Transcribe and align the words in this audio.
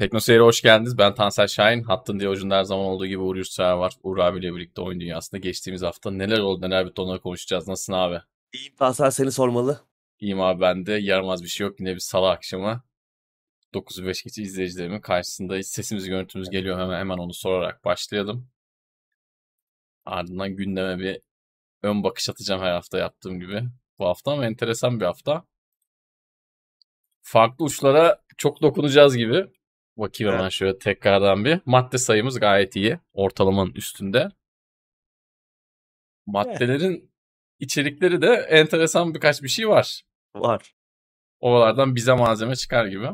Tekno 0.00 0.20
Seyir'e 0.20 0.42
hoş 0.42 0.62
geldiniz. 0.62 0.98
Ben 0.98 1.14
Tansel 1.14 1.46
Şahin. 1.46 1.82
Hattın 1.82 2.20
diye 2.20 2.28
ucunda 2.28 2.56
her 2.56 2.64
zaman 2.64 2.86
olduğu 2.86 3.06
gibi 3.06 3.18
Uğur 3.18 3.36
Yurtsever 3.36 3.72
var. 3.72 3.92
Uğur 4.02 4.18
abiyle 4.18 4.54
birlikte 4.54 4.80
oyun 4.80 5.00
dünyasında 5.00 5.38
geçtiğimiz 5.38 5.82
hafta 5.82 6.10
neler 6.10 6.38
oldu 6.38 6.60
neler 6.66 6.86
bitti 6.86 7.00
onları 7.00 7.20
konuşacağız. 7.20 7.68
Nasılsın 7.68 7.92
abi? 7.92 8.20
İyiyim 8.52 8.76
Tansel 8.76 9.10
seni 9.10 9.32
sormalı. 9.32 9.80
İyiyim 10.20 10.40
abi 10.40 10.60
ben 10.60 10.86
de. 10.86 10.92
Yaramaz 10.92 11.42
bir 11.42 11.48
şey 11.48 11.66
yok. 11.66 11.80
Yine 11.80 11.94
bir 11.94 12.00
salı 12.00 12.30
akşamı 12.30 12.82
9.05 13.74 14.24
geçe 14.24 14.42
izleyicilerimin 14.42 15.00
karşısındayız. 15.00 15.66
Sesimiz 15.66 16.08
görüntümüz 16.08 16.50
geliyor 16.50 16.78
hemen 16.78 16.98
hemen 16.98 17.18
onu 17.18 17.34
sorarak 17.34 17.84
başlayalım. 17.84 18.48
Ardından 20.04 20.56
gündeme 20.56 20.98
bir 20.98 21.20
ön 21.82 22.02
bakış 22.04 22.28
atacağım 22.28 22.62
her 22.62 22.72
hafta 22.72 22.98
yaptığım 22.98 23.40
gibi. 23.40 23.62
Bu 23.98 24.06
hafta 24.06 24.32
ama 24.32 24.46
enteresan 24.46 25.00
bir 25.00 25.04
hafta. 25.04 25.44
Farklı 27.22 27.64
uçlara 27.64 28.22
çok 28.38 28.62
dokunacağız 28.62 29.16
gibi. 29.16 29.59
Bakayım 30.00 30.32
hemen 30.32 30.48
şöyle 30.48 30.78
tekrardan 30.78 31.44
bir. 31.44 31.60
Madde 31.66 31.98
sayımız 31.98 32.40
gayet 32.40 32.76
iyi. 32.76 32.98
Ortalamanın 33.12 33.72
üstünde. 33.72 34.28
Maddelerin 36.26 37.12
içerikleri 37.58 38.22
de 38.22 38.26
enteresan 38.50 39.14
birkaç 39.14 39.42
bir 39.42 39.48
şey 39.48 39.68
var. 39.68 40.02
Var. 40.34 40.74
Oralardan 41.40 41.96
bize 41.96 42.12
malzeme 42.12 42.56
çıkar 42.56 42.86
gibi. 42.86 43.06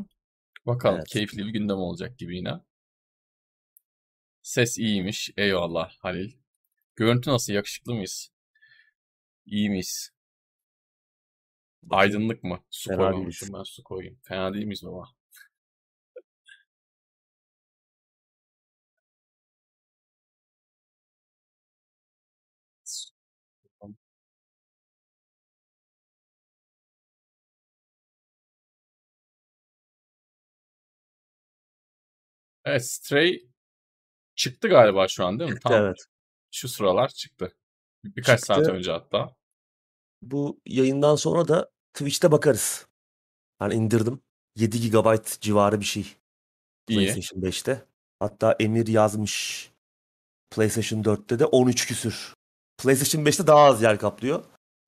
Bakalım 0.66 0.96
Evet. 0.96 1.08
keyifli 1.08 1.38
bir 1.38 1.50
gündem 1.50 1.76
olacak 1.76 2.18
gibi 2.18 2.36
yine. 2.36 2.52
Ses 4.42 4.78
iyiymiş. 4.78 5.30
Eyvallah 5.36 5.92
Halil. 5.98 6.32
Görüntü 6.96 7.30
nasıl? 7.30 7.52
Yakışıklı 7.52 7.94
mıyız? 7.94 8.32
İyi 9.46 9.70
miyiz? 9.70 10.12
Aydınlık 11.90 12.44
mı? 12.44 12.64
Su 12.70 12.96
koymamışım 12.96 13.54
ben 13.54 13.62
su 13.62 13.84
koyayım. 13.84 14.18
Fena 14.22 14.54
değil 14.54 14.66
miyiz 14.66 14.84
baba? 14.84 15.15
Evet 32.66 32.86
Stray 32.86 33.40
çıktı 34.34 34.68
galiba 34.68 35.08
şu 35.08 35.26
an 35.26 35.38
değil 35.38 35.50
mi? 35.50 35.58
Tam 35.62 35.72
Evet. 35.72 36.06
şu 36.50 36.68
sıralar 36.68 37.08
çıktı. 37.08 37.56
Birkaç 38.04 38.40
Çıktı. 38.40 38.54
saat 38.54 38.68
önce 38.68 38.92
hatta. 38.92 39.36
Bu 40.22 40.60
yayından 40.66 41.16
sonra 41.16 41.48
da 41.48 41.70
Twitch'te 41.94 42.32
bakarız. 42.32 42.86
Ben 43.60 43.70
indirdim. 43.70 44.20
7 44.56 44.90
GB 44.90 45.16
civarı 45.40 45.80
bir 45.80 45.84
şey. 45.84 46.02
İyi. 46.88 46.96
PlayStation 46.96 47.42
5'te. 47.42 47.84
Hatta 48.20 48.56
Emir 48.60 48.86
yazmış. 48.86 49.70
PlayStation 50.50 51.02
4'te 51.02 51.38
de 51.38 51.44
13 51.44 51.86
küsür. 51.86 52.34
PlayStation 52.78 53.24
5'te 53.24 53.46
daha 53.46 53.58
az 53.58 53.82
yer 53.82 53.98
kaplıyor. 53.98 54.44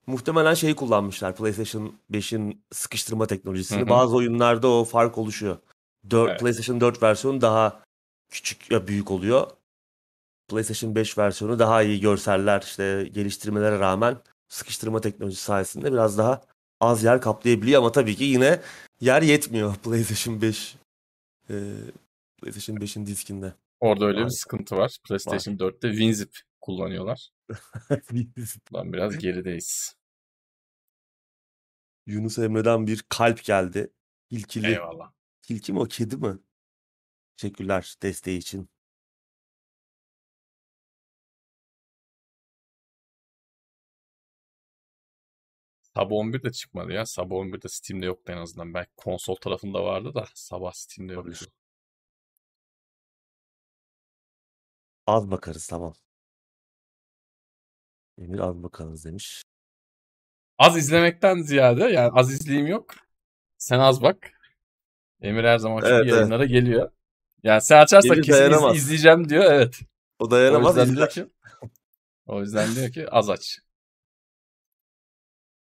Muhtemelen 0.07 0.55
şeyi 0.55 0.77
kullanmışlar. 0.77 1.37
PlayStation 1.37 2.01
5'in 2.11 2.65
sıkıştırma 2.73 3.27
teknolojisini. 3.27 3.81
Hı 3.81 3.85
hı. 3.85 3.89
Bazı 3.89 4.17
oyunlarda 4.17 4.69
o 4.69 4.85
fark 4.85 5.19
oluşuyor. 5.19 5.59
Dör- 6.11 6.29
Evet. 6.29 6.41
PlayStation 6.41 6.81
4 6.81 7.03
versiyonu 7.03 7.41
daha 7.41 7.85
küçük 8.31 8.71
ya 8.71 8.87
büyük 8.87 9.11
oluyor. 9.11 9.51
PlayStation 10.49 10.95
5 10.95 11.19
versiyonu 11.19 11.59
daha 11.59 11.83
iyi 11.83 12.01
görseller 12.01 12.63
işte 12.63 13.09
geliştirmelere 13.13 13.79
rağmen 13.79 14.19
sıkıştırma 14.49 15.01
teknolojisi 15.01 15.43
sayesinde 15.43 15.93
biraz 15.93 16.19
daha 16.19 16.43
az 16.81 17.05
yer 17.05 17.21
kaplayabiliyor 17.21 17.79
ama 17.81 17.93
tabii 17.93 18.17
ki 18.17 18.25
yine 18.25 18.61
yer 19.01 19.23
yetmiyor 19.23 19.75
PlayStation 19.85 20.43
5 20.43 20.77
e, 21.51 21.55
PlayStation 22.43 22.77
5'in 22.77 23.07
diskinde. 23.07 23.53
Orada 23.81 24.05
öyle 24.05 24.19
bir 24.19 24.23
Var. 24.25 24.29
sıkıntı 24.29 24.77
var. 24.77 24.99
PlayStation 25.09 25.55
4'te 25.55 25.91
WinZip 25.91 26.41
kullanıyorlar. 26.61 27.29
Ben 28.75 28.93
biraz 28.93 29.19
gerideyiz. 29.19 29.95
Yunus 32.07 32.39
Emre'den 32.39 32.87
bir 32.87 33.05
kalp 33.09 33.45
geldi. 33.45 33.91
Hilkili. 34.31 34.67
Eyvallah. 34.67 35.13
Tilki 35.49 35.73
mi 35.73 35.81
o 35.81 35.85
kedi 35.85 36.17
mi? 36.17 36.39
Teşekkürler 37.37 37.95
desteği 38.03 38.39
için. 38.39 38.71
Sabah 45.95 46.17
11'de 46.17 46.53
çıkmadı 46.53 46.93
ya. 46.93 47.07
Sabah 47.07 47.37
11'de 47.37 47.69
Steam'de 47.69 48.07
yoktu 48.07 48.33
en 48.33 48.37
azından. 48.37 48.75
Belki 48.75 48.91
konsol 48.97 49.35
tarafında 49.37 49.85
vardı 49.85 50.15
da 50.15 50.29
sabah 50.35 50.73
Steam'de 50.73 51.13
yoktu. 51.13 51.29
Olabilir. 51.31 51.49
Az 55.07 55.31
bakarız 55.31 55.67
tamam. 55.67 55.95
Emir 58.19 58.39
az 58.39 58.63
bakarız 58.63 59.05
demiş. 59.05 59.43
Az 60.59 60.77
izlemekten 60.77 61.43
ziyade 61.43 61.85
yani 61.85 62.11
az 62.13 62.33
izleyeyim 62.33 62.67
yok. 62.67 62.95
Sen 63.59 63.79
az 63.81 64.03
bak. 64.03 64.38
Emir 65.23 65.45
her 65.45 65.59
zaman 65.59 65.83
Evet, 65.87 65.93
evet. 66.03 66.13
yayınlara 66.13 66.45
geliyor. 66.45 66.91
Yani 67.43 67.61
sen 67.61 67.79
açarsak 67.83 68.13
Emir 68.17 68.23
kesin 68.27 68.33
iz- 68.43 68.51
dayanamaz. 68.51 68.77
izleyeceğim 68.77 69.29
diyor. 69.29 69.45
Evet. 69.53 69.81
O 70.19 70.25
O 70.25 70.31
dayanamaz 70.31 70.77
yüzden 70.77 70.97
diyor 70.97 71.09
ki 71.09 71.27
o 72.27 72.41
yüzden 72.41 72.75
diyor 72.75 72.93
ki 72.93 73.11
az 73.11 73.31
aç. 73.31 73.59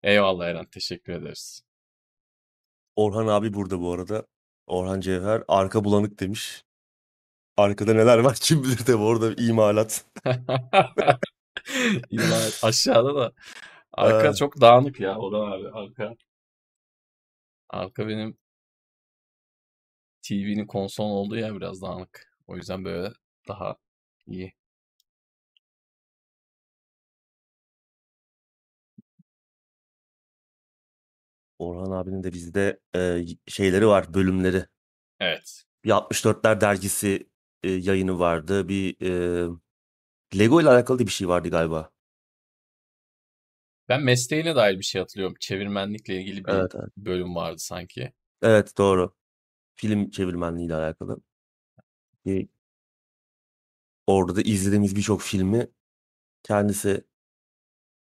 Eyvallah 0.03 0.45
Eren. 0.45 0.65
Teşekkür 0.65 1.13
ederiz. 1.13 1.61
Orhan 2.95 3.27
abi 3.27 3.53
burada 3.53 3.79
bu 3.81 3.93
arada. 3.93 4.25
Orhan 4.67 5.01
Cevher 5.01 5.43
arka 5.47 5.83
bulanık 5.83 6.19
demiş. 6.19 6.63
Arkada 7.57 7.93
neler 7.93 8.17
var 8.19 8.37
kim 8.41 8.63
bilir 8.63 8.77
tabii 8.77 8.95
orada 9.03 9.33
imalat. 9.43 10.05
İlla 12.09 12.37
aşağıda 12.63 13.15
da. 13.15 13.31
Arka 13.93 14.27
Ee. 14.29 14.33
çok 14.33 14.61
dağınık 14.61 14.99
ya. 14.99 15.17
O 15.19 15.31
da 15.31 15.37
abi. 15.37 15.69
Arka. 15.69 16.15
Arka 17.69 18.07
benim 18.07 18.37
TV'nin 20.25 20.67
konsol 20.67 21.09
olduğu 21.09 21.37
yer 21.37 21.55
biraz 21.55 21.81
dağınık. 21.81 22.31
O 22.47 22.55
yüzden 22.55 22.85
böyle 22.85 23.13
daha 23.47 23.75
iyi. 24.27 24.53
Orhan 31.59 31.91
abinin 31.91 32.23
de 32.23 32.33
bizde 32.33 32.79
e, 32.95 33.21
şeyleri 33.47 33.87
var 33.87 34.13
bölümleri. 34.13 34.65
Evet. 35.19 35.63
Bir 35.83 35.89
64'ler 35.89 36.61
dergisi 36.61 37.29
e, 37.63 37.69
yayını 37.71 38.19
vardı. 38.19 38.67
Bir 38.69 39.01
e, 39.01 39.49
Lego 40.37 40.61
ile 40.61 40.69
alakalı 40.69 40.99
bir 40.99 41.07
şey 41.07 41.27
vardı 41.27 41.49
galiba. 41.49 41.91
Ben 43.89 44.01
mesleğine 44.01 44.55
dair 44.55 44.77
bir 44.79 44.83
şey 44.83 45.01
hatırlıyorum. 45.01 45.35
Çevirmenlikle 45.39 46.21
ilgili 46.21 46.45
bir 46.45 46.51
Evet, 46.51 46.71
evet. 46.75 46.97
bölüm 46.97 47.35
vardı 47.35 47.59
sanki. 47.59 48.13
Evet 48.41 48.77
doğru. 48.77 49.13
Film 49.75 50.09
çevirmenliği 50.09 50.67
ile 50.67 50.75
alakalı. 50.75 51.17
Bir, 52.25 52.47
orada 54.07 54.35
da 54.35 54.41
izlediğimiz 54.41 54.95
birçok 54.95 55.21
filmi 55.21 55.67
kendisi 56.43 57.05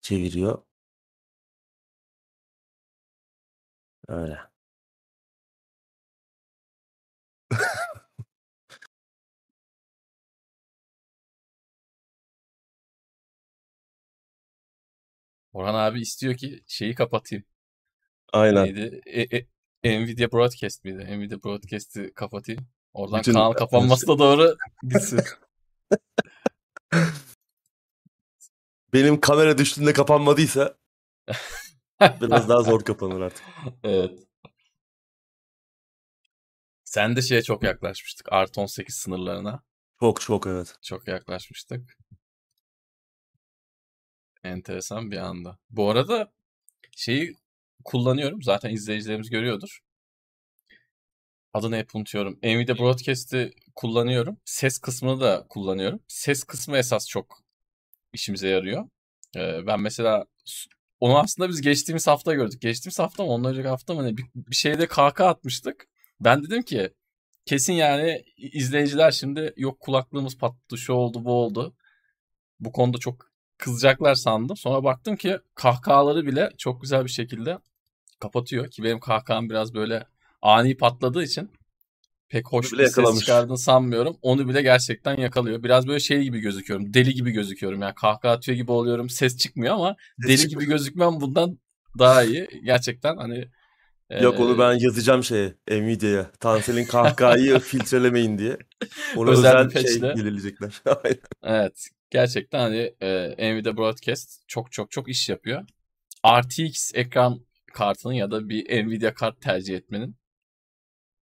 çeviriyor. 0.01 0.63
Öyle. 4.07 4.39
Orhan 15.53 15.73
abi 15.73 16.01
istiyor 16.01 16.35
ki 16.37 16.63
şeyi 16.67 16.95
kapatayım. 16.95 17.45
Aynen. 18.33 18.65
Neydi? 18.65 19.01
E, 19.05 19.37
e, 19.37 19.47
Nvidia 19.83 20.31
Broadcast 20.31 20.83
miydi? 20.85 21.17
Nvidia 21.19 21.43
Broadcast'i 21.43 22.13
kapatayım. 22.13 22.67
Oradan 22.93 23.19
Bütün- 23.19 23.33
kanal 23.33 23.53
kapanmasına 23.53 24.19
doğru 24.19 24.57
gitsin. 24.83 25.21
Benim 28.93 29.21
kamera 29.21 29.57
düştüğünde 29.57 29.93
kapanmadıysa 29.93 30.77
biraz 32.21 32.49
daha 32.49 32.61
zor 32.61 32.83
kapanır 32.83 33.21
artık. 33.21 33.45
Evet. 33.83 34.19
Sen 36.83 37.15
de 37.15 37.21
şeye 37.21 37.41
çok 37.41 37.63
yaklaşmıştık. 37.63 38.33
Artı 38.33 38.61
18 38.61 38.95
sınırlarına 38.95 39.63
Çok 39.99 40.21
çok 40.21 40.47
evet. 40.47 40.75
çok 40.81 41.07
yaklaşmıştık. 41.07 41.97
Enteresan 44.43 45.11
bir 45.11 45.17
anda. 45.17 45.57
Bu 45.69 45.89
arada 45.89 46.31
şeyi 46.97 47.35
kullanıyorum. 47.83 48.43
Zaten 48.43 48.69
izleyicilerimiz 48.69 49.29
görüyordur. 49.29 49.79
Adını 51.53 51.77
hep 51.77 51.95
unutuyorum. 51.95 52.39
Nvidia 52.43 52.77
Broadcast'i 52.77 53.51
kullanıyorum. 53.75 54.37
Ses 54.45 54.79
kısmını 54.79 55.21
da 55.21 55.45
kullanıyorum. 55.49 55.99
Ses 56.07 56.43
kısmı 56.43 56.77
esas 56.77 57.07
çok 57.07 57.39
işimize 58.13 58.47
yarıyor. 58.47 58.89
Ben 59.37 59.79
mesela 59.81 60.25
onu 60.99 61.19
aslında 61.19 61.49
biz 61.49 61.61
geçtiğimiz 61.61 62.07
hafta 62.07 62.33
gördük. 62.33 62.61
Geçtiğimiz 62.61 62.99
hafta 62.99 63.23
mı 63.23 63.29
ondan 63.29 63.51
önceki 63.51 63.67
hafta 63.67 63.93
mı 63.93 64.05
ne 64.05 64.17
bir, 64.17 64.25
bir 64.35 64.55
şeyde 64.55 64.87
KK 64.87 65.21
atmıştık. 65.21 65.87
Ben 66.21 66.43
dedim 66.43 66.63
ki 66.63 66.93
kesin 67.45 67.73
yani 67.73 68.23
izleyiciler 68.37 69.11
şimdi 69.11 69.53
yok 69.57 69.79
kulaklığımız 69.79 70.37
patladı 70.37 70.77
şu 70.77 70.93
oldu 70.93 71.25
bu 71.25 71.33
oldu. 71.33 71.75
Bu 72.59 72.71
konuda 72.71 72.97
çok 72.97 73.29
kızacaklar 73.57 74.15
sandım. 74.15 74.57
Sonra 74.57 74.83
baktım 74.83 75.15
ki 75.15 75.37
kahkahaları 75.55 76.25
bile 76.25 76.51
çok 76.57 76.81
güzel 76.81 77.05
bir 77.05 77.09
şekilde 77.09 77.59
kapatıyor. 78.19 78.71
Ki 78.71 78.83
benim 78.83 78.99
kahkaham 78.99 79.49
biraz 79.49 79.73
böyle 79.73 80.05
ani 80.41 80.77
patladığı 80.77 81.23
için 81.23 81.51
pek 82.29 82.47
hoş 82.47 82.73
bir 82.73 82.87
ses 82.87 83.19
çıkardığını 83.19 83.57
sanmıyorum. 83.57 84.17
Onu 84.21 84.49
bile 84.49 84.61
gerçekten 84.61 85.17
yakalıyor. 85.17 85.63
Biraz 85.63 85.87
böyle 85.87 85.99
şey 85.99 86.23
gibi 86.23 86.39
gözüküyorum. 86.39 86.93
Deli 86.93 87.13
gibi 87.13 87.31
gözüküyorum. 87.31 87.81
Yani 87.81 87.95
kahkaha 87.95 88.33
atıyor 88.33 88.55
gibi 88.55 88.71
oluyorum. 88.71 89.09
Ses 89.09 89.37
çıkmıyor 89.37 89.73
ama 89.73 89.95
ses 90.21 90.29
deli 90.29 90.37
çıkmıyor. 90.37 90.61
gibi 90.61 90.71
gözükmem 90.71 91.21
bundan 91.21 91.59
daha 91.99 92.23
iyi. 92.23 92.47
Gerçekten 92.63 93.17
hani 93.17 93.47
Yok 94.21 94.39
onu 94.39 94.59
ben 94.59 94.73
yazacağım 94.73 95.23
şeye 95.23 95.53
Nvidia'ya. 95.71 96.31
Tansel'in 96.31 96.85
kahkahayı 96.85 97.59
filtrelemeyin 97.59 98.37
diye. 98.37 98.57
Ona 99.15 99.29
özel, 99.29 99.57
özel 99.57 99.87
şey 99.87 100.01
belirleyecekler. 100.01 100.81
evet. 101.43 101.89
Gerçekten 102.09 102.59
hani 102.59 102.93
e, 103.01 103.53
Nvidia 103.53 103.77
Broadcast 103.77 104.47
çok 104.47 104.71
çok 104.71 104.91
çok 104.91 105.09
iş 105.09 105.29
yapıyor. 105.29 105.65
RTX 106.27 106.91
ekran 106.93 107.41
kartının 107.73 108.13
ya 108.13 108.31
da 108.31 108.49
bir 108.49 108.85
Nvidia 108.85 109.13
kart 109.13 109.41
tercih 109.41 109.77
etmenin 109.77 110.15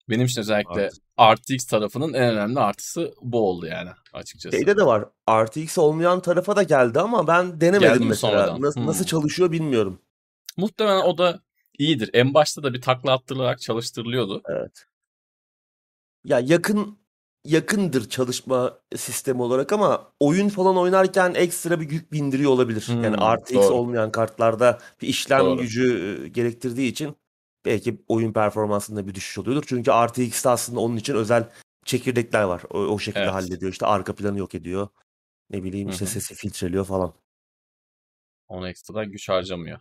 benim 0.09 0.27
için 0.27 0.41
özellikle 0.41 0.91
Art. 1.17 1.41
RTX 1.41 1.67
tarafının 1.67 2.15
en 2.15 2.33
önemli 2.33 2.61
artısı 2.61 3.15
bu 3.23 3.49
oldu 3.49 3.67
yani 3.67 3.91
açıkçası. 4.13 4.57
Şeyde 4.57 4.77
de 4.77 4.87
var. 4.87 5.05
RTX 5.31 5.79
olmayan 5.79 6.21
tarafa 6.21 6.57
da 6.57 6.63
geldi 6.63 7.01
ama 7.01 7.27
ben 7.27 7.61
denemedim 7.61 8.07
mesela. 8.09 8.61
Nasıl, 8.61 8.81
hmm. 8.81 8.87
nasıl 8.87 9.05
çalışıyor 9.05 9.53
bilmiyorum. 9.53 10.03
Muhtemelen 10.57 11.03
o 11.03 11.19
da 11.19 11.41
iyidir. 11.79 12.11
En 12.13 12.35
başta 12.35 12.63
da 12.63 12.75
bir 12.75 12.81
takla 12.81 13.13
attırılarak 13.13 13.61
çalıştırılıyordu. 13.61 14.43
Evet. 14.49 14.85
Ya 16.25 16.41
yakın 16.41 16.99
yakındır 17.45 18.09
çalışma 18.09 18.79
sistemi 18.97 19.43
olarak 19.43 19.73
ama 19.73 20.13
oyun 20.21 20.49
falan 20.49 20.77
oynarken 20.77 21.35
ekstra 21.35 21.81
bir 21.81 21.91
yük 21.91 22.13
bindiriyor 22.13 22.51
olabilir. 22.51 22.81
Hmm, 22.81 23.05
yani 23.05 23.17
RTX 23.17 23.55
doğru. 23.55 23.75
olmayan 23.75 24.13
kartlarda 24.13 24.79
bir 25.03 25.09
işlem 25.09 25.41
doğru. 25.41 25.61
gücü 25.61 26.27
gerektirdiği 26.27 26.91
için 26.91 27.17
belki 27.65 28.05
oyun 28.09 28.33
performansında 28.33 29.07
bir 29.07 29.15
düşüş 29.15 29.39
oluyordur. 29.39 29.65
Çünkü 29.67 29.91
RTX'te 29.91 30.49
aslında 30.49 30.81
onun 30.81 30.97
için 30.97 31.15
özel 31.15 31.49
çekirdekler 31.85 32.43
var. 32.43 32.63
O, 32.71 32.79
o 32.79 32.99
şekilde 32.99 33.23
evet. 33.23 33.33
hallediyor. 33.33 33.73
İşte 33.73 33.87
arka 33.87 34.15
planı 34.15 34.39
yok 34.39 34.55
ediyor. 34.55 34.89
Ne 35.51 35.63
bileyim 35.63 35.89
işte 35.89 36.05
Hı-hı. 36.05 36.13
sesi 36.13 36.35
filtreliyor 36.35 36.85
falan. 36.85 37.15
Ona 38.49 38.69
ekstradan 38.69 39.11
güç 39.11 39.29
harcamıyor. 39.29 39.81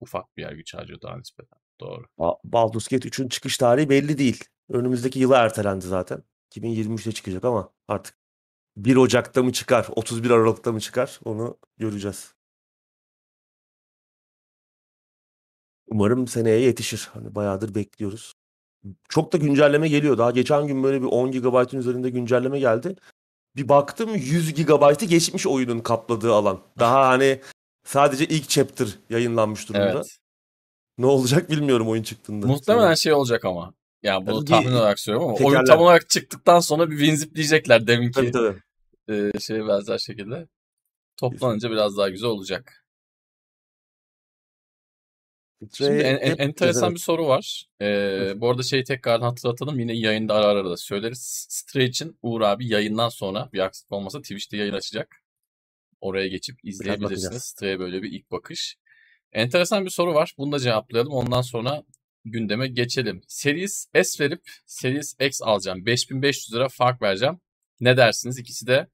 Ufak 0.00 0.36
bir 0.36 0.42
yer 0.42 0.52
güç 0.52 0.74
harcıyor 0.74 1.00
daha 1.00 1.16
nispeten. 1.16 1.58
Doğru. 1.80 2.04
Baldur's 2.44 2.88
Gate 2.88 3.08
3'ün 3.08 3.28
çıkış 3.28 3.58
tarihi 3.58 3.88
belli 3.88 4.18
değil. 4.18 4.44
Önümüzdeki 4.68 5.18
yıla 5.18 5.38
ertelendi 5.38 5.86
zaten. 5.86 6.22
2023'te 6.56 7.12
çıkacak 7.12 7.44
ama 7.44 7.70
artık 7.88 8.16
1 8.76 8.96
Ocak'ta 8.96 9.42
mı 9.42 9.52
çıkar, 9.52 9.88
31 9.96 10.30
Aralık'ta 10.30 10.72
mı 10.72 10.80
çıkar 10.80 11.20
onu 11.24 11.58
göreceğiz. 11.78 12.34
Umarım 15.86 16.28
seneye 16.28 16.60
yetişir. 16.60 17.10
Hani 17.12 17.34
bayağıdır 17.34 17.74
bekliyoruz. 17.74 18.34
Çok 19.08 19.32
da 19.32 19.36
güncelleme 19.36 19.88
geliyor. 19.88 20.18
Daha 20.18 20.30
geçen 20.30 20.66
gün 20.66 20.82
böyle 20.82 21.02
bir 21.02 21.06
10 21.06 21.30
GB'ın 21.30 21.78
üzerinde 21.78 22.10
güncelleme 22.10 22.58
geldi. 22.58 22.96
Bir 23.56 23.68
baktım 23.68 24.14
100 24.14 24.54
GB'ı 24.54 25.04
geçmiş 25.04 25.46
oyunun 25.46 25.80
kapladığı 25.80 26.32
alan. 26.32 26.60
Daha 26.78 27.08
hani 27.08 27.40
sadece 27.84 28.26
ilk 28.26 28.48
chapter 28.48 28.98
yayınlanmış 29.10 29.68
durumda. 29.68 29.90
Evet. 29.90 30.18
Ne 30.98 31.06
olacak 31.06 31.50
bilmiyorum 31.50 31.88
oyun 31.88 32.02
çıktığında. 32.02 32.46
Muhtemelen 32.46 32.94
şey 32.94 33.12
olacak 33.12 33.44
ama. 33.44 33.74
Yani 34.02 34.26
bunu 34.26 34.44
tahmin 34.44 34.72
olarak 34.72 35.00
söylüyorum 35.00 35.28
ama 35.28 35.38
tekerler. 35.38 35.56
oyun 35.56 35.66
tam 35.66 35.80
olarak 35.80 36.08
çıktıktan 36.08 36.60
sonra 36.60 36.90
bir 36.90 36.98
winzipleyecekler 36.98 37.86
deminki 37.86 38.12
tabii, 38.12 38.30
tabii. 38.30 38.62
E, 39.08 39.40
şey 39.40 39.68
benzer 39.68 39.98
şekilde. 39.98 40.48
Toplanınca 41.16 41.70
biraz 41.70 41.96
daha 41.96 42.08
güzel 42.08 42.30
olacak. 42.30 42.82
Şimdi 45.72 45.90
en, 45.90 46.16
en, 46.16 46.36
enteresan 46.36 46.94
bir 46.94 46.98
soru 46.98 47.26
var. 47.26 47.66
Ee, 47.82 48.32
bu 48.36 48.50
arada 48.50 48.62
şeyi 48.62 48.84
tekrardan 48.84 49.26
hatırlatalım. 49.26 49.78
Yine 49.78 49.92
yayında 49.96 50.34
ara 50.34 50.46
ara 50.46 50.64
da 50.64 50.76
söyleriz. 50.76 51.46
Stray 51.50 51.84
için 51.84 52.18
Uğur 52.22 52.40
abi 52.40 52.68
yayından 52.68 53.08
sonra 53.08 53.48
bir 53.52 53.58
aksilik 53.58 53.92
olmasa 53.92 54.20
Twitch'te 54.20 54.56
yayın 54.56 54.72
açacak. 54.72 55.16
Oraya 56.00 56.28
geçip 56.28 56.64
izleyebilirsiniz. 56.64 57.42
Stray'e 57.42 57.78
böyle 57.78 58.02
bir 58.02 58.12
ilk 58.12 58.30
bakış. 58.30 58.76
Enteresan 59.32 59.84
bir 59.84 59.90
soru 59.90 60.14
var. 60.14 60.34
Bunu 60.38 60.52
da 60.52 60.58
cevaplayalım. 60.58 61.12
Ondan 61.12 61.42
sonra 61.42 61.82
gündeme 62.24 62.68
geçelim. 62.68 63.22
Series 63.28 63.86
S 64.02 64.24
verip 64.24 64.42
Series 64.66 65.16
X 65.20 65.42
alacağım. 65.42 65.86
5500 65.86 66.54
lira 66.54 66.68
fark 66.68 67.02
vereceğim. 67.02 67.40
Ne 67.80 67.96
dersiniz? 67.96 68.38
İkisi 68.38 68.66
de 68.66 68.88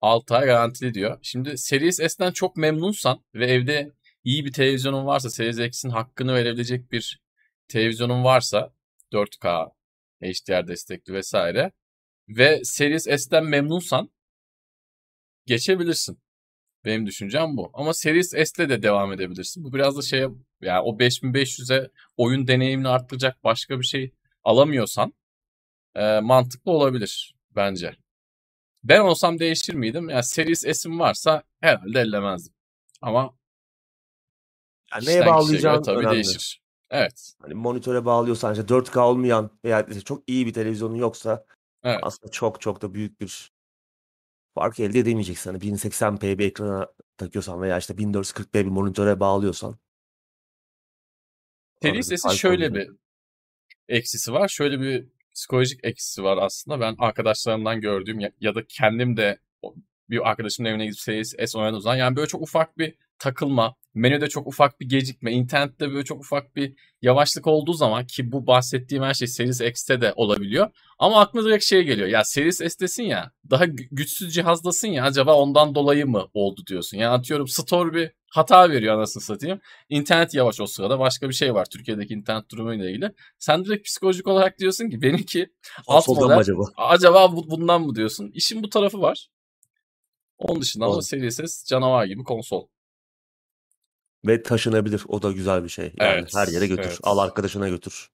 6 0.00 0.34
ay 0.34 0.46
garantili 0.46 0.94
diyor. 0.94 1.18
Şimdi 1.22 1.58
Series 1.58 1.96
S'den 1.96 2.32
çok 2.32 2.56
memnunsan 2.56 3.24
ve 3.34 3.46
evde 3.46 3.92
iyi 4.24 4.44
bir 4.44 4.52
televizyonun 4.52 5.06
varsa 5.06 5.30
Series 5.30 5.58
X'in 5.58 5.90
hakkını 5.90 6.34
verebilecek 6.34 6.92
bir 6.92 7.20
televizyonun 7.68 8.24
varsa 8.24 8.74
4K, 9.12 9.72
HDR 10.22 10.68
destekli 10.68 11.14
vesaire 11.14 11.72
ve 12.28 12.64
Series 12.64 13.04
S'ten 13.04 13.44
memnunsan 13.44 14.10
geçebilirsin. 15.46 16.18
Benim 16.84 17.06
düşüncem 17.06 17.56
bu. 17.56 17.70
Ama 17.74 17.94
Series 17.94 18.30
S'le 18.30 18.68
de 18.68 18.82
devam 18.82 19.12
edebilirsin. 19.12 19.64
Bu 19.64 19.72
biraz 19.72 19.96
da 19.96 20.02
şeye 20.02 20.28
yani 20.62 20.80
o 20.80 20.98
5500'e 20.98 21.90
oyun 22.16 22.46
deneyimini 22.46 22.88
arttıracak 22.88 23.44
başka 23.44 23.80
bir 23.80 23.86
şey 23.86 24.12
alamıyorsan 24.44 25.14
e, 25.94 26.20
mantıklı 26.20 26.72
olabilir 26.72 27.34
bence. 27.56 27.96
Ben 28.84 29.00
olsam 29.00 29.38
değiştir 29.38 29.74
miydim? 29.74 30.08
Yani 30.08 30.24
Series 30.24 30.80
S'im 30.80 31.00
varsa 31.00 31.42
herhalde 31.60 32.00
ellemezdim. 32.00 32.54
Ama 33.02 33.34
yani 34.92 35.06
neye 35.06 35.26
bağlayacağın 35.26 35.82
tabii 35.82 35.98
önemli. 35.98 36.14
değişir. 36.14 36.60
Evet. 36.90 37.34
Hani 37.42 37.54
monitöre 37.54 38.04
bağlıyorsan 38.04 38.52
işte 38.52 38.74
4K 38.74 39.00
olmayan 39.00 39.50
veya 39.64 39.82
işte 39.82 40.00
çok 40.00 40.22
iyi 40.26 40.46
bir 40.46 40.52
televizyonun 40.52 40.94
yoksa 40.94 41.44
evet. 41.82 41.98
aslında 42.02 42.30
çok 42.30 42.60
çok 42.60 42.82
da 42.82 42.94
büyük 42.94 43.20
bir 43.20 43.52
fark 44.54 44.80
elde 44.80 44.98
edemeyeceksin. 44.98 45.50
Hani 45.50 45.62
1080p 45.62 46.38
bir 46.38 46.46
ekrana 46.46 46.86
takıyorsan 47.16 47.62
veya 47.62 47.78
işte 47.78 47.94
1440p 47.94 48.54
bir 48.54 48.70
monitöre 48.70 49.20
bağlıyorsan. 49.20 49.78
Series 51.82 52.08
sesi 52.08 52.38
şöyle 52.38 52.74
bir 52.74 52.90
eksisi 53.88 54.32
var. 54.32 54.48
Şöyle 54.48 54.80
bir 54.80 55.06
psikolojik 55.34 55.80
eksisi 55.84 56.22
var 56.22 56.38
aslında. 56.40 56.80
Ben 56.80 56.94
arkadaşlarımdan 56.98 57.80
gördüğüm 57.80 58.20
ya, 58.20 58.32
ya 58.40 58.54
da 58.54 58.66
kendim 58.66 59.16
de 59.16 59.38
bir 60.10 60.30
arkadaşımın 60.30 60.68
evine 60.68 60.84
gidip 60.84 61.00
Series 61.00 61.34
S 61.46 61.58
oynadığım 61.58 61.80
zaman 61.80 61.96
yani 61.96 62.16
böyle 62.16 62.28
çok 62.28 62.42
ufak 62.42 62.78
bir 62.78 62.94
takılma, 63.20 63.74
menüde 63.94 64.28
çok 64.28 64.46
ufak 64.46 64.80
bir 64.80 64.88
gecikme, 64.88 65.32
internette 65.32 65.90
böyle 65.90 66.04
çok 66.04 66.20
ufak 66.20 66.56
bir 66.56 66.74
yavaşlık 67.02 67.46
olduğu 67.46 67.72
zaman 67.72 68.06
ki 68.06 68.32
bu 68.32 68.46
bahsettiğim 68.46 69.04
her 69.04 69.14
şey 69.14 69.28
Series 69.28 69.60
X'te 69.60 70.00
de 70.00 70.12
olabiliyor. 70.16 70.70
Ama 70.98 71.20
aklına 71.20 71.44
direkt 71.44 71.64
şey 71.64 71.82
geliyor. 71.82 72.08
Ya 72.08 72.24
Series 72.24 72.56
S'tesin 72.56 73.02
ya 73.02 73.30
daha 73.50 73.64
güçsüz 73.66 74.34
cihazdasın 74.34 74.88
ya 74.88 75.04
acaba 75.04 75.34
ondan 75.34 75.74
dolayı 75.74 76.06
mı 76.06 76.28
oldu 76.34 76.60
diyorsun. 76.66 76.98
Yani 76.98 77.10
atıyorum 77.10 77.48
store 77.48 77.94
bir 77.94 78.10
hata 78.30 78.70
veriyor 78.70 78.94
anasını 78.94 79.22
satayım. 79.22 79.60
İnternet 79.88 80.34
yavaş 80.34 80.60
o 80.60 80.66
sırada 80.66 80.98
başka 80.98 81.28
bir 81.28 81.34
şey 81.34 81.54
var 81.54 81.66
Türkiye'deki 81.72 82.14
internet 82.14 82.50
durumuyla 82.50 82.90
ilgili. 82.90 83.12
Sen 83.38 83.64
direkt 83.64 83.86
psikolojik 83.86 84.26
olarak 84.26 84.58
diyorsun 84.58 84.90
ki 84.90 85.02
benimki 85.02 85.48
alt 85.86 86.08
model 86.08 86.38
acaba? 86.38 86.62
acaba 86.76 87.32
bundan 87.32 87.82
mı 87.82 87.94
diyorsun? 87.94 88.30
İşin 88.34 88.62
bu 88.62 88.68
tarafı 88.68 89.00
var. 89.00 89.28
Onun 90.38 90.62
dışında 90.62 90.84
ama 90.84 91.02
Series 91.02 91.36
S 91.36 91.66
canavar 91.66 92.04
gibi 92.04 92.24
konsol. 92.24 92.66
Ve 94.26 94.42
taşınabilir. 94.42 95.02
O 95.08 95.22
da 95.22 95.32
güzel 95.32 95.64
bir 95.64 95.68
şey. 95.68 95.84
Yani 95.84 96.10
Evet, 96.12 96.32
her 96.34 96.48
yere 96.48 96.66
götür. 96.66 96.84
evet. 96.86 96.98
Al 97.02 97.18
arkadaşına 97.18 97.68
götür. 97.68 98.08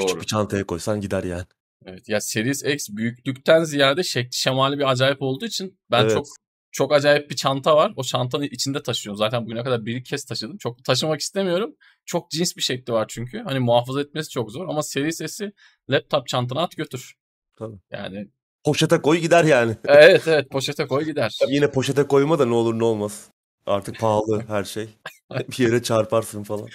Küçük 0.00 0.20
bir 0.20 0.26
çantaya 0.26 0.66
koysan 0.66 1.00
gider 1.00 1.24
yani. 1.24 1.44
Evet. 1.86 2.08
Ya 2.08 2.20
Series 2.20 2.64
X 2.64 2.88
büyüklükten 2.90 3.64
ziyade 3.64 4.02
şekli 4.02 4.36
şemali 4.36 4.78
bir 4.78 4.90
acayip 4.90 5.22
olduğu 5.22 5.46
için 5.46 5.78
ben 5.90 6.08
çok 6.08 6.26
çok 6.72 6.92
acayip 6.92 7.30
bir 7.30 7.36
çanta 7.36 7.76
var. 7.76 7.92
O 7.96 8.02
çantanın 8.02 8.42
içinde 8.42 8.82
taşıyorum. 8.82 9.18
Zaten 9.18 9.44
bugüne 9.44 9.64
kadar 9.64 9.86
bir 9.86 10.04
kez 10.04 10.24
taşıdım. 10.24 10.58
Çok 10.58 10.84
taşımak 10.84 11.20
istemiyorum. 11.20 11.74
Çok 12.06 12.30
cins 12.30 12.56
bir 12.56 12.62
şekli 12.62 12.92
var 12.92 13.06
çünkü. 13.08 13.38
Hani 13.38 13.58
muhafaza 13.58 14.00
etmesi 14.00 14.30
çok 14.30 14.50
zor 14.50 14.68
ama 14.68 14.82
Series 14.82 15.18
S'i 15.32 15.52
laptop 15.90 16.28
çantana 16.28 16.62
at 16.62 16.76
götür. 16.76 17.14
Tabii. 17.58 17.76
Yani 17.90 18.28
Poşete 18.64 19.00
koy 19.02 19.18
gider 19.18 19.44
yani. 19.44 19.76
evet 19.84 20.28
evet 20.28 20.50
poşete 20.50 20.86
koy 20.86 21.04
gider. 21.04 21.38
Yine 21.48 21.70
poşete 21.70 22.02
koyma 22.06 22.38
da 22.38 22.46
ne 22.46 22.54
olur 22.54 22.78
ne 22.78 22.84
olmaz. 22.84 23.30
Artık 23.66 24.00
pahalı 24.00 24.44
her 24.48 24.64
şey. 24.64 24.88
bir 25.30 25.58
yere 25.58 25.82
çarparsın 25.82 26.42
falan. 26.42 26.68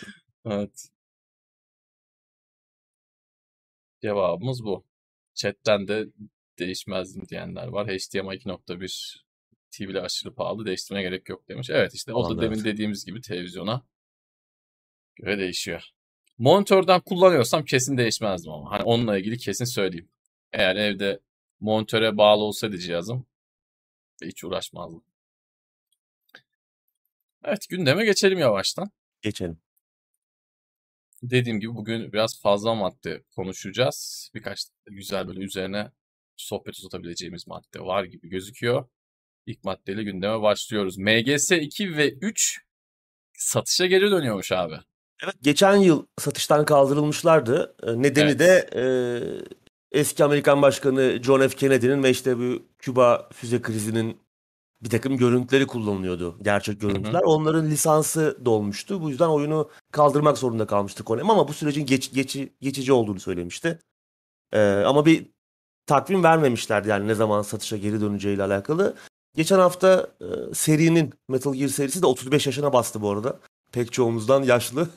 Evet. 0.45 0.89
Cevabımız 4.01 4.63
bu. 4.63 4.85
Chat'ten 5.33 5.87
de 5.87 6.07
değişmezdim 6.59 7.27
diyenler 7.27 7.67
var. 7.67 7.87
HDMI 7.87 8.35
2.1 8.35 9.23
TV'li 9.71 10.01
aşırı 10.01 10.33
pahalı 10.35 10.65
değiştirmeye 10.65 11.03
gerek 11.03 11.29
yok 11.29 11.47
demiş. 11.47 11.69
Evet 11.69 11.93
işte 11.93 12.13
o 12.13 12.29
da 12.29 12.41
demin 12.41 12.63
dediğimiz 12.63 13.05
gibi 13.05 13.21
televizyona 13.21 13.85
göre 15.15 15.37
değişiyor. 15.37 15.89
Monitörden 16.37 17.01
kullanıyorsam 17.01 17.65
kesin 17.65 17.97
değişmezdim 17.97 18.51
ama. 18.51 18.71
Hani 18.71 18.83
onunla 18.83 19.17
ilgili 19.17 19.37
kesin 19.37 19.65
söyleyeyim. 19.65 20.09
Eğer 20.53 20.75
evde 20.75 21.19
monitöre 21.59 22.17
bağlı 22.17 22.43
olsaydı 22.43 22.77
cihazım 22.77 23.25
hiç 24.23 24.43
uğraşmazdım. 24.43 25.03
Evet 27.43 27.69
gündeme 27.69 28.05
geçelim 28.05 28.39
yavaştan. 28.39 28.91
Geçelim. 29.21 29.59
Dediğim 31.23 31.59
gibi 31.59 31.75
bugün 31.75 32.13
biraz 32.13 32.41
fazla 32.41 32.75
madde 32.75 33.23
konuşacağız. 33.35 34.29
Birkaç 34.35 34.59
güzel 34.85 35.27
böyle 35.27 35.39
üzerine 35.39 35.91
sohbet 36.37 36.77
uzatabileceğimiz 36.79 37.47
madde 37.47 37.79
var 37.79 38.03
gibi 38.03 38.29
gözüküyor. 38.29 38.89
İlk 39.45 39.63
maddeyle 39.63 40.03
gündeme 40.03 40.41
başlıyoruz. 40.41 40.97
MGS 40.97 41.51
2 41.51 41.97
ve 41.97 42.09
3 42.09 42.61
satışa 43.37 43.85
geri 43.85 44.11
dönüyormuş 44.11 44.51
abi. 44.51 44.75
Evet 45.23 45.35
geçen 45.41 45.75
yıl 45.75 46.05
satıştan 46.19 46.65
kaldırılmışlardı. 46.65 47.75
Nedeni 47.95 48.29
Evet. 48.29 48.39
de 48.39 48.69
e, 48.75 48.83
eski 49.99 50.23
Amerikan 50.23 50.61
Başkanı 50.61 51.19
John 51.23 51.47
F. 51.47 51.55
Kennedy'nin 51.55 52.03
ve 52.03 52.09
işte 52.09 52.37
bu 52.37 52.65
Küba 52.79 53.29
füze 53.33 53.61
krizinin 53.61 54.19
bir 54.83 54.89
takım 54.89 55.17
görüntüleri 55.17 55.67
kullanılıyordu. 55.67 56.37
Gerçek 56.41 56.81
görüntüler. 56.81 57.21
Onların 57.25 57.65
lisansı 57.65 58.37
dolmuştu. 58.45 59.01
Bu 59.01 59.09
yüzden 59.09 59.27
oyunu 59.27 59.69
kaldırmak 59.91 60.37
zorunda 60.37 60.67
kalmıştı 60.67 61.03
Konami 61.03 61.31
ama 61.31 61.47
bu 61.47 61.53
sürecin 61.53 61.85
geç, 61.85 62.13
geçi- 62.13 62.53
geçici 62.61 62.93
olduğunu 62.93 63.19
söylemişti. 63.19 63.79
Ee, 64.53 64.59
ama 64.85 65.05
bir 65.05 65.25
takvim 65.85 66.23
vermemişlerdi 66.23 66.89
yani 66.89 67.07
ne 67.07 67.15
zaman 67.15 67.41
satışa 67.41 67.77
geri 67.77 68.01
döneceğiyle 68.01 68.43
alakalı. 68.43 68.95
Geçen 69.35 69.59
hafta 69.59 70.07
e, 70.21 70.53
serinin 70.53 71.13
Metal 71.29 71.53
Gear 71.53 71.67
serisi 71.69 72.01
de 72.01 72.05
35 72.05 72.45
yaşına 72.45 72.73
bastı 72.73 73.01
bu 73.01 73.11
arada. 73.11 73.39
Pek 73.71 73.91
çoğumuzdan 73.91 74.43
yaşlı. 74.43 74.87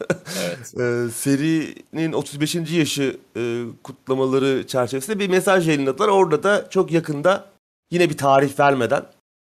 Evet. 0.41 0.75
Ee, 0.81 1.11
serinin 1.15 2.13
35. 2.13 2.55
yaşı 2.55 3.17
e, 3.37 3.65
kutlamaları 3.83 4.67
çerçevesinde 4.67 5.19
bir 5.19 5.29
mesaj 5.31 5.69
yayınladılar. 5.69 6.09
Orada 6.09 6.43
da 6.43 6.71
çok 6.71 6.93
yakında 6.93 7.51
yine 7.91 8.11
bir 8.11 8.17
tarih 8.17 8.61
vermeden 8.61 9.03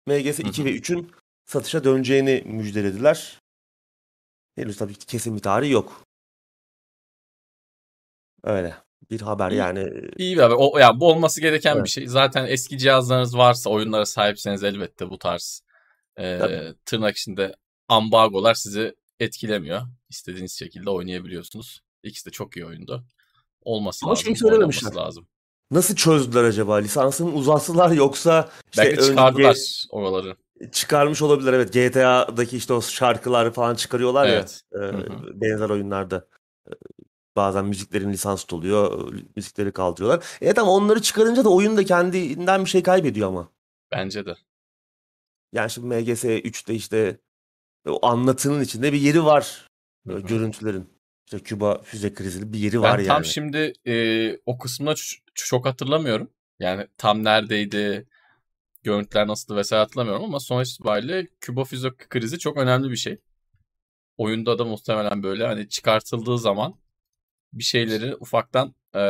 MGS 0.07 0.39
2 0.39 0.43
Hı 0.57 0.61
hı. 0.61 0.65
ve 0.65 0.75
3'ün 0.75 1.11
satışa 1.45 1.83
döneceğini 1.83 2.43
müjdelediler. 2.45 3.39
Henüz 4.55 4.77
tabii 4.77 4.95
ki 4.95 5.05
kesin 5.05 5.35
bir 5.35 5.41
tarih 5.41 5.71
yok. 5.71 6.03
Öyle 8.43 8.75
bir 9.11 9.21
haber 9.21 9.51
İyi. 9.51 9.55
yani. 9.55 9.91
İyi 10.17 10.37
bir 10.37 10.41
haber. 10.41 10.55
O, 10.59 10.77
yani 10.77 10.99
bu 10.99 11.09
olması 11.11 11.41
gereken 11.41 11.75
Evet. 11.75 11.85
bir 11.85 11.89
şey. 11.89 12.07
Zaten 12.07 12.45
eski 12.45 12.77
cihazlarınız 12.77 13.37
varsa, 13.37 13.69
oyunlara 13.69 14.05
sahipseniz 14.05 14.63
elbette 14.63 15.09
bu 15.09 15.17
tarz 15.19 15.61
e, 16.17 16.37
Tabii. 16.39 16.73
tırnak 16.85 17.17
içinde 17.17 17.55
ambargolar 17.87 18.53
sizi 18.53 18.95
etkilemiyor. 19.19 19.81
İstediğiniz 20.09 20.59
şekilde 20.59 20.89
oynayabiliyorsunuz. 20.89 21.81
İkisi 22.03 22.25
de 22.25 22.31
çok 22.31 22.57
iyi 22.57 22.65
oyundu. 22.65 23.05
Olması 23.61 24.05
Ama 24.05 24.11
lazım. 24.11 24.25
şeyi 24.25 24.35
söylememişler. 24.35 24.81
oynaması 24.89 25.05
lazım. 25.07 25.27
Nasıl 25.71 25.95
çözdüler 25.95 26.43
acaba? 26.43 26.75
Lisansını 26.75 27.31
uzattılar 27.33 27.91
yoksa 27.91 28.49
işte 28.71 28.81
Belki 28.83 28.97
önce 28.97 29.07
çıkardılar 29.09 29.57
oraları. 29.89 30.35
çıkarmış 30.71 31.21
olabilir. 31.21 31.53
Evet 31.53 31.73
GTA'daki 31.73 32.57
işte 32.57 32.73
o 32.73 32.81
şarkılar 32.81 33.53
falan 33.53 33.75
çıkarıyorlar 33.75 34.27
Evet. 34.27 34.61
ya 34.73 34.79
e, 34.87 35.41
benzer 35.41 35.69
oyunlarda. 35.69 36.27
E, 36.67 36.71
Bazen 37.35 37.65
müziklerin 37.65 38.09
lisansı 38.13 38.55
oluyor. 38.55 39.13
Müzikleri 39.35 39.71
kaldırıyorlar. 39.71 40.25
Evet 40.41 40.57
ama 40.59 40.71
onları 40.71 41.01
çıkarınca 41.01 41.45
da 41.45 41.49
oyun 41.49 41.77
da 41.77 41.83
kendinden 41.85 42.65
bir 42.65 42.69
şey 42.69 42.83
kaybediyor 42.83 43.27
ama. 43.27 43.49
Bence 43.91 44.25
de. 44.25 44.35
Yani 45.53 45.69
şimdi 45.69 45.87
MGS 45.95 46.23
3'te 46.25 46.73
işte 46.73 47.17
o 47.87 48.05
anlatının 48.05 48.61
içinde 48.61 48.93
bir 48.93 49.01
yeri 49.01 49.25
var. 49.25 49.67
Hı 50.07 50.13
hı. 50.13 50.19
Görüntülerin. 50.19 50.94
İşte 51.25 51.39
Küba 51.39 51.81
füze 51.81 52.13
krizinin 52.13 52.53
bir 52.53 52.59
yeri 52.59 52.73
Ben 52.73 52.81
var 52.81 52.97
tam 52.97 53.07
yani. 53.07 53.25
şimdi 53.25 53.73
e, 53.87 54.37
o 54.45 54.57
kısmını 54.57 54.91
ç- 54.91 55.19
çok 55.33 55.65
hatırlamıyorum. 55.65 56.29
Yani 56.59 56.87
tam 56.97 57.23
neredeydi, 57.23 58.07
görüntüler 58.83 59.27
nasıldı 59.27 59.57
vesaire 59.57 59.83
hatırlamıyorum 59.83 60.23
ama 60.23 60.39
sonuç 60.39 60.69
itibariyle 60.71 61.27
Küba 61.41 61.63
füze 61.63 61.89
krizi 62.09 62.39
çok 62.39 62.57
önemli 62.57 62.91
bir 62.91 62.95
şey. 62.95 63.17
Oyunda 64.17 64.59
da 64.59 64.65
muhtemelen 64.65 65.23
böyle 65.23 65.45
hani 65.47 65.69
çıkartıldığı 65.69 66.39
zaman 66.39 66.75
bir 67.53 67.63
şeyleri 67.63 68.15
ufaktan 68.15 68.75
e, 68.95 69.01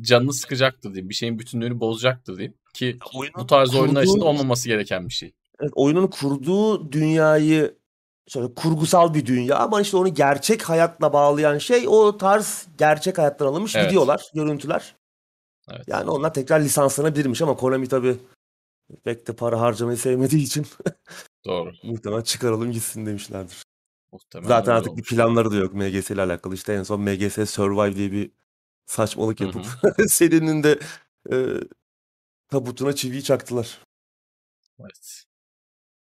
canını 0.00 0.32
sıkacaktır 0.32 0.90
diyeyim. 0.94 1.08
Bir 1.08 1.14
şeyin 1.14 1.38
bütünlüğünü 1.38 1.80
bozacaktır 1.80 2.36
diyeyim. 2.36 2.54
Ki 2.74 2.98
Oyunun 3.14 3.34
bu 3.38 3.46
tarz 3.46 3.74
oyunlar 3.74 4.02
için 4.02 4.14
de 4.14 4.18
kurduğu- 4.18 4.28
olmaması 4.28 4.68
gereken 4.68 5.08
bir 5.08 5.12
şey. 5.14 5.32
Evet, 5.60 5.72
oyunun 5.74 6.06
kurduğu 6.06 6.92
dünyayı 6.92 7.77
şöyle 8.28 8.54
kurgusal 8.54 9.14
bir 9.14 9.26
dünya 9.26 9.56
ama 9.58 9.80
işte 9.80 9.96
onu 9.96 10.14
gerçek 10.14 10.62
hayatla 10.62 11.12
bağlayan 11.12 11.58
şey 11.58 11.84
o 11.88 12.18
tarz 12.18 12.66
gerçek 12.78 13.18
hayattan 13.18 13.46
alınmış 13.46 13.76
Evet. 13.76 13.90
videolar, 13.90 14.30
görüntüler. 14.34 14.96
Evet. 15.70 15.84
Yani 15.88 16.10
onlar 16.10 16.34
tekrar 16.34 16.60
lisanslanabilirmiş 16.60 17.42
ama 17.42 17.56
Konami 17.56 17.88
tabii 17.88 18.16
pek 19.04 19.26
de 19.28 19.36
para 19.36 19.60
harcamayı 19.60 19.96
sevmediği 19.98 20.42
için 20.42 20.66
Doğru. 21.46 21.72
muhtemelen 21.82 22.22
çıkaralım 22.22 22.72
gitsin 22.72 23.06
demişlerdir. 23.06 23.62
Muhtemelen 24.12 24.48
Zaten 24.48 24.72
artık 24.72 24.86
bir 24.86 24.92
olmuş. 24.92 25.08
planları 25.10 25.50
da 25.50 25.56
yok 25.56 25.74
MGS 25.74 26.10
ile 26.10 26.22
alakalı. 26.22 26.54
İşte 26.54 26.72
en 26.72 26.82
son 26.82 27.00
MGS 27.00 27.50
Survive 27.50 27.96
diye 27.96 28.12
bir 28.12 28.30
saçmalık 28.86 29.40
yapıp 29.40 29.64
serinin 30.08 30.62
de 30.62 30.78
e, 31.32 31.36
tabutuna 32.48 32.92
çiviyi 32.94 33.22
çaktılar. 33.24 33.78
Evet. 34.80 35.24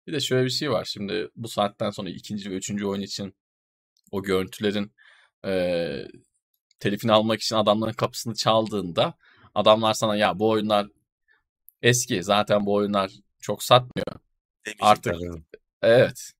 Bir 0.07 0.13
de 0.13 0.19
şöyle 0.19 0.45
bir 0.45 0.49
şey 0.49 0.71
var. 0.71 0.85
Şimdi 0.85 1.29
bu 1.35 1.47
saatten 1.47 1.89
sonra 1.89 2.09
ikinci 2.09 2.51
ve 2.51 2.55
üçüncü 2.55 2.85
oyun 2.85 3.01
için 3.01 3.35
o 4.11 4.23
görüntülerin 4.23 4.91
eee 5.45 6.07
telifini 6.79 7.11
almak 7.11 7.41
için 7.41 7.55
adamların 7.55 7.93
kapısını 7.93 8.35
çaldığında 8.35 9.13
adamlar 9.55 9.93
sana 9.93 10.15
ya 10.15 10.39
bu 10.39 10.49
oyunlar 10.49 10.87
eski 11.81 12.23
zaten 12.23 12.65
bu 12.65 12.73
oyunlar 12.73 13.11
çok 13.39 13.63
satmıyor. 13.63 14.05
Artık- 14.79 15.13
Demeyecekler. 15.13 15.41
Evet 15.81 16.31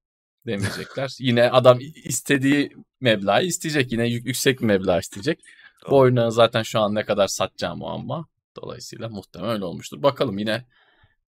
demeyecekler. 0.47 1.15
Yine 1.19 1.49
adam 1.51 1.79
istediği 2.03 2.71
meblağı 3.01 3.43
isteyecek. 3.43 3.91
Yine 3.91 4.07
yük- 4.07 4.25
yüksek 4.25 4.59
bir 4.61 4.65
meblağ 4.65 4.99
isteyecek. 4.99 5.39
Bu 5.39 5.85
Tamam. 5.85 5.99
oyunları 5.99 6.31
zaten 6.31 6.63
şu 6.63 6.79
an 6.79 6.95
ne 6.95 7.05
kadar 7.05 7.27
satacağım 7.27 7.81
o 7.81 7.87
ama. 7.87 8.27
Dolayısıyla 8.61 9.09
muhtemelen 9.09 9.53
öyle 9.53 9.65
olmuştur. 9.65 10.03
Bakalım 10.03 10.37
yine 10.37 10.65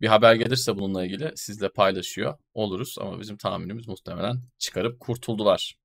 bir 0.02 0.08
haber 0.08 0.36
gelirse 0.36 0.78
bununla 0.78 1.06
ilgili 1.06 1.32
sizle 1.36 1.70
paylaşıyor 1.70 2.38
oluruz. 2.54 2.96
Ama 3.00 3.20
bizim 3.20 3.38
tahminimiz 3.38 3.88
muhtemelen 3.88 4.42
çıkarıp 4.58 5.00
kurtuldular. 5.00 5.78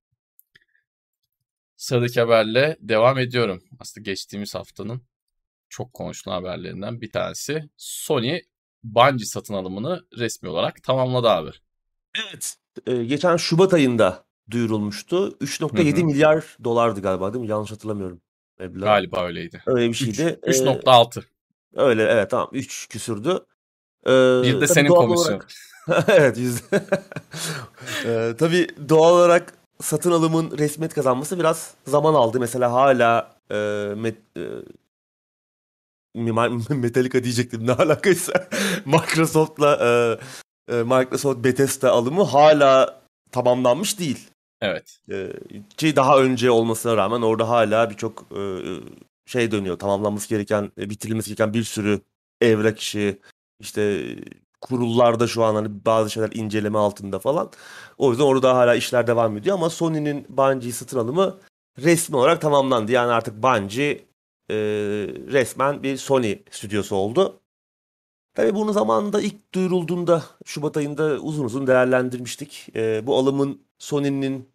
Sıradaki 1.77 2.21
haberle 2.21 2.77
devam 2.81 3.19
ediyorum. 3.19 3.63
Aslında 3.79 4.05
geçtiğimiz 4.05 4.55
haftanın 4.55 5.03
çok 5.69 5.93
konuşulan 5.93 6.35
haberlerinden 6.35 7.01
bir 7.01 7.13
tanesi. 7.13 7.69
Sony 7.77 8.41
Bungie 8.85 9.25
satın 9.27 9.55
alımını 9.55 10.07
resmi 10.19 10.49
olarak 10.49 10.83
tamamladı 10.83 11.29
abi. 11.29 11.51
Evet. 12.15 12.57
Ee, 12.87 13.05
geçen 13.05 13.37
Şubat 13.37 13.75
ayında 13.75 14.25
duyurulmuştu. 14.51 15.37
3.7 15.41 15.97
Hı 15.97 16.01
hı. 16.01 16.05
milyar 16.05 16.57
dolardı 16.65 17.01
galiba 17.01 17.33
değil 17.33 17.45
mi? 17.45 17.51
Yanlış 17.51 17.71
hatırlamıyorum. 17.71 18.21
Meblağ. 18.59 18.85
Galiba 18.85 19.27
öyleydi. 19.27 19.63
Öyle 19.67 19.89
bir 19.89 19.95
şeydi. 19.95 20.39
Ee, 20.43 20.51
3.6. 20.51 21.23
öyle 21.75 22.03
evet 22.03 22.31
tamam 22.31 22.49
3 22.53 22.89
küsürdü. 22.89 23.47
Ee, 24.07 24.11
Bir 24.43 24.55
de 24.55 24.59
tabii 24.59 24.69
senin 24.69 24.89
komisyon. 24.89 25.35
olarak- 25.35 25.49
evet 26.09 26.39
yüzde. 26.39 26.85
ee, 28.07 28.35
tabii 28.39 28.69
doğal 28.89 29.13
olarak 29.15 29.55
satın 29.83 30.11
alımın 30.13 30.59
resmiyet 30.59 30.95
kazanması 30.95 31.39
biraz 31.39 31.75
zaman 31.87 32.15
aldı. 32.15 32.41
Mesela 32.41 32.73
hala 32.73 33.35
e, 33.51 33.55
met, 33.97 34.17
e, 34.37 34.43
Metallica 36.75 37.25
diyecektim 37.25 37.67
ne 37.67 37.73
alakaysa 37.73 38.49
Microsoft'la 38.85 39.79
e, 40.69 40.75
e, 40.75 40.83
Microsoft 40.83 41.45
Bethesda 41.45 41.91
alımı 41.93 42.23
hala 42.23 43.01
tamamlanmış 43.33 43.99
değil. 43.99 44.29
Evet. 44.61 44.99
E, 45.11 45.33
ki 45.77 45.97
daha 45.97 46.19
önce 46.19 46.51
olmasına 46.51 46.97
rağmen 46.97 47.23
orada 47.23 47.49
hala 47.49 47.91
birçok 47.91 48.23
e, 48.37 48.41
şey 49.27 49.51
dönüyor. 49.51 49.79
Tamamlanması 49.79 50.29
gereken, 50.29 50.73
e, 50.79 50.91
bitirilmesi 50.91 51.29
gereken 51.29 51.55
bir 51.55 51.65
sürü 51.65 52.01
evrak 52.41 52.81
işi, 52.81 53.19
işte 53.61 54.07
kurullarda 54.61 55.27
şu 55.27 55.45
an 55.45 55.55
hani 55.55 55.69
bazı 55.87 56.11
şeyler 56.11 56.31
inceleme 56.35 56.79
altında 56.79 57.19
falan. 57.19 57.51
O 57.99 58.11
yüzden 58.11 58.25
orada 58.25 58.57
hala 58.57 58.75
işler 58.75 59.07
devam 59.07 59.37
ediyor 59.37 59.57
ama 59.57 59.71
Sony'nin 59.71 60.27
Bungie 60.29 60.73
satın 60.73 60.99
alımı 60.99 61.39
resmi 61.79 62.17
olarak 62.17 62.41
tamamlandı. 62.41 62.93
Yani 62.93 63.13
artık 63.13 63.43
Bungie 63.43 64.05
e, 64.51 64.57
resmen 65.33 65.83
bir 65.83 65.97
Sony 65.97 66.39
stüdyosu 66.51 66.97
oldu. 66.97 67.41
Tabii 68.35 68.55
bunu 68.55 68.73
zamanında 68.73 69.21
ilk 69.21 69.55
duyurulduğunda 69.55 70.25
Şubat 70.45 70.77
ayında 70.77 71.05
uzun 71.05 71.45
uzun 71.45 71.67
değerlendirmiştik. 71.67 72.67
E, 72.77 73.07
bu 73.07 73.17
alımın 73.17 73.61
Sony'nin 73.79 74.49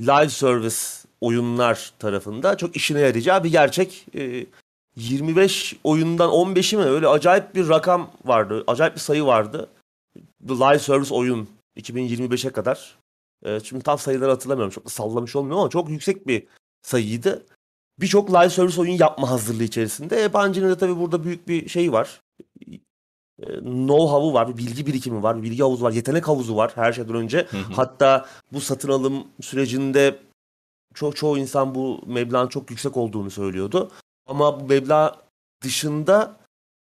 live 0.00 0.28
service 0.28 0.76
oyunlar 1.20 1.92
tarafında 1.98 2.56
çok 2.56 2.76
işine 2.76 3.00
yarayacağı 3.00 3.44
bir 3.44 3.50
gerçek. 3.50 4.06
E, 4.14 4.46
25 4.96 5.76
oyundan 5.84 6.30
15'i 6.30 6.76
mi 6.78 6.84
öyle 6.84 7.08
acayip 7.08 7.54
bir 7.54 7.68
rakam 7.68 8.10
vardı. 8.24 8.64
Acayip 8.66 8.94
bir 8.94 9.00
sayı 9.00 9.24
vardı. 9.24 9.68
The 10.48 10.54
live 10.54 10.78
service 10.78 11.14
oyun 11.14 11.48
2025'e 11.76 12.50
kadar. 12.50 12.98
E, 13.44 13.60
şimdi 13.60 13.84
tam 13.84 13.98
sayıları 13.98 14.30
hatırlamıyorum. 14.30 14.74
Çok 14.74 14.84
da 14.84 14.88
sallamış 14.90 15.36
olmuyor 15.36 15.58
ama 15.58 15.70
çok 15.70 15.90
yüksek 15.90 16.26
bir 16.26 16.46
sayıydı. 16.82 17.46
birçok 18.00 18.30
live 18.30 18.50
service 18.50 18.80
oyun 18.80 18.98
yapma 18.98 19.30
hazırlığı 19.30 19.64
içerisinde. 19.64 20.24
E, 20.24 20.32
Bungie'nin 20.32 20.68
de 20.68 20.78
tabii 20.78 20.96
burada 20.96 21.24
büyük 21.24 21.48
bir 21.48 21.68
şey 21.68 21.92
var. 21.92 22.20
E, 23.38 23.46
know-how'u 23.60 24.32
var, 24.34 24.48
bir 24.48 24.56
bilgi 24.56 24.86
birikimi 24.86 25.22
var, 25.22 25.38
bir 25.38 25.42
bilgi 25.42 25.62
havuzu 25.62 25.84
var, 25.84 25.92
yetenek 25.92 26.28
havuzu 26.28 26.56
var 26.56 26.72
her 26.74 26.92
şeyden 26.92 27.14
önce. 27.14 27.38
Hı 27.38 27.56
hı. 27.56 27.72
Hatta 27.72 28.26
bu 28.52 28.60
satın 28.60 28.88
alım 28.88 29.24
sürecinde 29.40 30.18
ço- 30.94 31.14
çoğu 31.14 31.38
insan 31.38 31.74
bu 31.74 32.00
meblağın 32.06 32.48
çok 32.48 32.70
yüksek 32.70 32.96
olduğunu 32.96 33.30
söylüyordu. 33.30 33.90
Ama 34.32 34.60
bu 34.60 34.64
meblağ 34.64 35.16
dışında 35.62 36.36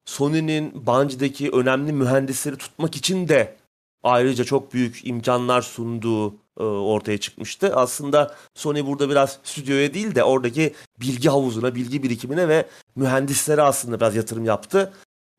Sony'nin 0.05 0.87
Bungie'deki 0.87 1.51
önemli 1.51 1.93
mühendisleri 1.93 2.57
tutmak 2.57 2.97
için 2.97 3.29
de 3.29 3.57
ayrıca 4.03 4.45
çok 4.45 4.75
büyük 4.75 5.07
imkanlar 5.07 5.63
sunduğu 5.63 6.35
e, 6.35 6.63
ortaya 6.63 7.19
çıkmıştı. 7.19 7.77
Aslında 7.77 8.35
Sony 8.55 8.87
burada 8.87 9.11
biraz 9.11 9.39
stüdyoya 9.45 9.95
değil 9.95 10.15
de 10.15 10.25
oradaki 10.25 10.75
bilgi 11.01 11.29
havuzuna, 11.29 11.75
bilgi 11.75 12.03
birikimine 12.03 12.49
ve 12.49 12.67
mühendislere 12.97 13.63
aslında 13.63 14.01
biraz 14.01 14.17
yatırım 14.17 14.45
yaptı. 14.45 14.93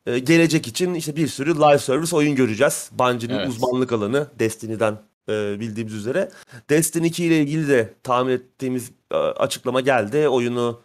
E, 0.06 0.20
gelecek 0.20 0.68
için 0.68 0.94
işte 0.94 1.16
bir 1.16 1.28
sürü 1.28 1.56
live 1.56 1.80
service 1.80 2.16
oyun 2.16 2.36
göreceğiz. 2.36 2.90
Bungie'nin 2.92 3.34
Evet. 3.34 3.50
uzmanlık 3.50 3.92
alanı 3.92 4.28
Destiny'den 4.40 4.98
e, 5.30 5.60
bildiğimiz 5.60 5.94
üzere. 5.94 6.30
Destiny 6.70 7.08
2 7.08 7.26
ile 7.26 7.42
ilgili 7.42 7.68
de 7.68 7.94
tahmin 8.04 8.32
ettiğimiz 8.32 8.92
e, 9.12 9.16
açıklama 9.16 9.82
geldi. 9.82 10.28
Oyunu 10.28 10.82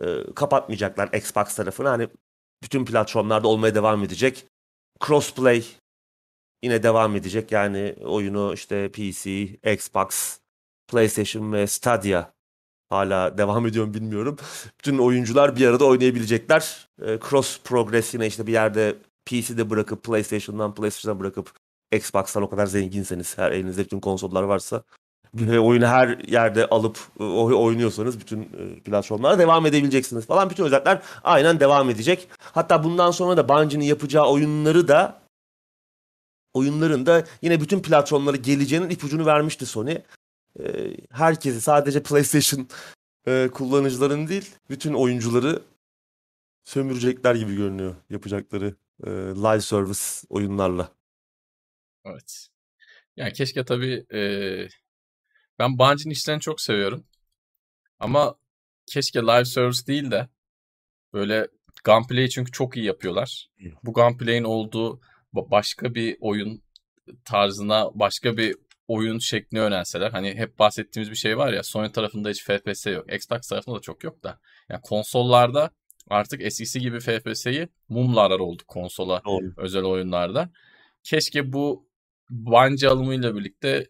e, 0.00 0.34
kapatmayacaklar 0.34 1.12
Xbox 1.12 1.54
tarafına. 1.54 1.90
Hani 1.90 2.08
bütün 2.62 2.84
platformlarda 2.84 3.48
olmaya 3.48 3.74
devam 3.74 4.02
edecek. 4.04 4.46
Crossplay 5.06 5.64
yine 6.62 6.82
devam 6.82 7.16
edecek. 7.16 7.52
Yani 7.52 7.96
oyunu 8.04 8.52
işte 8.54 8.92
PC, 8.92 9.44
Xbox, 9.74 10.38
PlayStation 10.88 11.52
ve 11.52 11.66
Stadia 11.66 12.32
hala 12.90 13.38
devam 13.38 13.66
ediyor 13.66 13.86
mu 13.86 13.94
bilmiyorum. 13.94 14.36
Bütün 14.78 14.98
oyuncular 14.98 15.56
bir 15.56 15.66
arada 15.66 15.84
oynayabilecekler. 15.84 16.88
E, 17.02 17.18
cross 17.18 17.60
progress 17.64 18.14
yine 18.14 18.26
işte 18.26 18.46
bir 18.46 18.52
yerde 18.52 18.96
PC'de 19.26 19.70
bırakıp 19.70 20.04
PlayStation'dan 20.04 20.74
PlayStation'a 20.74 21.20
bırakıp 21.20 21.52
Xbox'tan 21.92 22.42
o 22.42 22.50
kadar 22.50 22.66
zenginseniz 22.66 23.38
her 23.38 23.52
elinizde 23.52 23.84
bütün 23.84 24.00
konsollar 24.00 24.42
varsa 24.42 24.82
oyunu 25.40 25.86
her 25.86 26.18
yerde 26.18 26.66
alıp 26.66 26.98
e, 27.20 27.22
oynuyorsanız 27.22 28.20
bütün 28.20 28.42
e, 28.42 28.80
platformlara 28.80 29.38
devam 29.38 29.66
edebileceksiniz 29.66 30.26
falan. 30.26 30.50
Bütün 30.50 30.64
özellikler 30.64 31.02
aynen 31.24 31.60
devam 31.60 31.90
edecek. 31.90 32.28
Hatta 32.38 32.84
bundan 32.84 33.10
sonra 33.10 33.36
da 33.36 33.48
Bungie'nin 33.48 33.84
yapacağı 33.84 34.30
oyunları 34.30 34.88
da 34.88 35.22
oyunların 36.54 37.06
da 37.06 37.24
yine 37.42 37.60
bütün 37.60 37.82
platformlara 37.82 38.36
geleceğinin 38.36 38.90
ipucunu 38.90 39.26
vermişti 39.26 39.66
Sony. 39.66 39.98
E, 40.60 40.96
herkesi 41.10 41.60
sadece 41.60 42.02
PlayStation 42.02 42.68
e, 43.26 43.48
kullanıcıların 43.52 44.28
değil 44.28 44.50
bütün 44.70 44.92
oyuncuları 44.92 45.62
sömürecekler 46.64 47.34
gibi 47.34 47.56
görünüyor 47.56 47.94
yapacakları 48.10 48.74
e, 49.06 49.10
live 49.10 49.60
service 49.60 50.00
oyunlarla. 50.28 50.88
Evet. 52.04 52.48
Yani 53.16 53.32
keşke 53.32 53.64
tabii 53.64 54.06
eee, 54.12 54.68
ben 55.58 55.78
Bungie'nin 55.78 56.10
işlerini 56.10 56.40
çok 56.40 56.60
seviyorum. 56.60 57.04
Ama 58.00 58.34
keşke 58.86 59.20
live 59.22 59.44
service 59.44 59.86
değil 59.86 60.10
de 60.10 60.28
böyle 61.12 61.48
gunplay'i 61.84 62.30
çünkü 62.30 62.52
çok 62.52 62.76
iyi 62.76 62.86
yapıyorlar. 62.86 63.48
Bu 63.82 63.92
gunplay'in 63.92 64.44
olduğu 64.44 65.00
ba- 65.34 65.50
başka 65.50 65.94
bir 65.94 66.16
oyun 66.20 66.62
tarzına, 67.24 67.90
başka 67.94 68.36
bir 68.36 68.56
oyun 68.88 69.18
şeklini 69.18 69.60
önerseler. 69.60 70.10
Hani 70.10 70.34
hep 70.34 70.58
bahsettiğimiz 70.58 71.10
bir 71.10 71.16
şey 71.16 71.38
var 71.38 71.52
ya 71.52 71.62
Sony 71.62 71.92
tarafında 71.92 72.28
hiç 72.30 72.44
FPS 72.44 72.86
yok. 72.86 73.12
Xbox 73.12 73.40
tarafında 73.48 73.76
da 73.76 73.80
çok 73.80 74.04
yok 74.04 74.22
da. 74.24 74.40
Yani 74.68 74.80
konsollarda 74.82 75.70
artık 76.08 76.42
eskisi 76.42 76.80
gibi 76.80 77.00
FPS'yi 77.00 77.68
mumla 77.88 78.20
arar 78.20 78.38
olduk 78.38 78.68
konsola 78.68 79.22
Doğru. 79.24 79.54
özel 79.56 79.82
oyunlarda. 79.84 80.50
Keşke 81.04 81.52
bu 81.52 81.88
Bungie 82.30 82.88
alımıyla 82.88 83.36
birlikte 83.36 83.86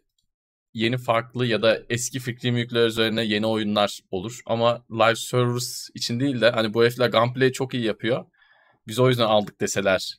yeni 0.73 0.97
farklı 0.97 1.45
ya 1.45 1.61
da 1.61 1.79
eski 1.89 2.19
fikri 2.19 2.51
mülkler 2.51 2.85
üzerine 2.85 3.23
yeni 3.23 3.45
oyunlar 3.45 3.99
olur. 4.11 4.39
Ama 4.45 4.85
live 4.91 5.15
service 5.15 5.65
için 5.93 6.19
değil 6.19 6.41
de 6.41 6.49
hani 6.49 6.73
bu 6.73 6.83
herifler 6.83 7.09
gunplay 7.09 7.51
çok 7.51 7.73
iyi 7.73 7.83
yapıyor. 7.83 8.25
Biz 8.87 8.99
o 8.99 9.09
yüzden 9.09 9.25
aldık 9.25 9.61
deseler 9.61 10.17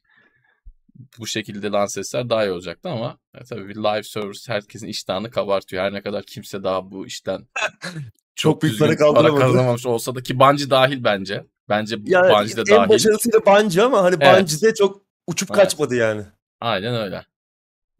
bu 1.18 1.26
şekilde 1.26 1.70
lanse 1.70 2.00
etseler 2.00 2.30
daha 2.30 2.44
iyi 2.46 2.50
olacaktı 2.50 2.88
ama 2.88 3.18
e, 3.34 3.44
tabii 3.44 3.68
bir 3.68 3.76
live 3.76 4.02
service 4.02 4.52
herkesin 4.52 4.86
iştahını 4.86 5.30
kabartıyor. 5.30 5.84
Her 5.84 5.92
ne 5.92 6.02
kadar 6.02 6.22
kimse 6.22 6.62
daha 6.64 6.90
bu 6.90 7.06
işten 7.06 7.48
Çok 8.36 8.62
büyük 8.62 8.72
düzgün 8.72 8.96
para 8.96 9.14
para 9.14 9.34
kazanamamış 9.34 9.86
olsa 9.86 10.14
da 10.14 10.22
ki 10.22 10.38
Bungie 10.38 10.70
dahil 10.70 11.04
bence. 11.04 11.44
Bence 11.68 11.96
Yani 12.04 12.32
Bungie 12.32 12.56
de 12.56 12.60
en 12.60 12.66
dahil. 12.66 12.88
başarısıyla 12.88 13.46
Bungie 13.46 13.82
ama 13.82 14.02
hani 14.02 14.16
Evet. 14.20 14.40
Bungie'de 14.40 14.74
çok 14.74 15.02
uçup 15.26 15.50
Evet. 15.50 15.60
kaçmadı 15.62 15.94
yani. 15.94 16.22
Aynen 16.60 16.94
öyle. 16.94 17.24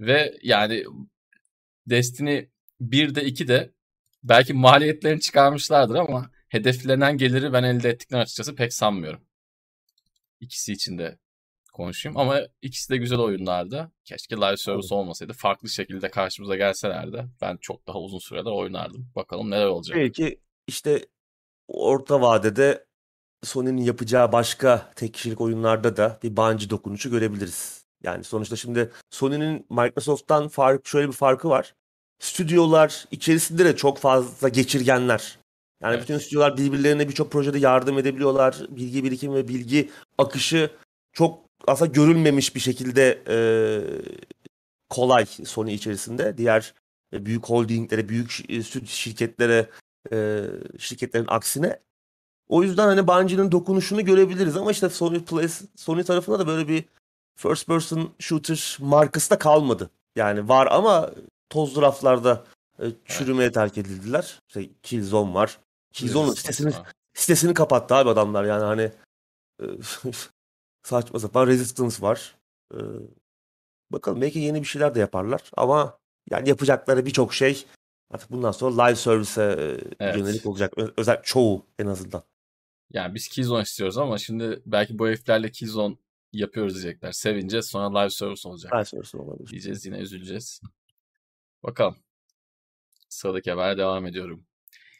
Ve 0.01 0.39
yani 0.43 0.85
Destiny 1.87 2.49
1'de 2.81 3.25
2'de 3.25 3.73
belki 4.23 4.53
maliyetlerini 4.53 5.21
çıkarmışlardır 5.21 5.95
ama 5.95 6.31
hedeflenen 6.49 7.17
geliri 7.17 7.53
ben 7.53 7.63
elde 7.63 7.89
ettiklerini 7.89 8.23
açıkçası 8.23 8.55
pek 8.55 8.73
sanmıyorum. 8.73 9.21
İkisi 10.41 10.73
için 10.73 10.99
de 10.99 11.19
konuşayım 11.73 12.19
ama 12.19 12.41
ikisi 12.63 12.91
de 12.91 12.97
güzel 12.97 13.19
oyunlardı. 13.19 13.93
Keşke 14.05 14.37
live 14.37 14.57
service 14.57 14.95
olmasaydı. 14.95 15.33
Farklı 15.33 15.69
şekilde 15.69 16.11
karşımıza 16.11 16.57
gelselerdi 16.57 17.27
ben 17.41 17.57
çok 17.57 17.87
daha 17.87 17.99
uzun 17.99 18.19
sürede 18.19 18.49
oynardım. 18.49 19.11
Bakalım 19.17 19.51
neler 19.51 19.67
olacak. 19.67 19.97
Belki 19.99 20.41
işte 20.67 21.07
orta 21.69 22.21
vadede 22.21 22.87
Sony'nin 23.43 23.83
yapacağı 23.83 24.33
başka 24.33 24.93
tek 24.97 25.15
kişilik 25.15 25.41
oyunlarda 25.41 25.97
da 25.97 26.19
bir 26.23 26.37
Bungie 26.37 26.71
dokunuşu 26.71 27.11
görebiliriz. 27.11 27.84
Yani 28.05 28.25
sonuçta 28.25 28.57
şimdi 28.57 28.91
Sony'nin 29.11 29.67
Microsoft'tan 29.71 30.49
fark, 30.49 30.87
şöyle 30.87 31.09
bir 31.09 31.13
farkı 31.13 31.49
var. 31.49 31.75
Stüdyolar 32.19 33.05
içerisinde 33.11 33.65
de 33.65 33.77
çok 33.77 33.99
fazla 33.99 34.49
geçirgenler. 34.49 35.39
Yani 35.83 35.95
Evet. 35.95 36.03
bütün 36.03 36.19
stüdyolar 36.19 36.57
birbirlerine 36.57 37.09
birçok 37.09 37.33
projede 37.33 37.59
yardım 37.59 37.99
edebiliyorlar. 37.99 38.57
Bilgi 38.69 39.05
birikimi 39.05 39.35
ve 39.35 39.49
bilgi 39.49 39.91
akışı 40.19 40.71
çok 41.13 41.41
aslında 41.67 41.93
görülmemiş 41.93 42.55
bir 42.55 42.61
şekilde 42.61 43.23
e, 43.29 43.37
kolay 44.89 45.27
Sony 45.27 45.75
içerisinde. 45.75 46.39
Diğer 46.39 46.75
e, 47.13 47.27
büyük 47.27 47.45
holdinglere, 47.45 48.09
büyük 48.09 48.51
e, 48.51 48.63
şirketlere, 48.87 49.69
e, 50.13 50.45
şirketlerin 50.79 51.27
aksine. 51.29 51.81
O 52.49 52.63
yüzden 52.63 52.87
hani 52.87 53.07
Bungie'nin 53.07 53.53
dokunuşunu 53.53 54.05
görebiliriz 54.05 54.57
ama 54.57 54.71
işte 54.71 54.89
Sony 54.89 55.25
Play, 55.25 55.49
Sony 55.77 56.03
tarafında 56.03 56.39
da 56.39 56.47
böyle 56.47 56.69
bir 56.69 56.85
first 57.37 57.67
person 57.67 58.15
shooter 58.19 58.77
markası 58.81 59.31
da 59.31 59.39
kalmadı. 59.39 59.91
Yani 60.17 60.49
var 60.49 60.69
ama 60.71 61.11
tozlu 61.51 61.83
raflarda 61.83 62.45
e, 62.79 62.85
çürümeye 63.05 63.53
terk 63.53 63.79
edildiler. 63.79 64.41
İşte 64.49 64.69
Killzone 64.83 65.35
var. 65.35 65.59
Killzone'un 65.93 66.27
Resistance 66.33 66.53
sitesini 66.53 66.81
var. 66.81 66.93
sitesini 67.15 67.55
kapattı 67.55 67.95
abi 67.95 68.11
adamlar 68.11 68.45
yani 68.45 68.65
hani 68.65 68.93
e, 69.63 69.67
saçma 70.83 71.19
sapan 71.19 71.47
Resistance 71.47 72.03
var. 72.03 72.37
E, 72.75 72.79
bakalım 73.91 74.21
belki 74.21 74.39
yeni 74.39 74.61
bir 74.61 74.67
şeyler 74.67 74.95
de 74.95 75.01
yaparlar 75.01 75.51
ama 75.57 75.99
yani 76.31 76.49
yapacakları 76.49 77.07
birçok 77.07 77.35
şey 77.35 77.67
artık 78.11 78.31
bundan 78.31 78.53
sonra 78.53 78.83
live 78.85 78.97
service'e 78.97 79.45
e, 79.45 79.79
Evet. 80.01 80.17
yönelik 80.17 80.47
olacak. 80.47 80.73
Özel 80.97 81.23
çoğu 81.23 81.67
en 81.79 81.87
azından. 81.87 82.23
Yani 82.91 83.15
biz 83.15 83.29
Killzone 83.29 83.63
istiyoruz 83.63 83.99
ama 83.99 84.19
şimdi 84.19 84.63
belki 84.67 84.99
bu 84.99 85.07
heriflerle 85.07 85.51
Killzone 85.51 85.97
yapıyoruz 86.39 86.75
diyecekler. 86.75 87.13
Sevineceğiz 87.13 87.67
sonra 87.67 87.99
live 87.99 88.11
service 88.11 88.49
olacak. 88.49 88.73
Live 88.75 88.85
service 88.85 89.19
olabilir. 89.19 89.51
Diyeceğiz 89.51 89.87
yine 89.87 89.99
üzüleceğiz. 89.99 90.61
Bakalım. 91.63 91.97
Sıradaki 93.09 93.51
habere 93.51 93.79
devam 93.79 94.07
ediyorum. 94.07 94.47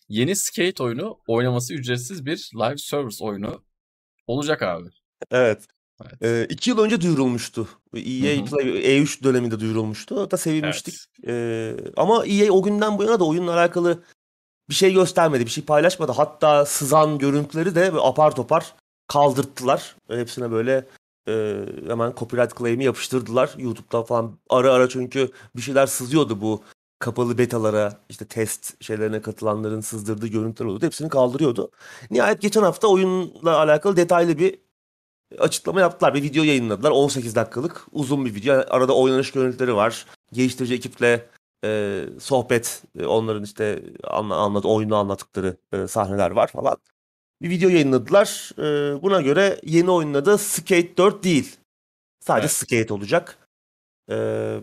Yeni 0.09 0.37
Skate 0.37 0.83
oyunu 0.83 1.19
oynaması 1.27 1.75
ücretsiz 1.75 2.27
bir 2.27 2.51
live 2.55 2.79
service 2.79 3.25
oyunu 3.25 3.65
olacak 4.27 4.63
abi. 4.63 4.89
Evet. 5.31 5.67
Evet. 6.03 6.23
E, 6.23 6.47
iki 6.55 6.71
yıl 6.71 6.79
önce 6.79 7.01
duyurulmuştu. 7.01 7.69
EA 7.95 8.37
Hı 8.37 8.41
hı. 8.41 8.45
Play 8.45 8.67
E3 8.67 9.23
döneminde 9.23 9.61
duyurulmuştu. 9.61 10.31
Da 10.31 10.37
sevinmiştik. 10.37 10.95
Evet. 11.25 11.81
Ee, 11.87 11.93
ama 11.97 12.27
EA 12.27 12.53
o 12.53 12.63
günden 12.63 12.99
bu 12.99 13.05
yana 13.05 13.21
da 13.21 13.25
oyunla 13.25 13.55
alakalı 13.55 14.03
bir 14.69 14.75
şey 14.75 14.93
göstermedi, 14.93 15.47
bir 15.47 15.51
şey 15.51 15.65
paylaşmadı. 15.65 16.13
Hatta 16.13 16.67
sızan 16.67 17.19
görüntüleri 17.19 17.75
de 17.75 17.93
apar 18.01 18.37
topar 18.37 18.75
kaldırttılar. 19.07 19.97
Hepsine 20.09 20.51
böyle 20.51 20.87
e, 21.29 21.57
hemen 21.87 22.13
copyright 22.17 22.59
claim'i 22.59 22.85
yapıştırdılar 22.85 23.55
YouTube'da 23.59 24.03
falan. 24.03 24.39
Ara 24.51 24.73
ara 24.73 24.89
çünkü 24.89 25.31
bir 25.57 25.63
şeyler 25.63 25.87
sızıyordu 25.87 26.41
bu 26.41 26.63
kapalı 26.99 27.39
betalara, 27.39 28.01
işte 28.09 28.25
test 28.25 28.85
şeylerine 28.85 29.23
katılanların 29.23 29.81
sızdırdığı 29.81 30.27
görüntüler 30.27 30.67
oluyordu. 30.67 30.87
Hepsini 30.87 31.09
kaldırıyordu. 31.09 31.71
Nihayet 32.11 32.41
geçen 32.43 32.63
hafta 32.63 32.89
oyunla 32.89 33.59
alakalı 33.59 33.97
detaylı 33.97 34.39
bir 34.39 34.59
açıklama 35.39 35.81
yaptılar. 35.81 36.15
Bir 36.15 36.23
video 36.23 36.45
yayınladılar. 36.45 36.91
18 36.91 37.35
dakikalık 37.35 37.87
uzun 37.93 38.25
bir 38.25 38.35
video. 38.35 38.65
Arada 38.69 38.97
oynanış 38.97 39.33
görüntüleri 39.33 39.75
var. 39.77 40.07
Geliştirici 40.33 40.75
ekiple 40.75 41.27
e, 41.65 42.05
sohbet, 42.21 42.83
e, 42.99 43.07
onların 43.07 43.43
işte 43.43 43.83
anla, 44.05 44.37
anlat, 44.37 44.67
oyunu 44.67 44.97
anlattıkları 44.97 45.57
e, 45.73 45.87
sahneler 45.87 46.31
var 46.31 46.49
falan. 46.49 46.77
Bir 47.45 47.51
video 47.51 47.71
yayınladılar. 47.71 48.51
Ee, 48.59 49.03
buna 49.03 49.21
göre 49.21 49.61
yeni 49.63 49.91
oyunun 49.91 50.15
adı 50.15 50.39
Skate 50.39 50.97
4 50.97 51.25
değil. 51.25 51.57
Sadece 52.21 52.45
Evet. 52.45 52.53
Skate 52.53 52.95
olacak. 52.95 53.39
Ee, 54.11 54.61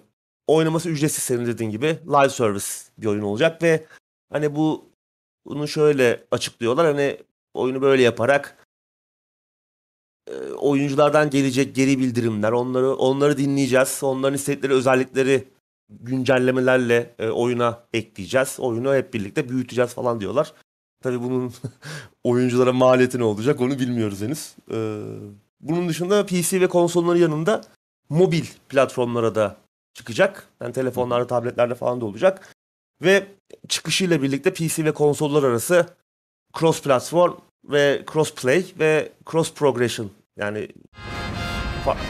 oynaması 0.47 0.89
ücretsiz 0.89 1.23
senin 1.23 1.45
dediğin 1.45 1.71
gibi 1.71 1.99
live 2.07 2.29
service 2.29 2.65
bir 2.97 3.05
oyun 3.05 3.21
olacak 3.21 3.63
ve 3.63 3.85
hani 4.33 4.55
bu 4.55 4.89
bunu 5.45 5.67
şöyle 5.67 6.23
açıklıyorlar 6.31 6.85
hani 6.85 7.17
oyunu 7.53 7.81
böyle 7.81 8.01
yaparak 8.01 8.67
e, 10.27 10.33
oyunculardan 10.51 11.29
gelecek 11.29 11.75
geri 11.75 11.99
bildirimler 11.99 12.51
onları 12.51 12.95
onları 12.95 13.37
dinleyeceğiz. 13.37 13.99
Onların 14.03 14.35
istedikleri 14.35 14.73
özellikleri 14.73 15.47
güncellemelerle 15.89 17.15
e, 17.19 17.29
oyuna 17.29 17.83
ekleyeceğiz. 17.93 18.59
Oyunu 18.59 18.95
hep 18.95 19.13
birlikte 19.13 19.49
büyüteceğiz 19.49 19.93
falan 19.93 20.19
diyorlar. 20.19 20.53
Tabii 21.01 21.21
bunun 21.21 21.53
oyunculara 22.23 22.73
maliyeti 22.73 23.19
ne 23.19 23.23
olacak 23.23 23.61
onu 23.61 23.79
bilmiyoruz 23.79 24.21
henüz. 24.21 24.55
Ee, 24.71 25.01
bunun 25.59 25.89
dışında 25.89 26.25
PC 26.25 26.61
ve 26.61 26.67
konsolların 26.67 27.19
yanında 27.19 27.61
mobil 28.09 28.45
platformlara 28.69 29.35
da 29.35 29.57
çıkacak. 29.93 30.47
Yani 30.61 30.73
telefonlarda, 30.73 31.27
tabletlerde 31.27 31.75
falan 31.75 32.01
da 32.01 32.05
olacak. 32.05 32.55
Ve 33.01 33.27
çıkışıyla 33.67 34.21
birlikte 34.21 34.53
PC 34.53 34.85
ve 34.85 34.91
konsollar 34.91 35.43
arası 35.43 35.85
cross 36.59 36.81
platform 36.81 37.33
ve 37.63 38.05
cross 38.13 38.33
play 38.33 38.65
ve 38.79 39.11
cross 39.31 39.53
progression 39.53 40.11
yani 40.37 40.67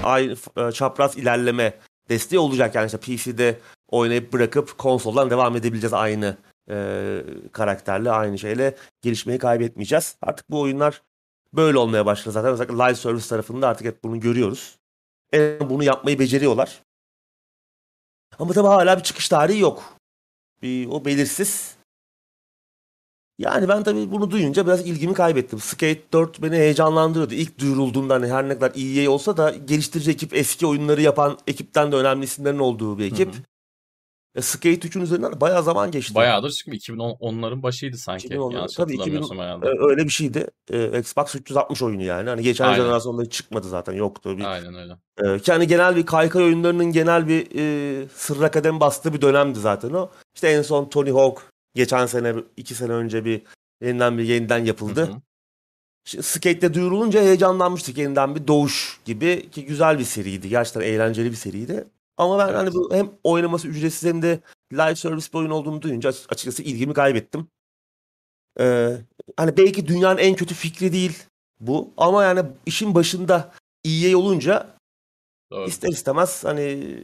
aynı 0.04 0.36
çapraz 0.74 1.18
ilerleme 1.18 1.74
desteği 2.10 2.40
olacak. 2.40 2.76
Yani 2.76 2.86
işte 2.86 2.98
PC'de 2.98 3.60
oynayıp 3.88 4.34
bırakıp 4.34 4.78
konsoldan 4.78 5.30
devam 5.30 5.56
edebileceğiz 5.56 5.94
aynı 5.94 6.38
e, 6.72 7.24
karakterle, 7.52 8.12
aynı 8.12 8.40
şeyle 8.40 8.76
gelişmeyi 9.02 9.40
kaybetmeyeceğiz. 9.40 10.18
Artık 10.22 10.50
bu 10.50 10.62
oyunlar 10.62 11.02
böyle 11.54 11.78
olmaya 11.78 12.06
başladı 12.06 12.34
zaten. 12.34 12.52
Özellikle 12.52 12.76
live 12.76 12.96
service 12.96 13.28
tarafında 13.28 13.68
artık 13.68 13.88
hep 13.88 14.04
bunu 14.04 14.20
görüyoruz. 14.20 14.80
En 15.32 15.70
bunu 15.70 15.84
yapmayı 15.84 16.20
beceriyorlar. 16.20 16.84
Ama 18.40 18.54
tabii 18.54 18.68
hala 18.68 18.98
bir 18.98 19.04
çıkış 19.04 19.30
tarihi 19.30 19.60
yok. 19.60 19.96
Bir, 20.62 20.88
o 20.88 21.06
belirsiz. 21.06 21.76
Yani 23.40 23.70
ben 23.70 23.84
tabii 23.84 24.12
bunu 24.12 24.32
duyunca 24.32 24.66
biraz 24.66 24.88
ilgimi 24.88 25.14
kaybettim. 25.14 25.60
Skate 25.60 26.02
4 26.14 26.42
beni 26.42 26.56
heyecanlandırıyordu. 26.56 27.34
İlk 27.34 27.60
duyurulduğunda 27.60 28.14
hani 28.14 28.28
her 28.28 28.50
ne 28.50 28.54
kadar 28.54 28.72
EA 28.76 29.12
olsa 29.12 29.38
da 29.38 29.52
geliştirici 29.52 30.12
ekip 30.12 30.34
eski 30.34 30.68
oyunları 30.68 31.02
yapan 31.02 31.38
ekipten 31.48 31.92
de 31.92 31.96
önemli 31.96 32.24
isimlerin 32.24 32.60
olduğu 32.60 33.00
bir 33.00 33.06
ekip. 33.06 33.34
Hı 33.34 33.38
hı. 33.38 33.42
E, 34.36 34.42
Skate 34.42 34.88
3'ün 34.88 35.02
üzerinden 35.02 35.42
bayağı 35.42 35.64
zaman 35.64 35.92
geçti. 35.92 36.16
Bayağıdır 36.16 36.52
çünkü 36.52 36.78
2010'ların 36.78 37.64
başıydı 37.64 37.98
sanki. 37.98 38.28
2010'ların 38.28 38.54
Yanlış 38.54 38.74
tabii 38.76 38.94
2000 38.94 39.00
hatırlamıyorsam 39.22 39.38
herhalde. 39.40 39.66
e, 39.68 39.90
öyle 39.90 40.04
bir 40.06 40.10
şeydi. 40.10 40.48
E, 40.70 41.00
Xbox 41.00 41.36
360 41.36 41.82
oyunu 41.82 42.04
yani. 42.04 42.30
Hani 42.30 42.44
geçen 42.44 42.66
Aynen. 42.66 42.76
jenerasyonda 42.84 43.30
çıkmadı 43.30 43.70
zaten. 43.70 43.94
Yoktu. 43.94 44.38
Bir, 44.38 44.44
Aynen 44.44 44.76
öyle. 44.76 44.94
e, 45.36 45.40
ki 45.40 45.52
hani 45.52 45.68
genel 45.68 45.96
bir 45.96 46.06
kaykay 46.06 46.44
oyunlarının 46.44 46.92
genel 46.92 47.28
bir 47.28 47.48
e, 47.56 48.08
sırra 48.16 48.52
kadem 48.52 48.80
bastığı 48.80 49.14
bir 49.14 49.22
dönemdi 49.22 49.60
zaten 49.60 49.90
o. 49.94 50.10
İşte 50.36 50.48
en 50.48 50.62
son 50.62 50.90
Tony 50.90 51.12
Hawk 51.12 51.42
geçen 51.76 52.06
sene, 52.06 52.36
iki 52.58 52.76
sene 52.76 52.92
önce 52.92 53.26
bir 53.26 53.42
yeniden 53.84 54.18
bir 54.18 54.24
yeniden 54.24 54.66
yapıldı. 54.66 55.02
Hı 55.08 55.12
hı. 55.12 55.22
Şimdi 56.06 56.24
Skate'de 56.24 56.74
duyurulunca 56.74 57.22
heyecanlanmıştık 57.22 57.98
yeniden 57.98 58.36
bir 58.36 58.48
doğuş 58.48 59.00
gibi 59.06 59.50
ki 59.50 59.66
güzel 59.66 60.00
bir 60.00 60.04
seriydi. 60.04 60.50
Gerçekten 60.50 60.82
eğlenceli 60.82 61.32
bir 61.32 61.36
seriydi. 61.36 61.88
Ama 62.18 62.40
ben 62.40 62.48
Evet. 62.48 62.58
hani 62.58 62.74
bu 62.74 62.94
hem 62.94 63.12
oynaması 63.24 63.68
ücretsiz 63.68 64.10
hem 64.10 64.22
de 64.22 64.40
live 64.74 64.96
service 64.96 65.28
bir 65.34 65.38
oyun 65.38 65.50
olduğunu 65.50 65.82
duyunca 65.82 66.10
aç- 66.10 66.26
açıkçası 66.30 66.64
ilgimi 66.64 66.94
kaybettim. 66.94 67.48
Ee, 68.60 68.98
hani 69.38 69.58
belki 69.58 69.88
dünyanın 69.88 70.18
en 70.18 70.36
kötü 70.36 70.54
fikri 70.56 70.94
değil 70.94 71.24
bu 71.60 71.94
ama 71.98 72.24
yani 72.24 72.44
işin 72.66 72.96
başında 72.96 73.54
EA 73.86 74.18
olunca 74.18 74.78
Doğru. 75.52 75.68
ister 75.68 75.90
istemez 75.90 76.44
hani 76.44 76.98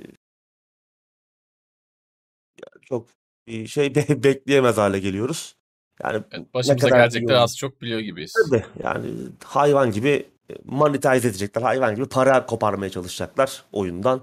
çok 2.82 3.08
bir 3.48 3.68
şey 3.68 3.96
be- 3.96 4.24
bekleyemez 4.24 4.78
hale 4.78 5.00
geliyoruz. 5.00 5.56
Yani 6.04 6.24
Evet, 6.32 6.54
başımıza 6.54 6.88
kadar 6.88 6.98
iyi 6.98 7.02
gelecekleri 7.02 7.34
olur. 7.34 7.44
az 7.44 7.58
çok 7.58 7.82
biliyor 7.82 8.00
gibiyiz. 8.00 8.34
Tabii 8.50 8.66
yani 8.84 9.14
hayvan 9.44 9.92
gibi 9.92 10.30
monetize 10.66 11.28
edecekler. 11.28 11.62
Hayvan 11.62 11.96
gibi 11.96 12.10
para 12.10 12.46
koparmaya 12.46 12.90
çalışacaklar 12.90 13.66
oyundan. 13.72 14.22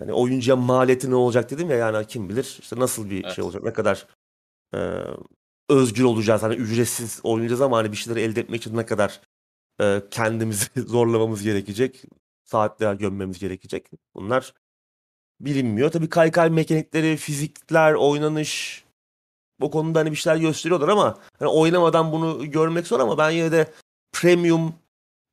Yani 0.00 0.12
oyuncuya 0.12 0.56
maliyeti 0.56 1.10
ne 1.10 1.14
olacak 1.14 1.50
dedim 1.50 1.70
ya 1.70 1.76
yani 1.76 2.06
kim 2.06 2.28
bilir 2.28 2.58
işte 2.60 2.76
nasıl 2.78 3.10
bir 3.10 3.24
Evet. 3.24 3.34
şey 3.34 3.44
olacak 3.44 3.62
ne 3.62 3.72
kadar 3.72 4.06
e, 4.74 4.78
özgür 5.68 6.04
olacağız 6.04 6.42
hani 6.42 6.54
ücretsiz 6.54 7.20
oynayacağız 7.22 7.60
ama 7.60 7.76
hani 7.76 7.92
bir 7.92 7.96
şeyleri 7.96 8.24
elde 8.24 8.40
etmek 8.40 8.60
için 8.60 8.76
ne 8.76 8.86
kadar 8.86 9.20
e, 9.80 10.02
kendimizi 10.10 10.66
zorlamamız 10.86 11.42
gerekecek 11.42 12.04
saatler 12.44 12.94
gömmemiz 12.94 13.38
gerekecek 13.38 13.90
bunlar 14.14 14.54
bilinmiyor. 15.40 15.90
Tabii 15.90 16.08
kaykay 16.08 16.50
mekanikleri, 16.50 17.16
fizikler, 17.16 17.94
oynanış 17.94 18.84
bu 19.60 19.70
konuda 19.70 19.98
hani 19.98 20.10
bir 20.10 20.16
şeyler 20.16 20.36
gösteriyorlar 20.40 20.88
ama 20.88 21.18
hani 21.38 21.48
oynamadan 21.48 22.12
bunu 22.12 22.50
görmek 22.50 22.86
zor 22.86 23.00
ama 23.00 23.18
ben 23.18 23.30
yine 23.30 23.52
de 23.52 23.72
premium 24.12 24.74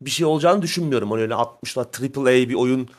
bir 0.02 0.10
şey 0.10 0.26
olacağını 0.26 0.62
düşünmüyorum. 0.62 1.12
Hani 1.12 1.22
öyle 1.22 1.34
60'lar 1.34 2.20
AAA 2.20 2.50
bir 2.50 2.54
oyun 2.54 2.90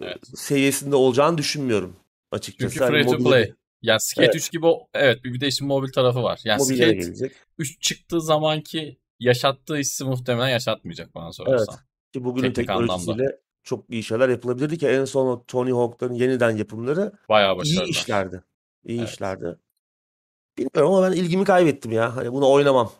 Evet. 0.00 0.18
seviyesinde 0.34 0.96
olacağını 0.96 1.38
düşünmüyorum 1.38 1.96
açıkçası. 2.30 2.74
Çünkü 2.74 2.84
Hani 2.84 2.92
free 3.02 3.06
to 3.12 3.18
mobile- 3.18 3.28
play. 3.30 3.52
Yani 3.82 4.00
Skate 4.00 4.24
Evet. 4.24 4.36
3 4.36 4.50
gibi 4.52 4.66
o, 4.66 4.88
evet 4.94 5.24
bir 5.24 5.40
de 5.40 5.46
işin 5.46 5.66
mobil 5.66 5.92
tarafı 5.92 6.22
var. 6.22 6.40
Yani 6.44 6.58
mobillere 6.62 6.90
Skate 6.90 7.06
gelecek. 7.06 7.32
3 7.58 7.80
çıktığı 7.82 8.20
zamanki 8.20 8.98
yaşattığı 9.20 9.76
hissi 9.76 10.04
muhtemelen 10.04 10.48
yaşatmayacak 10.48 11.14
bana 11.14 11.32
sorarsan. 11.32 11.76
Ki 12.12 12.24
bugünün 12.24 12.52
Teknik 12.52 12.68
teknolojisiyle 12.68 13.40
çok 13.62 13.90
iyi 13.90 14.02
şeyler 14.02 14.28
yapılabilirdi 14.28 14.78
ki 14.78 14.88
en 14.88 15.04
son 15.04 15.44
Tony 15.46 15.70
Hawk'ların 15.72 16.14
yeniden 16.14 16.50
yapımları 16.56 17.12
Bayağı 17.28 17.54
iyi 17.54 17.58
başarılı. 17.58 17.88
işlerdi. 17.90 18.42
İyi 18.86 18.98
Evet. 18.98 19.08
işlerdi. 19.08 19.58
Bilmiyorum 20.58 20.94
ama 20.94 21.10
ben 21.10 21.16
ilgimi 21.16 21.44
kaybettim 21.44 21.92
ya. 21.92 22.16
Hani 22.16 22.32
bunu 22.32 22.50
oynamam. 22.50 22.92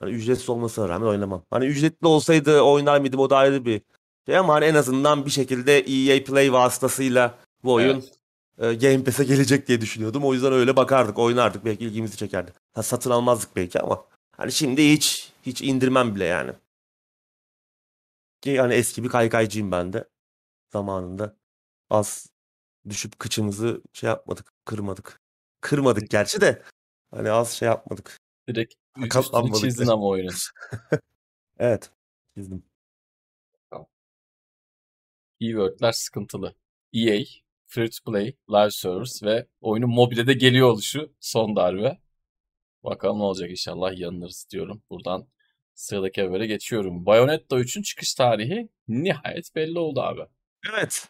Hani 0.00 0.10
ücretsiz 0.14 0.48
olmasına 0.50 0.88
rağmen 0.88 1.06
oynamam. 1.06 1.44
Hani 1.50 1.66
ücretli 1.66 2.06
olsaydı 2.06 2.60
oynar 2.60 3.00
mıydım 3.00 3.20
o 3.20 3.30
da 3.30 3.36
ayrı 3.36 3.64
bir 3.64 3.82
şey 4.26 4.36
ama 4.36 4.54
hani 4.54 4.64
en 4.64 4.74
azından 4.74 5.26
bir 5.26 5.30
şekilde 5.30 5.78
EA 5.78 6.24
Play 6.24 6.52
vasıtasıyla 6.52 7.38
bu 7.64 7.72
oyun 7.72 8.04
Evet. 8.58 8.82
e, 8.82 8.88
Game 8.88 9.04
Pass'e 9.04 9.24
gelecek 9.24 9.68
diye 9.68 9.80
düşünüyordum. 9.80 10.24
O 10.24 10.34
yüzden 10.34 10.52
öyle 10.52 10.76
bakardık, 10.76 11.18
oynardık. 11.18 11.64
Belki 11.64 11.84
ilgimizi 11.84 12.16
çekerdi. 12.16 12.52
Ha, 12.72 12.82
satın 12.82 13.10
almazdık 13.10 13.56
belki 13.56 13.80
ama 13.80 14.06
hani 14.36 14.52
şimdi 14.52 14.92
hiç 14.92 15.32
hiç 15.42 15.62
indirmem 15.62 16.14
bile 16.14 16.24
yani. 16.24 16.52
Ki 18.40 18.60
hani 18.60 18.74
eski 18.74 19.04
bir 19.04 19.08
kaykaycıyım 19.08 19.72
ben 19.72 19.92
de. 19.92 20.08
Zamanında 20.72 21.36
az 21.90 22.26
düşüp 22.88 23.18
kıçımızı 23.18 23.82
şey 23.92 24.08
yapmadık, 24.08 24.52
kırmadık. 24.64 25.20
Kırmadık 25.60 26.10
gerçi 26.10 26.40
de 26.40 26.62
hani 27.10 27.30
az 27.30 27.50
şey 27.52 27.66
yapmadık. 27.68 28.20
Direkt 28.48 28.74
üstünü 28.96 29.52
çizdin 29.60 29.86
ama 29.86 30.06
oyunun. 30.06 30.34
Evet. 31.58 31.90
Çizdim. 32.34 32.62
Keyword'ler 35.44 35.92
sıkıntılı. 35.92 36.54
EA, 36.92 37.24
Free 37.66 37.90
to 37.90 38.10
Play, 38.10 38.36
Live 38.50 38.70
Service 38.70 39.26
ve 39.26 39.46
oyunun 39.60 39.90
mobile 39.90 40.26
de 40.26 40.32
geliyor 40.32 40.68
oluşu 40.68 41.12
son 41.20 41.56
darbe. 41.56 41.98
Bakalım 42.84 43.18
ne 43.18 43.22
olacak 43.22 43.50
inşallah 43.50 43.98
yanılırız 43.98 44.46
diyorum. 44.50 44.82
Buradan 44.90 45.26
sıradaki 45.74 46.22
habere 46.22 46.46
geçiyorum. 46.46 47.06
Bayonetta 47.06 47.56
3'ün 47.56 47.82
çıkış 47.82 48.14
tarihi 48.14 48.68
nihayet 48.88 49.54
belli 49.54 49.78
oldu 49.78 50.00
abi. 50.00 50.20
Evet. 50.72 51.08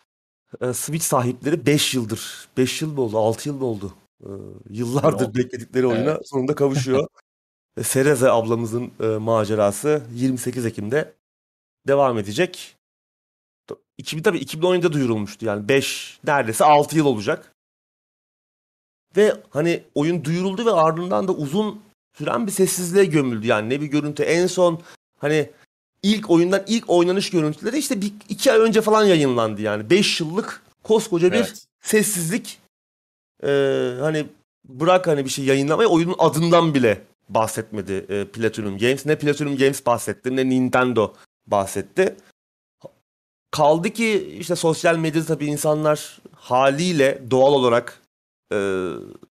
Ee, 0.60 0.72
Switch 0.72 1.04
sahipleri 1.04 1.66
5 1.66 1.94
yıldır. 1.94 2.48
5 2.56 2.82
yıl 2.82 2.92
mı 2.92 3.00
oldu? 3.00 3.18
6 3.18 3.48
yıl 3.48 3.56
mı 3.56 3.64
oldu? 3.64 3.94
Ee, 4.22 4.28
yıllardır 4.70 5.26
oldu. 5.26 5.38
bekledikleri 5.38 5.86
oyuna 5.86 6.10
Evet. 6.10 6.28
sonunda 6.28 6.54
kavuşuyor. 6.54 7.06
Sereze 7.82 8.30
ablamızın 8.30 8.92
e, 9.00 9.06
macerası 9.06 10.02
28 10.14 10.66
Ekim'de 10.66 11.14
devam 11.88 12.18
edecek. 12.18 12.76
2000 13.98 14.22
tabii 14.22 14.38
2017'de 14.38 14.92
duyurulmuştu 14.92 15.46
yani 15.46 15.68
5 15.68 16.18
neredeyse 16.26 16.64
6 16.64 16.96
yıl 16.96 17.06
olacak. 17.06 17.52
Ve 19.16 19.34
hani 19.50 19.82
oyun 19.94 20.24
duyuruldu 20.24 20.66
ve 20.66 20.72
ardından 20.72 21.28
da 21.28 21.32
uzun 21.32 21.80
süren 22.18 22.46
bir 22.46 22.52
sessizliğe 22.52 23.04
gömüldü. 23.04 23.46
Yani 23.46 23.70
ne 23.70 23.80
bir 23.80 23.86
görüntü 23.86 24.22
en 24.22 24.46
son 24.46 24.82
hani 25.18 25.50
ilk 26.02 26.30
oyundan 26.30 26.62
ilk 26.66 26.90
oynanış 26.90 27.30
görüntüleri 27.30 27.78
işte 27.78 28.00
bir 28.00 28.12
iki 28.28 28.52
ay 28.52 28.58
önce 28.58 28.80
falan 28.82 29.04
yayınlandı 29.04 29.62
yani. 29.62 29.90
5 29.90 30.20
yıllık 30.20 30.62
koskoca 30.82 31.32
bir 31.32 31.36
Evet. 31.36 31.66
sessizlik. 31.82 32.58
Ee, 33.42 33.94
hani 34.00 34.26
bırak 34.68 35.06
hani 35.06 35.24
bir 35.24 35.30
şey 35.30 35.44
yayınlamayı 35.44 35.88
oyunun 35.88 36.16
adından 36.18 36.74
bile 36.74 37.02
bahsetmedi 37.28 38.06
e, 38.08 38.24
Platinum 38.24 38.78
Games. 38.78 39.06
Ne 39.06 39.18
Platinum 39.18 39.56
Games 39.56 39.86
bahsetti 39.86 40.36
ne 40.36 40.48
Nintendo 40.48 41.14
bahsetti. 41.46 42.16
Kaldı 43.54 43.90
ki 43.90 44.36
işte 44.40 44.56
sosyal 44.56 44.96
medyada 44.96 45.26
tabii 45.26 45.46
insanlar 45.46 46.18
haliyle 46.36 47.22
doğal 47.30 47.52
olarak 47.52 48.02
e, 48.52 48.88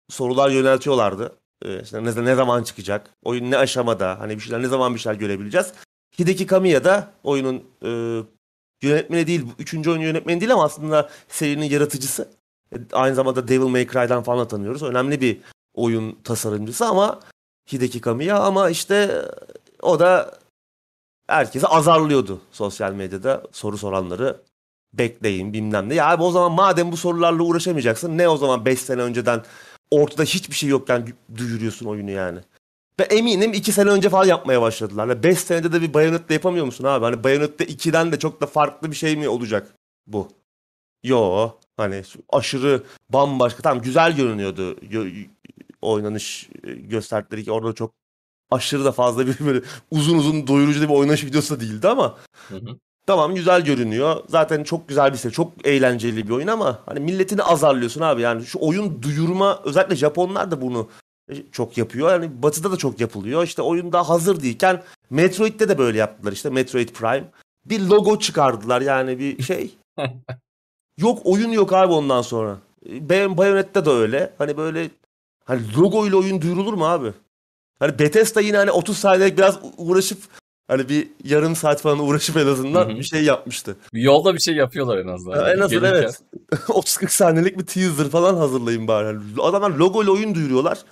sorular 0.09 0.49
yöneltiyorlardı. 0.49 1.35
e, 1.65 1.81
işte 1.81 2.03
ne, 2.03 2.25
ne 2.25 2.35
zaman 2.35 2.63
çıkacak? 2.63 3.13
Oyun 3.23 3.51
ne 3.51 3.57
aşamada? 3.57 4.19
Hani 4.19 4.35
bir 4.35 4.39
şeyler 4.39 4.61
ne 4.61 4.67
zaman 4.67 4.95
bir 4.95 4.99
şeyler 4.99 5.19
görebileceğiz? 5.19 5.73
Hideki 6.19 6.45
Kamiya 6.47 6.83
da 6.83 7.11
oyunun 7.23 7.63
e, 7.83 7.89
yönetmeni 8.83 9.27
değil, 9.27 9.45
üçüncü 9.59 9.89
oyun 9.89 10.01
yönetmeni 10.01 10.41
değil 10.41 10.53
ama 10.53 10.63
aslında 10.63 11.09
serinin 11.27 11.69
yaratıcısı. 11.69 12.29
E, 12.75 12.77
aynı 12.91 13.15
zamanda 13.15 13.47
Devil 13.47 13.67
May 13.67 13.87
Cry'dan 13.87 14.23
falan 14.23 14.47
tanıyoruz. 14.47 14.83
Önemli 14.83 15.21
bir 15.21 15.37
oyun 15.73 16.17
tasarımcısı 16.23 16.85
ama 16.85 17.19
Hideki 17.71 18.01
Kamiya 18.01 18.39
ama 18.39 18.69
işte 18.69 19.25
o 19.81 19.99
da 19.99 20.39
herkese 21.29 21.67
azarlıyordu 21.67 22.41
sosyal 22.51 22.93
medyada 22.93 23.43
soru 23.51 23.77
soranları 23.77 24.41
bekleyin 24.93 25.53
bilmem 25.53 25.89
ne. 25.89 25.95
Ya 25.95 26.09
abi 26.09 26.23
o 26.23 26.31
zaman 26.31 26.51
madem 26.51 26.91
bu 26.91 26.97
sorularla 26.97 27.43
uğraşamayacaksın 27.43 28.17
ne 28.17 28.29
o 28.29 28.37
zaman 28.37 28.65
5 28.65 28.79
sene 28.79 29.01
önceden 29.01 29.43
ortada 29.91 30.23
hiçbir 30.23 30.55
şey 30.55 30.69
yokken 30.69 31.07
duyuruyorsun 31.37 31.85
oyunu 31.85 32.11
yani. 32.11 32.39
Ve 32.99 33.03
eminim 33.03 33.53
2 33.53 33.71
sene 33.71 33.89
önce 33.89 34.09
falan 34.09 34.25
yapmaya 34.25 34.61
başladılar. 34.61 35.23
5 35.23 35.39
senede 35.39 35.71
de 35.71 35.81
bir 35.81 35.93
Bayonetta 35.93 36.33
yapamıyor 36.33 36.65
musun 36.65 36.83
abi? 36.83 37.05
Hani 37.05 37.23
Bayonetta 37.23 37.63
2'den 37.63 38.11
de 38.11 38.19
çok 38.19 38.41
da 38.41 38.45
farklı 38.45 38.91
bir 38.91 38.95
şey 38.95 39.15
mi 39.15 39.29
olacak 39.29 39.75
bu? 40.07 40.27
Yo 41.03 41.49
hani 41.77 42.03
aşırı 42.29 42.83
bambaşka 43.09 43.61
tamam 43.61 43.83
güzel 43.83 44.15
görünüyordu 44.15 44.75
oynanış 45.81 46.49
e, 46.63 46.73
gösterdikleri 46.73 47.43
ki 47.43 47.51
orada 47.51 47.73
çok 47.73 47.93
aşırı 48.51 48.85
da 48.85 48.91
fazla 48.91 49.27
bir 49.27 49.39
böyle 49.39 49.61
uzun 49.91 50.17
uzun 50.17 50.47
doyurucu 50.47 50.81
bir 50.81 50.93
oynanış 50.93 51.23
videosu 51.23 51.55
da 51.55 51.59
değildi 51.59 51.87
ama 51.87 52.17
hı 52.47 52.55
hı. 52.55 52.77
tamam 53.07 53.35
güzel 53.35 53.61
görünüyor. 53.61 54.23
Zaten 54.27 54.63
çok 54.63 54.87
güzel 54.87 55.13
bir 55.13 55.17
şey. 55.17 55.31
Çok 55.31 55.67
eğlenceli 55.67 56.27
bir 56.27 56.33
oyun 56.33 56.47
ama 56.47 56.79
hani 56.85 56.99
milletini 56.99 57.43
azarlıyorsun 57.43 58.01
abi. 58.01 58.21
Yani 58.21 58.45
şu 58.45 58.59
oyun 58.61 59.01
duyurma 59.03 59.61
özellikle 59.63 59.95
Japonlar 59.95 60.51
da 60.51 60.61
bunu 60.61 60.89
e, 61.29 61.51
çok 61.51 61.77
yapıyor. 61.77 62.11
Yani 62.11 62.43
batıda 62.43 62.71
da 62.71 62.77
çok 62.77 62.99
yapılıyor. 62.99 63.43
İşte 63.43 63.61
oyun 63.61 63.91
daha 63.91 64.09
hazır 64.09 64.43
değilken 64.43 64.83
Metroid'de 65.09 65.69
de 65.69 65.77
böyle 65.77 65.97
yaptılar 65.97 66.31
işte 66.31 66.49
Metroid 66.49 66.89
Prime. 66.89 67.31
Bir 67.65 67.79
logo 67.81 68.19
çıkardılar 68.19 68.81
yani 68.81 69.19
bir 69.19 69.43
şey. 69.43 69.71
yok 70.97 71.21
oyun 71.23 71.51
yok 71.51 71.73
abi 71.73 71.93
ondan 71.93 72.21
sonra. 72.21 72.57
E, 72.89 73.09
Bayonetta 73.09 73.85
da 73.85 73.91
öyle. 73.91 74.33
Hani 74.37 74.57
böyle 74.57 74.89
hani 75.45 75.61
logo 75.77 76.07
ile 76.07 76.15
oyun 76.15 76.41
duyurulur 76.41 76.73
mu 76.73 76.85
abi? 76.87 77.13
Hani 77.79 77.99
Bethesda 77.99 78.41
yine 78.41 78.57
hani 78.57 78.71
30 78.71 78.97
saniyelik 78.97 79.37
biraz 79.37 79.59
uğraşıp 79.77 80.19
hani 80.67 80.89
bir 80.89 81.07
yarım 81.23 81.55
saat 81.55 81.81
falan 81.81 81.99
uğraşıp 81.99 82.37
en 82.37 82.47
azından 82.47 82.89
Hı-hı. 82.89 82.97
bir 82.97 83.03
şey 83.03 83.23
yapmıştı. 83.23 83.77
Bir 83.93 84.01
yolda 84.01 84.33
bir 84.33 84.39
şey 84.39 84.55
yapıyorlar 84.55 84.97
en 84.97 85.07
azından. 85.07 85.37
Yani 85.37 85.49
en 85.49 85.59
azından 85.59 85.95
evet. 85.95 86.21
30-40 86.51 87.09
saniyelik 87.09 87.59
bir 87.59 87.65
teaser 87.65 88.09
falan 88.09 88.35
hazırlayın 88.35 88.87
bari. 88.87 89.05
Yani 89.05 89.21
adamlar 89.41 89.71
logo 89.71 90.03
ile 90.03 90.11
oyun 90.11 90.35
duyuruyorlar. 90.35 90.85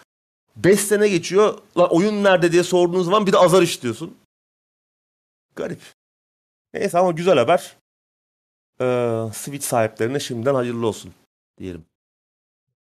5 0.56 0.80
sene 0.80 1.08
geçiyor. 1.08 1.58
Lan 1.78 1.88
oyun 1.95 2.23
nerede 2.23 2.52
diye 2.52 2.63
sorduğunuz 2.63 3.06
zaman 3.06 3.28
bir 3.28 3.34
de 3.34 3.38
azar 3.38 3.62
işliyorsun. 3.62 4.17
Garip. 5.56 5.80
Neyse 6.73 7.00
ama 7.00 7.12
güzel 7.12 7.38
haber. 7.38 7.76
Ee, 8.82 9.30
Switch 9.34 9.65
sahiplerine 9.65 10.19
şimdiden 10.19 10.56
hayırlı 10.56 10.88
olsun 10.88 11.13
diyelim. 11.58 11.86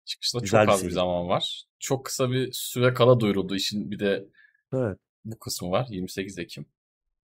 Çıkışta 0.05 0.39
Güzel 0.39 0.65
çok 0.65 0.73
az 0.73 0.85
bir 0.85 0.91
zaman 0.91 1.27
var. 1.27 1.63
Çok 1.79 2.05
kısa 2.05 2.31
bir 2.31 2.51
süre 2.51 2.93
kala 2.93 3.19
duyuruldu 3.19 3.55
işin 3.55 3.91
bir 3.91 3.99
de 3.99 4.25
evet. 4.73 4.97
bu 5.25 5.39
kısmı 5.39 5.71
var. 5.71 5.87
28 5.89 6.39
Ekim. 6.39 6.65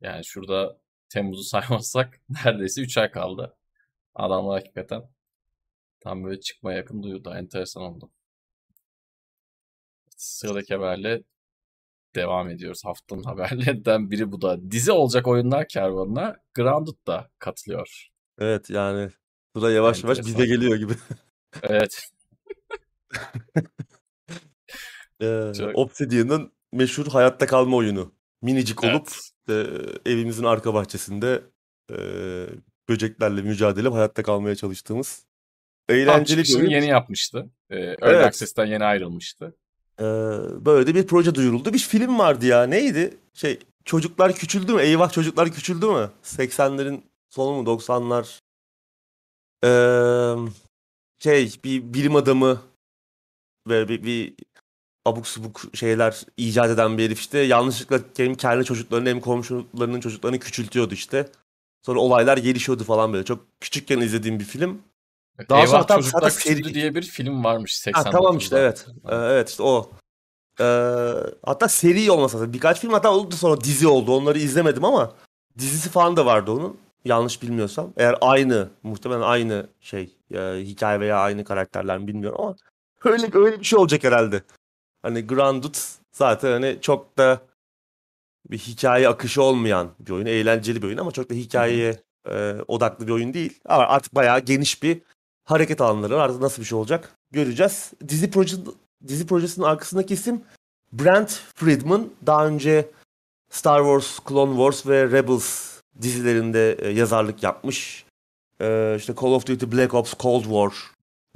Yani 0.02 0.26
şurada 0.26 0.78
Temmuz'u 1.10 1.44
saymazsak 1.50 2.22
neredeyse 2.30 2.82
3 2.82 2.98
ay 2.98 3.12
kaldı. 3.12 3.58
Adamlar 4.16 4.60
hakikaten 4.60 5.04
tam 6.00 6.24
böyle 6.24 6.40
çıkmaya 6.40 6.78
yakın 6.78 7.04
duyurdu. 7.04 7.34
Enteresan 7.34 7.84
oldu. 7.84 8.12
Sıradaki 10.18 10.74
haberle 10.74 11.24
devam 12.16 12.50
ediyoruz. 12.50 12.86
Haftanın 12.86 13.24
haberlerinden 13.26 14.12
biri 14.12 14.32
bu 14.32 14.42
da. 14.42 14.72
Dizi 14.72 14.92
olacak 14.92 15.28
oyunlar 15.28 15.68
kervanına 15.68 16.38
Grounded 16.54 17.08
da 17.08 17.30
katılıyor. 17.40 18.10
Evet 18.40 18.70
yani 18.70 19.10
sıra 19.56 19.72
yavaş 19.72 20.04
yavaş 20.04 20.20
bize 20.20 20.46
geliyor 20.46 20.76
gibi. 20.76 20.94
evet. 21.64 22.12
Ee, 25.22 25.52
Çok... 25.58 25.78
Obsidian'ın 25.78 26.52
meşhur 26.72 27.08
hayatta 27.08 27.48
kalma 27.48 27.78
oyunu. 27.78 28.12
Minicik 28.42 28.84
olup 28.84 29.08
evet. 29.50 29.68
e, 30.06 30.12
evimizin 30.12 30.44
arka 30.44 30.74
bahçesinde 30.74 31.44
e, 31.92 31.96
böceklerle 32.90 33.42
mücadele 33.42 33.90
hayatta 33.90 34.24
kalmaya 34.24 34.56
çalıştığımız 34.56 35.26
eğlenceli 35.90 36.44
bir 36.44 36.56
oyun. 36.56 36.70
yeni 36.70 36.88
yapmıştı. 36.88 37.50
Ee, 37.70 37.76
Early 37.76 37.96
evet. 38.02 38.26
Access'ten 38.26 38.66
yeni 38.66 38.84
ayrılmıştı. 38.84 39.56
Ee, 40.00 40.04
böyle 40.66 40.88
de 40.88 40.96
bir 40.96 41.08
proje 41.08 41.36
duyuruldu. 41.36 41.74
Bir 41.74 41.80
film 41.80 42.20
vardı 42.20 42.46
ya. 42.46 42.64
Neydi? 42.64 43.18
Şey 43.34 43.60
çocuklar 43.86 44.36
küçüldü 44.36 44.74
mü? 44.74 44.82
Eyvah 44.82 45.12
çocuklar 45.12 45.52
küçüldü 45.52 45.86
mü? 45.86 46.12
80'lerin 46.24 47.02
sonu 47.30 47.62
mu 47.62 47.70
90'lar? 47.70 48.40
Ee, 49.64 49.70
şey 51.20 51.54
bir 51.64 51.94
bilim 51.94 52.16
adamı 52.16 52.62
ve 53.68 53.90
bir, 53.90 54.04
bir 54.04 54.34
abuk 55.06 55.28
subuk 55.28 55.62
şeyler 55.74 56.22
icat 56.38 56.70
eden 56.70 56.98
bir 56.98 57.06
herif 57.06 57.20
işte 57.20 57.40
yanlışlıkla 57.40 58.00
hem 58.18 58.36
kendi 58.36 58.66
çocuklarını 58.66 59.10
hem 59.10 59.20
komşularının 59.20 60.00
çocuklarını 60.00 60.40
küçültüyordu 60.40 60.94
işte. 60.94 61.30
Sonra 61.86 62.00
olaylar 62.00 62.38
gelişiyordu 62.38 62.84
falan 62.84 63.14
böyle. 63.14 63.26
Çok 63.26 63.46
küçükken 63.60 64.00
izlediğim 64.00 64.40
bir 64.40 64.46
film. 64.46 64.82
Daha 65.50 65.60
Eyvah 65.60 65.88
sonra 65.88 66.02
Çocuklar 66.02 66.30
seri... 66.30 66.74
diye 66.74 66.96
bir 66.96 67.02
film 67.02 67.44
varmış 67.44 67.78
80 67.78 68.04
ha, 68.04 68.10
Tamam 68.10 68.38
işte 68.38 68.58
evet. 68.58 68.86
Ee, 69.10 69.16
evet 69.16 69.50
işte 69.50 69.64
o. 69.64 69.92
Ee, 70.60 71.14
hatta 71.46 71.68
seri 71.68 72.12
olmasa 72.12 72.40
da 72.40 72.54
birkaç 72.54 72.80
film 72.80 72.94
hatta 72.94 73.14
oldu 73.14 73.36
sonra 73.36 73.62
dizi 73.62 73.88
oldu. 73.88 74.16
Onları 74.16 74.40
izlemedim 74.40 74.86
ama 74.86 75.14
dizisi 75.58 75.90
falan 75.90 76.18
da 76.18 76.26
vardı 76.26 76.52
onun. 76.52 76.78
Yanlış 77.06 77.42
bilmiyorsam. 77.42 77.94
Eğer 77.98 78.16
aynı 78.22 78.70
muhtemelen 78.84 79.22
aynı 79.22 79.68
şey 79.80 80.16
e, 80.34 80.40
hikaye 80.62 81.00
veya 81.00 81.18
aynı 81.18 81.44
karakterler 81.44 81.98
mi 81.98 82.08
bilmiyorum 82.08 82.38
ama 82.42 82.56
öyle 83.06 83.30
öyle 83.34 83.60
bir 83.60 83.66
şey 83.66 83.80
olacak 83.80 84.04
herhalde. 84.04 84.44
Hani 85.02 85.28
Grounded 85.28 85.76
zaten 86.12 86.52
hani 86.52 86.78
çok 86.82 87.18
da 87.18 87.42
bir 88.50 88.58
hikaye 88.58 89.10
akışı 89.10 89.44
olmayan 89.44 89.92
bir 90.00 90.12
oyun. 90.12 90.26
Eğlenceli 90.26 90.82
bir 90.82 90.88
oyun 90.88 90.98
ama 90.98 91.12
çok 91.12 91.30
da 91.30 91.34
hikayeye 91.34 92.00
e, 92.30 92.56
odaklı 92.68 93.08
bir 93.08 93.12
oyun 93.12 93.34
değil. 93.34 93.60
Ama 93.66 93.84
artık 93.84 94.16
bayağı 94.16 94.40
geniş 94.40 94.84
bir 94.84 95.02
hareket 95.44 95.82
alanları 95.82 96.16
var. 96.16 96.26
Artık 96.26 96.42
nasıl 96.42 96.62
bir 96.62 96.68
şey 96.68 96.78
olacak 96.78 97.12
göreceğiz. 97.32 97.92
Dizi 98.08 98.32
proje 98.32 98.58
dizi 99.08 99.28
projesinin 99.28 99.66
arkasındaki 99.66 100.14
isim 100.14 100.42
Brent 100.94 101.42
Friedman. 101.56 102.10
Daha 102.26 102.48
önce 102.48 102.90
Star 103.50 103.80
Wars, 103.80 104.20
Clone 104.30 104.52
Wars 104.52 104.88
ve 104.88 105.04
Rebels 105.04 105.80
dizilerinde 106.02 106.74
e, 106.74 106.90
yazarlık 106.90 107.44
yapmış. 107.44 108.06
E, 108.62 108.96
işte 108.98 109.14
Call 109.22 109.32
of 109.32 109.48
Duty 109.48 109.66
Black 109.78 109.94
Ops, 109.94 110.14
Cold 110.20 110.44
War, 110.44 110.74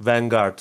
Vanguard, 0.00 0.58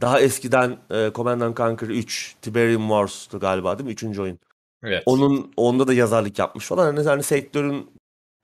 daha 0.00 0.20
eskiden 0.20 0.78
e, 0.90 1.10
Command 1.14 1.56
Conquer 1.56 1.88
3, 1.88 2.36
Tiberium 2.42 2.88
Wars'tu 2.88 3.40
galiba 3.40 3.78
değil 3.78 3.86
mi? 3.86 3.92
Üçüncü 3.92 4.22
oyun. 4.22 4.38
Evet. 4.82 5.02
Onun 5.06 5.52
onda 5.56 5.86
da 5.86 5.94
yazarlık 5.94 6.38
yapmış 6.38 6.66
falan. 6.66 6.96
Hani, 6.96 7.08
hani 7.08 7.22
sektörün 7.22 7.90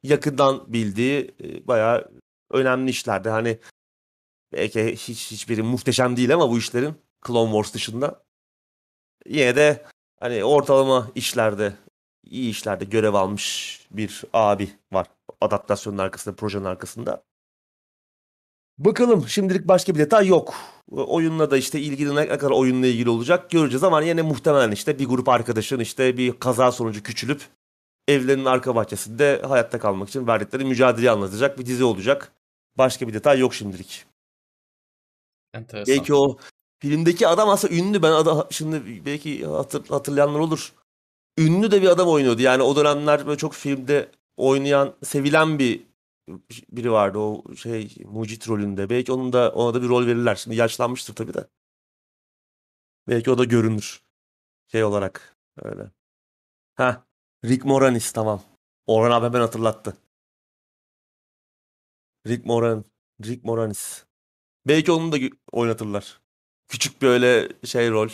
yakından 0.03 0.73
bildiği 0.73 1.35
e, 1.45 1.67
bayağı 1.67 2.11
önemli 2.51 2.91
işlerde. 2.91 3.31
Hani 3.31 3.59
belki 4.53 4.97
hiç 4.97 5.31
hiçbiri 5.31 5.63
muhteşem 5.63 6.17
değil 6.17 6.35
ama 6.35 6.51
bu 6.51 6.59
işlerin 6.59 6.95
Clone 7.27 7.51
Wars 7.51 7.75
dışında 7.75 8.25
yine 9.27 9.57
de 9.57 9.85
hani 10.21 10.45
ortalama 10.45 11.09
işlerde 11.15 11.75
iyi 12.25 12.51
işlerde 12.51 12.85
görev 12.85 13.15
almış 13.15 13.81
bir 13.91 14.25
abi 14.33 14.71
var. 14.93 15.07
Adaptasyonun 15.41 15.99
arkasında, 15.99 16.37
projenin 16.37 16.65
arkasında. 16.65 17.23
Bakalım 18.79 19.29
şimdilik 19.29 19.69
başka 19.69 19.95
bir 19.95 19.99
detay 19.99 20.27
yok. 20.27 20.55
Oyunla 20.91 21.51
da 21.51 21.57
işte 21.57 21.81
ilgili 21.81 22.17
ne 22.17 22.29
kadar 22.29 22.51
oyunla 22.51 22.87
ilgili 22.87 23.11
olacak 23.11 23.51
göreceğiz 23.51 23.85
ama 23.85 24.03
yine 24.03 24.23
muhtemelen 24.23 24.71
işte 24.71 24.99
bir 24.99 25.07
grup 25.07 25.29
arkadaşın 25.29 25.81
işte 25.81 26.17
bir 26.17 26.33
kaza 26.33 26.73
sonucu 26.73 27.03
küçülüp 27.03 27.43
evlerinin 28.09 28.45
arka 28.45 28.75
bahçesinde 28.75 29.43
hayatta 29.49 29.79
kalmak 29.79 30.09
için 30.09 30.27
verdikleri 30.27 30.65
mücadeleyi 30.65 31.11
anlatacak 31.11 31.59
bir 31.59 31.67
dizi 31.67 31.85
olacak. 31.85 32.33
Başka 32.79 33.09
bir 33.09 33.15
detay 33.15 33.39
yok 33.39 33.55
şimdilik. 33.55 34.05
Enteresan. 35.55 35.95
Belki 35.95 36.15
o 36.15 36.37
filmdeki 36.83 37.29
adam 37.29 37.49
aslında 37.49 37.75
ünlü 37.75 38.03
ben 38.03 38.13
adam 38.13 38.47
şimdi 38.51 39.05
belki 39.05 39.47
hatır, 39.47 39.89
hatırlayanlar 39.89 40.39
olur. 40.39 40.73
Ünlü 41.39 41.71
de 41.71 41.83
bir 41.83 41.89
adam 41.89 42.09
oynuyordu. 42.09 42.43
Yani 42.43 42.63
o 42.63 42.77
dönemler 42.77 43.27
böyle 43.27 43.39
çok 43.39 43.55
filmde 43.55 44.09
oynayan, 44.37 44.95
sevilen 45.05 45.59
bir 45.59 45.88
biri 46.71 46.93
vardı 46.93 47.19
o 47.19 47.55
şey 47.55 47.97
Mucit 48.05 48.49
rolünde. 48.49 48.91
Belki 48.91 49.13
onun 49.13 49.33
da 49.33 49.53
ona 49.53 49.75
da 49.75 49.83
bir 49.83 49.89
rol 49.89 50.07
verirler. 50.07 50.35
Şimdi 50.35 50.57
yaşlanmıştır 50.57 51.15
tabii 51.15 51.35
de. 51.35 51.49
Belki 53.09 53.31
o 53.31 53.39
da 53.39 53.45
görünür. 53.45 54.03
Şey 54.67 54.85
olarak 54.85 55.37
öyle. 55.63 55.91
Ha, 56.75 57.07
Rick 57.45 57.65
Moranis 57.65 58.13
tamam. 58.13 58.43
Orhan 58.87 59.11
abi 59.11 59.27
hemen 59.27 59.41
hatırlattı. 59.41 59.97
Rick 62.27 62.47
Moran, 62.47 62.85
Rick 63.25 63.45
Moranis. 63.45 64.05
Belki 64.67 64.93
onu 64.93 65.13
da 65.13 65.17
oynatırlar. 65.53 66.21
Küçük 66.69 67.03
böyle 67.03 67.49
şey 67.65 67.91
rol. 67.91 68.09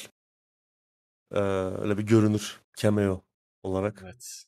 Ee, 1.32 1.38
öyle 1.82 1.98
bir 1.98 2.02
görünür 2.02 2.60
cameo 2.76 3.24
olarak. 3.62 4.00
Evet. 4.04 4.44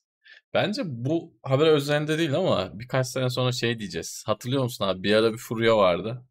Bence 0.54 0.82
bu 0.85 1.32
haber 1.42 1.66
özelinde 1.66 2.18
değil 2.18 2.35
ama 2.35 2.70
birkaç 2.78 3.06
sene 3.06 3.30
sonra 3.30 3.52
şey 3.52 3.78
diyeceğiz. 3.78 4.22
Hatırlıyor 4.26 4.62
musun 4.62 4.85
abi? 4.85 5.02
Bir 5.02 5.14
ara 5.14 5.32
bir 5.32 5.38
furya 5.38 5.76
vardı. 5.76 6.22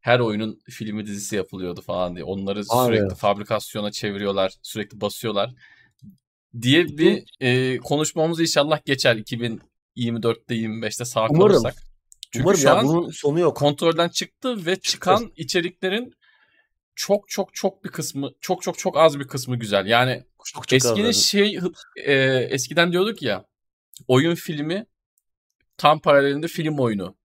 Her 0.00 0.20
oyunun 0.20 0.60
filmi 0.70 1.06
dizisi 1.06 1.36
yapılıyordu 1.36 1.80
falan 1.80 2.14
diye. 2.14 2.24
Onları 2.24 2.58
Abi. 2.68 2.86
sürekli 2.96 3.14
fabrikasyona 3.14 3.90
çeviriyorlar. 3.90 4.54
Sürekli 4.62 5.00
basıyorlar. 5.00 5.54
Diye 6.62 6.84
bir 6.84 7.24
e, 7.40 7.76
konuşmamız 7.78 8.40
inşallah 8.40 8.84
geçer 8.84 9.16
2024'te 9.16 10.54
25'te 10.54 11.04
sağ 11.04 11.26
Umarım. 11.30 11.48
kalırsak. 11.62 11.82
Çünkü 12.32 12.44
Umarım 12.44 12.60
şu 12.60 12.66
ya 12.66 12.76
an 12.76 12.86
bunun 12.86 13.10
sonu 13.10 13.40
yok. 13.40 13.56
kontrolden 13.56 14.08
çıktı 14.08 14.66
ve 14.66 14.76
çıkan 14.76 15.32
içeriklerin 15.36 16.14
çok 16.94 17.28
çok 17.28 17.54
çok 17.54 17.84
bir 17.84 17.88
kısmı 17.88 18.30
çok 18.40 18.62
çok 18.62 18.78
çok 18.78 18.96
az 18.96 19.20
bir 19.20 19.28
kısmı 19.28 19.56
güzel. 19.56 19.86
Yani 19.86 20.24
Çok 20.44 20.68
çok 20.68 20.72
eskinin 20.72 21.10
şey 21.10 21.58
e, 21.96 22.14
eskiden 22.50 22.92
diyorduk 22.92 23.22
ya 23.22 23.44
oyun 24.08 24.34
filmi 24.34 24.86
tam 25.76 26.00
paralelinde 26.00 26.48
film 26.48 26.78
oyunu. 26.78 27.16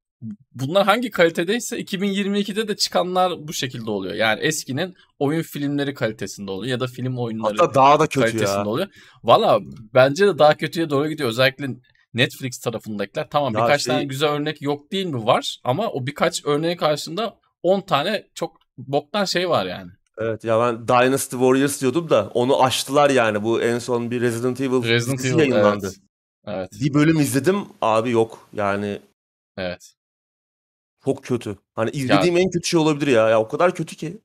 Bunlar 0.56 0.86
hangi 0.86 1.12
kalitedeyse 1.12 1.80
2022'de 1.80 2.68
de 2.68 2.76
çıkanlar 2.76 3.48
bu 3.48 3.54
şekilde 3.54 3.92
oluyor. 3.92 4.14
Yani 4.16 4.40
eskinin 4.40 4.94
oyun 5.20 5.42
filmleri 5.42 5.94
kalitesinde 5.94 6.52
oluyor 6.52 6.72
ya 6.72 6.80
da 6.80 6.88
film 6.88 7.18
oyunları 7.18 7.58
Hatta 7.58 7.74
daha 7.74 8.00
da 8.00 8.08
kötü 8.08 8.20
kalitesinde 8.20 8.60
ya. 8.60 8.66
oluyor. 8.66 8.88
Valla 9.24 9.60
bence 9.94 10.28
de 10.28 10.40
daha 10.40 10.58
kötüye 10.58 10.90
doğru 10.90 11.10
gidiyor. 11.10 11.30
Özellikle 11.30 11.68
Netflix 12.14 12.60
tarafındakiler. 12.60 13.28
Tamam 13.30 13.54
Ya 13.54 13.62
birkaç 13.62 13.84
şey- 13.84 13.94
tane 13.94 14.06
güzel 14.06 14.30
örnek 14.30 14.62
yok 14.62 14.92
değil 14.92 15.06
mi? 15.06 15.26
Var 15.26 15.58
ama 15.64 15.88
o 15.90 16.06
birkaç 16.08 16.46
örneğin 16.46 16.78
karşısında 16.78 17.36
10 17.64 17.82
tane 17.82 18.24
çok 18.36 18.58
boktan 18.78 19.26
şey 19.26 19.50
var 19.50 19.66
yani. 19.66 19.92
Evet 20.18 20.44
ya 20.44 20.60
ben 20.60 20.88
Dynasty 20.88 21.36
Warriors 21.36 21.82
diyordum 21.82 22.10
da 22.10 22.32
onu 22.34 22.64
aştılar 22.64 23.10
yani. 23.10 23.44
Bu 23.44 23.62
en 23.62 23.80
son 23.80 24.12
bir 24.12 24.22
Resident 24.22 24.62
Evil 24.62 24.84
Resident 24.84 25.26
Evil 25.26 25.38
yayınlandı. 25.40 25.86
evet. 25.86 25.98
Evet. 26.48 26.72
Bir 26.82 26.94
bölüm 26.94 27.20
izledim 27.20 27.66
abi 27.82 28.12
yok. 28.12 28.50
Yani 28.54 29.02
Evet. 29.58 29.94
çok 31.06 31.24
kötü. 31.24 31.58
Hani 31.76 31.90
izlediğim 31.92 32.38
en 32.38 32.50
kötü 32.50 32.68
şey 32.68 32.80
olabilir 32.80 33.08
ya. 33.08 33.30
Ya 33.30 33.40
o 33.40 33.48
kadar 33.48 33.76
kötü 33.76 33.96
ki. 33.96 34.18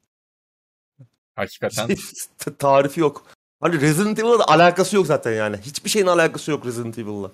Hakikaten. 1.36 1.96
Tarifi 2.58 3.00
yok. 3.00 3.26
Hani 3.60 3.80
Resident 3.80 4.18
Evil'la 4.18 4.38
da 4.38 4.48
alakası 4.48 4.96
yok 4.96 5.06
zaten 5.06 5.32
yani. 5.32 5.56
Hiçbir 5.56 5.90
şeyin 5.90 6.06
alakası 6.06 6.50
yok 6.50 6.66
Resident 6.66 6.98
Evil'la. 6.98 7.30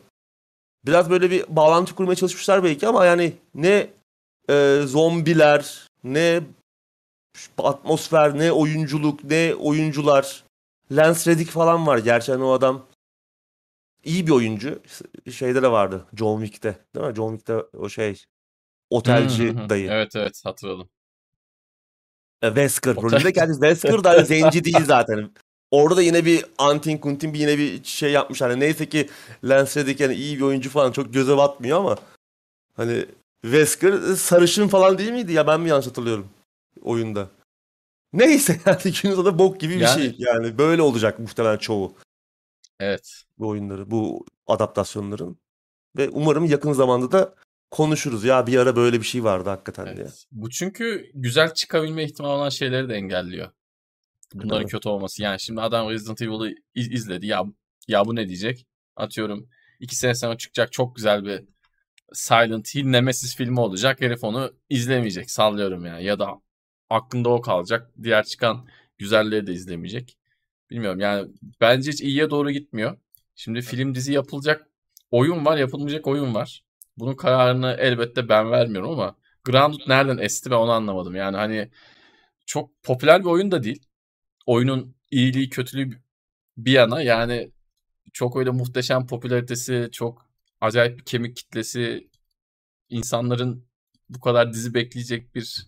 Biraz 0.86 1.10
böyle 1.10 1.30
bir 1.30 1.44
bağlantı 1.48 1.94
kurmaya 1.94 2.16
çalışmışlar 2.16 2.64
belki 2.64 2.88
ama 2.88 3.04
yani 3.04 3.32
ne 3.54 3.90
e, 4.50 4.80
zombiler, 4.86 5.88
ne 6.04 6.40
atmosfer, 7.58 8.38
ne 8.38 8.52
oyunculuk, 8.52 9.24
ne 9.24 9.54
oyuncular. 9.54 10.44
Lance 10.90 11.30
Reddick 11.30 11.50
falan 11.50 11.86
var. 11.86 11.98
Gerçi 11.98 12.32
hani 12.32 12.44
o 12.44 12.52
adam 12.52 12.86
iyi 14.04 14.26
bir 14.26 14.32
oyuncu. 14.32 14.82
Şeyde 15.32 15.62
de 15.62 15.70
vardı. 15.70 16.04
John 16.16 16.40
Wick'te. 16.44 16.78
Değil 16.94 17.06
mi? 17.06 17.14
John 17.14 17.36
Wick'te 17.36 17.78
o 17.78 17.88
şey 17.88 18.22
otelci 18.90 19.54
dayı. 19.68 19.88
Evet 19.90 20.16
evet 20.16 20.40
hatırladım. 20.44 20.88
E, 22.42 22.46
Wesker 22.48 22.90
Otel- 22.96 23.02
rolünde 23.02 23.32
kendisi. 23.32 23.60
Wesker 23.60 24.04
da 24.04 24.24
zenci 24.24 24.64
değil 24.64 24.84
zaten. 24.84 25.30
Orada 25.70 25.96
da 25.96 26.02
yine 26.02 26.24
bir 26.24 26.44
antin 26.58 26.98
kuntin 26.98 27.34
bir 27.34 27.38
yine 27.38 27.58
bir 27.58 27.84
şey 27.84 28.12
yapmış. 28.12 28.40
Hani 28.40 28.60
neyse 28.60 28.88
ki 28.88 29.08
Lance 29.44 29.80
Reddick 29.80 30.02
yani 30.04 30.14
iyi 30.14 30.36
bir 30.36 30.42
oyuncu 30.42 30.70
falan 30.70 30.92
çok 30.92 31.14
göze 31.14 31.36
batmıyor 31.36 31.78
ama 31.78 31.96
hani 32.76 33.06
Wesker 33.42 33.92
sarışın 34.16 34.68
falan 34.68 34.98
değil 34.98 35.10
miydi 35.10 35.32
ya 35.32 35.46
ben 35.46 35.60
mi 35.60 35.68
yanlış 35.68 35.86
hatırlıyorum 35.86 36.28
oyunda? 36.82 37.28
Neyse 38.12 38.60
yani 38.66 38.78
günün 38.82 39.14
sonunda 39.14 39.38
bok 39.38 39.60
gibi 39.60 39.74
bir 39.74 39.80
Yani- 39.80 40.00
şey. 40.02 40.14
Yani 40.18 40.58
böyle 40.58 40.82
olacak 40.82 41.18
muhtemelen 41.18 41.56
çoğu 41.58 41.92
Evet. 42.80 43.22
bu 43.38 43.48
oyunları, 43.48 43.90
bu 43.90 44.26
adaptasyonların. 44.46 45.38
Ve 45.96 46.08
umarım 46.08 46.44
yakın 46.44 46.72
zamanda 46.72 47.12
da 47.12 47.34
konuşuruz. 47.70 48.24
Ya 48.24 48.46
bir 48.46 48.58
ara 48.58 48.76
böyle 48.76 49.00
bir 49.00 49.06
şey 49.06 49.24
vardı 49.24 49.48
hakikaten 49.48 49.86
diye. 49.86 49.96
evet. 49.96 50.24
Bu 50.32 50.50
çünkü 50.50 51.10
güzel 51.14 51.54
çıkabilme 51.54 52.04
ihtimali 52.04 52.32
olan 52.32 52.48
şeyleri 52.48 52.88
de 52.88 52.94
engelliyor. 52.94 53.50
Bunların 54.34 54.60
Evet. 54.62 54.70
kötü 54.70 54.88
olması. 54.88 55.22
Yani 55.22 55.40
şimdi 55.40 55.60
adam 55.60 55.90
Resident 55.90 56.22
Evil'ı 56.22 56.54
iz- 56.74 56.92
izledi. 56.92 57.26
Ya 57.26 57.44
ya 57.88 58.04
bu 58.06 58.16
ne 58.16 58.28
diyecek? 58.28 58.66
Atıyorum 58.96 59.48
iki 59.80 59.96
sene 59.96 60.14
sonra 60.14 60.36
çıkacak 60.38 60.72
çok 60.72 60.96
güzel 60.96 61.24
bir 61.24 61.44
Silent 62.12 62.74
Hill 62.74 62.84
Nemesis 62.86 63.36
filmi 63.36 63.60
olacak. 63.60 64.00
Herif 64.00 64.24
onu 64.24 64.52
izlemeyecek. 64.70 65.30
Sallıyorum 65.30 65.84
yani. 65.86 66.04
Ya 66.04 66.18
da 66.18 66.40
aklında 66.90 67.28
o 67.28 67.40
kalacak. 67.40 67.90
Diğer 68.02 68.24
çıkan 68.24 68.68
güzelleri 68.98 69.46
de 69.46 69.52
izlemeyecek. 69.52 70.16
Bilmiyorum 70.70 71.00
yani 71.00 71.30
bence 71.60 71.90
hiç 71.90 72.00
iyiye 72.00 72.30
doğru 72.30 72.50
gitmiyor. 72.50 72.98
Şimdi 73.34 73.62
film 73.62 73.94
dizi 73.94 74.12
yapılacak 74.12 74.68
oyun 75.10 75.44
var, 75.44 75.56
yapılmayacak 75.56 76.06
oyun 76.06 76.34
var. 76.34 76.64
Bunun 76.98 77.14
kararını 77.14 77.76
elbette 77.78 78.28
ben 78.28 78.50
vermiyorum 78.50 78.90
ama 78.90 79.16
Grounded 79.44 79.80
nereden 79.88 80.18
esti 80.18 80.50
ben 80.50 80.56
onu 80.56 80.70
anlamadım. 80.72 81.14
Yani 81.14 81.36
hani 81.36 81.70
çok 82.46 82.82
popüler 82.82 83.20
bir 83.20 83.28
oyun 83.28 83.50
da 83.50 83.62
değil. 83.62 83.86
Oyunun 84.46 84.96
iyiliği 85.10 85.50
kötülüğü 85.50 85.90
bir 86.56 86.72
yana 86.72 87.02
yani 87.02 87.52
çok 88.12 88.36
öyle 88.36 88.50
muhteşem 88.50 89.06
popülaritesi, 89.06 89.88
çok 89.92 90.26
acayip 90.60 90.98
bir 90.98 91.04
kemik 91.04 91.36
kitlesi, 91.36 92.10
insanların 92.90 93.66
bu 94.08 94.20
kadar 94.20 94.52
dizi 94.52 94.74
bekleyecek 94.74 95.34
bir 95.34 95.66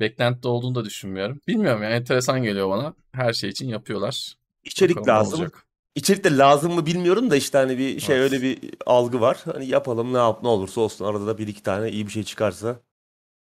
beklentide 0.00 0.48
olduğunu 0.48 0.74
da 0.74 0.84
düşünmüyorum. 0.84 1.40
Bilmiyorum 1.48 1.82
yani 1.82 1.94
enteresan 1.94 2.42
geliyor 2.42 2.70
bana. 2.70 2.94
Her 3.12 3.32
şey 3.32 3.50
için 3.50 3.68
yapıyorlar. 3.68 4.34
İçerik 4.64 4.96
Bakalım 4.96 5.18
lazım. 5.18 5.50
İçerik 5.94 6.24
de 6.24 6.36
lazım 6.36 6.72
mı 6.74 6.86
bilmiyorum 6.86 7.30
da 7.30 7.36
işte 7.36 7.58
hani 7.58 7.78
bir 7.78 8.00
şey 8.00 8.16
Evet. 8.16 8.32
öyle 8.32 8.42
bir 8.42 8.58
algı 8.86 9.20
var. 9.20 9.38
Hani 9.44 9.66
yapalım 9.66 10.12
ne 10.14 10.18
yap 10.18 10.42
ne 10.42 10.48
olursa 10.48 10.80
olsun 10.80 11.04
arada 11.04 11.26
da 11.26 11.38
bir 11.38 11.48
iki 11.48 11.62
tane 11.62 11.90
iyi 11.90 12.06
bir 12.06 12.12
şey 12.12 12.22
çıkarsa 12.22 12.80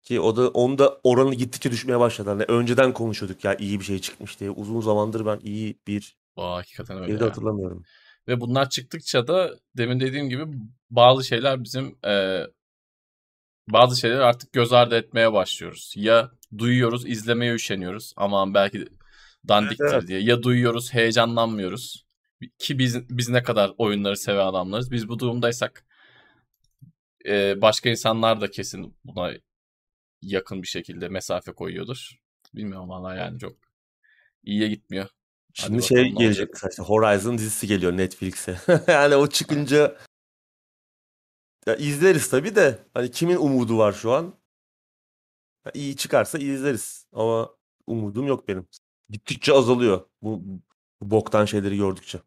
ki 0.03 0.21
o 0.21 0.37
da 0.37 0.49
onun 0.49 0.79
da 0.79 1.01
oranı 1.05 1.35
gittikçe 1.35 1.71
düşmeye 1.71 2.01
başladı. 2.01 2.31
Hani 2.31 2.43
önceden 2.43 2.93
konuşuyorduk 2.93 3.45
ya 3.45 3.57
iyi 3.57 3.81
bir 3.81 3.85
şey 3.85 3.99
çıkmış 3.99 4.41
diye. 4.41 4.51
Uzun 4.51 4.81
zamandır 4.81 5.27
ben 5.27 5.41
iyi 5.43 5.79
bir 5.87 6.17
Aa, 6.37 6.57
hakikaten 6.57 7.03
öyle. 7.03 7.15
bir 7.15 7.21
de 7.21 7.25
ya. 7.25 7.31
hatırlamıyorum. 7.31 7.83
Ve 8.29 8.41
bunlar 8.41 8.69
çıktıkça 8.71 9.27
da 9.27 9.51
demin 9.77 10.01
dediğim 10.01 10.29
gibi 10.29 10.45
bazı 10.91 11.25
şeyler 11.25 11.65
bizim 11.65 11.99
e, 12.07 12.43
bazı 13.69 14.01
şeyleri 14.01 14.23
artık 14.23 14.53
göz 14.53 14.73
ardı 14.73 14.97
etmeye 14.97 15.33
başlıyoruz. 15.33 15.93
Ya 15.97 16.31
duyuyoruz, 16.59 17.07
izlemeye 17.07 17.55
üşeniyoruz. 17.55 18.13
Aman 18.17 18.55
belki 18.55 18.87
dandiktir 19.49 19.85
Evet, 19.85 19.95
evet. 19.95 20.09
diye. 20.09 20.21
Ya 20.21 20.43
duyuyoruz, 20.43 20.95
heyecanlanmıyoruz. 20.95 22.07
Ki 22.59 22.79
biz, 22.79 23.11
biz 23.11 23.29
ne 23.29 23.43
kadar 23.43 23.73
oyunları 23.79 24.17
seven 24.17 24.47
adamlarız. 24.47 24.91
Biz 24.91 25.09
bu 25.09 25.19
durumdaysak 25.19 25.85
e, 27.27 27.61
başka 27.63 27.89
insanlar 27.89 28.41
da 28.41 28.51
kesin 28.51 28.97
buna 29.05 29.33
yakın 30.23 30.63
bir 30.63 30.69
şekilde 30.69 31.09
mesafe 31.09 31.53
koyuyordur. 31.53 32.11
Bilmiyorum 32.55 32.89
valla 32.89 33.15
yani 33.15 33.39
çok 33.39 33.57
iyiye 34.45 34.69
gitmiyor. 34.69 35.09
Şimdi 35.55 35.73
Hadi 35.73 35.87
şey 35.87 35.99
bakalım 35.99 36.19
gelecek 36.19 36.49
mesela 36.53 36.71
işte 36.71 36.83
Horizon 36.83 37.39
dizisi 37.39 37.67
geliyor 37.67 37.97
Netflix'e. 37.97 38.61
yani 38.89 39.17
o 39.17 39.27
çıkınca 39.27 39.97
ya 41.67 41.77
izleriz 41.77 42.31
tabii 42.31 42.55
de 42.57 42.79
hani 42.95 43.11
kimin 43.11 43.37
umudu 43.37 43.79
var 43.79 43.93
şu 43.93 44.13
an? 44.13 44.35
İyi 45.75 45.97
çıkarsa 45.97 46.39
iyi 46.39 46.53
izleriz 46.55 47.07
ama 47.13 47.51
umudum 47.87 48.27
yok 48.27 48.49
benim. 48.49 48.69
Gittikçe 49.09 49.53
azalıyor 49.53 50.07
bu, 50.23 50.43
bu 51.01 51.11
boktan 51.11 51.45
şeyleri 51.45 51.77
gördükçe. 51.77 52.19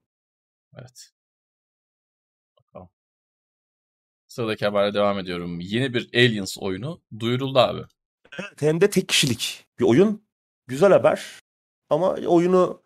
Evet. 0.77 1.11
Bakalım. 2.59 2.89
Sıradaki 4.27 4.65
haberle 4.65 4.93
devam 4.93 5.19
ediyorum. 5.19 5.59
Yeni 5.59 5.93
bir 5.93 6.09
Aliens 6.13 6.57
oyunu 6.57 7.01
duyuruldu 7.19 7.59
abi. 7.59 7.81
Evet, 8.39 8.61
hem 8.61 8.81
de 8.81 8.89
tek 8.89 9.09
kişilik 9.09 9.65
bir 9.79 9.85
oyun. 9.85 10.23
Güzel 10.67 10.91
haber. 10.91 11.39
Ama 11.89 12.09
oyunu 12.09 12.81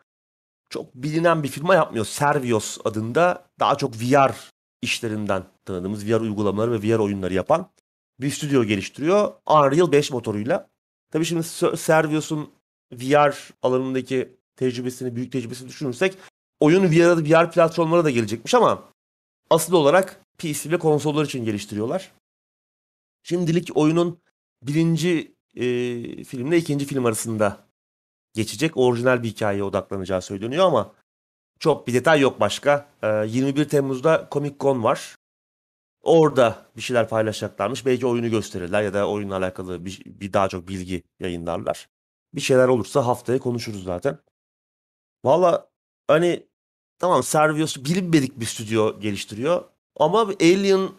çok 0.70 0.96
bilinen 0.96 1.44
bir 1.44 1.48
firma 1.48 1.76
yapmıyor. 1.76 2.06
Servios 2.06 2.78
adında 2.84 3.50
daha 3.60 3.78
çok 3.78 3.96
VR 3.96 4.52
işlerinden 4.82 5.44
tanıdığımız 5.66 6.08
VR 6.08 6.22
uygulamaları 6.22 6.72
ve 6.72 6.82
VR 6.82 7.00
oyunları 7.00 7.34
yapan 7.34 7.72
bir 8.22 8.30
stüdyo 8.30 8.64
geliştiriyor. 8.64 9.34
Unreal 9.48 9.92
5 9.92 10.12
motoruyla. 10.12 10.70
Tabii 11.12 11.26
şimdi 11.26 11.44
Servios'un 11.78 12.50
VR 12.92 13.54
alanındaki 13.62 14.38
tecrübesini, 14.56 15.16
büyük 15.16 15.32
tecrübesini 15.32 15.70
düşünürsek 15.70 16.18
oyun 16.60 16.84
VR, 16.84 17.30
VR 17.30 17.52
platformlara 17.52 18.04
da 18.04 18.10
gelecekmiş 18.10 18.54
ama 18.54 18.84
asıl 19.50 19.74
olarak 19.74 20.22
PC 20.38 20.72
ve 20.72 20.80
konsollar 20.80 21.26
için 21.26 21.46
geliştiriyorlar. 21.46 22.12
Şimdilik 23.24 23.78
oyunun 23.78 24.20
birinci 24.64 25.36
e, 25.56 25.64
filmle 26.24 26.58
ikinci 26.58 26.86
film 26.86 27.06
arasında 27.06 27.68
geçecek. 28.34 28.78
Orijinal 28.78 29.24
bir 29.24 29.28
hikayeye 29.28 29.64
odaklanacağı 29.64 30.22
söyleniyor 30.22 30.66
ama 30.66 30.94
çok 31.60 31.88
bir 31.88 31.94
detay 31.94 32.20
yok 32.20 32.40
başka. 32.40 32.90
E, 33.04 33.08
21 33.08 33.70
Temmuz'da 33.70 34.28
Comic 34.32 34.56
Con 34.60 34.84
var. 34.84 35.16
Orada 36.04 36.66
bir 36.78 36.82
şeyler 36.82 37.10
paylaşacaklarmış. 37.10 37.86
Belki 37.86 38.08
oyunu 38.08 38.30
gösterirler 38.30 38.82
ya 38.82 38.94
da 38.94 39.10
oyunla 39.10 39.38
alakalı 39.38 39.86
bir, 39.86 40.02
bir 40.06 40.34
daha 40.34 40.50
çok 40.50 40.68
bilgi 40.68 41.04
yayınlarlar. 41.20 41.90
Bir 42.36 42.42
şeyler 42.42 42.68
olursa 42.68 43.08
haftaya 43.08 43.40
konuşuruz 43.40 43.84
zaten. 43.84 44.20
Valla 45.26 45.70
hani 46.08 46.48
tamam 47.00 47.24
Servios 47.24 47.78
bilinmedik 47.78 48.40
bir 48.40 48.46
stüdyo 48.46 49.00
geliştiriyor. 49.00 49.64
Ama 50.00 50.20
Alien 50.22 50.90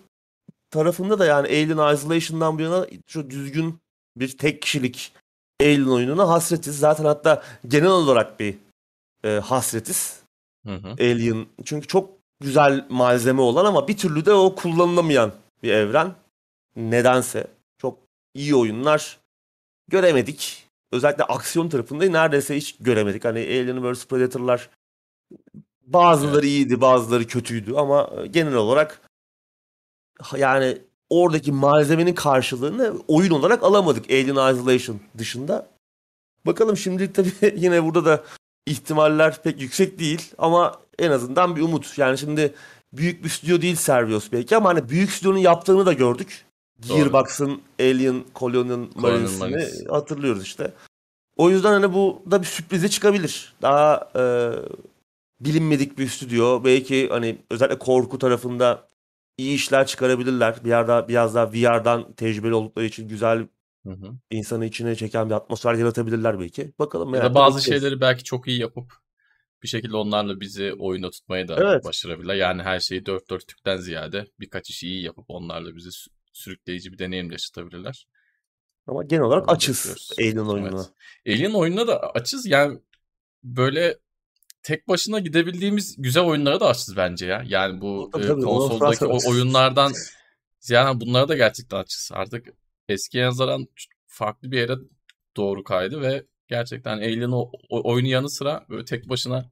tarafında 0.71 1.19
da 1.19 1.27
yani 1.27 1.47
Alien 1.49 1.95
Isolation'dan 1.95 2.59
bu 2.59 2.63
yana 2.63 2.87
şu 3.07 3.31
düzgün 3.31 3.81
bir 4.17 4.39
tek 4.39 4.63
kişilik 4.63 5.13
Alien 5.61 5.87
oyununa 5.87 6.29
hasretiz. 6.29 6.79
Zaten 6.79 7.05
hatta 7.05 7.43
genel 7.69 7.91
olarak 7.91 8.41
bir 8.41 8.57
e, 9.25 9.29
hasretiz. 9.29 10.21
Hı 10.67 10.75
hı. 10.75 10.89
Alien. 10.89 11.47
Çünkü 11.65 11.87
çok 11.87 12.14
güzel 12.41 12.87
malzeme 12.89 13.41
olan 13.41 13.65
ama 13.65 13.89
bir 13.89 13.97
türlü 13.97 14.27
de 14.27 14.33
o 14.33 14.55
kullanılamayan 14.55 15.33
bir 15.63 15.73
evren. 15.73 16.15
Nedense. 16.77 17.47
Çok 17.79 17.99
iyi 18.35 18.55
oyunlar 18.55 19.19
göremedik. 19.89 20.67
Özellikle 20.93 21.25
aksiyon 21.25 21.69
tarafında 21.69 22.05
neredeyse 22.05 22.57
hiç 22.57 22.77
göremedik. 22.81 23.25
Hani 23.25 23.39
Alien 23.39 23.93
vs 23.93 24.07
Predator'lar 24.07 24.71
bazıları 25.87 26.47
iyiydi, 26.47 26.81
bazıları 26.81 27.27
kötüydü 27.27 27.75
ama 27.75 28.11
genel 28.31 28.55
olarak 28.55 29.01
yani 30.37 30.79
oradaki 31.11 31.53
malzemenin 31.53 32.15
karşılığını 32.15 32.93
oyun 33.09 33.31
olarak 33.31 33.63
alamadık 33.63 34.11
Alien 34.11 34.55
Isolation 34.55 35.01
dışında. 35.19 35.71
Bakalım 36.47 36.77
şimdi 36.77 37.13
tabii 37.13 37.33
yine 37.57 37.85
burada 37.85 38.05
da 38.05 38.25
ihtimaller 38.67 39.43
pek 39.43 39.61
yüksek 39.61 39.99
değil 39.99 40.33
ama 40.39 40.81
en 40.99 41.11
azından 41.11 41.57
bir 41.57 41.63
umut. 41.63 41.99
Yani 41.99 42.19
şimdi 42.19 42.55
büyük 42.93 43.25
bir 43.25 43.29
stüdyo 43.29 43.61
değil 43.61 43.77
Servios 43.77 44.33
belki 44.33 44.57
ama 44.57 44.69
hani 44.69 44.89
büyük 44.89 45.11
stüdyonun 45.11 45.39
yaptığını 45.39 45.87
da 45.87 45.93
gördük. 45.93 46.45
Gearbox'ın 46.89 47.61
Alien 47.81 48.25
Colonial 48.35 48.87
Marines'ini 48.95 49.89
hatırlıyoruz 49.89 50.43
işte. 50.43 50.73
O 51.37 51.51
yüzden 51.51 51.73
hani 51.73 51.93
bu 51.93 52.23
da 52.31 52.41
bir 52.41 52.47
sürprize 52.47 52.89
çıkabilir. 52.89 53.55
Daha 53.63 54.11
e, 54.17 54.23
bilinmedik 55.41 55.99
bir 55.99 56.09
stüdyo. 56.09 56.65
Belki 56.65 57.09
hani 57.09 57.39
özellikle 57.51 57.79
korku 57.79 58.19
tarafında 58.19 58.89
iyi 59.39 59.55
işler 59.55 59.87
çıkarabilirler. 59.87 60.65
Bir 60.65 60.69
yerde 60.69 61.09
biraz 61.09 61.35
daha 61.35 61.53
VR'dan 61.53 62.13
tecrübeli 62.13 62.55
oldukları 62.55 62.87
için 62.87 63.09
güzel 63.09 63.47
Hı 63.87 63.93
hı. 63.93 64.13
insanı 64.31 64.67
içine 64.67 64.95
çeken 64.97 65.31
bir 65.31 65.35
atmosfer 65.35 65.75
yaratabilirler 65.75 66.41
belki. 66.41 66.73
Bakalım. 66.79 67.15
Ya 67.15 67.23
da 67.23 67.35
bazı 67.35 67.63
şeyleri 67.63 68.01
belki 68.01 68.25
çok 68.25 68.49
iyi 68.49 68.61
yapıp 68.61 69.04
bir 69.65 69.69
şekilde 69.69 69.97
onlarla 69.97 70.41
bizi 70.41 70.75
oyunda 70.79 71.11
tutmayı 71.11 71.49
da 71.49 71.57
evet. 71.73 71.85
başarabilirler. 71.85 72.35
Yani 72.35 72.63
her 72.63 72.81
şeyi 72.81 73.07
dört 73.07 73.31
dörtlükten 73.31 73.77
ziyade 73.77 74.27
birkaç 74.41 74.71
işi 74.71 74.89
iyi 74.89 75.03
yapıp 75.03 75.25
onlarla 75.29 75.77
bizi 75.77 75.91
sürükleyici 76.33 76.93
bir 76.93 76.99
deneyim 76.99 77.31
yaşatabilirler. 77.31 78.07
Ama 78.87 79.05
genel 79.05 79.23
olarak 79.23 79.49
Onu 79.49 79.51
açız 79.51 80.13
Alien 80.19 80.37
oyununa. 80.37 80.87
Evet. 81.25 81.37
Alien 81.37 81.53
oyununa 81.53 81.87
da 81.87 82.01
açız. 82.01 82.47
Yani 82.47 82.79
böyle 83.43 83.99
tek 84.63 84.89
başına 84.89 85.19
gidebildiğimiz 85.19 85.97
güzel 85.99 86.23
oyunlara 86.23 86.61
da 86.61 86.69
açız 86.69 86.97
bence 86.97 87.27
ya. 87.27 87.43
Yani 87.47 87.81
bu 87.81 88.11
tabii, 88.13 88.27
tabii, 88.27 88.43
konsoldaki 88.43 89.07
o 89.07 89.19
oyunlardan 89.31 89.93
ziyade 90.61 91.01
bunlara 91.01 91.29
da 91.29 91.37
gerçekten 91.37 91.77
açız. 91.77 92.11
Artık 92.15 92.49
eskiye 92.89 93.27
nazaran 93.27 93.67
farklı 94.07 94.51
bir 94.51 94.59
yere 94.59 94.75
doğru 95.37 95.65
kaydı 95.65 96.01
ve 96.01 96.27
gerçekten 96.49 96.97
Alien 96.97 97.31
o, 97.31 97.51
o 97.69 97.91
oyunu 97.93 98.09
yanı 98.09 98.31
sıra 98.31 98.67
böyle 98.69 98.85
tek 98.85 99.09
başına 99.09 99.51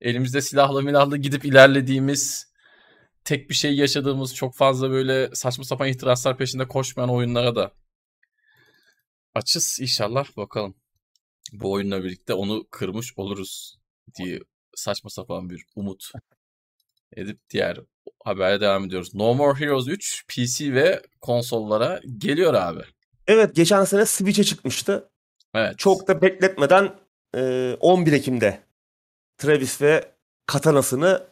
elimizde 0.00 0.40
silahla 0.40 0.80
milahla 0.80 1.16
gidip 1.16 1.44
ilerlediğimiz 1.44 2.52
tek 3.24 3.50
bir 3.50 3.54
şey 3.54 3.76
yaşadığımız 3.76 4.34
çok 4.34 4.56
fazla 4.56 4.90
böyle 4.90 5.34
saçma 5.34 5.64
sapan 5.64 5.88
ihtiraslar 5.88 6.38
peşinde 6.38 6.68
koşmayan 6.68 7.10
oyunlara 7.10 7.56
da 7.56 7.72
açız 9.34 9.78
inşallah 9.80 10.36
bakalım. 10.36 10.74
Bu 11.52 11.72
oyunla 11.72 12.04
birlikte 12.04 12.34
onu 12.34 12.66
kırmış 12.70 13.12
oluruz 13.16 13.78
diye 14.18 14.40
saçma 14.74 15.10
sapan 15.10 15.50
bir 15.50 15.64
umut 15.76 16.04
edip 17.16 17.40
diğer 17.50 17.78
habere 18.24 18.60
devam 18.60 18.84
ediyoruz. 18.84 19.14
No 19.14 19.34
More 19.34 19.60
Heroes 19.60 19.88
3 19.88 20.24
PC 20.28 20.74
ve 20.74 21.02
konsollara 21.20 22.00
geliyor 22.18 22.54
abi. 22.54 22.82
Evet 23.26 23.56
geçen 23.56 23.84
sene 23.84 24.06
Switch'e 24.06 24.44
çıkmıştı. 24.44 25.11
Evet. 25.54 25.78
Çok 25.78 26.08
da 26.08 26.22
bekletmeden 26.22 26.90
11 27.80 28.12
Ekim'de 28.12 28.60
Travis 29.38 29.82
ve 29.82 30.12
Katana'sını 30.46 31.26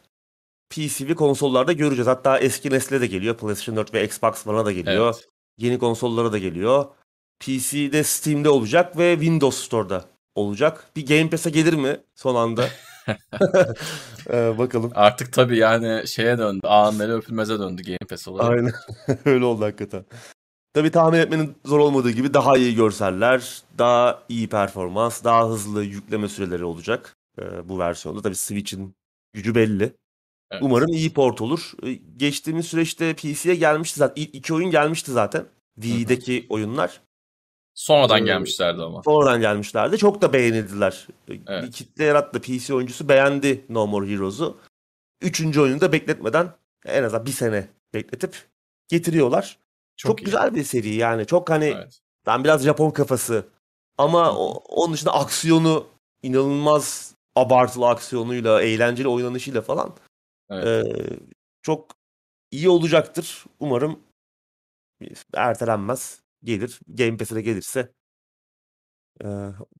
PC 0.69 1.07
ve 1.07 1.15
konsollarda 1.15 1.73
göreceğiz. 1.73 2.07
Hatta 2.07 2.39
eski 2.39 2.71
nesle 2.71 3.01
de 3.01 3.07
geliyor. 3.07 3.37
PlayStation 3.37 3.75
4 3.77 3.93
ve 3.93 4.05
Xbox 4.05 4.47
One'a 4.47 4.65
da 4.65 4.71
geliyor. 4.71 5.13
Evet. 5.15 5.27
Yeni 5.57 5.79
konsollara 5.79 6.31
da 6.31 6.37
geliyor. 6.37 6.85
PC'de 7.39 8.03
Steam'de 8.03 8.49
olacak 8.49 8.97
ve 8.97 9.13
Windows 9.13 9.65
Store'da 9.65 10.05
olacak. 10.35 10.85
Bir 10.95 11.07
Game 11.07 11.29
Pass'e 11.29 11.49
gelir 11.49 11.73
mi 11.73 11.97
son 12.15 12.35
anda? 12.35 12.67
ee, 14.29 14.53
bakalım. 14.57 14.91
Artık 14.95 15.33
tabii 15.33 15.57
yani 15.57 16.07
şeye 16.07 16.37
döndü. 16.37 16.67
Ağınları 16.67 17.17
öpülmeze 17.17 17.59
döndü 17.59 17.83
Game 17.83 17.97
Pass 18.09 18.27
olarak. 18.27 18.51
Aynen. 18.51 18.73
Öyle 19.25 19.45
oldu 19.45 19.65
hakikaten. 19.65 20.05
Tabii 20.73 20.91
tahmin 20.91 21.19
etmenin 21.19 21.55
zor 21.65 21.79
olmadığı 21.79 22.11
gibi 22.11 22.33
daha 22.33 22.57
iyi 22.57 22.75
görseller, 22.75 23.61
daha 23.77 24.23
iyi 24.29 24.49
performans, 24.49 25.23
daha 25.23 25.49
hızlı 25.49 25.83
yükleme 25.83 26.27
süreleri 26.27 26.65
olacak 26.65 27.17
e, 27.39 27.69
bu 27.69 27.79
versiyonda. 27.79 28.21
Tabii 28.21 28.35
Switch'in 28.35 28.95
gücü 29.33 29.55
belli. 29.55 29.93
Evet. 30.51 30.63
Umarım 30.63 30.93
iyi 30.93 31.13
port 31.13 31.41
olur. 31.41 31.71
E, 31.83 31.93
geçtiğimiz 31.93 32.65
süreçte 32.65 33.13
PC'ye 33.13 33.55
gelmişti 33.55 33.99
zaten. 33.99 34.21
İlk 34.21 34.35
iki 34.35 34.53
oyun 34.53 34.71
gelmişti 34.71 35.11
zaten. 35.11 35.45
Wii'deki 35.75 36.45
oyunlar. 36.49 37.01
Sonradan 37.73 38.21
ee, 38.21 38.25
gelmişlerdi 38.25 38.81
ama. 38.81 39.03
Sonradan 39.03 39.41
gelmişlerdi. 39.41 39.97
Çok 39.97 40.21
da 40.21 40.33
beğenildiler. 40.33 41.07
E, 41.27 41.33
evet. 41.47 41.63
Bir 41.63 41.71
kitle 41.71 42.03
yarattı. 42.03 42.41
PC 42.41 42.73
oyuncusu 42.73 43.09
beğendi 43.09 43.65
No 43.69 43.87
More 43.87 44.07
Heroes'u. 44.07 44.57
Üçüncü 45.21 45.61
oyunu 45.61 45.81
da 45.81 45.91
bekletmeden 45.91 46.53
en 46.85 47.03
azından 47.03 47.25
bir 47.25 47.31
sene 47.31 47.67
bekletip 47.93 48.35
getiriyorlar. 48.87 49.57
Çok, 49.97 50.17
çok 50.17 50.25
güzel 50.25 50.55
bir 50.55 50.63
seri 50.63 50.93
yani. 50.93 51.25
Çok 51.25 51.49
hani 51.49 51.65
evet. 51.65 51.99
ben 52.25 52.43
biraz 52.43 52.63
Japon 52.63 52.91
kafası 52.91 53.45
ama 53.97 54.31
o, 54.37 54.63
onun 54.69 54.93
dışında 54.93 55.13
aksiyonu 55.13 55.87
inanılmaz 56.23 57.15
abartılı 57.35 57.87
aksiyonuyla, 57.87 58.61
eğlenceli 58.61 59.07
oynanışıyla 59.07 59.61
falan 59.61 59.95
evet. 60.49 60.67
e, 60.67 61.19
çok 61.61 61.95
iyi 62.51 62.69
olacaktır. 62.69 63.45
Umarım 63.59 63.99
ertelenmez. 65.33 66.21
Gelir. 66.43 66.79
Game 66.87 67.17
Pass'e 67.17 67.41
gelirse 67.41 67.91
e, 69.21 69.25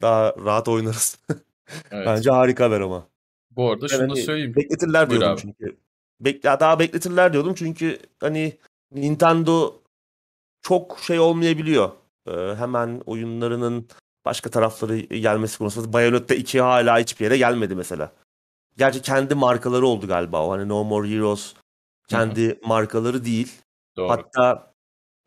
daha 0.02 0.36
rahat 0.36 0.68
oynarız. 0.68 1.20
evet. 1.92 2.08
Bence 2.08 2.32
harika 2.32 2.66
haber 2.66 2.82
ama. 2.82 3.08
Bu 3.52 3.72
arada 3.72 3.88
şunu 3.88 4.02
yani, 4.02 4.22
söyleyeyim. 4.22 4.56
Bekletirler 4.56 5.10
diyordum 5.10 5.30
abi. 5.30 5.42
çünkü. 5.42 5.78
Bek 6.20 6.44
daha 6.44 6.80
bekletirler 6.80 7.34
diyordum 7.34 7.54
çünkü 7.54 8.00
hani 8.20 8.58
Nintendo 8.92 9.81
çok 10.62 11.00
şey 11.00 11.20
olmayabiliyor. 11.20 11.92
Ee, 12.28 12.32
hemen 12.32 13.02
oyunlarının 13.06 13.88
başka 14.26 14.50
tarafları 14.50 14.98
gelmesi 15.00 15.58
konusunda 15.58 15.94
Bayonetta 15.94 16.36
2 16.36 16.62
hala 16.62 17.00
hiçbir 17.00 17.26
yere 17.26 17.38
gelmedi 17.38 17.76
mesela. 17.76 18.12
Gerçi 18.78 19.02
kendi 19.02 19.36
markaları 19.36 19.88
oldu 19.88 20.08
galiba 20.08 20.48
o. 20.48 20.52
Hani 20.52 20.68
No 20.68 20.84
More 20.84 21.10
Heroes 21.10 21.54
kendi 22.08 22.48
Hı-hı. 22.50 22.68
markaları 22.68 23.26
değil. 23.26 23.52
Doğru. 23.98 24.10
Hatta 24.10 24.74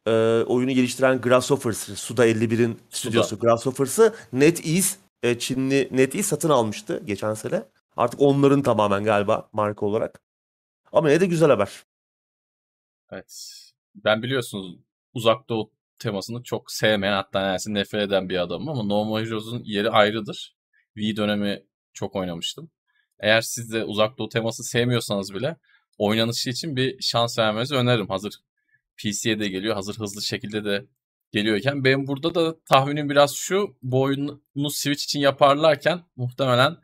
e, 0.06 0.10
oyunu 0.46 0.70
geliştiren 0.70 1.20
Grasshoppers, 1.20 1.98
Suda 1.98 2.26
51'in 2.26 2.80
stüdyosu 2.90 3.38
Grasshoppers'ı 3.38 4.14
NetEase, 4.32 4.98
e, 5.22 5.38
Çinli 5.38 5.88
NetEase 5.90 6.28
satın 6.28 6.50
almıştı 6.50 7.02
geçen 7.04 7.34
sene. 7.34 7.62
Artık 7.96 8.20
onların 8.20 8.62
tamamen 8.62 9.04
galiba 9.04 9.48
marka 9.52 9.86
olarak. 9.86 10.20
Ama 10.92 11.08
ne 11.08 11.20
de 11.20 11.26
güzel 11.26 11.50
haber. 11.50 11.84
Evet. 13.10 13.60
Ben 13.94 14.22
biliyorsunuz 14.22 14.83
uzak 15.14 15.48
doğu 15.48 15.70
temasını 15.98 16.42
çok 16.42 16.72
sevmeyen 16.72 17.12
hatta 17.12 17.40
neredeyse 17.40 17.74
nefret 17.74 18.02
eden 18.02 18.28
bir 18.28 18.38
adamım 18.38 18.68
ama 18.68 18.82
No 18.82 19.04
More 19.04 19.26
Heroes'un 19.26 19.62
yeri 19.64 19.90
ayrıdır. 19.90 20.56
Wii 20.94 21.16
dönemi 21.16 21.62
çok 21.92 22.16
oynamıştım. 22.16 22.70
Eğer 23.20 23.40
siz 23.40 23.72
de 23.72 23.84
uzak 23.84 24.18
doğu 24.18 24.28
teması 24.28 24.64
sevmiyorsanız 24.64 25.34
bile 25.34 25.56
oynanışı 25.98 26.50
için 26.50 26.76
bir 26.76 26.96
şans 27.00 27.38
vermenizi 27.38 27.74
öneririm. 27.74 28.08
Hazır 28.08 28.32
PC'ye 28.96 29.40
de 29.40 29.48
geliyor. 29.48 29.74
Hazır 29.74 29.98
hızlı 29.98 30.22
şekilde 30.22 30.64
de 30.64 30.86
geliyorken. 31.32 31.84
Benim 31.84 32.06
burada 32.06 32.34
da 32.34 32.56
tahminim 32.64 33.10
biraz 33.10 33.34
şu. 33.34 33.76
Bu 33.82 34.02
oyunu 34.02 34.70
Switch 34.70 35.04
için 35.04 35.20
yaparlarken 35.20 36.02
muhtemelen 36.16 36.76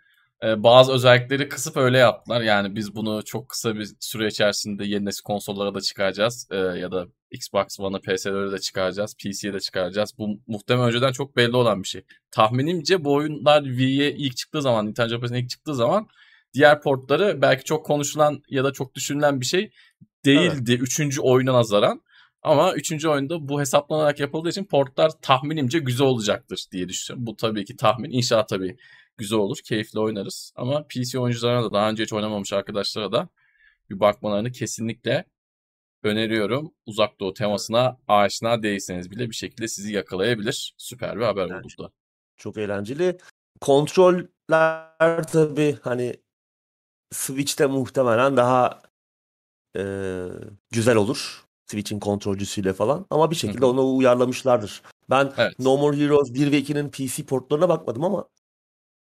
e, 0.44 0.62
bazı 0.62 0.92
özellikleri 0.92 1.48
kısıp 1.48 1.76
öyle 1.76 1.98
yaptılar. 1.98 2.40
Yani 2.40 2.76
biz 2.76 2.94
bunu 2.94 3.24
çok 3.24 3.48
kısa 3.48 3.74
bir 3.74 3.90
süre 4.00 4.26
içerisinde 4.26 4.84
yeni 4.84 5.04
nesil 5.04 5.22
konsollara 5.22 5.74
da 5.74 5.80
çıkaracağız. 5.80 6.48
E, 6.50 6.56
ya 6.56 6.92
da 6.92 7.06
Xbox 7.30 7.80
One'a, 7.80 8.00
PS'lere 8.00 8.52
de 8.52 8.58
çıkaracağız. 8.58 9.14
PC'ye 9.14 9.52
de 9.52 9.60
çıkaracağız. 9.60 10.14
Bu 10.18 10.40
muhtemelen 10.46 10.88
önceden 10.88 11.12
çok 11.12 11.36
belli 11.36 11.56
olan 11.56 11.82
bir 11.82 11.88
şey. 11.88 12.04
Tahminimce 12.30 13.04
bu 13.04 13.14
oyunlar 13.14 13.64
Wii'ye 13.64 14.12
ilk 14.12 14.36
çıktığı 14.36 14.62
zaman, 14.62 14.86
Nintendo 14.86 15.08
Japan'e 15.08 15.40
ilk 15.40 15.50
çıktığı 15.50 15.74
zaman 15.74 16.08
diğer 16.54 16.82
portları 16.82 17.42
belki 17.42 17.64
çok 17.64 17.86
konuşulan 17.86 18.42
ya 18.48 18.64
da 18.64 18.72
çok 18.72 18.94
düşünülen 18.94 19.40
bir 19.40 19.46
şey 19.46 19.70
değildi. 20.24 20.70
Evet. 20.72 20.82
Üçüncü 20.82 21.20
oyuna 21.20 21.52
nazaran. 21.52 22.02
Ama 22.42 22.74
üçüncü 22.74 23.08
oyunda 23.08 23.48
bu 23.48 23.60
hesaplanarak 23.60 24.20
yapıldığı 24.20 24.48
için 24.48 24.64
portlar 24.64 25.10
tahminimce 25.22 25.78
güzel 25.78 26.06
olacaktır 26.06 26.64
diye 26.72 26.88
düşünüyorum. 26.88 27.26
Bu 27.26 27.36
tabii 27.36 27.64
ki 27.64 27.76
tahmin. 27.76 28.10
İnşallah 28.10 28.46
tabii 28.46 28.76
güzel 29.20 29.38
olur. 29.38 29.58
Keyifli 29.64 30.00
oynarız. 30.00 30.52
Ama 30.56 30.86
PC 30.88 31.18
oyuncularına 31.18 31.64
da 31.64 31.72
daha 31.72 31.90
önce 31.90 32.02
hiç 32.02 32.12
oynamamış 32.12 32.52
arkadaşlara 32.52 33.12
da 33.12 33.28
bir 33.90 34.00
bakmalarını 34.00 34.52
kesinlikle 34.52 35.24
öneriyorum. 36.02 36.72
Uzak 36.86 37.20
Doğu 37.20 37.34
temasına 37.34 37.98
aşina 38.08 38.62
değilseniz 38.62 39.10
bile 39.10 39.30
bir 39.30 39.34
şekilde 39.34 39.68
sizi 39.68 39.92
yakalayabilir. 39.92 40.74
Süper 40.78 41.16
bir 41.16 41.24
haber 41.24 41.44
oldu 41.44 41.68
da. 41.78 41.90
Çok 42.36 42.56
eğlenceli. 42.58 43.18
Kontroller 43.60 44.26
tabii 45.32 45.78
hani 45.82 46.16
Switch'te 47.12 47.66
muhtemelen 47.66 48.36
daha 48.36 48.82
e, 49.76 49.82
güzel 50.70 50.96
olur. 50.96 51.44
Switch'in 51.66 52.00
kontrolcüsüyle 52.00 52.72
falan. 52.72 53.06
Ama 53.10 53.30
bir 53.30 53.36
şekilde 53.36 53.60
Hı 53.60 53.66
hı. 53.66 53.70
onu 53.70 53.96
uyarlamışlardır. 53.96 54.82
Ben 55.10 55.32
Evet. 55.36 55.58
No 55.58 55.76
More 55.76 55.96
Heroes 55.96 56.34
1 56.34 56.52
ve 56.52 56.58
2'nin 56.58 56.90
PC 56.90 57.24
portlarına 57.24 57.68
bakmadım 57.68 58.04
ama 58.04 58.28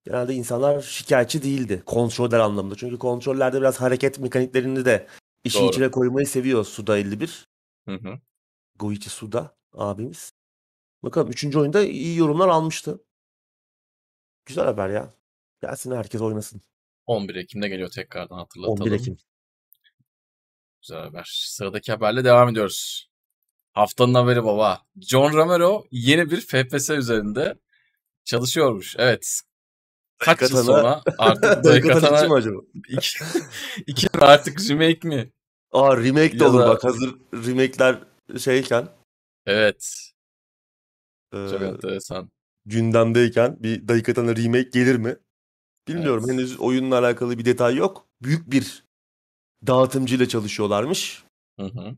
genelde 0.08 0.34
insanlar 0.34 0.82
şikayetçi 0.82 1.44
değildi. 1.44 1.84
Kontroller 1.86 2.40
anlamında. 2.40 2.76
Çünkü 2.76 2.98
kontrollerde 2.98 3.58
biraz 3.58 3.82
hareket 3.82 4.20
mekaniklerini 4.20 4.86
de 4.86 5.08
işin 5.44 5.60
Doğru. 5.60 5.70
içine 5.70 5.92
koymayı 5.92 6.28
seviyor 6.28 6.66
Suda 6.66 6.98
51. 6.98 7.48
Hı 7.88 7.96
hı. 7.96 8.20
Goichi 8.76 9.10
Suda 9.10 9.56
abimiz. 9.74 10.32
Bakalım 11.04 11.30
3. 11.32 11.56
oyunda 11.56 11.84
iyi 11.84 12.18
yorumlar 12.18 12.48
almıştı. 12.48 13.04
Güzel 14.46 14.66
haber 14.66 14.90
ya. 14.90 15.14
Gelsin 15.62 15.92
herkes 15.92 16.22
oynasın. 16.22 16.62
11 17.06 17.36
Ekim'de 17.36 17.68
geliyor 17.70 17.90
tekrardan 17.90 18.38
hatırlatalım. 18.38 18.82
11 18.82 18.92
Ekim. 18.92 19.18
Güzel 20.82 21.00
haber. 21.00 21.30
Sıradaki 21.34 21.92
haberle 21.92 22.24
devam 22.24 22.50
ediyoruz. 22.50 23.10
Haftanın 23.74 24.14
haberi 24.14 24.44
baba. 24.44 24.82
John 25.02 25.34
Romero 25.34 25.86
yeni 25.92 26.32
bir 26.32 26.42
FPS 26.42 26.90
üzerinde 26.90 27.60
çalışıyormuş. 28.26 28.96
Evet. 29.00 29.42
Kaç 30.20 30.42
yıl 30.42 30.50
Daikatana- 30.50 30.64
sonra 30.64 31.02
artık 31.18 31.44
Daikatana 31.64 31.78
2 31.78 31.86
mi 31.88 32.02
Daikatana 32.02 32.34
acaba? 32.36 32.60
iki, 32.90 33.18
iki 33.88 34.08
artık 34.20 34.70
remake 34.70 35.08
mi? 35.08 35.32
Aa 35.72 35.98
remake 35.98 36.40
de 36.40 36.44
Ya 36.44 36.50
olur 36.50 36.60
da- 36.60 36.68
bak 36.68 36.84
hazır 36.84 37.16
remake'ler 37.34 38.00
şeyken 38.40 38.88
Evet. 39.46 40.12
e, 41.34 41.48
Çok 41.52 41.62
enteresan. 41.62 42.32
gündemdeyken 42.66 43.58
bir 43.64 43.88
Daikatana 43.88 44.36
remake 44.36 44.70
gelir 44.74 44.96
mi? 44.96 45.16
Bilmiyorum 45.88 46.24
Evet. 46.28 46.34
henüz 46.40 46.60
oyunla 46.60 47.00
alakalı 47.00 47.38
bir 47.38 47.46
detay 47.46 47.76
yok. 47.76 48.08
Büyük 48.22 48.52
bir 48.52 48.84
dağıtımcıyla 49.68 50.28
çalışıyorlarmış. 50.28 51.24
Hı 51.60 51.66
hı. 51.66 51.96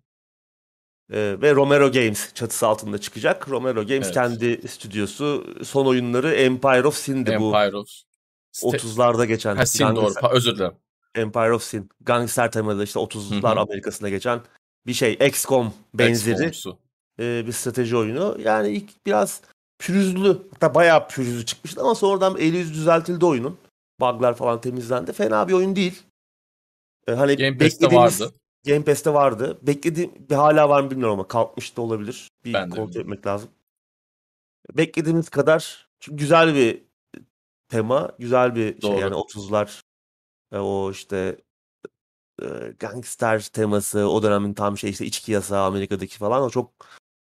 E, 1.13 1.41
ve 1.41 1.55
Romero 1.55 1.91
Games 1.91 2.34
çatısı 2.34 2.67
altında 2.67 2.97
çıkacak. 2.97 3.49
Romero 3.49 3.82
Games 3.88 4.05
Evet. 4.05 4.13
kendi 4.13 4.67
stüdyosu. 4.67 5.55
Son 5.63 5.86
oyunları 5.86 6.34
Empire 6.34 6.88
of 6.88 6.95
Sin'di 6.97 7.30
bu. 7.39 7.45
Empire 7.57 7.78
of... 7.78 7.88
Ste- 8.54 8.78
30'larda 8.78 9.26
geçen. 9.26 9.56
Ha, 9.56 9.66
Sin 9.66 9.86
doğru. 9.86 9.95
gangster- 9.95 10.22
Pa- 10.22 10.32
özür 10.34 10.56
dilerim. 10.56 10.74
Empire 11.16 11.54
of 11.54 11.64
Sin. 11.64 11.89
Gangster 12.02 12.52
temalı 12.52 12.84
işte 12.84 13.00
30'lar 13.00 13.56
Hı 13.56 13.60
hı. 13.60 13.62
Amerika'sında 13.62 14.10
geçen 14.10 14.41
bir 14.88 14.93
şey. 14.93 15.14
XCOM 15.14 15.74
benzeri. 15.93 16.52
E, 17.20 17.47
bir 17.47 17.52
strateji 17.52 17.97
oyunu. 17.97 18.38
Yani 18.43 18.70
ilk 18.70 19.06
biraz 19.06 19.41
pürüzlü, 19.80 20.28
hatta 20.54 20.76
bayağı 20.76 21.08
pürüzlü 21.08 21.45
çıkmıştı 21.45 21.82
ama 21.82 21.95
sonradan 21.95 22.38
eli 22.38 22.58
yüzü 22.58 22.74
düzeltildi 22.74 23.26
oyunun. 23.26 23.58
Bug'lar 24.00 24.34
falan 24.36 24.62
temizlendi. 24.62 25.14
Fena 25.14 25.47
bir 25.47 25.54
oyun 25.54 25.76
değil. 25.76 26.04
E, 27.08 27.12
hani 27.12 27.38
Game 27.38 27.58
Pass'te 27.58 27.86
beklediğimiz- 27.86 28.22
vardı. 28.22 28.34
Game 28.66 28.84
Pass'te 28.84 29.14
vardı. 29.14 29.58
Beklediğim 29.62 30.12
bir 30.30 30.36
hala 30.36 30.70
var 30.70 30.82
mı 30.82 30.91
bilmiyorum 30.91 31.14
ama 31.14 31.28
kalkmış 31.28 31.78
da 31.78 31.82
olabilir. 31.82 32.28
Bir 32.45 32.54
Ben 32.54 32.70
kontrol 32.70 33.02
etmek 33.02 33.28
lazım. 33.28 33.50
Beklediğimiz 34.74 35.30
kadar 35.30 35.88
çünkü 36.00 36.18
güzel 36.18 36.56
bir 36.56 36.82
tema, 37.70 38.11
güzel 38.20 38.55
bir 38.55 38.72
şey 38.72 38.82
Doğru. 38.82 38.99
yani 38.99 39.15
30'lar 39.15 39.82
e, 40.51 40.57
o 40.57 40.91
işte 40.91 41.38
e, 42.41 42.45
gangster 42.80 43.41
teması 43.41 44.09
o 44.09 44.24
dönemin 44.24 44.53
tam 44.53 44.78
şey 44.78 44.89
işte 44.89 45.05
içki 45.05 45.32
yasağı 45.32 45.65
Amerika'daki 45.65 46.17
falan 46.17 46.41
o 46.43 46.49
çok 46.49 46.72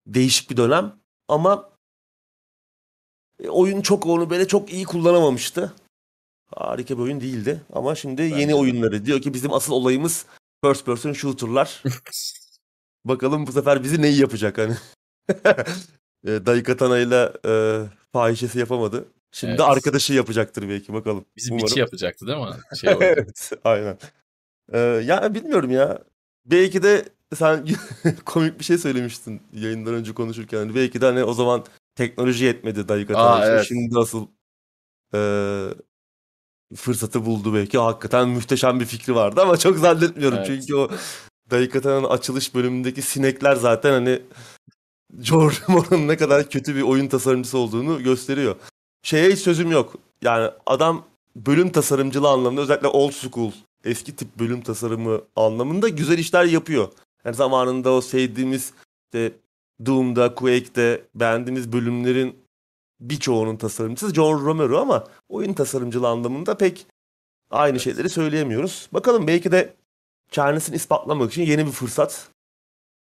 değişik 0.08 0.50
bir 0.50 0.58
dönem 0.58 0.96
ama 1.28 1.70
e, 3.40 3.50
oyun 3.50 3.82
çok 3.82 4.06
onu 4.06 4.30
böyle 4.30 4.48
çok 4.48 4.74
iyi 4.74 4.86
kullanamamıştı. 4.86 5.74
Harika 6.56 6.98
bir 6.98 7.04
oyun 7.04 7.22
değildi 7.22 7.62
ama 7.74 7.96
şimdi 7.96 8.22
Bence 8.22 8.36
yeni 8.36 8.52
de. 8.52 8.56
oyunları 8.56 9.06
diyor 9.06 9.22
ki 9.22 9.34
bizim 9.34 9.54
asıl 9.54 9.74
olayımız 9.74 10.26
first 10.64 10.86
person 10.86 11.14
shooter'lar. 11.14 11.84
Bakalım 13.06 13.48
bu 13.48 13.52
sefer 13.52 13.84
bizi 13.84 14.02
neyi 14.02 14.22
yapacak 14.22 14.58
hani. 14.58 14.76
e, 16.28 16.46
Daikatana 16.46 17.00
ile 17.00 17.34
fahişesi 18.14 18.60
yapamadı. 18.60 19.06
Şimdi 19.34 19.52
Evet. 19.52 19.62
arkadaşı 19.62 20.14
yapacaktır 20.14 20.70
belki 20.70 20.94
bakalım. 20.94 21.26
Bizi 21.38 21.52
Umarım. 21.52 21.68
biçi 21.68 21.80
yapacaktı 21.80 22.28
değil 22.28 22.38
mi? 22.38 22.46
Şey 22.82 22.94
evet, 23.02 23.52
aynen. 23.64 23.98
Ee, 24.74 24.80
ya 24.80 25.34
bilmiyorum 25.34 25.72
ya. 25.72 26.04
Belki 26.46 26.84
de 26.84 27.06
sen 27.36 27.68
komik 28.26 28.60
bir 28.60 28.64
şey 28.64 28.78
söylemiştin 28.78 29.42
yayından 29.54 29.94
önce 29.94 30.14
konuşurken. 30.14 30.58
Hani 30.58 30.76
belki 30.76 31.02
de 31.02 31.06
hani 31.06 31.24
o 31.24 31.34
zaman 31.34 31.66
teknoloji 31.96 32.46
yetmedi 32.46 32.88
Daikatana 32.88 33.30
Aa, 33.30 33.46
evet. 33.46 33.66
Şimdi 33.68 34.00
asıl 34.00 34.28
e, 35.16 35.20
fırsatı 36.76 37.26
buldu 37.26 37.54
belki. 37.54 37.78
Hakikaten 37.78 38.30
muhteşem 38.30 38.80
bir 38.80 38.86
fikri 38.86 39.16
vardı 39.16 39.42
ama 39.42 39.58
çok 39.58 39.78
zannetmiyorum. 39.78 40.38
Evet. 40.38 40.48
Çünkü 40.48 40.76
o 40.76 40.90
Daikatana'nın 41.52 42.10
açılış 42.10 42.56
bölümündeki 42.56 43.02
sinekler 43.02 43.56
zaten 43.56 43.92
hani 43.92 44.22
George 45.20 45.56
Moran'ın 45.68 46.08
ne 46.08 46.18
kadar 46.18 46.50
kötü 46.50 46.76
bir 46.76 46.82
oyun 46.82 47.08
tasarımcısı 47.08 47.58
olduğunu 47.58 48.04
gösteriyor. 48.04 48.56
Şeye 49.04 49.32
hiç 49.32 49.40
sözüm 49.40 49.72
yok. 49.72 49.96
Yani 50.22 50.52
adam 50.66 51.06
bölüm 51.36 51.72
tasarımcılığı 51.72 52.30
anlamında 52.30 52.62
özellikle 52.62 52.88
old 52.88 53.12
school 53.12 53.52
eski 53.84 54.16
tip 54.16 54.40
bölüm 54.40 54.62
tasarımı 54.62 55.22
anlamında 55.36 55.90
güzel 55.90 56.18
işler 56.18 56.46
yapıyor. 56.46 56.92
Yani 57.26 57.36
zamanında 57.36 57.92
o 57.92 58.02
sevdiğimiz 58.02 58.74
işte 59.06 59.34
Doom'da, 59.86 60.36
Quake'de 60.36 61.04
beğendiğimiz 61.16 61.74
bölümlerin 61.74 62.36
birçoğunun 63.00 63.58
tasarımcısı 63.58 64.14
John 64.14 64.46
Romero 64.46 64.78
ama 64.78 65.04
oyun 65.30 65.54
tasarımcılığı 65.54 66.08
anlamında 66.08 66.58
pek 66.58 66.86
aynı 67.52 67.80
şeyleri 67.80 68.10
söyleyemiyoruz. 68.10 68.90
Bakalım 68.94 69.28
belki 69.28 69.52
de 69.52 69.74
kendisini 70.32 70.76
ispatlamak 70.76 71.32
için 71.32 71.42
yeni 71.42 71.66
bir 71.66 71.72
fırsat. 71.72 72.30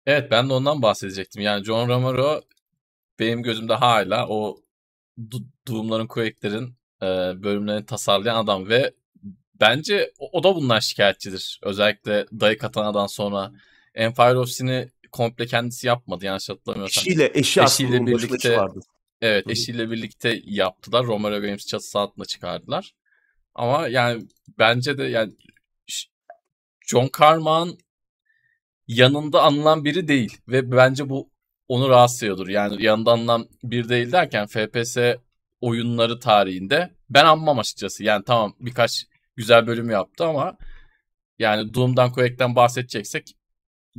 Evet 0.07 0.30
ben 0.30 0.49
de 0.49 0.53
ondan 0.53 0.82
bahsedecektim. 0.82 1.43
Yani 1.43 1.64
John 1.64 1.88
Romero 1.88 2.40
benim 3.18 3.43
gözümde 3.43 3.74
hala 3.74 4.28
o 4.28 4.59
Du- 5.18 5.46
Doom'ların, 5.68 6.06
Quake'lerin 6.06 6.74
e, 7.02 7.06
bölümlerini 7.42 7.86
tasarlayan 7.86 8.36
adam 8.44 8.68
ve 8.68 8.94
bence 9.60 10.12
o, 10.18 10.38
o 10.38 10.42
da 10.42 10.54
bundan 10.56 10.78
şikayetçidir. 10.78 11.60
Özellikle 11.62 12.26
Daikatana'dan 12.40 13.06
sonra 13.06 13.52
Empire 13.94 14.38
of 14.38 14.48
Sin'i 14.48 14.88
komple 15.12 15.46
kendisi 15.46 15.86
yapmadı 15.86 16.24
yanlış 16.24 16.48
hatırlamıyorsam. 16.48 17.02
Eşiyle, 17.02 17.30
eşi 17.34 17.62
Eşiyle 17.62 18.06
birlikte- 18.06 18.56
vardı. 18.56 18.80
Evet 19.20 19.44
Hı 19.44 19.48
hı. 19.48 19.52
eşiyle 19.52 19.90
birlikte 19.90 20.40
yaptılar. 20.44 21.04
Romero 21.04 21.40
Games 21.40 21.66
çatısı 21.66 21.98
altında 21.98 22.24
çıkardılar. 22.24 22.94
Ama 23.54 23.88
yani 23.88 24.26
bence 24.58 24.98
de 24.98 25.04
yani 25.04 25.32
John 26.86 27.10
Carmack'ın 27.18 27.78
yanında 28.88 29.42
anılan 29.42 29.84
biri 29.84 30.08
değil. 30.08 30.38
Ve 30.48 30.72
bence 30.72 31.08
bu 31.08 31.30
onu 31.72 31.88
rahatsız 31.88 32.22
ediyordur. 32.22 32.48
Yani 32.48 32.84
yanında 32.84 33.12
anılan 33.12 33.48
biri 33.64 33.88
değil 33.88 34.12
derken 34.12 34.46
FPS 34.46 34.98
oyunları 35.60 36.20
tarihinde 36.20 36.90
ben 37.10 37.24
anmam 37.24 37.58
açıkçası. 37.58 38.04
Yani 38.04 38.24
tamam 38.24 38.54
birkaç 38.60 39.06
güzel 39.36 39.66
bölüm 39.66 39.90
yaptı 39.90 40.24
ama 40.24 40.56
yani 41.38 41.74
Doom'dan 41.74 42.12
Quake'den 42.12 42.56
bahsedeceksek 42.56 43.36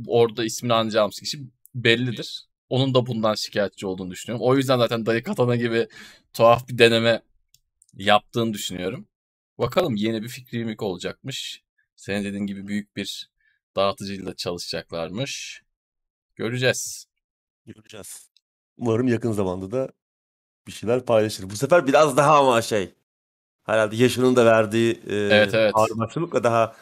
orada 0.06 0.44
ismini 0.44 0.74
anacağımız 0.74 1.20
kişi 1.20 1.38
bellidir. 1.74 2.44
Onun 2.68 2.94
da 2.94 3.06
bundan 3.06 3.34
şikayetçi 3.34 3.86
olduğunu 3.86 4.10
düşünüyorum. 4.10 4.46
O 4.46 4.56
yüzden 4.56 4.78
zaten 4.78 5.06
Dayı 5.06 5.22
Katana 5.22 5.56
gibi 5.56 5.88
tuhaf 6.32 6.68
bir 6.68 6.78
deneme 6.78 7.22
yaptığını 7.94 8.52
düşünüyorum. 8.54 9.08
Bakalım 9.58 9.96
yeni 9.96 10.22
bir 10.22 10.28
fikrimlik 10.28 10.82
olacakmış. 10.82 11.62
Senin 11.96 12.24
dediğin 12.24 12.46
gibi 12.46 12.66
büyük 12.68 12.96
bir 12.96 13.30
dağıtıcıyla 13.76 14.34
çalışacaklarmış. 14.36 15.62
Göreceğiz. 16.36 17.13
Göreceğiz. 17.66 18.30
Umarım 18.76 19.08
yakın 19.08 19.32
zamanda 19.32 19.70
da 19.70 19.88
bir 20.66 20.72
şeyler 20.72 21.04
paylaşır. 21.04 21.50
Bu 21.50 21.56
sefer 21.56 21.86
biraz 21.86 22.16
daha 22.16 22.38
ama 22.38 22.62
şey 22.62 22.94
herhalde 23.64 23.96
yaşının 23.96 24.36
da 24.36 24.46
verdiği 24.46 24.92
e, 24.92 25.14
Evet, 25.14 25.54
evet. 25.54 25.72
ağırbaşlılıkla 25.74 26.44
daha 26.44 26.76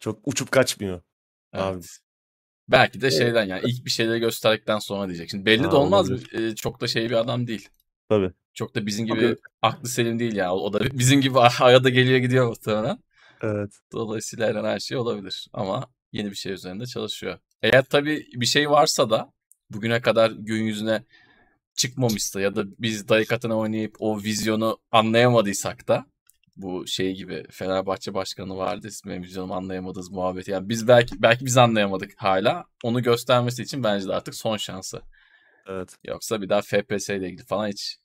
çok 0.00 0.20
uçup 0.24 0.50
kaçmıyor. 0.50 1.00
Evet. 1.52 1.64
Abi. 1.64 1.82
Belki 2.68 3.00
de 3.00 3.06
Evet. 3.06 3.18
şeyden 3.18 3.44
yani 3.44 3.62
ilk 3.64 3.84
bir 3.84 3.90
şeyleri 3.90 4.20
gösterdikten 4.20 4.78
sonra 4.78 5.06
diyecek. 5.08 5.30
Şimdi 5.30 5.46
belli 5.46 5.64
Ha, 5.64 5.72
de 5.72 5.76
olmaz. 5.76 6.10
Ee, 6.32 6.54
Çok 6.54 6.80
da 6.80 6.86
şey 6.88 7.10
bir 7.10 7.14
adam 7.14 7.46
değil. 7.46 7.68
Tabii. 8.08 8.32
Çok 8.54 8.74
da 8.74 8.86
bizim 8.86 9.08
Tabii. 9.08 9.20
gibi 9.20 9.36
aklı 9.62 9.88
selim 9.88 10.18
değil 10.18 10.36
ya. 10.36 10.54
O 10.54 10.72
da 10.72 10.80
bizim 10.98 11.20
gibi 11.20 11.40
arada 11.40 11.88
geliyor 11.88 12.18
gidiyor 12.18 12.48
muhtemelen. 12.48 12.98
Evet. 13.42 13.78
Dolayısıyla 13.92 14.48
her 14.48 14.64
her 14.64 14.78
şey 14.78 14.96
olabilir. 14.96 15.48
Ama 15.52 15.86
yeni 16.12 16.30
bir 16.30 16.36
şey 16.36 16.52
üzerinde 16.52 16.86
çalışıyor. 16.86 17.38
Eğer 17.62 17.84
tabii 17.84 18.26
bir 18.34 18.46
şey 18.46 18.70
varsa 18.70 19.10
da 19.10 19.32
bugüne 19.70 20.00
kadar 20.00 20.30
gün 20.30 20.64
yüzüne 20.64 21.02
çıkmamışsa 21.74 22.40
ya 22.40 22.56
da 22.56 22.64
biz 22.78 23.08
Daikatana 23.08 23.58
oynayıp 23.58 23.96
o 24.00 24.22
vizyonu 24.22 24.78
anlayamadıysak 24.92 25.88
da 25.88 26.06
Bu 26.56 26.86
şey 26.86 27.14
gibi 27.14 27.44
Fenerbahçe 27.50 28.14
başkanı 28.14 28.56
vardı 28.56 28.88
ismi 28.88 29.22
bizim 29.22 29.52
anlayamadığımız 29.52 30.10
muhabbeti. 30.10 30.50
Yani 30.50 30.68
biz 30.68 30.88
belki 30.88 31.22
belki 31.22 31.46
biz 31.46 31.56
anlayamadık 31.58 32.14
hala. 32.16 32.64
Onu 32.84 33.02
göstermesi 33.02 33.62
için 33.62 33.84
bence 33.84 34.08
de 34.08 34.14
artık 34.14 34.34
son 34.34 34.56
şansı. 34.56 35.02
Evet. 35.66 35.96
Yoksa 36.04 36.42
bir 36.42 36.48
daha 36.48 36.60
FPS 36.62 37.08
ile 37.10 37.28
ilgili 37.28 37.46
falan 37.46 37.68
hiç 37.68 37.98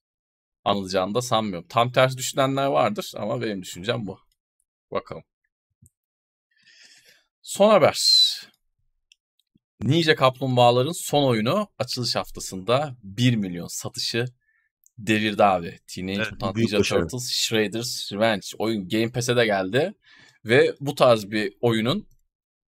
anılacağını 0.65 1.15
da 1.15 1.21
sanmıyorum. 1.21 1.67
Tam 1.69 1.91
tersi 1.91 2.17
düşünenler 2.17 2.65
vardır 2.65 3.13
ama 3.17 3.41
benim 3.41 3.61
düşüncem 3.61 4.07
bu. 4.07 4.19
Bakalım. 4.91 5.23
Son 7.41 7.69
haber. 7.69 7.93
Ninja 9.87 10.15
Kaplumbağaların 10.15 10.91
son 10.91 11.23
oyunu 11.23 11.67
açılış 11.79 12.15
haftasında 12.15 12.95
1 13.03 13.35
milyon 13.35 13.67
satışı 13.67 14.25
devirdi 14.97 15.43
abi. 15.43 15.79
Teenage 15.87 16.17
Evet, 16.17 16.31
Mutant 16.31 16.55
Ninja 16.57 16.79
başarı. 16.79 17.01
Turtles 17.01 17.29
Shredder's 17.31 18.11
Revenge. 18.13 18.47
Oyun 18.57 18.89
Game 18.89 19.11
Pass'e 19.11 19.35
de 19.35 19.45
geldi. 19.45 19.93
Ve 20.45 20.75
bu 20.79 20.95
tarz 20.95 21.31
bir 21.31 21.53
oyunun 21.61 22.07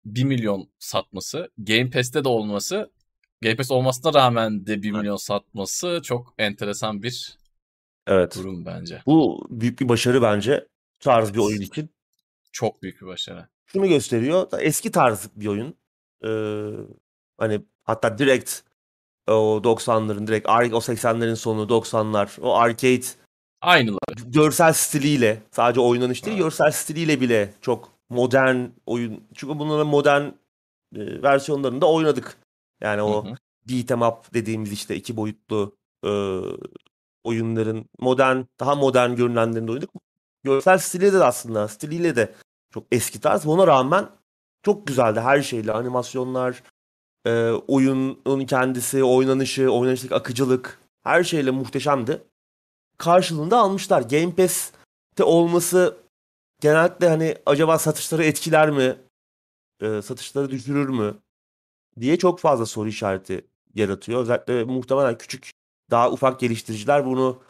1 0.06 0.24
milyon 0.24 0.70
satması, 0.80 1.52
Game 1.58 1.90
Pass'te 1.90 2.24
de 2.24 2.28
olması, 2.28 2.92
Game 3.42 3.56
Pass 3.56 3.72
olmasına 3.72 4.14
rağmen 4.14 4.68
de 4.68 4.82
1 4.82 4.92
milyon 4.92 5.18
satması 5.18 6.02
çok 6.04 6.34
enteresan 6.38 7.04
bir 7.04 7.38
Evet. 8.08 8.36
durum 8.36 8.66
bence. 8.66 9.02
Bu 9.06 9.48
büyük 9.50 9.80
bir 9.80 9.90
başarı 9.90 10.22
bence 10.22 10.68
tarz 11.00 11.34
bir 11.34 11.40
oyun 11.40 11.62
için. 11.62 11.90
Çok 12.52 12.84
büyük 12.84 13.02
bir 13.02 13.08
başarı. 13.08 13.48
Şunu 13.66 13.88
gösteriyor. 13.88 14.48
Eski 14.60 14.92
tarz 14.92 15.30
bir 15.36 15.48
oyun. 15.48 15.76
Ee, 16.26 16.72
hani 17.38 17.62
hatta 17.84 18.18
direkt 18.18 18.62
o 19.28 19.62
90'ların 19.64 20.28
direkt 20.28 20.50
o 20.50 20.80
80'lerin 20.82 21.36
sonu 21.36 21.70
90'lar 21.70 22.42
o 22.42 22.56
arcade 22.56 23.06
Aynıları. 23.62 24.00
görsel 24.26 24.74
stiliyle 24.74 25.42
sadece 25.52 25.80
oynanış 25.80 26.26
değil 26.26 26.38
Evet. 26.38 26.44
görsel 26.44 26.72
stiliyle 26.72 27.22
bile 27.22 27.54
çok 27.62 27.90
modern 28.10 28.66
oyun. 28.86 29.24
Çünkü 29.34 29.60
bunların 29.60 29.88
modern 29.88 30.24
e, 30.96 31.22
versiyonlarında 31.24 31.86
oynadık. 31.92 32.38
Yani 32.82 33.02
o 33.02 33.26
Hı 33.26 33.30
hı. 33.30 33.36
beat 33.70 33.92
'em 33.92 34.02
up 34.02 34.34
dediğimiz 34.34 34.72
işte 34.72 34.96
iki 34.96 35.18
boyutlu 35.18 35.76
e, 36.06 36.10
oyunların 37.24 37.86
modern, 38.00 38.38
daha 38.60 38.76
modern 38.76 39.16
görünenlerinde 39.16 39.72
oynadık. 39.72 39.90
Görsel 40.44 40.78
stiliyle 40.78 41.14
de 41.14 41.24
aslında 41.24 41.68
stiliyle 41.68 42.16
de 42.16 42.34
çok 42.74 42.84
eski 42.92 43.22
tarz. 43.22 43.46
Ona 43.48 43.68
rağmen 43.68 44.10
çok 44.64 44.88
güzeldi 44.88 45.20
her 45.20 45.42
şeyle. 45.42 45.72
Animasyonlar, 45.72 46.64
e, 47.26 47.50
oyunun 47.52 48.46
kendisi, 48.46 49.04
oynanışı, 49.04 49.70
oynanıştaki 49.70 50.16
akıcılık 50.16 50.80
her 51.04 51.24
şeyle 51.24 51.52
muhteşemdi. 51.52 52.24
Karşılığında 52.98 53.58
almışlar. 53.58 54.02
Game 54.02 54.36
Pass'te 54.36 55.24
olması 55.24 55.98
genellikle 56.62 57.10
hani 57.10 57.36
acaba 57.46 57.80
satışları 57.80 58.24
etkiler 58.24 58.70
mi? 58.70 58.96
E, 59.82 60.02
satışları 60.02 60.50
düşürür 60.52 60.90
mü? 60.90 61.16
diye 62.00 62.18
çok 62.18 62.40
fazla 62.40 62.66
soru 62.66 62.90
işareti 62.90 63.48
yaratıyor. 63.76 64.22
Özellikle 64.22 64.64
muhtemelen 64.64 65.18
küçük, 65.18 65.52
daha 65.92 66.12
ufak 66.12 66.40
geliştiriciler 66.40 67.06
bunu 67.06 67.42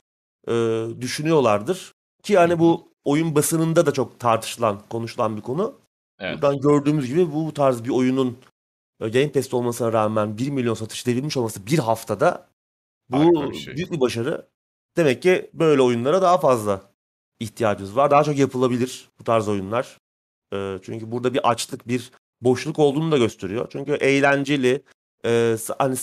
e, 0.47 0.85
düşünüyorlardır. 1.01 1.93
Ki 2.23 2.37
hani 2.37 2.59
bu 2.59 2.91
oyun 3.05 3.35
basınında 3.35 3.85
da 3.85 3.91
çok 3.91 4.19
tartışılan, 4.19 4.81
konuşulan 4.89 5.37
bir 5.37 5.41
konu. 5.41 5.82
Evet. 6.23 6.35
Buradan 6.35 6.61
gördüğümüz 6.61 7.07
gibi 7.07 7.33
bu 7.33 7.53
tarz 7.53 7.83
bir 7.83 7.89
oyunun 7.89 8.37
e, 8.99 9.09
Game 9.09 9.31
Pass'te 9.31 9.55
olmasına 9.55 9.93
rağmen 9.93 10.37
1 10.37 10.49
milyon 10.49 10.73
satış 10.73 11.07
devirmiş 11.07 11.37
olması 11.37 11.65
bir 11.67 11.79
haftada 11.79 12.49
bu 13.09 13.17
Harika 13.17 13.51
bir 13.51 13.57
şey. 13.57 13.75
büyük 13.75 13.91
bir 13.91 13.99
başarı. 13.99 14.47
Demek 14.97 15.21
ki 15.21 15.49
böyle 15.53 15.81
oyunlara 15.81 16.21
daha 16.21 16.37
fazla 16.37 16.81
ihtiyacımız 17.39 17.95
var. 17.95 18.11
Daha 18.11 18.23
çok 18.23 18.37
yapılabilir 18.37 19.09
bu 19.19 19.23
tarz 19.23 19.47
oyunlar. 19.47 19.97
E, 20.53 20.79
çünkü 20.83 21.11
burada 21.11 21.33
bir 21.33 21.49
açlık, 21.49 21.87
bir 21.87 22.11
boşluk 22.41 22.79
olduğunu 22.79 23.11
da 23.11 23.17
gösteriyor. 23.17 23.67
Çünkü 23.71 23.91
eğlenceli, 23.91 24.83
e, 25.25 25.57
hani 25.79 25.95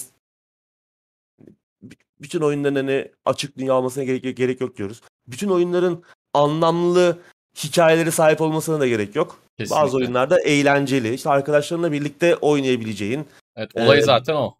bütün 2.21 2.41
oyunların 2.41 2.75
hani 2.75 3.13
açık 3.25 3.59
dünya 3.59 3.75
olmasına 3.75 4.05
gerek, 4.05 4.37
gerek 4.37 4.61
yok 4.61 4.77
diyoruz. 4.77 5.01
Bütün 5.27 5.49
oyunların 5.49 6.05
anlamlı 6.35 7.19
hikayeleri 7.65 8.13
sahip 8.13 8.41
olmasına 8.41 8.81
da 8.81 8.87
gerek 8.87 9.17
yok. 9.17 9.43
Kesinlikle. 9.65 9.83
Bazı 9.85 9.97
oyunlarda 9.97 10.41
eğlenceli. 10.41 11.15
İşte 11.15 11.31
arkadaşlarınla 11.31 11.93
birlikte 11.93 12.37
oynayabileceğin. 12.37 13.27
Evet, 13.57 13.71
olayı 13.75 14.01
Ee, 14.01 14.05
zaten 14.05 14.35
o. 14.35 14.55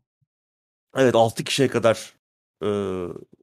Evet 0.97 1.15
6 1.15 1.45
kişiye 1.45 1.69
kadar 1.69 2.13
e, 2.65 2.69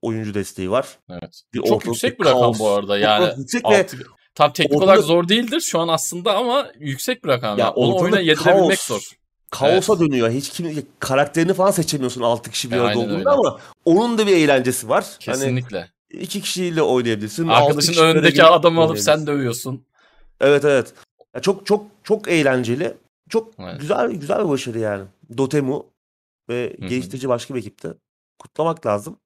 oyuncu 0.02 0.34
desteği 0.34 0.72
var. 0.72 0.88
Evet. 1.10 1.42
Bir 1.54 1.60
Çok 1.60 1.68
ortalık, 1.72 1.86
yüksek 1.86 2.20
bir 2.20 2.26
rakam 2.26 2.42
kaos. 2.42 2.60
bu 2.60 2.70
arada. 2.70 2.98
Yani 3.08 3.34
yüksek 3.38 3.66
ve 3.66 3.78
altı- 3.84 3.98
tam 4.36 4.54
teknik 4.54 4.78
ortada- 4.78 4.86
olarak 4.92 5.04
zor 5.04 5.28
değildir 5.30 5.60
şu 5.62 5.80
an 5.80 5.88
aslında 5.88 6.36
ama 6.38 6.68
yüksek 6.80 7.24
bir 7.24 7.30
rakam. 7.30 7.58
Ya 7.60 7.66
Yani 7.66 7.74
onu 7.74 7.96
oyuna 7.96 8.20
yedirebilmek 8.20 8.78
kaos. 8.88 8.88
zor. 8.88 9.02
kaosa 9.52 10.00
dönüyor. 10.00 10.30
Hiç 10.30 10.50
kim 10.50 10.86
karakterini 11.00 11.54
falan 11.54 11.72
seçemiyorsun 11.72 12.22
6 12.22 12.52
kişi 12.52 12.72
bir 12.72 12.76
E, 12.78 12.82
arada 12.82 13.00
olduğunda 13.00 13.18
öyle. 13.20 13.30
ama 13.30 13.60
onun 13.86 14.18
da 14.18 14.28
bir 14.28 14.36
eğlencesi 14.38 14.90
var. 14.90 15.04
Hani 15.04 15.20
Kesinlikle. 15.20 15.90
iki 16.10 16.42
kişiyle 16.42 16.82
oynayabilirsin. 16.82 17.48
Arkadaşın 17.48 18.04
önündeki 18.04 18.44
adamı 18.44 18.82
alıp 18.82 19.00
sen 19.00 19.28
dövüyorsun. 19.28 19.86
Evet 20.42 20.66
evet. 20.66 20.94
Ya 21.38 21.42
çok 21.42 21.66
çok 21.66 21.86
çok 22.04 22.28
eğlenceli. 22.28 22.98
Çok 23.30 23.54
Evet. 23.60 23.80
güzel 23.80 24.12
güzel 24.12 24.44
bir 24.44 24.50
başarı 24.50 24.80
yani. 24.80 25.06
Dotemu 25.38 25.86
ve 26.50 26.76
Hı 26.80 26.84
hı. 26.86 26.88
geliştirici 26.88 27.30
başka 27.30 27.56
bir 27.56 27.60
ekipte. 27.60 27.94
Kutlamak 28.40 28.86
lazım. 28.86 29.20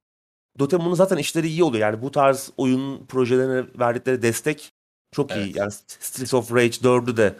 Dotemu'nun 0.59 0.93
zaten 0.93 1.17
işleri 1.17 1.47
iyi 1.47 1.63
oluyor. 1.63 1.81
Yani 1.81 2.01
bu 2.01 2.11
tarz 2.11 2.51
oyun 2.57 3.05
projelerine 3.05 3.65
verdikleri 3.79 4.21
destek 4.21 4.71
çok 5.11 5.31
iyi. 5.31 5.45
Evet. 5.45 5.55
Yani 5.55 5.71
Streets 5.87 6.33
of 6.33 6.53
Rage 6.53 6.77
4'ü 6.83 7.17
de 7.17 7.35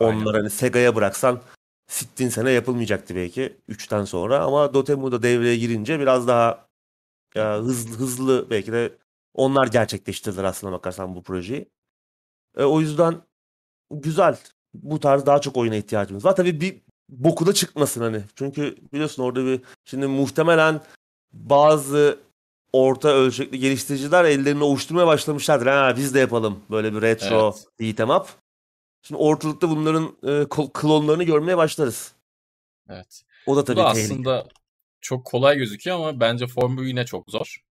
Aynen. 0.00 0.20
onlar 0.20 0.36
hani 0.36 0.50
Sega'ya 0.50 0.96
bıraksan 0.96 1.40
sittin 1.86 2.28
sene 2.28 2.50
yapılmayacaktı 2.50 3.14
belki 3.14 3.56
3'ten 3.68 4.04
sonra 4.04 4.44
ama 4.44 4.74
Dotemu 4.74 5.12
da 5.12 5.22
devreye 5.22 5.56
girince 5.56 6.00
biraz 6.00 6.28
daha 6.28 6.66
ya, 7.34 7.58
hızlı 7.58 7.96
hızlı 7.96 8.50
belki 8.50 8.72
de 8.72 8.92
onlar 9.34 9.66
gerçekleştirdiler 9.66 10.44
aslında 10.44 10.72
bakarsan 10.72 11.14
bu 11.14 11.22
projeyi. 11.22 11.68
E, 12.56 12.64
o 12.64 12.80
yüzden 12.80 13.22
güzel. 13.92 14.38
Bu 14.74 15.00
tarz 15.00 15.26
daha 15.26 15.40
çok 15.40 15.56
oyuna 15.56 15.76
ihtiyacımız 15.76 16.24
var. 16.24 16.36
Tabii 16.36 16.60
bir 16.60 16.80
boku 17.08 17.46
da 17.46 17.52
çıkmasın 17.52 18.00
hani. 18.00 18.20
Çünkü 18.36 18.76
biliyorsun 18.92 19.22
orada 19.22 19.44
bir 19.46 19.60
şimdi 19.84 20.06
muhtemelen 20.06 20.80
bazı 21.32 22.18
orta 22.72 23.08
ölçekli 23.08 23.58
geliştiriciler 23.58 24.24
ellerini 24.24 24.64
ovuşturmaya 24.64 25.06
başlamışlardır. 25.06 25.66
Ha 25.66 25.94
biz 25.96 26.14
de 26.14 26.18
yapalım 26.20 26.60
böyle 26.70 26.94
bir 26.94 27.02
retro 27.02 27.44
Evet. 27.54 27.66
beat 27.80 28.00
'em 28.00 28.10
up. 28.10 28.26
Şimdi 29.02 29.20
ortalıkta 29.20 29.70
bunların 29.70 30.16
e, 30.22 30.46
klonlarını 30.74 31.24
görmeye 31.24 31.56
başlarız. 31.56 32.12
Evet. 32.88 33.22
O 33.46 33.56
da 33.56 33.60
Bu 33.60 33.64
tabii 33.64 33.76
da 33.76 33.92
tehlike. 33.92 34.12
aslında 34.12 34.46
çok 35.00 35.24
kolay 35.24 35.56
gözüküyor 35.56 35.96
ama 35.96 36.20
bence 36.20 36.46
formül 36.46 36.86
yine 36.86 37.04
çok 37.06 37.30
zor. 37.30 37.62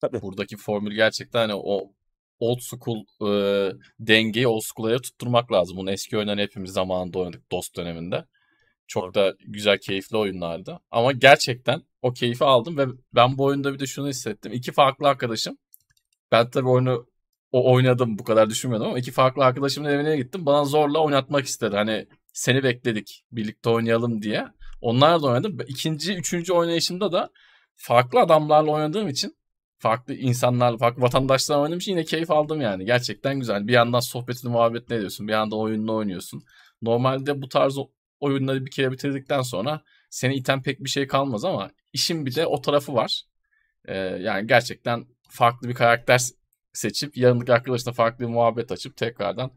Tabii. 0.00 0.22
Buradaki 0.22 0.56
formül 0.56 0.94
gerçekten 0.94 1.38
hani 1.40 1.54
o 1.54 1.92
old 2.40 2.60
school 2.60 3.04
e, 3.22 3.72
dengeyi 4.00 4.48
old 4.48 4.62
school'a 4.62 4.98
tutturmak 4.98 5.52
lazım. 5.52 5.76
Bunu 5.76 5.90
eski 5.90 6.16
oyunları 6.16 6.40
hepimiz 6.40 6.70
zamanında 6.70 7.18
oynadık 7.18 7.52
DOS 7.52 7.74
döneminde. 7.76 8.24
Çok 8.86 9.04
Doğru. 9.04 9.14
da 9.14 9.34
güzel, 9.46 9.78
keyifli 9.78 10.16
oyunlardı. 10.16 10.80
Ama 10.90 11.12
gerçekten 11.12 11.82
o 12.02 12.12
keyfi 12.12 12.44
aldım 12.44 12.78
ve 12.78 12.86
ben 13.14 13.38
bu 13.38 13.44
oyunda 13.44 13.74
bir 13.74 13.78
de 13.78 13.86
şunu 13.86 14.08
hissettim. 14.08 14.52
İki 14.52 14.72
farklı 14.72 15.08
arkadaşım. 15.08 15.58
Ben 16.32 16.50
tabii 16.50 16.68
oyunu 16.68 17.06
o 17.52 17.72
oynadım 17.72 18.18
bu 18.18 18.24
kadar 18.24 18.50
düşünmüyordum 18.50 18.88
ama 18.88 18.98
iki 18.98 19.12
farklı 19.12 19.44
arkadaşımın 19.44 19.88
evine 19.88 20.16
gittim. 20.16 20.46
Bana 20.46 20.64
zorla 20.64 20.98
oynatmak 20.98 21.46
istedi. 21.46 21.76
Hani 21.76 22.06
seni 22.32 22.62
bekledik 22.62 23.24
birlikte 23.32 23.70
oynayalım 23.70 24.22
diye. 24.22 24.46
Onlar 24.80 25.22
da 25.22 25.26
oynadı. 25.26 25.64
İkinci, 25.68 26.14
üçüncü 26.14 26.52
oynayışımda 26.52 27.12
da 27.12 27.30
farklı 27.76 28.20
adamlarla 28.20 28.70
oynadığım 28.70 29.08
için 29.08 29.36
farklı 29.78 30.14
insanlarla, 30.14 30.78
farklı 30.78 31.02
vatandaşlarla 31.02 31.62
oynadığım 31.62 31.78
için 31.78 31.92
yine 31.92 32.04
keyif 32.04 32.30
aldım 32.30 32.60
yani. 32.60 32.84
Gerçekten 32.84 33.40
güzel. 33.40 33.66
Bir 33.68 33.72
yandan 33.72 34.00
sohbetini, 34.00 34.50
muhabbetini 34.50 34.96
ediyorsun. 34.96 35.28
Bir 35.28 35.32
yandan 35.32 35.58
oyununu 35.58 35.94
oynuyorsun. 35.94 36.42
Normalde 36.82 37.42
bu 37.42 37.48
tarz 37.48 37.78
oyunları 38.20 38.66
bir 38.66 38.70
kere 38.70 38.92
bitirdikten 38.92 39.42
sonra 39.42 39.82
seni 40.10 40.34
iten 40.34 40.62
pek 40.62 40.84
bir 40.84 40.88
şey 40.88 41.06
kalmaz 41.06 41.44
ama 41.44 41.70
işin 41.92 42.26
bir 42.26 42.34
de 42.34 42.46
o 42.46 42.60
tarafı 42.60 42.94
var. 42.94 43.22
Ee, 43.84 43.96
yani 43.96 44.46
gerçekten 44.46 45.06
farklı 45.28 45.68
bir 45.68 45.74
karakter 45.74 46.20
seçip 46.72 47.16
yanındaki 47.16 47.52
arkadaşına 47.52 47.92
farklı 47.92 48.24
bir 48.26 48.30
muhabbet 48.30 48.72
açıp 48.72 48.96
tekrardan 48.96 49.50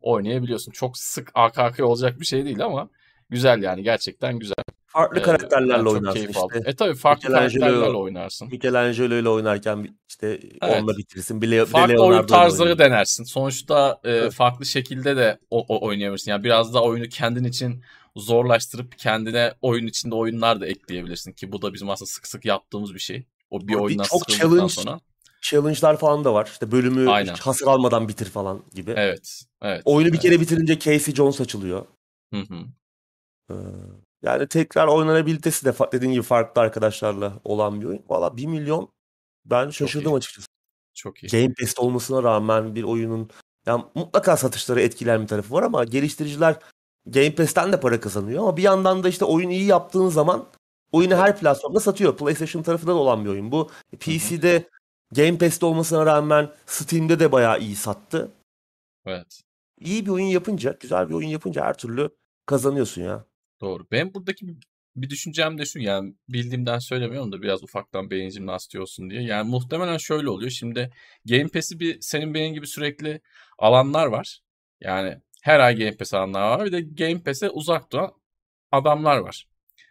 oynayabiliyorsun. 0.00 0.72
Çok 0.72 0.98
sık 0.98 1.30
arkaya 1.34 1.84
olacak 1.84 2.20
bir 2.20 2.26
şey 2.26 2.44
değil 2.44 2.64
ama 2.64 2.88
güzel 3.30 3.62
yani 3.62 3.82
gerçekten 3.82 4.38
güzel. 4.38 4.64
Farklı 4.96 5.20
Ee, 5.20 5.22
karakterlerle 5.22 5.84
çok 5.84 5.92
oynarsın 5.92 6.20
işte. 6.28 6.40
aldım. 6.40 6.62
E 6.66 6.74
tabii 6.76 6.94
farklı 6.94 7.28
Michelangelo- 7.28 7.38
karakterlerle 7.60 7.96
oynarsın. 7.96 8.48
Michelangelo 8.48 9.14
ile 9.14 9.28
oynarken 9.28 9.96
işte 10.08 10.26
Evet. 10.62 10.78
onunla 10.78 10.96
bitirsin. 10.96 11.42
Bir, 11.42 11.50
Le- 11.50 11.60
bir 11.60 11.66
Farklı 11.66 11.92
oyun 11.94 12.02
Leonardo 12.02 12.20
ile 12.22 12.26
tarzları 12.26 12.70
oynayın. 12.70 12.78
denersin. 12.92 13.24
Sonuçta 13.24 14.00
e, 14.04 14.10
Evet. 14.10 14.32
farklı 14.32 14.66
şekilde 14.66 15.16
de 15.16 15.38
o, 15.50 15.64
o 15.68 15.86
oynayabilirsin. 15.86 16.30
Yani 16.30 16.44
biraz 16.44 16.74
da 16.74 16.82
oyunu 16.82 17.08
kendin 17.08 17.44
için 17.44 17.82
zorlaştırıp 18.16 18.98
kendine 18.98 19.52
oyun 19.62 19.86
içinde 19.86 20.14
oyunlar 20.14 20.60
da 20.60 20.66
ekleyebilirsin 20.66 21.32
ki 21.32 21.52
bu 21.52 21.62
da 21.62 21.74
bizim 21.74 21.90
aslında 21.90 22.08
sık 22.08 22.26
sık 22.26 22.44
yaptığımız 22.44 22.94
bir 22.94 22.98
şey. 22.98 23.26
O 23.50 23.60
bir 23.68 23.74
Abi 23.74 23.78
oyundan 23.82 24.04
çok 24.04 24.28
challenge 24.28 24.68
sonra. 24.72 25.00
challenge'lar 25.42 25.96
falan 25.96 26.24
da 26.24 26.34
var. 26.34 26.48
İşte 26.52 26.72
bölümü 26.72 27.10
Aynen. 27.10 27.34
hasar 27.34 27.66
almadan 27.66 28.08
bitir 28.08 28.26
falan 28.26 28.62
gibi. 28.74 28.94
Evet. 28.96 29.42
Evet. 29.62 29.82
Oyunu 29.84 30.08
bir 30.08 30.12
evet. 30.18 30.22
kere 30.22 30.40
bitirince 30.40 30.78
Casey 30.78 31.14
Jones 31.14 31.40
açılıyor. 31.40 31.86
Hı 32.34 32.40
hı. 32.40 32.56
Ee, 33.50 33.54
yani 34.26 34.48
tekrar 34.48 34.86
oynanabilitesi 34.86 35.64
de 35.64 35.74
dediğin 35.92 36.12
gibi 36.12 36.22
farklı 36.22 36.62
arkadaşlarla 36.62 37.32
olan 37.44 37.80
bir 37.80 37.86
oyun. 37.86 38.02
Valla 38.08 38.36
1 38.36 38.46
milyon 38.46 38.88
ben 39.44 39.70
şaşırdım 39.70 40.12
iyi. 40.12 40.16
açıkçası. 40.16 40.46
Çok 40.94 41.22
iyi. 41.22 41.28
Game 41.28 41.54
Pass'te 41.54 41.82
olmasına 41.82 42.22
rağmen 42.22 42.74
bir 42.74 42.82
oyunun 42.82 43.30
yani 43.66 43.84
mutlaka 43.94 44.36
satışları 44.36 44.80
etkiler 44.80 45.22
bir 45.22 45.26
tarafı 45.26 45.54
var 45.54 45.62
ama 45.62 45.84
geliştiriciler 45.84 46.56
Game 47.06 47.34
Pass'ten 47.34 47.72
de 47.72 47.80
para 47.80 48.00
kazanıyor 48.00 48.42
ama 48.42 48.56
bir 48.56 48.62
yandan 48.62 49.02
da 49.02 49.08
işte 49.08 49.24
oyun 49.24 49.50
iyi 49.50 49.64
yaptığın 49.64 50.08
zaman 50.08 50.46
oyunu 50.92 51.16
her 51.16 51.38
platformda 51.38 51.80
satıyor. 51.80 52.16
PlayStation 52.16 52.62
tarafında 52.62 52.90
da 52.90 52.96
olan 52.96 53.24
bir 53.24 53.30
oyun 53.30 53.52
bu. 53.52 53.70
PC'de 54.00 54.68
Game 55.12 55.38
Pass'te 55.38 55.66
olmasına 55.66 56.06
rağmen 56.06 56.50
Steam'de 56.66 57.20
de 57.20 57.32
bayağı 57.32 57.60
iyi 57.60 57.76
sattı. 57.76 58.32
Evet. 59.06 59.42
İyi 59.80 60.06
bir 60.06 60.10
oyun 60.10 60.26
yapınca, 60.26 60.76
güzel 60.80 61.08
bir 61.08 61.14
oyun 61.14 61.28
yapınca 61.28 61.64
her 61.64 61.78
türlü 61.78 62.10
kazanıyorsun 62.46 63.02
ya. 63.02 63.24
Doğru. 63.60 63.86
Ben 63.92 64.14
buradaki 64.14 64.46
bir- 64.48 65.10
düşüncem 65.10 65.58
de 65.58 65.64
şu 65.64 65.78
yani 65.78 66.14
bildiğimden 66.28 66.78
söylemiyorum 66.78 67.32
da 67.32 67.42
biraz 67.42 67.62
ufaktan 67.62 68.10
beyin 68.10 68.30
jimnastiği 68.30 68.82
olsun 68.82 69.10
diye. 69.10 69.22
Yani 69.22 69.50
muhtemelen 69.50 69.96
şöyle 69.96 70.28
oluyor. 70.28 70.50
Şimdi 70.50 70.90
Game 71.24 71.48
Pass'i 71.48 71.80
bir 71.80 72.00
senin 72.00 72.34
benim 72.34 72.54
gibi 72.54 72.66
sürekli 72.66 73.20
alanlar 73.58 74.06
var. 74.06 74.40
Yani 74.80 75.16
her 75.42 75.60
ay 75.60 75.78
Game 75.78 75.96
Pass 75.96 76.14
alanlar 76.14 76.40
var. 76.58 76.64
Bir 76.66 76.72
de 76.72 76.80
Game 76.80 77.22
Pass'e 77.22 77.50
uzak 77.50 77.92
duran 77.92 78.12
adamlar 78.72 79.16
var. 79.18 79.46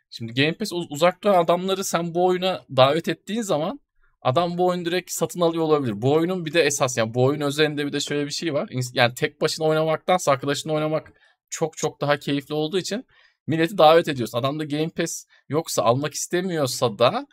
Şimdi 0.10 0.34
Game 0.34 0.54
Pass 0.54 0.74
uz- 0.74 0.88
uzak 0.90 1.24
duran 1.24 1.44
adamları 1.44 1.84
sen 1.84 2.16
bu 2.16 2.26
oyuna 2.26 2.66
davet 2.78 3.08
ettiğin 3.08 3.42
zaman 3.42 3.80
adam 4.22 4.58
bu 4.58 4.66
oyunu 4.68 4.86
direkt 4.86 5.12
satın 5.12 5.42
alıyor 5.42 5.64
olabilir. 5.64 6.02
Bu 6.02 6.14
oyunun 6.14 6.46
bir 6.46 6.54
de 6.54 6.62
esas 6.62 6.98
yani 6.98 7.14
bu 7.14 7.24
oyun 7.24 7.42
özelinde 7.42 7.86
bir 7.86 7.94
de 7.94 8.00
şöyle 8.00 8.26
bir 8.26 8.32
şey 8.32 8.54
var. 8.54 8.70
Yani 8.94 9.14
tek 9.14 9.42
başına 9.42 9.66
oynamaktansa 9.66 10.32
arkadaşınla 10.32 10.74
oynamak 10.74 11.14
çok 11.50 11.78
çok 11.78 12.02
daha 12.02 12.20
keyifli 12.20 12.54
olduğu 12.54 12.78
için 12.80 13.06
milleti 13.48 13.78
davet 13.78 14.08
ediyorsun. 14.08 14.38
Adamda 14.38 14.64
Game 14.64 14.90
Pass 14.90 15.26
yoksa 15.50 15.84
almak 15.84 16.14
istemiyorsa 16.14 17.00
da 17.00 17.28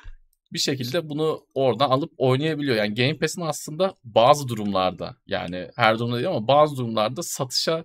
bir 0.53 0.59
şekilde 0.59 1.09
bunu 1.09 1.47
oradan 1.55 1.91
alıp 1.91 2.13
oynayabiliyor. 2.19 2.77
Yani 2.77 2.95
Game 2.95 3.19
Pass'in 3.19 3.41
aslında 3.43 3.95
bazı 4.05 4.49
durumlarda 4.49 5.17
yani 5.27 5.69
her 5.77 5.99
durumda 5.99 6.17
değil 6.17 6.29
ama 6.29 6.49
bazı 6.49 6.77
durumlarda 6.77 7.23
satışa 7.23 7.85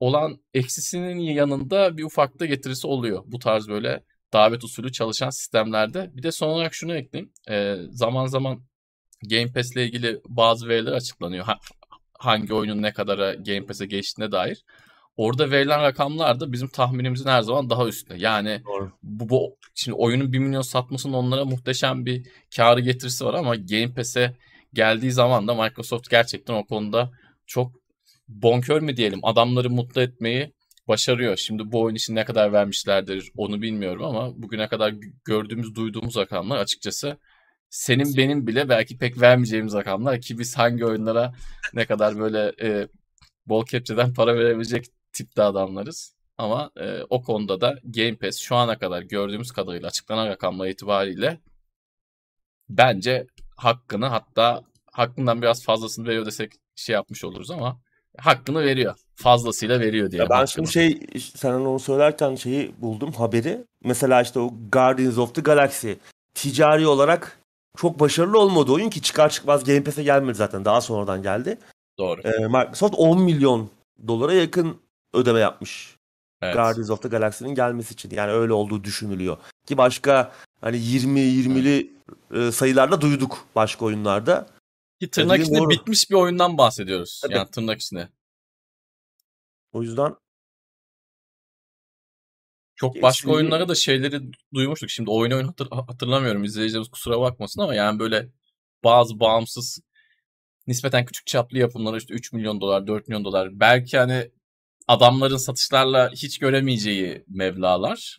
olan 0.00 0.38
eksisinin 0.54 1.18
yanında 1.18 1.96
bir 1.96 2.04
ufak 2.04 2.40
da 2.40 2.46
getirisi 2.46 2.86
oluyor. 2.86 3.22
Bu 3.26 3.38
tarz 3.38 3.68
böyle 3.68 4.02
davet 4.32 4.64
usulü 4.64 4.92
çalışan 4.92 5.30
sistemlerde. 5.30 6.10
Bir 6.14 6.22
de 6.22 6.32
son 6.32 6.48
olarak 6.48 6.74
şunu 6.74 6.94
ekleyeyim. 6.96 7.32
Ee, 7.50 7.76
zaman 7.90 8.26
zaman 8.26 8.62
Game 9.30 9.52
Pass 9.52 9.72
ile 9.72 9.84
ilgili 9.84 10.20
bazı 10.28 10.68
veriler 10.68 10.92
açıklanıyor. 10.92 11.44
Ha- 11.44 11.58
hangi 12.18 12.54
oyunun 12.54 12.82
ne 12.82 12.92
kadara 12.92 13.34
Game 13.34 13.66
Pass'e 13.66 13.86
geçtiğine 13.86 14.32
dair. 14.32 14.64
Orada 15.16 15.50
verilen 15.50 15.82
rakamlar 15.82 16.40
da 16.40 16.52
bizim 16.52 16.68
tahminimizin 16.68 17.28
her 17.28 17.42
zaman 17.42 17.70
daha 17.70 17.88
üstünde. 17.88 18.18
Yani 18.18 18.62
Doğru. 18.64 18.92
bu, 19.02 19.28
bu 19.28 19.56
şimdi 19.74 19.96
oyunun 19.96 20.32
1 20.32 20.38
milyon 20.38 20.62
satmasının 20.62 21.12
onlara 21.12 21.44
muhteşem 21.44 22.06
bir 22.06 22.26
karı 22.56 22.80
getirisi 22.80 23.24
var 23.24 23.34
ama 23.34 23.56
Game 23.56 23.94
Pass'e 23.94 24.36
geldiği 24.72 25.12
zaman 25.12 25.48
da 25.48 25.54
Microsoft 25.54 26.10
gerçekten 26.10 26.54
o 26.54 26.64
konuda 26.64 27.10
çok 27.46 27.72
bonkör 28.28 28.82
mü 28.82 28.96
diyelim 28.96 29.20
adamları 29.22 29.70
mutlu 29.70 30.00
etmeyi 30.00 30.52
başarıyor. 30.88 31.36
Şimdi 31.36 31.72
bu 31.72 31.80
oyun 31.80 31.94
için 31.94 32.14
ne 32.14 32.24
kadar 32.24 32.52
vermişlerdir 32.52 33.32
onu 33.36 33.62
bilmiyorum 33.62 34.04
ama 34.04 34.42
bugüne 34.42 34.68
kadar 34.68 34.94
gördüğümüz, 35.24 35.74
duyduğumuz 35.74 36.16
rakamlar 36.16 36.56
açıkçası 36.56 37.18
senin 37.70 38.16
benim 38.16 38.46
bile 38.46 38.68
belki 38.68 38.98
pek 38.98 39.20
vermeyeceğimiz 39.20 39.74
rakamlar 39.74 40.20
ki 40.20 40.38
biz 40.38 40.58
hangi 40.58 40.84
oyunlara 40.84 41.34
ne 41.74 41.86
kadar 41.86 42.18
böyle 42.18 42.52
e, 42.62 42.88
bol 43.46 43.66
kepçeden 43.66 44.14
para 44.14 44.34
verebilecek 44.36 44.86
tipte 45.12 45.42
adamlarız. 45.42 46.14
Ama 46.38 46.70
e, 46.76 47.02
o 47.10 47.22
konuda 47.22 47.60
da 47.60 47.78
Game 47.84 48.16
Pass 48.16 48.38
şu 48.38 48.56
ana 48.56 48.78
kadar 48.78 49.02
gördüğümüz 49.02 49.52
kadarıyla 49.52 49.88
açıklanan 49.88 50.26
rakamlar 50.26 50.68
itibariyle 50.68 51.40
bence 52.68 53.26
hakkını 53.56 54.06
hatta 54.06 54.62
hakkından 54.92 55.42
biraz 55.42 55.64
fazlasını 55.64 56.08
veriyor 56.08 56.26
desek 56.26 56.52
şey 56.76 56.92
yapmış 56.94 57.24
oluruz 57.24 57.50
ama 57.50 57.80
hakkını 58.18 58.64
veriyor. 58.64 58.94
Fazlasıyla 59.14 59.80
veriyor 59.80 60.10
diye. 60.10 60.22
Ya 60.22 60.30
ben 60.30 60.44
şimdi 60.44 60.72
şey 60.72 61.00
sen 61.34 61.52
onu 61.52 61.78
söylerken 61.78 62.34
şeyi 62.34 62.74
buldum 62.78 63.12
haberi. 63.12 63.64
Mesela 63.84 64.22
işte 64.22 64.40
o 64.40 64.54
Guardians 64.72 65.18
of 65.18 65.34
the 65.34 65.40
Galaxy 65.40 65.92
ticari 66.34 66.86
olarak 66.86 67.38
çok 67.76 68.00
başarılı 68.00 68.38
olmadı 68.38 68.72
oyun 68.72 68.90
ki 68.90 69.02
çıkar 69.02 69.30
çıkmaz 69.30 69.64
Game 69.64 69.84
Pass'e 69.84 70.02
gelmedi 70.02 70.34
zaten. 70.34 70.64
Daha 70.64 70.80
sonradan 70.80 71.22
geldi. 71.22 71.58
Doğru. 71.98 72.20
Ee, 72.24 72.46
Microsoft 72.46 72.94
10 72.94 73.22
milyon 73.22 73.70
dolara 74.08 74.32
yakın 74.34 74.80
ödeme 75.14 75.40
yapmış. 75.40 75.96
Evet. 76.42 76.54
Guardians 76.54 76.90
of 76.90 77.02
the 77.02 77.08
Galaxy'nin 77.08 77.54
gelmesi 77.54 77.94
için. 77.94 78.10
Yani 78.10 78.32
öyle 78.32 78.52
olduğu 78.52 78.84
düşünülüyor. 78.84 79.36
Ki 79.66 79.76
başka 79.76 80.32
hani 80.60 80.76
20-20'li 80.76 81.90
e, 82.34 82.52
sayılarla 82.52 83.00
duyduk 83.00 83.46
başka 83.54 83.84
oyunlarda. 83.84 84.46
Ki 85.00 85.10
tırnak 85.10 85.40
içinde 85.40 85.58
doğru. 85.58 85.70
bitmiş 85.70 86.10
bir 86.10 86.14
oyundan 86.14 86.58
bahsediyoruz. 86.58 87.20
Tabii. 87.22 87.34
Yani 87.34 87.50
tırnak 87.50 87.80
içinde. 87.80 88.08
O 89.72 89.82
yüzden 89.82 90.16
Çok 92.76 92.94
başka 92.94 93.08
Kesinlikle. 93.08 93.36
oyunlara 93.36 93.68
da 93.68 93.74
şeyleri 93.74 94.20
duymuştuk. 94.54 94.90
Şimdi 94.90 95.10
oyun 95.10 95.32
oyun 95.32 95.46
hatır- 95.46 95.70
hatırlamıyorum. 95.70 96.44
İzleyicilerimiz 96.44 96.90
kusura 96.90 97.20
bakmasın 97.20 97.60
ama 97.60 97.74
yani 97.74 97.98
böyle 97.98 98.28
bazı 98.84 99.20
bağımsız 99.20 99.80
nispeten 100.66 101.04
küçük 101.06 101.26
çaplı 101.26 101.58
yapımlara 101.58 101.96
işte 101.96 102.14
3 102.14 102.32
milyon 102.32 102.60
dolar, 102.60 102.86
4 102.86 103.08
milyon 103.08 103.24
dolar. 103.24 103.60
Belki 103.60 103.98
hani 103.98 104.30
adamların 104.88 105.36
satışlarla 105.36 106.10
hiç 106.12 106.38
göremeyeceği 106.38 107.24
mevlalar. 107.28 108.18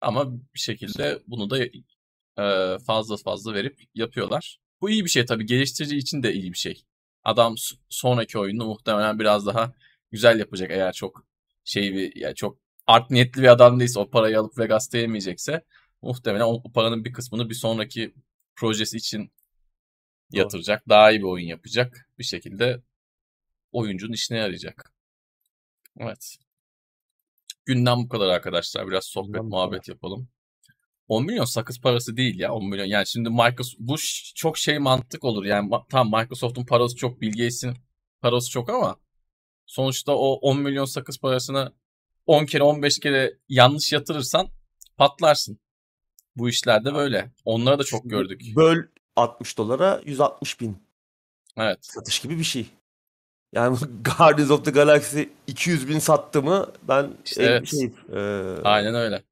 Ama 0.00 0.32
bir 0.54 0.58
şekilde 0.58 1.22
bunu 1.26 1.50
da 1.50 1.64
e, 2.38 2.78
fazla 2.86 3.16
fazla 3.16 3.54
verip 3.54 3.80
yapıyorlar. 3.94 4.58
Bu 4.80 4.90
iyi 4.90 5.04
bir 5.04 5.10
şey 5.10 5.26
tabii. 5.26 5.46
Geliştirici 5.46 5.96
için 5.96 6.22
de 6.22 6.32
iyi 6.34 6.52
bir 6.52 6.58
şey. 6.58 6.82
Adam 7.24 7.54
sonraki 7.88 8.38
oyunu 8.38 8.64
muhtemelen 8.66 9.18
biraz 9.18 9.46
daha 9.46 9.74
güzel 10.10 10.38
yapacak 10.38 10.70
eğer 10.70 10.92
çok 10.92 11.26
şey 11.64 11.94
bir 11.94 12.16
yani 12.16 12.34
çok 12.34 12.58
art 12.86 13.10
niyetli 13.10 13.42
bir 13.42 13.48
adam 13.48 13.80
değilse 13.80 14.00
o 14.00 14.10
parayı 14.10 14.40
alıp 14.40 14.58
Vegas'ta 14.58 14.98
yemeyecekse 14.98 15.64
muhtemelen 16.02 16.44
o, 16.44 16.62
paranın 16.72 17.04
bir 17.04 17.12
kısmını 17.12 17.48
bir 17.50 17.54
sonraki 17.54 18.14
projesi 18.56 18.96
için 18.96 19.32
yatıracak. 20.32 20.88
Daha 20.88 21.10
iyi 21.10 21.18
bir 21.18 21.24
oyun 21.24 21.46
yapacak. 21.46 22.08
Bir 22.18 22.24
şekilde 22.24 22.82
oyuncunun 23.72 24.12
işine 24.12 24.38
yarayacak. 24.38 24.95
Evet. 26.00 26.36
Günden 27.64 28.04
bu 28.04 28.08
kadar 28.08 28.28
arkadaşlar. 28.28 28.88
Biraz 28.88 29.04
sohbet 29.04 29.34
Günden 29.34 29.44
bu 29.44 29.48
muhabbet 29.48 29.88
yapalım. 29.88 30.28
10 31.08 31.24
milyon 31.24 31.44
sakız 31.44 31.80
parası 31.80 32.16
değil 32.16 32.38
ya 32.38 32.52
10 32.52 32.68
milyon. 32.68 32.86
Yani 32.86 33.06
şimdi 33.06 33.30
Microsoft 33.30 33.78
bu 33.78 33.96
çok 34.34 34.58
şey 34.58 34.78
mantık 34.78 35.24
olur. 35.24 35.44
Yani 35.44 35.70
tamam 35.90 36.20
Microsoft'un 36.20 36.64
parası 36.64 36.96
çok, 36.96 37.20
Bill 37.20 37.30
Gates'in 37.30 37.74
parası 38.20 38.50
çok 38.50 38.70
ama 38.70 38.96
sonuçta 39.66 40.12
o 40.12 40.32
10 40.32 40.60
milyon 40.60 40.84
sakız 40.84 41.18
parasını 41.18 41.72
10 42.26 42.46
kere 42.46 42.62
15 42.62 43.00
kere 43.00 43.38
yanlış 43.48 43.92
yatırırsan 43.92 44.48
patlarsın. 44.96 45.60
Bu 46.36 46.48
işlerde 46.48 46.94
böyle. 46.94 47.32
Onları 47.44 47.78
da 47.78 47.84
çok 47.84 48.10
gördük. 48.10 48.42
böl 48.56 48.78
60 49.16 49.58
dolara 49.58 50.02
160 50.04 50.60
bin 50.60 50.86
Evet. 51.56 51.78
satış 51.80 52.20
gibi 52.20 52.38
bir 52.38 52.44
şey. 52.44 52.66
Yani 53.52 53.78
Guardians 54.18 54.50
of 54.50 54.64
the 54.64 54.70
Galaxy 54.70 55.22
200 55.46 55.88
bin 55.88 55.98
sattı 55.98 56.42
mı 56.42 56.72
ben 56.82 57.10
İşte 57.24 57.42
evet. 57.42 57.66
şey, 57.68 57.84
e, 58.12 58.18
Aynen 58.64 58.94
öyle. 58.94 59.22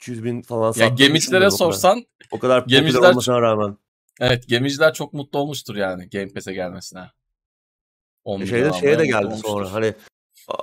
200 0.00 0.24
bin 0.24 0.42
falan 0.42 0.72
sattı. 0.72 0.80
Ya 0.82 0.88
gemicilere 0.88 1.50
sorsan 1.50 2.04
o 2.30 2.38
kadar 2.38 2.62
popüler 2.64 2.80
gemiciler- 2.82 3.10
olmasına 3.10 3.40
rağmen. 3.42 3.78
evet 4.20 4.48
gemiciler 4.48 4.94
çok 4.94 5.12
mutlu 5.12 5.38
olmuştur 5.38 5.76
yani 5.76 6.08
Game 6.08 6.32
Pass'e 6.32 6.52
gelmesine. 6.52 7.10
10 8.24 8.40
E 8.40 8.46
şeyde 8.46 8.72
şeye 8.72 8.98
de 8.98 9.06
geldi 9.06 9.26
olmuştur. 9.26 9.48
sonra 9.48 9.72
hani 9.72 9.94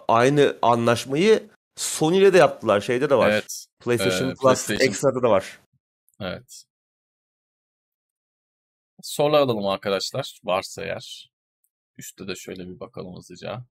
aynı 0.08 0.58
anlaşmayı 0.62 1.50
Sony 1.76 2.18
ile 2.18 2.34
de 2.34 2.38
yaptılar. 2.38 2.82
Şeyde 2.82 3.10
de 3.10 3.16
var. 3.16 3.30
Evet. 3.32 3.66
PlayStation 3.80 4.30
Ee, 4.30 4.34
Plus 4.34 4.42
PlayStation. 4.42 4.88
Extra'da 4.88 5.24
da 5.24 5.30
var. 5.30 5.60
Evet. 6.20 6.64
Soru 9.04 9.36
alalım 9.36 9.68
arkadaşlar. 9.68 10.40
Varsa 10.44 10.84
eğer. 10.84 11.31
Üstte 11.98 12.28
de 12.28 12.36
şöyle 12.36 12.68
bir 12.68 12.80
bakalım 12.80 13.18
hızlıca. 13.18 13.66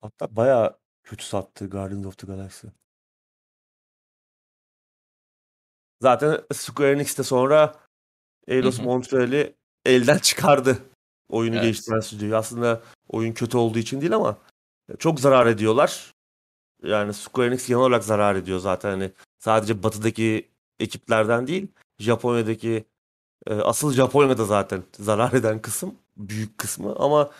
Hatta 0.00 0.36
bayağı 0.36 0.78
kötü 1.02 1.24
sattı 1.24 1.70
Guardians 1.70 2.06
of 2.06 2.18
the 2.18 2.26
Galaxy. 2.26 2.66
Zaten 6.02 6.40
Square 6.52 6.92
Enix 6.92 7.18
de 7.18 7.22
sonra 7.22 7.80
Eidos 8.46 8.78
Hı 8.78 8.82
hı. 8.82 8.86
Montreal'i 8.86 9.56
elden 9.84 10.18
çıkardı. 10.18 10.78
Oyunu 11.28 11.54
Evet. 11.54 11.64
geliştiren 11.64 12.00
stüdyoyu. 12.00 12.36
Aslında 12.36 12.82
oyun 13.08 13.32
kötü 13.32 13.56
olduğu 13.56 13.78
için 13.78 14.00
değil 14.00 14.14
ama 14.14 14.38
çok 14.98 15.20
zarar 15.20 15.46
ediyorlar. 15.46 16.12
Yani 16.82 17.14
Square 17.14 17.46
Enix 17.46 17.66
genel 17.68 17.80
olarak 17.80 18.04
zarar 18.04 18.34
ediyor 18.34 18.58
zaten. 18.58 18.90
Hani 18.90 19.12
sadece 19.38 19.82
batıdaki 19.82 20.50
ekiplerden 20.78 21.46
değil. 21.46 21.68
Japonya'daki 21.98 22.84
asıl 23.46 23.92
Japonya'da 23.92 24.44
zaten 24.44 24.82
zarar 24.98 25.32
eden 25.32 25.62
kısım 25.62 25.94
büyük 26.16 26.58
kısmı 26.58 26.96
ama 26.96 27.30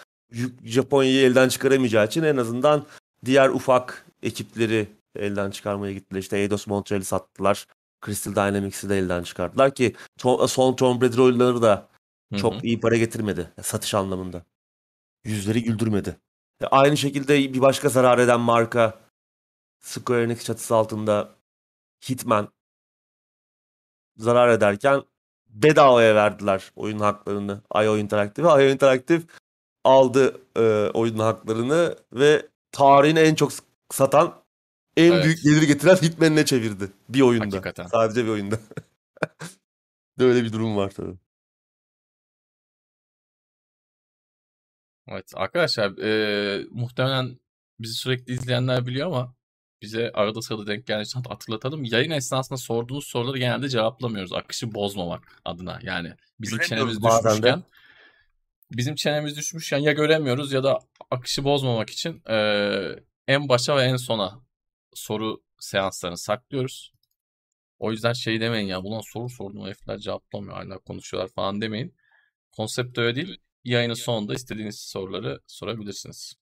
Japonya'yı 0.65 1.27
elden 1.27 1.49
çıkaramayacağı 1.49 2.07
için 2.07 2.23
en 2.23 2.37
azından 2.37 2.87
diğer 3.25 3.49
ufak 3.49 4.07
ekipleri 4.23 4.89
elden 5.17 5.51
çıkarmaya 5.51 5.93
gittiler. 5.93 6.21
İşte 6.21 6.39
Eidos 6.39 6.67
Montreal'i 6.67 7.05
sattılar. 7.05 7.67
Crystal 8.05 8.35
Dynamics'i 8.35 8.89
de 8.89 8.99
elden 8.99 9.23
çıkardılar 9.23 9.75
ki 9.75 9.97
son 10.47 10.77
Tomb 10.77 11.03
Raider 11.03 11.19
oyunları 11.19 11.63
da 11.63 11.89
çok 12.37 12.55
Hı-hı. 12.55 12.67
iyi 12.67 12.81
para 12.81 12.97
getirmedi 12.97 13.53
satış 13.63 13.95
anlamında. 13.95 14.45
Yüzleri 15.25 15.63
güldürmedi. 15.63 16.17
Aynı 16.71 16.97
şekilde 16.97 17.55
bir 17.55 17.61
başka 17.61 17.89
zarar 17.89 18.19
eden 18.19 18.41
marka 18.41 19.01
Square 19.81 20.23
Enix 20.23 20.45
çatısı 20.45 20.75
altında 20.75 21.35
Hitman 22.09 22.49
zarar 24.17 24.49
ederken 24.49 25.03
bedavaya 25.55 26.15
verdiler 26.15 26.73
oyun 26.77 26.99
haklarını 26.99 27.61
IO 27.75 27.97
Interactive. 27.97 28.49
IO 28.49 28.73
Interactive 28.73 29.23
aldı 29.85 30.41
e, 30.57 30.91
oyunun 30.95 31.19
haklarını 31.19 31.97
ve 32.13 32.47
tarihin 32.73 33.17
en 33.17 33.35
çok 33.35 33.53
satan 33.91 34.43
en 34.97 35.13
evet. 35.13 35.25
büyük 35.25 35.43
gelir 35.43 35.63
getiren 35.63 35.97
Hitman'ine 35.97 36.45
çevirdi. 36.45 36.93
Bir 37.09 37.21
oyunda. 37.21 37.45
Hakikaten. 37.45 37.87
Sadece 37.87 38.25
bir 38.25 38.31
oyunda. 38.31 38.59
Böyle 40.19 40.45
bir 40.45 40.53
durum 40.53 40.77
var 40.77 40.91
tabii. 40.91 41.17
Evet 45.09 45.33
arkadaşlar 45.35 45.99
e, 45.99 46.67
muhtemelen 46.71 47.39
bizi 47.81 47.95
sürekli 47.95 48.33
izleyenler 48.33 48.87
biliyor 48.87 49.07
ama 49.07 49.35
bize 49.83 50.11
arada 50.15 50.43
sırada 50.43 50.67
denk 50.67 50.87
geldiği 50.87 51.21
hatırlatalım. 51.29 51.85
Yayın 51.85 52.11
esnasında 52.11 52.57
sorduğunuz 52.57 53.07
soruları 53.07 53.39
genelde 53.39 53.69
cevaplamıyoruz. 53.69 54.33
Akışı 54.33 54.75
bozmamak 54.75 55.41
adına. 55.45 55.79
Yani 55.83 56.13
bizim 56.41 56.59
çenemiz 56.59 57.03
düşmüşken 57.03 57.65
bizim 58.71 58.95
çenemiz 58.95 59.37
düşmüşken 59.37 59.79
ya 59.79 59.93
göremiyoruz 59.93 60.53
ya 60.53 60.65
da 60.65 60.79
akışı 61.11 61.45
bozmamak 61.45 61.91
için 61.91 62.23
e, 62.29 62.37
en 63.29 63.49
başa 63.49 63.77
ve 63.77 63.83
en 63.83 63.97
sona 63.97 64.41
soru 64.95 65.43
seanslarını 65.61 66.19
saklıyoruz. 66.19 66.93
O 67.79 67.91
yüzden 67.93 68.13
şey 68.13 68.41
demeyin 68.41 68.67
ya 68.67 68.85
buna 68.85 69.01
soru 69.03 69.29
sordum 69.29 69.65
herifler 69.65 69.99
cevaplamıyor 69.99 70.55
hala 70.57 70.79
konuşuyorlar 70.79 71.31
falan 71.33 71.61
demeyin. 71.61 71.95
Konsept 72.53 72.99
öyle 72.99 73.15
değil. 73.17 73.41
Yayının 73.65 73.95
sonunda 73.95 74.35
istediğiniz 74.35 74.81
soruları 74.81 75.41
sorabilirsiniz. 75.47 76.35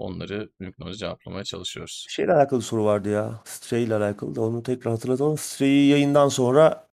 Onları 0.00 0.50
mümkün 0.58 0.82
olduğunca 0.82 0.98
cevaplamaya 0.98 1.44
çalışıyoruz. 1.44 2.06
Şeyle 2.08 2.32
alakalı 2.32 2.62
soru 2.62 2.84
vardı 2.84 3.08
ya. 3.08 3.42
Stray 3.44 3.84
ile 3.84 3.94
alakalı 3.94 4.34
da 4.34 4.40
onu 4.40 4.62
tekrar 4.62 4.92
hatırlatalım. 4.92 5.38
Stray'i 5.38 5.88
yayından 5.88 6.28
sonra 6.28 6.88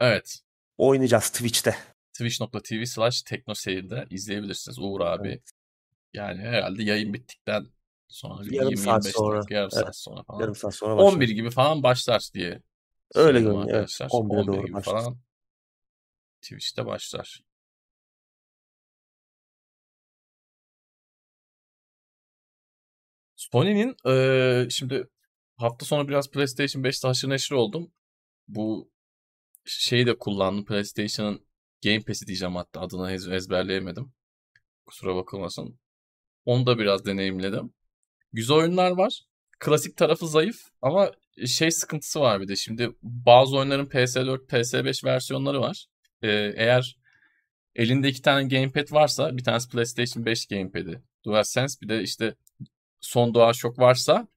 Evet. 0.00 0.40
oynayacağız 0.78 1.30
Twitch'te. 1.30 1.76
Twitch.tv 2.12 2.84
slash 2.84 3.22
teknoseyir'de 3.22 4.06
izleyebilirsiniz 4.10 4.78
Uğur 4.78 5.00
abi. 5.00 5.28
Evet. 5.28 5.50
Yani 6.14 6.42
herhalde 6.42 6.82
yayın 6.82 7.14
bittikten 7.14 7.66
sonra 8.08 8.44
bir 8.44 8.52
yarım 8.52 8.76
saat 8.76 9.06
sonra. 9.06 9.38
Dakika, 9.38 9.54
yarım 9.54 9.70
evet. 9.74 9.84
saat 9.84 9.96
sonra 9.96 10.22
falan. 10.22 10.40
Yarım 10.40 10.54
saat 10.54 10.74
sonra 10.74 10.96
başlar. 10.96 11.12
11 11.12 11.28
gibi 11.28 11.50
falan 11.50 11.82
başlar 11.82 12.28
diye. 12.34 12.62
Öyle 13.14 13.40
görünüyor. 13.40 13.78
Evet. 13.78 13.88
11'e 13.88 14.08
11 14.08 14.46
doğru 14.46 14.66
gibi 14.66 14.72
başlar. 14.72 15.00
falan 15.00 15.18
Twitch'te 16.42 16.86
başlar. 16.86 17.42
Sony'nin 23.52 23.96
eee, 24.06 24.68
şimdi 24.70 25.08
hafta 25.56 25.86
sonu 25.86 26.08
biraz 26.08 26.30
PlayStation 26.30 26.82
5'te 26.84 27.08
haşır 27.08 27.28
neşir 27.28 27.54
oldum. 27.54 27.92
Bu 28.48 28.90
şeyi 29.64 30.06
de 30.06 30.18
kullandım. 30.18 30.64
PlayStation'ın 30.64 31.46
Game 31.84 32.00
Pass'i 32.00 32.26
diyeceğim 32.26 32.56
hatta 32.56 32.80
adını 32.80 33.12
ez- 33.12 33.28
ezberleyemedim. 33.28 34.12
Kusura 34.86 35.16
bakılmasın. 35.16 35.78
Onu 36.44 36.66
da 36.66 36.78
biraz 36.78 37.04
deneyimledim. 37.06 37.74
Güzel 38.32 38.56
oyunlar 38.56 38.90
var. 38.90 39.22
Klasik 39.60 39.96
tarafı 39.96 40.28
zayıf 40.28 40.56
ama 40.82 41.10
şey 41.46 41.70
sıkıntısı 41.70 42.20
var 42.20 42.40
bir 42.40 42.48
de. 42.48 42.56
Şimdi 42.56 42.90
bazı 43.02 43.56
oyunların 43.56 43.86
PS4, 43.86 44.46
PS5 44.48 45.04
versiyonları 45.04 45.60
var. 45.60 45.86
Ee, 46.22 46.28
eğer 46.56 46.96
elinde 47.74 48.08
iki 48.08 48.22
tane 48.22 48.48
gamepad 48.48 48.92
varsa 48.92 49.36
bir 49.36 49.44
tanesi 49.44 49.68
PlayStation 49.68 50.26
5 50.26 50.46
gamepad'i. 50.46 51.02
DualSense 51.24 51.80
bir 51.82 51.88
de 51.88 52.02
işte 52.02 52.34
son 53.02 53.34
DualShock 53.34 53.78
varsa 53.78 54.28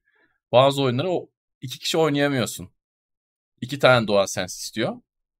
bazı 0.52 0.82
oyunları 0.82 1.10
o 1.10 1.30
iki 1.60 1.78
kişi 1.78 1.98
oynayamıyorsun. 1.98 2.68
İki 3.60 3.78
tane 3.78 4.06
DualSense 4.06 4.58
istiyor. 4.58 4.96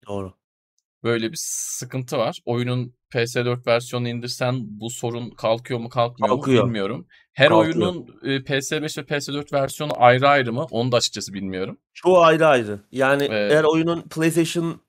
Doğru. 0.08 0.34
Böyle 1.02 1.32
bir 1.32 1.38
sıkıntı 1.40 2.18
var. 2.18 2.40
Oyunun 2.44 2.94
PS4 3.12 3.66
versiyonunu 3.66 4.08
indirsen 4.08 4.54
bu 4.80 4.90
sorun 4.90 5.30
kalkıyor 5.30 5.80
mu 5.80 5.88
kalkmıyor 5.88 6.36
Kalkıyor. 6.36 6.62
mu 6.62 6.68
bilmiyorum. 6.68 7.06
Her 7.32 7.48
Kalkıyor. 7.48 7.74
oyunun 7.74 8.06
PS5 8.22 8.98
ve 8.98 9.02
PS4 9.02 9.52
versiyonu 9.52 9.92
ayrı 9.96 10.28
ayrı 10.28 10.52
mı? 10.52 10.66
Onu 10.70 10.92
da 10.92 10.96
açıkçası 10.96 11.32
bilmiyorum. 11.32 11.78
Çoğu 11.94 12.18
ayrı 12.18 12.46
ayrı. 12.46 12.80
Yani 12.92 13.22
ee, 13.24 13.48
eğer 13.50 13.64
oyunun 13.64 14.02
PlayStation 14.02 14.80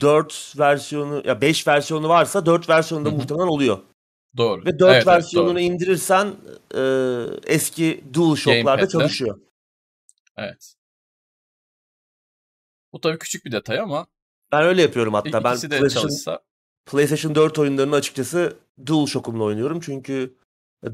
4 0.00 0.54
versiyonu 0.58 1.22
ya 1.26 1.40
5 1.40 1.66
versiyonu 1.66 2.08
varsa 2.08 2.46
4 2.46 2.68
versiyonunda 2.68 3.10
muhtemelen 3.10 3.48
oluyor. 3.48 3.78
Doğru. 4.36 4.64
Ve 4.64 4.78
4 4.78 4.94
evet, 4.94 5.06
versiyonunu 5.06 5.60
evet, 5.60 5.70
indirirsen 5.70 6.34
e, 6.74 6.82
eski 7.46 8.04
DualShock'larda 8.14 8.88
çalışıyor. 8.88 9.40
Evet. 10.36 10.74
Bu 12.92 13.00
tabii 13.00 13.18
küçük 13.18 13.44
bir 13.44 13.52
detay 13.52 13.78
ama 13.78 14.06
ben 14.52 14.62
öyle 14.62 14.82
yapıyorum 14.82 15.14
hatta. 15.14 15.32
Ben 15.32 15.42
PlayStation, 15.42 15.88
çalışsa... 15.88 16.40
PlayStation 16.86 17.34
4 17.34 17.58
oyunlarını 17.58 17.94
açıkçası 17.94 18.56
DualShock'umla 18.86 19.44
oynuyorum. 19.44 19.80
Çünkü 19.80 20.34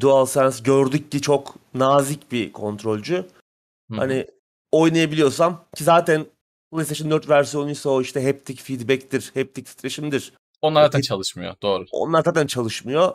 DualSense 0.01 0.62
gördük 0.62 1.12
ki 1.12 1.20
çok 1.20 1.55
nazik 1.74 2.32
bir 2.32 2.53
kontrolcü. 2.53 3.14
Hı-hı. 3.14 3.97
Hani 3.97 4.26
oynayabiliyorsam 4.72 5.64
ki 5.76 5.84
zaten 5.84 6.26
PlayStation 6.70 7.11
4 7.11 7.28
versiyonuysa 7.28 7.91
o 7.91 8.03
işte 8.03 8.24
haptic 8.24 8.62
feedback'tir, 8.62 9.30
haptic 9.34 9.64
titreşimdir. 9.64 10.32
Onlar 10.62 10.82
zaten 10.82 11.01
çalışmıyor. 11.01 11.55
Doğru. 11.62 11.84
Onlar 11.93 12.22
zaten 12.24 12.47
çalışmıyor. 12.47 13.12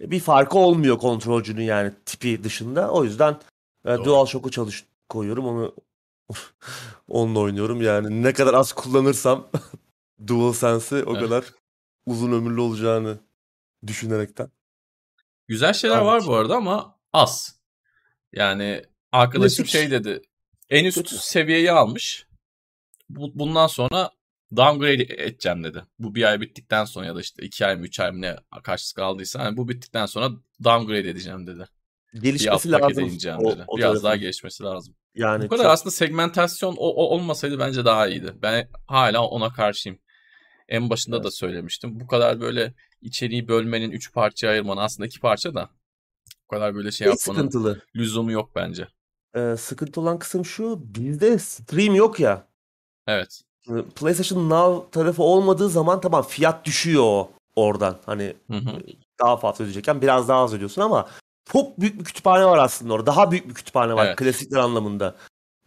Bir 0.00 0.20
farkı 0.20 0.58
olmuyor 0.58 0.98
kontrolcünün 0.98 1.62
yani 1.62 1.92
tipi 2.06 2.44
dışında. 2.44 2.90
O 2.90 3.04
yüzden 3.04 3.40
e, 3.84 3.88
Doğru. 3.88 4.04
DualShock'u 4.04 4.50
çalış 4.50 4.84
koyuyorum. 5.08 5.46
Onu 5.46 5.74
onunla 7.08 7.38
oynuyorum. 7.38 7.82
Yani 7.82 8.22
ne 8.22 8.32
kadar 8.32 8.54
az 8.54 8.72
kullanırsam 8.72 9.48
DualSense'i 10.26 11.04
o 11.04 11.12
evet. 11.12 11.22
kadar 11.22 11.44
uzun 12.06 12.32
ömürlü 12.32 12.60
olacağını 12.60 13.18
düşünerekten. 13.86 14.50
Güzel 15.48 15.72
şeyler 15.72 15.96
evet. 15.96 16.06
var 16.06 16.26
bu 16.26 16.34
arada 16.34 16.56
ama 16.56 16.98
az. 17.12 17.60
Yani 18.32 18.82
arkadaşım 19.12 19.66
şey 19.66 19.90
dedi. 19.90 20.22
En 20.70 20.84
üst 20.84 21.08
seviyeyi 21.08 21.72
almış. 21.72 22.26
Bu, 23.08 23.38
bundan 23.38 23.66
sonra 23.66 24.10
downgrade 24.56 25.02
edeceğim 25.02 25.64
dedi. 25.64 25.84
Bu 25.98 26.14
bir 26.14 26.24
ay 26.24 26.40
bittikten 26.40 26.84
sonra 26.84 27.06
ya 27.06 27.14
da 27.14 27.20
işte 27.20 27.42
iki 27.42 27.66
ay 27.66 27.76
mı 27.76 27.84
üç 27.84 28.00
ay 28.00 28.12
mı 28.12 28.20
ne 28.20 28.36
karşısı 28.62 28.94
kaldıysa 28.94 29.42
yani 29.42 29.56
bu 29.56 29.68
bittikten 29.68 30.06
sonra 30.06 30.30
downgrade 30.64 31.10
edeceğim 31.10 31.46
dedi. 31.46 31.64
Gelişmesi 32.14 32.70
lazım. 32.70 33.04
O, 33.38 33.52
dedi. 33.52 33.64
O 33.66 33.76
Biraz 33.76 34.04
daha 34.04 34.16
gelişmesi 34.16 34.62
lazım. 34.62 34.94
Yani 35.14 35.44
bu 35.44 35.48
kadar 35.48 35.62
çok... 35.62 35.72
aslında 35.72 35.90
segmentasyon 35.90 36.76
o, 36.78 36.88
o 36.88 37.02
olmasaydı 37.02 37.58
bence 37.58 37.84
daha 37.84 38.08
iyiydi. 38.08 38.34
Ben 38.42 38.68
hala 38.86 39.26
ona 39.26 39.52
karşıyım. 39.52 39.98
En 40.68 40.90
başında 40.90 41.16
evet. 41.16 41.24
da 41.26 41.30
söylemiştim. 41.30 42.00
Bu 42.00 42.06
kadar 42.06 42.40
böyle 42.40 42.74
içeriği 43.02 43.48
bölmenin 43.48 43.90
üç 43.90 44.12
parçaya 44.12 44.52
ayırmanın 44.52 44.80
aslında 44.80 45.06
iki 45.06 45.20
parça 45.20 45.54
da 45.54 45.70
bu 46.44 46.48
kadar 46.48 46.74
böyle 46.74 46.90
şey 46.90 47.06
yapmanın 47.06 47.38
sıkıntılı. 47.38 47.82
lüzumu 47.96 48.32
yok 48.32 48.50
bence. 48.54 48.88
Ee, 49.36 49.54
sıkıntı 49.58 50.00
olan 50.00 50.18
kısım 50.18 50.44
şu 50.44 50.94
bizde 50.94 51.38
stream 51.38 51.94
yok 51.94 52.20
ya. 52.20 52.48
Evet. 53.06 53.42
PlayStation 53.96 54.50
Now 54.50 54.90
tarafı 54.90 55.22
olmadığı 55.22 55.68
zaman 55.68 56.00
tamam 56.00 56.22
fiyat 56.22 56.64
düşüyor 56.64 57.24
oradan. 57.56 57.96
Hani 58.06 58.34
hı 58.50 58.56
hı. 58.56 58.80
daha 59.20 59.36
fazla 59.36 59.64
ödeyecekken 59.64 60.02
biraz 60.02 60.28
daha 60.28 60.40
az 60.40 60.54
ödüyorsun 60.54 60.82
ama 60.82 61.08
çok 61.52 61.80
büyük 61.80 61.98
bir 61.98 62.04
kütüphane 62.04 62.44
var 62.44 62.58
aslında 62.58 62.94
orada. 62.94 63.06
Daha 63.06 63.30
büyük 63.30 63.48
bir 63.48 63.54
kütüphane 63.54 63.94
var 63.94 64.06
evet. 64.06 64.16
klasikler 64.16 64.58
anlamında. 64.58 65.14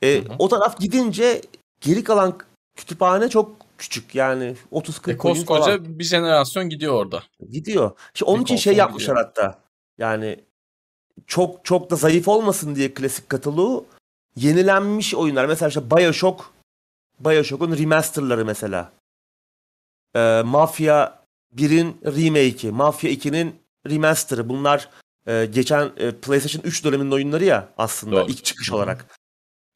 E, 0.04 0.24
o 0.39 0.47
taraf 0.47 0.80
gidince 0.80 1.41
geri 1.82 2.04
kalan 2.04 2.38
kütüphane 2.78 3.30
çok 3.30 3.56
küçük 3.78 4.16
yani 4.16 4.56
30-40 4.72 5.12
e, 5.12 5.18
koskoca 5.18 5.64
falan. 5.64 6.00
bir 6.00 6.04
jenerasyon 6.04 6.70
gidiyor 6.70 6.93
orada. 6.93 7.24
Gidiyor. 7.52 7.91
İşte 8.14 8.26
onun 8.26 8.39
bir 8.39 8.43
için 8.43 8.56
şey 8.56 8.76
yapmışlar 8.76 9.14
gidiyor. 9.14 9.26
hatta. 9.26 9.60
Yani 9.97 10.39
çok 11.28 11.66
çok 11.66 11.91
da 11.91 11.95
zayıf 11.95 12.28
olmasın 12.28 12.76
diye 12.76 12.93
klasik 12.93 13.30
kataloğu 13.30 13.86
yenilenmiş 14.36 15.16
oyunlar. 15.16 15.45
Mesela 15.45 15.70
işte 15.70 15.91
BioShock 15.91 16.52
BioShock'un 17.20 17.78
remasterları 17.78 18.45
mesela. 18.45 18.91
Ee, 20.15 20.41
Mafia 20.45 21.20
1'in 21.55 21.97
remake'i, 22.05 22.72
Mafia 22.72 23.09
2'nin 23.09 23.55
remasterı. 23.89 24.49
Bunlar 24.49 24.89
e, 25.28 25.45
geçen 25.45 25.91
e, 25.97 26.11
PlayStation 26.11 26.61
3 26.63 26.84
döneminin 26.86 27.11
oyunları 27.11 27.45
ya 27.45 27.70
aslında 27.78 28.15
Doğru. 28.15 28.32
ilk 28.32 28.45
çıkış 28.45 28.72
olarak. 28.72 29.20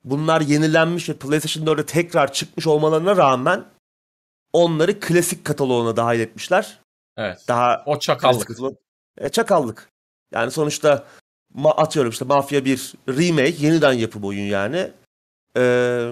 bunlar 0.03 0.41
yenilenmiş 0.41 1.09
ve 1.09 1.13
PlayStation 1.13 1.65
4'e 1.65 1.85
tekrar 1.85 2.33
çıkmış 2.33 2.67
olmalarına 2.67 3.17
rağmen 3.17 3.65
onları 4.53 4.99
klasik 4.99 5.45
kataloğuna 5.45 5.95
dahil 5.95 6.19
etmişler. 6.19 6.79
Evet. 7.17 7.45
Daha 7.47 7.83
O 7.85 7.99
çakallık. 7.99 8.47
Klasik 8.47 8.77
E, 9.17 9.29
çakallık. 9.29 9.89
Yani 10.31 10.51
sonuçta 10.51 11.05
ma- 11.55 11.75
atıyorum 11.75 12.11
işte 12.11 12.25
Mafya 12.25 12.65
1 12.65 12.93
remake 13.09 13.65
yeniden 13.65 13.93
yapım 13.93 14.23
oyun 14.23 14.45
yani. 14.45 14.91
Ee, 15.57 16.11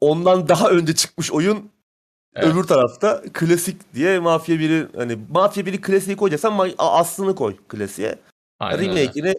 ondan 0.00 0.48
daha 0.48 0.70
önce 0.70 0.94
çıkmış 0.94 1.32
oyun 1.32 1.70
Evet. 2.34 2.48
öbür 2.54 2.64
tarafta 2.64 3.22
klasik 3.32 3.94
diye 3.94 4.18
Mafya 4.18 4.56
1'i 4.56 4.96
hani 4.96 5.18
Mafya 5.30 5.64
1'i 5.64 5.80
klasiği 5.80 6.16
koyacaksan 6.16 6.70
aslını 6.78 7.34
koy 7.34 7.56
klasiğe. 7.68 8.18
Remake'ini 8.62 9.34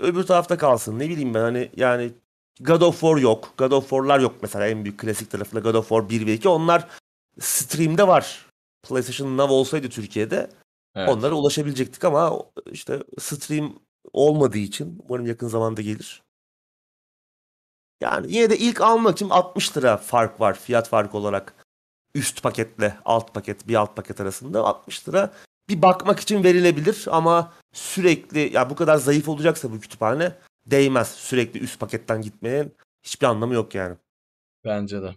öbür 0.00 0.22
tarafta 0.22 0.58
kalsın. 0.58 0.98
Ne 0.98 1.08
bileyim 1.08 1.34
ben 1.34 1.40
hani 1.40 1.70
yani 1.76 2.12
God 2.60 2.80
of 2.80 3.00
War 3.00 3.16
yok. 3.16 3.54
God 3.58 3.72
of 3.72 3.82
War'lar 3.82 4.20
yok 4.20 4.34
mesela 4.42 4.66
en 4.66 4.84
büyük 4.84 4.98
klasik 5.00 5.30
tarafında 5.30 5.60
God 5.60 5.74
of 5.74 5.88
War 5.88 6.08
1 6.08 6.26
ve 6.26 6.32
2. 6.34 6.48
Onlar 6.48 6.88
stream'de 7.40 8.08
var. 8.08 8.46
PlayStation 8.88 9.36
Now 9.36 9.54
olsaydı 9.54 9.88
Türkiye'de 9.88 10.50
Evet. 10.94 11.08
onlara 11.08 11.34
ulaşabilecektik 11.34 12.04
ama 12.04 12.42
işte 12.72 13.02
stream 13.18 13.74
olmadığı 14.12 14.58
için 14.58 15.02
umarım 15.08 15.26
yakın 15.26 15.48
zamanda 15.48 15.82
gelir. 15.82 16.22
Yani 18.00 18.26
yine 18.34 18.50
de 18.50 18.58
ilk 18.58 18.80
almak 18.80 19.12
için 19.16 19.30
60 19.30 19.76
lira 19.76 19.96
fark 19.96 20.40
var 20.40 20.58
fiyat 20.58 20.88
farkı 20.88 21.16
olarak. 21.18 21.54
Üst 22.14 22.42
paketle 22.42 22.98
alt 23.04 23.34
paket 23.34 23.68
bir 23.68 23.74
alt 23.74 23.96
paket 23.96 24.20
arasında 24.20 24.64
60 24.64 25.08
lira 25.08 25.32
bir 25.68 25.82
bakmak 25.82 26.20
için 26.20 26.44
verilebilir 26.44 27.04
ama 27.10 27.52
sürekli 27.72 28.52
ya 28.54 28.70
bu 28.70 28.74
kadar 28.74 28.96
zayıf 28.96 29.28
olacaksa 29.28 29.72
bu 29.72 29.80
kütüphane 29.80 30.38
değmez. 30.66 31.08
Sürekli 31.08 31.60
üst 31.60 31.80
paketten 31.80 32.22
gitmeye 32.22 32.68
hiçbir 33.02 33.26
anlamı 33.26 33.54
yok 33.54 33.74
yani. 33.74 33.96
Bence 34.64 35.02
de. 35.02 35.16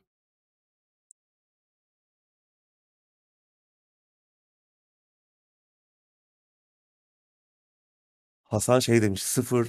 Hasan 8.44 8.80
şey 8.80 9.02
demiş 9.02 9.24
sıfır 9.24 9.68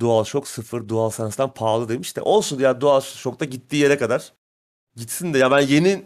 DualShock 0.00 0.48
sıfır 0.48 0.88
DualSense'den 0.88 1.54
pahalı 1.54 1.88
demiş 1.88 2.16
de 2.16 2.22
olsun 2.22 2.58
ya 2.58 2.80
DualShock'ta 2.80 3.44
gittiği 3.44 3.76
yere 3.76 3.98
kadar 3.98 4.32
gitsin 4.96 5.34
de 5.34 5.38
ya 5.38 5.50
ben 5.50 5.60
yeni 5.60 6.04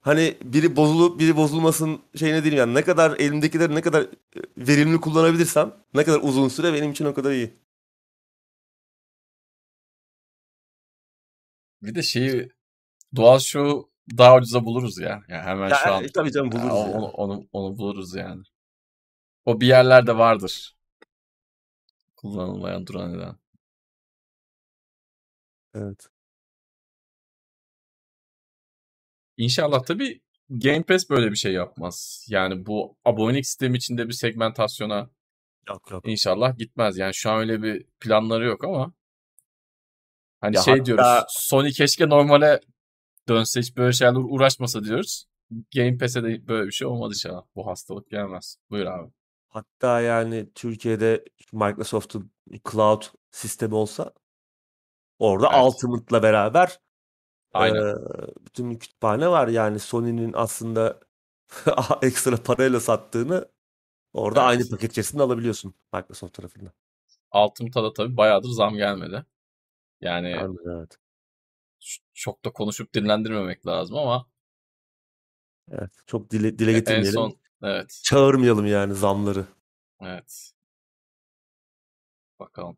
hani 0.00 0.36
biri 0.44 0.76
bozulup 0.76 1.20
biri 1.20 1.36
bozulmasın 1.36 2.00
şeyine 2.16 2.44
değilim 2.44 2.58
yani 2.58 2.74
ne 2.74 2.82
kadar 2.82 3.18
elimdekileri 3.18 3.74
ne 3.74 3.80
kadar 3.82 4.02
e, 4.02 4.08
verimli 4.58 5.00
kullanabilirsem 5.00 5.74
ne 5.94 6.04
kadar 6.04 6.20
uzun 6.22 6.48
süre 6.48 6.72
benim 6.72 6.90
için 6.92 7.04
o 7.04 7.14
kadar 7.14 7.32
iyi. 7.32 7.50
Bir 11.82 11.94
de 11.94 12.02
şeyi 12.02 12.48
DualShock'u 13.16 13.90
daha 14.18 14.36
ucuza 14.36 14.64
buluruz 14.64 14.98
ya. 14.98 15.22
Ya 15.28 15.42
hemen 15.42 15.68
Ya, 15.68 15.76
şu 15.76 15.92
an 15.92 16.04
e, 16.04 16.08
tabii 16.08 16.32
canım 16.32 16.52
buluruz 16.52 16.86
ya. 16.86 16.98
onu, 16.98 17.06
onu, 17.06 17.48
onu 17.52 17.78
buluruz 17.78 18.14
yani. 18.14 18.42
O 19.44 19.60
bir 19.60 19.66
yerlerde 19.66 20.18
vardır. 20.18 20.74
Kullanılmayan 22.20 22.86
duran 22.86 23.12
neden. 23.12 23.36
Evet. 25.74 26.06
İnşallah 29.36 29.84
tabii 29.84 30.20
Game 30.50 30.82
Pass 30.82 31.10
böyle 31.10 31.30
bir 31.30 31.36
şey 31.36 31.52
yapmaz. 31.52 32.26
Yani 32.28 32.66
bu 32.66 32.96
abonelik 33.04 33.46
sistemi 33.46 33.76
içinde 33.76 34.08
bir 34.08 34.12
segmentasyona 34.12 35.10
Yok 35.68 35.90
yok. 35.90 36.08
inşallah 36.08 36.58
gitmez. 36.58 36.98
Yani 36.98 37.14
şu 37.14 37.30
an 37.30 37.38
öyle 37.40 37.62
bir 37.62 37.86
planları 38.00 38.44
yok 38.46 38.64
ama 38.64 38.92
hani 40.40 40.56
Ya 40.56 40.62
şey 40.62 40.74
hatta- 40.74 40.84
diyoruz. 40.86 41.24
Sony 41.28 41.70
keşke 41.70 42.08
normale 42.08 42.60
dönse 43.28 43.60
hiç 43.60 43.76
böyle 43.76 43.92
şeylerle 43.92 44.18
uğraşmasa 44.18 44.84
diyoruz. 44.84 45.24
Game 45.74 45.98
Pass'e 45.98 46.22
de 46.22 46.48
böyle 46.48 46.66
bir 46.66 46.72
şey 46.72 46.86
olmadı 46.88 47.12
inşallah. 47.14 47.42
Bu 47.56 47.66
hastalık 47.66 48.10
gelmez. 48.10 48.56
Buyur 48.70 48.86
abi. 48.86 49.10
Hatta 49.50 50.00
yani 50.00 50.50
Türkiye'de 50.54 51.24
Microsoft'un 51.52 52.32
cloud 52.72 53.02
sistemi 53.30 53.74
olsa 53.74 54.12
orada 55.18 55.50
Evet. 55.54 55.64
Ultimate'la 55.64 56.22
beraber 56.22 56.80
Aynen. 57.52 57.76
Ee, 57.76 57.94
bütün 58.46 58.74
kütüphane 58.74 59.28
var 59.28 59.48
yani 59.48 59.78
Sony'nin 59.78 60.32
aslında 60.32 61.00
ekstra 62.02 62.36
parayla 62.36 62.80
sattığını 62.80 63.48
orada 64.12 64.40
Evet. 64.40 64.50
aynı 64.50 64.70
paket 64.70 64.90
içerisinde 64.92 65.22
alabiliyorsun 65.22 65.74
Microsoft 65.94 66.34
tarafından. 66.34 66.72
Ultimate'a 67.34 67.84
da 67.84 67.92
tabii 67.92 68.16
bayağıdır 68.16 68.48
zam 68.48 68.76
gelmedi. 68.76 69.26
Yani 70.00 70.30
Yani, 70.30 70.56
evet. 70.66 70.98
çok 72.14 72.44
da 72.44 72.52
konuşup 72.52 72.94
dinlendirmemek 72.94 73.66
lazım 73.66 73.96
ama 73.96 74.26
Evet. 75.70 75.90
Çok 76.06 76.30
dile, 76.30 76.58
dile 76.58 76.70
en 76.70 76.78
getirmeyelim. 76.78 77.12
son 77.12 77.39
evet. 77.62 78.00
Çağırmayalım 78.04 78.66
yani 78.66 78.94
zamları. 78.94 79.44
Evet. 80.00 80.52
Bakalım. 82.40 82.76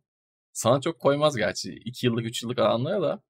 Sana 0.52 0.80
çok 0.80 0.98
koymaz 0.98 1.36
gerçi. 1.36 1.72
2 1.72 2.06
yıllık 2.06 2.26
3 2.26 2.42
yıllık 2.42 2.58
alanlara 2.58 3.02
da. 3.02 3.22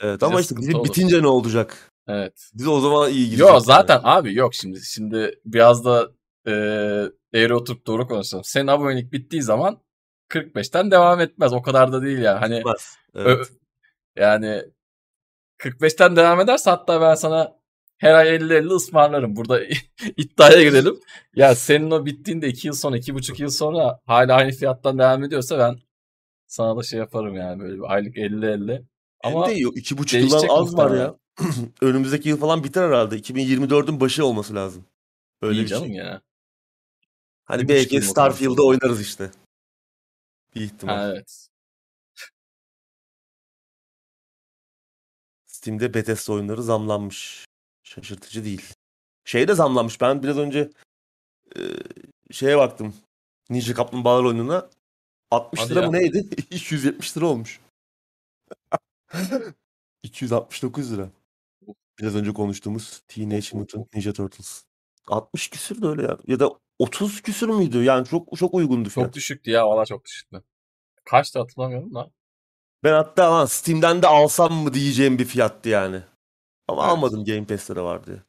Evet 0.00 0.22
ama 0.22 0.40
işte 0.40 0.54
olur. 0.76 0.84
bitince 0.84 1.22
ne 1.22 1.26
olacak? 1.26 1.92
Evet. 2.08 2.50
Biz 2.54 2.66
o 2.66 2.80
zaman 2.80 3.10
iyi 3.10 3.24
gideceğiz. 3.24 3.40
Yok 3.40 3.50
yani. 3.50 3.64
zaten 3.64 4.00
abi 4.02 4.34
yok 4.34 4.54
şimdi. 4.54 4.80
Şimdi 4.80 5.40
biraz 5.44 5.84
da 5.84 6.10
e, 6.46 6.52
eğri 7.32 7.54
oturup 7.54 7.86
doğru 7.86 8.08
konuşalım. 8.08 8.44
Senin 8.44 8.66
abonelik 8.66 9.12
bittiği 9.12 9.42
zaman 9.42 9.80
45'ten 10.28 10.90
devam 10.90 11.20
etmez. 11.20 11.52
O 11.52 11.62
kadar 11.62 11.92
da 11.92 12.02
değil 12.02 12.18
ya. 12.18 12.40
Hani 12.40 12.58
Bitmez. 12.58 12.96
Ö- 13.14 13.32
Evet. 13.32 13.52
yani 14.16 14.62
45'ten 15.58 16.16
devam 16.16 16.40
ederse 16.40 16.70
hatta 16.70 17.00
ben 17.00 17.14
sana 17.14 17.56
her 17.98 18.14
ay 18.14 18.28
50-50 18.28 18.74
ısmarlarım. 18.74 19.36
Burada 19.36 19.60
iddiaya 20.16 20.62
girelim. 20.62 21.00
Ya 21.34 21.54
senin 21.54 21.90
o 21.90 22.06
bittiğinde 22.06 22.48
2 22.48 22.66
yıl 22.68 22.74
sonra, 22.74 22.96
2,5 22.98 23.42
yıl 23.42 23.50
sonra 23.50 24.00
hala 24.06 24.34
aynı 24.34 24.50
fiyattan 24.52 24.98
devam 24.98 25.24
ediyorsa 25.24 25.58
ben 25.58 25.78
sana 26.46 26.76
da 26.76 26.82
şey 26.82 26.98
yaparım 26.98 27.36
yani 27.36 27.62
böyle 27.62 27.76
bir 27.76 27.92
aylık 27.92 28.16
50-50. 28.16 28.84
Ama 29.24 29.44
Ama 29.44 29.52
yok. 29.52 29.76
iki 29.76 29.98
buçuk 29.98 30.20
yıldan 30.20 30.30
değişecek 30.30 30.50
az 30.50 30.76
var 30.76 30.96
ya. 30.96 31.16
Önümüzdeki 31.80 32.28
yıl 32.28 32.38
falan 32.40 32.64
biter 32.64 32.82
herhalde. 32.82 33.16
2024'ün 33.16 34.00
başı 34.00 34.26
olması 34.26 34.54
lazım. 34.54 34.84
Öyle 35.42 35.58
iyi 35.58 35.62
bir 35.62 35.68
canım 35.68 35.86
şey. 35.86 35.94
ya. 35.96 36.22
Hani 37.44 37.62
Bir 37.62 37.68
belki 37.68 38.02
Starfield'da 38.02 38.62
oynarız 38.66 39.00
işte. 39.00 39.30
Bir 40.54 40.60
ihtimal. 40.60 40.94
Ha, 40.94 41.08
evet. 41.12 41.48
Steam'de 45.46 45.94
Bethesda 45.94 46.32
oyunları 46.32 46.62
zamlanmış. 46.62 47.44
Şaşırtıcı 47.86 48.44
değil. 48.44 48.74
Şey 49.24 49.48
de 49.48 49.54
zamlanmış. 49.54 50.00
Ben 50.00 50.22
biraz 50.22 50.38
önce 50.38 50.70
e, 51.56 51.60
şeye 52.30 52.58
baktım. 52.58 52.94
Ninja 53.50 53.74
Kaplumbağalar 53.74 54.24
oyununa. 54.24 54.70
60 55.30 55.60
Hadi 55.60 55.70
lira 55.70 55.80
ya. 55.80 55.86
mı 55.86 55.92
neydi? 55.92 56.18
270 56.50 57.16
lira 57.16 57.26
olmuş. 57.26 57.60
269 60.02 60.92
lira. 60.92 61.08
Biraz 61.98 62.16
önce 62.16 62.32
konuştuğumuz 62.32 63.02
Teenage 63.08 63.46
Mutant 63.52 63.94
Ninja 63.94 64.12
Turtles. 64.12 64.64
60 65.06 65.48
küsür 65.48 65.82
de 65.82 65.86
öyle 65.86 66.02
ya. 66.02 66.18
Ya 66.26 66.40
da 66.40 66.50
30 66.78 67.22
küsür 67.22 67.48
müydü? 67.48 67.84
Yani 67.84 68.06
çok 68.06 68.38
çok 68.38 68.54
uygundu 68.54 68.88
fiyat. 68.88 69.06
Çok 69.06 69.14
düşüktü 69.14 69.50
ya. 69.50 69.66
Valla 69.66 69.86
çok 69.86 70.04
düşüktü. 70.04 70.42
Kaçtı 71.04 71.38
hatırlamıyorum 71.38 71.94
da. 71.94 72.10
Ben 72.84 72.92
hatta 72.92 73.32
lan 73.32 73.46
Steam'den 73.46 74.02
de 74.02 74.06
alsam 74.06 74.52
mı 74.52 74.74
diyeceğim 74.74 75.18
bir 75.18 75.24
fiyattı 75.24 75.68
yani. 75.68 76.02
Ama 76.68 76.82
Evet. 76.84 76.92
almadım 76.92 77.24
Game 77.24 77.46
Pass'te 77.46 77.76
de 77.76 77.80
var 77.80 78.06
diye. 78.06 78.22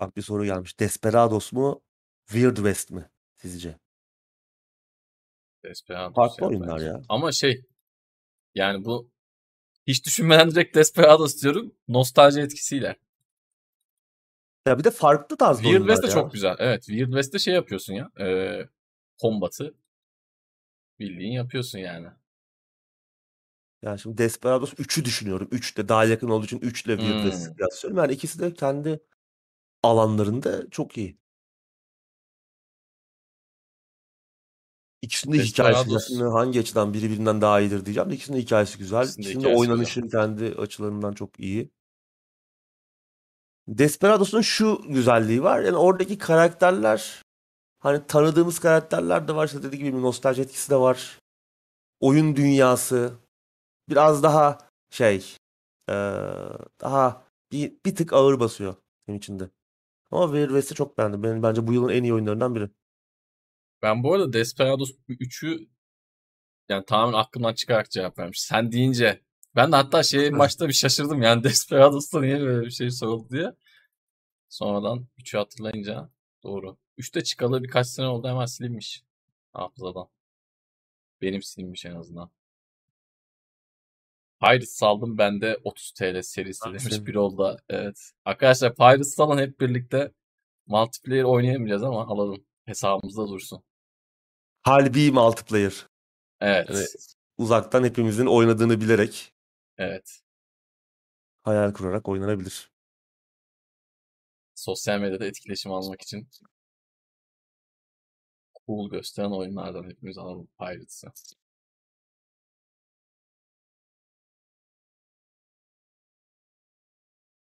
Bak 0.00 0.16
bir 0.16 0.22
soru 0.22 0.44
gelmiş. 0.44 0.80
Desperados 0.80 1.52
mu? 1.52 1.82
Weird 2.28 2.56
West 2.56 2.90
mi 2.90 3.10
sizce? 3.36 3.78
Desperados 5.64 6.14
Farklı 6.14 6.42
ya 6.42 6.48
oyunlar 6.48 6.74
bence. 6.74 6.86
ya. 6.86 7.00
Ama 7.08 7.32
şey 7.32 7.64
yani 8.54 8.84
bu 8.84 9.10
hiç 9.86 10.06
düşünmeden 10.06 10.50
direkt 10.50 10.76
Desperados 10.76 11.42
diyorum. 11.42 11.74
Nostalji 11.88 12.40
etkisiyle. 12.40 12.96
Ya 14.66 14.78
bir 14.78 14.84
de 14.84 14.90
farklı 14.90 15.36
tarzda 15.36 15.62
Weird 15.62 15.80
oyunlar 15.80 15.94
West 15.94 16.02
de 16.02 16.18
ya. 16.18 16.22
çok 16.22 16.32
güzel. 16.32 16.56
Evet. 16.58 16.84
Weird 16.84 17.06
West'te 17.06 17.38
şey 17.38 17.54
yapıyorsun 17.54 17.94
ya. 17.94 18.10
E, 18.20 18.58
kombatı 19.20 19.74
bildiğin 20.98 21.32
yapıyorsun 21.32 21.78
yani. 21.78 22.08
Yani 23.82 23.98
şimdi 23.98 24.18
Desperados 24.18 24.72
3'ü 24.72 25.04
düşünüyorum. 25.04 25.48
3 25.50 25.76
de 25.76 25.88
daha 25.88 26.04
yakın 26.04 26.28
olduğu 26.28 26.44
için 26.44 26.60
3 26.60 26.86
ile 26.86 26.96
Weird 26.96 27.14
Hmm. 27.14 27.22
West'i 27.30 27.56
kıyaslıyorum. 27.56 27.98
Yani 27.98 28.12
ikisi 28.12 28.38
de 28.38 28.54
kendi 28.54 29.00
alanlarında 29.82 30.70
çok 30.70 30.98
iyi. 30.98 31.18
İkisinin 35.02 35.38
de 35.38 35.42
hikayesi 35.42 35.88
güzel. 35.88 36.26
Hangi 36.28 36.60
açıdan 36.60 36.94
biri 36.94 37.10
birinden 37.10 37.40
daha 37.40 37.60
iyidir 37.60 37.84
diyeceğim 37.86 38.10
de 38.10 38.14
ikisinin 38.14 38.38
hikayesi 38.38 38.78
güzel. 38.78 39.02
İkisinin 39.02 39.24
İkisinin 39.24 39.44
de 39.44 39.56
oynanışı 39.56 40.08
kendi 40.08 40.44
açılarından 40.44 41.12
çok 41.12 41.40
iyi. 41.40 41.70
Desperados'un 43.68 44.40
şu 44.40 44.82
güzelliği 44.88 45.42
var. 45.42 45.60
Yani 45.60 45.76
oradaki 45.76 46.18
karakterler 46.18 47.22
hani 47.78 48.06
tanıdığımız 48.06 48.58
karakterler 48.58 49.28
de 49.28 49.34
var. 49.34 49.46
İşte 49.46 49.62
dediğim 49.62 49.84
gibi 49.84 50.02
nostalji 50.02 50.42
etkisi 50.42 50.70
de 50.70 50.76
var. 50.76 51.18
Oyun 52.00 52.36
dünyası 52.36 53.12
biraz 53.88 54.22
daha 54.22 54.58
şey 54.90 55.36
ee, 55.88 55.92
daha 56.80 57.26
bir, 57.52 57.72
bir 57.86 57.96
tık 57.96 58.12
ağır 58.12 58.40
basıyor 58.40 58.74
benim 59.08 59.18
içinde. 59.18 59.50
Ama 60.10 60.26
Weird 60.26 60.48
West'i 60.48 60.74
çok 60.74 60.98
beğendim. 60.98 61.22
Benim 61.22 61.42
bence 61.42 61.66
bu 61.66 61.72
yılın 61.72 61.88
en 61.88 62.02
iyi 62.02 62.14
oyunlarından 62.14 62.54
biri. 62.54 62.70
Ben 63.82 64.02
bu 64.02 64.14
arada 64.14 64.32
Desperados 64.32 64.90
3'ü 65.08 65.68
yani 66.68 66.84
tamamen 66.84 67.18
aklımdan 67.18 67.54
çıkarak 67.54 67.90
cevap 67.90 68.18
vermiş. 68.18 68.40
Sen 68.42 68.72
deyince 68.72 69.25
ben 69.56 69.72
de 69.72 69.76
hatta 69.76 70.02
şey 70.02 70.38
başta 70.38 70.68
bir 70.68 70.72
şaşırdım 70.72 71.22
yani 71.22 71.44
Desperados'ta 71.44 72.20
niye 72.20 72.40
böyle 72.40 72.66
bir 72.66 72.70
şey 72.70 72.90
soruldu 72.90 73.30
diye. 73.30 73.52
Sonradan 74.48 75.06
3'ü 75.18 75.38
hatırlayınca 75.38 76.10
doğru. 76.42 76.76
3'te 76.98 77.24
çıkalı 77.24 77.62
birkaç 77.62 77.86
sene 77.86 78.06
oldu 78.06 78.28
hemen 78.28 78.46
silinmiş 78.46 79.04
hafızadan. 79.52 80.08
Benim 81.22 81.42
silinmiş 81.42 81.84
en 81.86 81.94
azından. 81.94 82.30
Pirates 84.40 84.70
saldım 84.72 85.18
bende 85.18 85.58
30 85.64 85.92
TL 85.92 86.22
serisi 86.22 86.64
demiş 86.64 87.06
bir 87.06 87.14
oldu. 87.14 87.58
Evet. 87.68 88.12
Arkadaşlar 88.24 88.74
Pirates 88.74 89.14
salın 89.14 89.38
hep 89.38 89.60
birlikte 89.60 90.12
multiplayer 90.66 91.24
oynayamayacağız 91.24 91.82
ama 91.82 92.06
alalım. 92.06 92.44
Hesabımızda 92.64 93.28
dursun. 93.28 93.62
Halbi 94.62 95.12
multiplayer. 95.12 95.86
Evet. 96.40 96.68
Yani 96.70 96.86
uzaktan 97.38 97.84
hepimizin 97.84 98.26
oynadığını 98.26 98.80
bilerek. 98.80 99.35
Evet. 99.78 100.20
Hayal 101.42 101.72
kurarak 101.72 102.08
oynanabilir. 102.08 102.70
Sosyal 104.54 105.00
medyada 105.00 105.26
etkileşim 105.26 105.72
almak 105.72 106.02
için 106.02 106.28
cool 108.66 108.90
gösteren 108.90 109.30
oyunlardan 109.30 109.90
hepimiz 109.90 110.18
alalım 110.18 110.48
Pirates'ı. 110.58 111.12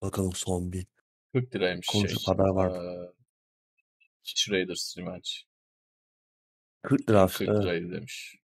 Bakalım 0.03 0.33
son 0.33 0.73
bir. 0.73 0.87
40 1.33 1.55
liraymış 1.55 1.87
Konuşup 1.87 2.21
şey. 2.21 2.35
haber 2.35 2.49
var. 2.49 2.71
Ee, 2.71 3.13
Raiders 4.51 4.99
Rematch. 4.99 5.31
40 6.83 7.11
lira. 7.11 7.27
40 7.27 7.49
evet. 7.49 7.63
liraydı 7.63 7.91
demiş. 7.91 8.44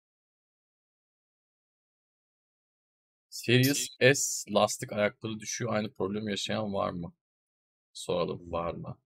Series 3.34 3.88
S 4.14 4.44
lastik 4.54 4.92
ayakları 4.92 5.40
düşüyor. 5.40 5.74
Aynı 5.74 5.92
problemi 5.92 6.30
yaşayan 6.30 6.74
var 6.74 6.90
mı? 6.90 7.12
Soralım 7.92 8.52
var 8.52 8.74
mı? 8.74 8.98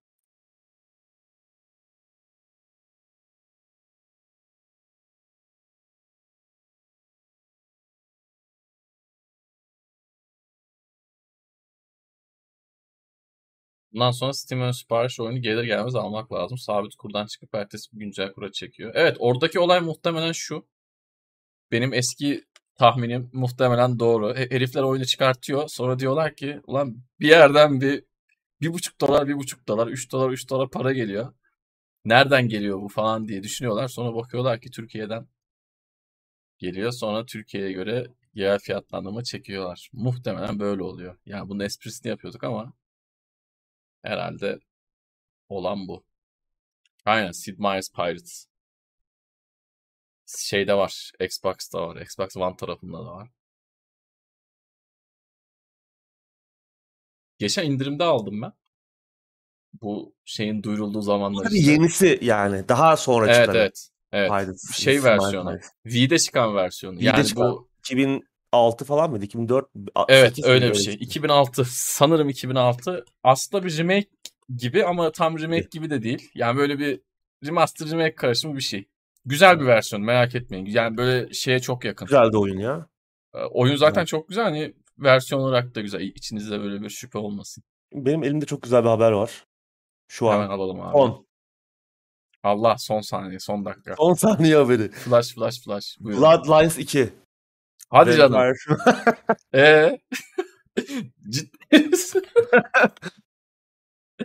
Bundan 13.93 14.11
sonra 14.11 14.33
Steam 14.33 14.63
ön 14.63 14.71
sipariş 14.71 15.21
oyunu 15.21 15.43
gelir 15.43 15.65
gelmez 15.65 15.95
almak 15.95 16.33
lazım. 16.33 16.59
Sabit 16.59 16.95
kurdan 16.97 17.27
çıkıp 17.27 17.55
ertesi 17.55 17.91
gün 17.91 18.01
güncel 18.01 18.33
kura 18.33 18.53
çekiyor. 18.53 18.93
Evet 18.95 19.17
oradaki 19.19 19.59
olay 19.61 19.81
muhtemelen 19.81 20.33
şu. 20.33 20.67
Benim 21.73 21.95
eski 21.95 22.45
tahminim 22.79 23.31
muhtemelen 23.33 23.99
doğru. 23.99 24.35
He- 24.37 24.51
Herifler 24.51 24.83
oyunu 24.83 25.05
çıkartıyor. 25.07 25.69
Sonra 25.69 25.99
diyorlar 25.99 26.37
ki 26.37 26.61
ulan 26.67 26.97
bir 27.21 27.29
yerden 27.29 27.81
bir 27.81 28.05
bir 28.63 28.75
buçuk 28.75 29.01
dolar, 29.03 29.29
bir 29.29 29.35
buçuk 29.35 29.69
dolar, 29.69 29.89
üç 29.89 30.13
dolar, 30.13 30.31
üç 30.31 30.51
dolar 30.51 30.71
para 30.71 30.93
geliyor. 30.93 31.35
Nereden 32.05 32.49
geliyor 32.49 32.83
bu 32.83 32.89
falan 32.89 33.29
diye 33.29 33.45
düşünüyorlar. 33.45 33.89
Sonra 33.89 34.15
bakıyorlar 34.17 34.61
ki 34.61 34.71
Türkiye'den 34.71 35.29
geliyor. 36.59 36.93
Sonra 36.93 37.27
Türkiye'ye 37.27 37.73
göre 37.73 38.07
yerel 38.35 38.59
fiyatlandırma 38.59 39.23
çekiyorlar. 39.25 39.91
Muhtemelen 39.93 40.59
böyle 40.59 40.83
oluyor. 40.83 41.17
Yani 41.27 41.49
bunun 41.49 41.61
esprisini 41.65 42.11
yapıyorduk 42.11 42.45
ama 42.45 42.73
herhalde 44.03 44.59
olan 45.49 45.89
bu. 45.89 46.05
Aynen 47.05 47.33
Sid 47.33 47.59
Meier's 47.59 47.91
Pirates. 47.93 48.47
Şeyde 50.37 50.75
var. 50.75 51.13
Xbox'ta 51.21 51.89
var. 51.89 52.01
Xbox 52.01 52.37
One 52.37 52.57
tarafında 52.57 52.99
da 52.99 53.13
var. 53.13 53.29
Geçen 57.39 57.65
indirimde 57.71 58.05
aldım 58.05 58.43
ben. 58.43 58.53
Bu 59.83 60.15
şeyin 60.25 60.63
duyurulduğu 60.63 61.03
zamanlar 61.03 61.45
Tabii 61.45 61.59
işte. 61.59 61.73
yenisi 61.73 62.19
yani. 62.23 62.69
Daha 62.69 62.97
sonra 62.97 63.27
Evet 63.27 63.37
çıkan. 63.37 63.55
evet. 63.57 63.89
Evet. 64.13 64.31
Pirates, 64.31 64.73
Şey 64.73 65.05
versiyonu. 65.05 65.59
V'de 65.87 66.19
çıkan 66.19 66.55
versiyonu. 66.57 66.97
V'de 66.97 67.05
Yani 67.05 67.27
çıkan. 67.27 67.51
bu 67.53 67.69
2006 67.79 68.85
falan 68.85 69.11
mıydı? 69.11 69.25
2004? 69.25 69.67
evet 70.09 70.29
8 70.37 70.45
öyle 70.45 70.71
bir 70.71 70.75
şey. 70.75 70.95
2006 70.95 71.65
sanırım 71.65 72.29
2006. 72.29 73.05
Aslında 73.23 73.65
bir 73.65 73.79
remake 73.79 74.09
gibi 74.57 74.85
ama 74.85 75.13
tam 75.13 75.39
remake 75.39 75.57
Evet. 75.61 75.73
gibi 75.73 75.91
de 75.91 76.03
değil. 76.03 76.31
Yani 76.35 76.57
böyle 76.59 76.79
bir 76.79 77.01
remaster 77.47 77.91
remake 77.91 78.15
karışımı 78.15 78.57
bir 78.57 78.61
şey. 78.61 78.89
Güzel 79.29 79.61
bir 79.61 79.67
versiyon 79.67 80.03
merak 80.05 80.35
etmeyin. 80.35 80.67
Yani 80.67 80.97
böyle 80.97 81.33
şeye 81.33 81.61
çok 81.61 81.85
yakın. 81.85 82.07
Güzel 82.07 82.33
de 82.33 82.39
oyun 82.39 82.59
ya. 82.59 82.87
Ee, 83.35 83.39
Oyun 83.39 83.77
zaten 83.77 84.01
Evet. 84.01 84.09
çok 84.09 84.29
güzel. 84.29 84.45
Hani 84.45 84.75
versiyon 84.99 85.41
olarak 85.41 85.75
da 85.75 85.81
güzel. 85.81 86.01
İçinizde 86.01 86.61
böyle 86.61 86.83
bir 86.83 86.91
şüphe 86.91 87.19
olmasın. 87.19 87.65
Benim 87.95 88.25
elimde 88.25 88.47
çok 88.47 88.63
güzel 88.63 88.85
bir 88.85 88.89
haber 88.89 89.13
var. 89.13 89.45
Şu 90.09 90.27
Hemen 90.33 90.47
an. 90.47 90.51
alalım 90.51 90.81
abi. 90.81 90.97
10. 90.97 91.27
Allah 92.43 92.79
son 92.79 93.01
saniye, 93.01 93.39
son 93.41 93.65
dakika. 93.65 93.95
10 93.99 94.15
saniye 94.15 94.57
haberi. 94.57 94.91
Flash 94.91 95.35
flash 95.35 95.65
flash. 95.65 95.97
Buyurun. 96.01 96.23
Bloodlines 96.23 96.79
2. 96.79 97.13
Hadi 97.91 98.17
canım. 98.17 98.33
Vampire- 98.35 99.37
Ee? 99.55 99.99
Ciddi 101.29 101.79
misin? 101.89 102.23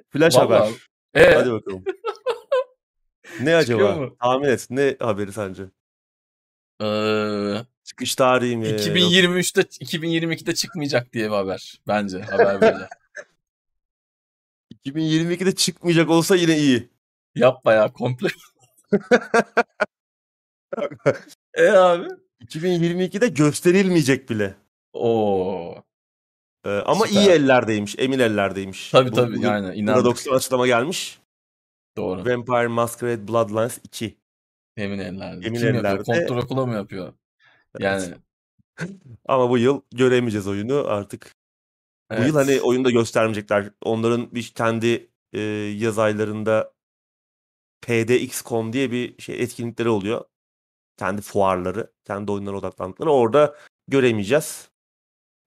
Flash 0.10 0.36
Vallahi. 0.36 0.60
haber. 0.60 0.72
Ee? 1.14 1.34
Hadi 1.36 1.52
bakalım. 1.52 1.84
Ne 3.42 3.60
Çıkıyor 3.62 3.90
acaba? 3.90 3.96
mu? 4.02 4.16
Tahmin 4.22 4.48
et. 4.48 4.68
Ne 4.70 4.96
haberi 5.00 5.34
sence? 5.34 5.64
Ee, 6.84 7.56
Çıkış 7.84 8.16
tarihi 8.16 8.58
mi? 8.58 8.66
2023'te 8.68 9.62
2022'de 9.62 10.56
çıkmayacak 10.56 11.14
diye 11.14 11.26
bir 11.26 11.36
haber. 11.36 11.82
Bence 11.88 12.22
haber 12.22 12.62
böyle. 12.62 12.90
2022'de 14.86 15.56
çıkmayacak 15.56 16.10
olsa 16.10 16.36
yine 16.36 16.58
iyi. 16.58 16.90
Yapma 17.36 17.74
ya 17.74 17.92
komple. 17.94 18.28
e 21.54 21.68
abi? 21.70 22.08
2022'de 22.46 23.28
gösterilmeyecek 23.28 24.30
bile. 24.30 24.56
Oo. 24.94 25.76
Ee, 26.66 26.70
ama 26.70 27.08
Süper. 27.08 27.22
iyi 27.22 27.30
ellerdeymiş. 27.30 27.96
Emin 27.98 28.20
ellerdeymiş. 28.20 28.90
Tabii 28.92 29.12
Bu- 29.12 29.16
tabii 29.16 29.36
bugün 29.36 29.48
yani 29.48 29.76
inandık. 29.76 29.94
Paradox'tan 30.04 30.34
açıklama 30.36 30.68
gelmiş. 30.68 31.20
Doğru. 31.98 32.20
Vampire 32.20 32.68
Masquerade 32.68 33.28
Bloodlines 33.28 33.80
2. 33.84 34.18
Emin 34.78 35.00
ellerde. 35.00 35.48
Emin 35.48 35.60
Kim 35.60 35.66
yapıyor? 35.66 35.74
ellerde. 35.74 36.04
Kontrol 36.04 36.38
okula 36.38 36.66
mı 36.66 36.74
yapıyor? 36.74 37.14
Yani 37.80 38.14
Ama 39.26 39.50
bu 39.50 39.58
yıl 39.58 39.82
göremeyeceğiz 39.92 40.48
oyunu 40.48 40.88
artık. 40.88 41.36
Bu 42.12 42.16
evet. 42.16 42.28
yıl 42.28 42.36
hani 42.36 42.62
oyunda 42.62 42.92
göstermeyecekler. 42.92 43.70
Onların 43.82 44.36
bir 44.36 44.52
kendi 44.56 45.10
e, 45.34 45.40
yaz 45.78 46.00
aylarında 46.00 46.74
PDX.com 47.82 48.74
diye 48.74 48.92
bir 48.92 49.22
şey 49.22 49.44
etkinlikleri 49.44 49.90
oluyor. 49.90 50.26
Kendi 50.98 51.22
fuarları, 51.22 51.92
kendi 52.06 52.32
oyunlara 52.32 52.58
odaklandıkları. 52.58 53.12
Orada 53.12 53.56
göremeyeceğiz. 53.88 54.70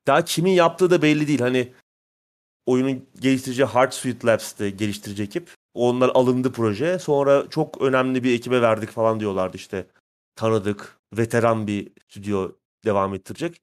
Daha 0.07 0.25
kimin 0.25 0.51
yaptığı 0.53 0.91
da 0.91 1.03
belli 1.03 1.29
değil. 1.29 1.41
Hani 1.41 1.75
oyunun 2.67 3.09
geliştirici 3.21 3.65
Hard 3.65 3.93
Suite 3.93 4.27
Labs'te 4.27 4.71
geliştirici 4.71 5.23
ekip. 5.23 5.55
Onlar 5.77 6.11
alındı 6.15 6.53
proje. 6.53 6.99
Sonra 6.99 7.51
çok 7.51 7.83
önemli 7.83 8.25
bir 8.25 8.35
ekibe 8.35 8.63
verdik 8.63 8.91
falan 8.91 9.21
diyorlardı 9.21 9.57
işte. 9.57 9.87
Tanıdık, 10.37 11.01
veteran 11.13 11.67
bir 11.67 11.93
stüdyo 12.09 12.53
devam 12.85 13.15
ettirecek. 13.15 13.63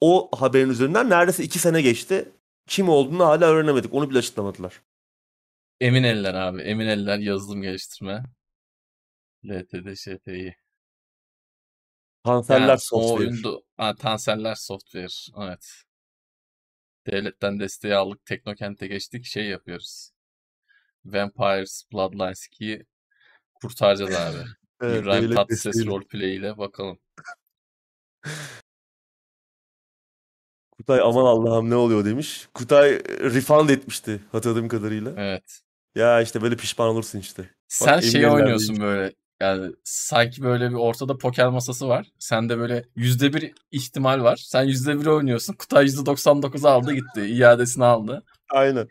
O 0.00 0.30
haberin 0.36 0.70
üzerinden 0.70 1.10
neredeyse 1.10 1.44
iki 1.44 1.58
sene 1.58 1.82
geçti. 1.82 2.32
Kim 2.66 2.88
olduğunu 2.88 3.24
hala 3.24 3.44
öğrenemedik. 3.46 3.94
Onu 3.94 4.10
bile 4.10 4.18
açıklamadılar. 4.18 4.82
Emin 5.80 6.02
eller 6.02 6.34
abi. 6.34 6.62
Emin 6.62 6.86
eller 6.86 7.18
yazılım 7.18 7.62
geliştirme. 7.62 8.22
LTD 9.44 9.94
STI. 9.94 10.56
Kanserler 12.24 12.60
Yani 12.60 12.72
o 12.72 12.76
Software. 12.76 13.28
oyunda 13.28 13.60
ha, 13.76 13.94
Tanseller 13.94 14.54
Software. 14.54 15.06
Evet. 15.48 15.66
Devletten 17.06 17.60
desteği 17.60 17.94
aldık. 17.94 18.26
Teknokent'e 18.26 18.86
geçtik. 18.86 19.24
Şey 19.24 19.44
yapıyoruz. 19.44 20.10
Vampires 21.04 21.84
Bloodlines 21.92 22.46
2'yi 22.46 22.84
kurtaracağız 23.54 24.14
abi. 24.14 24.36
Evet, 24.82 25.02
İbrahim 25.02 25.34
Tatlıses 25.34 25.86
roleplay 25.86 26.36
ile 26.36 26.58
bakalım. 26.58 26.98
Kutay 30.76 31.00
aman 31.00 31.24
Allah'ım 31.24 31.70
ne 31.70 31.74
oluyor 31.74 32.04
demiş. 32.04 32.48
Kutay 32.54 32.94
e, 32.94 33.00
refund 33.20 33.68
etmişti 33.68 34.20
hatırladığım 34.32 34.68
kadarıyla. 34.68 35.12
Evet. 35.16 35.60
Ya 35.94 36.20
işte 36.20 36.42
böyle 36.42 36.56
pişman 36.56 36.88
olursun 36.88 37.18
işte. 37.18 37.50
Sen 37.68 38.00
şey 38.00 38.22
Emirler 38.22 38.34
oynuyorsun 38.36 38.68
değil. 38.68 38.80
böyle. 38.80 39.12
Yani 39.40 39.72
sanki 39.84 40.42
böyle 40.42 40.70
bir 40.70 40.74
ortada 40.74 41.18
poker 41.18 41.48
masası 41.48 41.88
var. 41.88 42.12
Sende 42.18 42.58
böyle 42.58 42.84
yüzde 42.96 43.32
bir 43.32 43.52
ihtimal 43.70 44.22
var. 44.22 44.36
Sen 44.36 44.62
yüzde 44.64 45.00
bir 45.00 45.06
oynuyorsun. 45.06 45.54
Kutay 45.54 45.84
yüzde 45.84 46.06
99 46.06 46.64
aldı 46.64 46.94
gitti. 46.94 47.20
İadesini 47.20 47.84
aldı. 47.84 48.24
Aynen. 48.50 48.88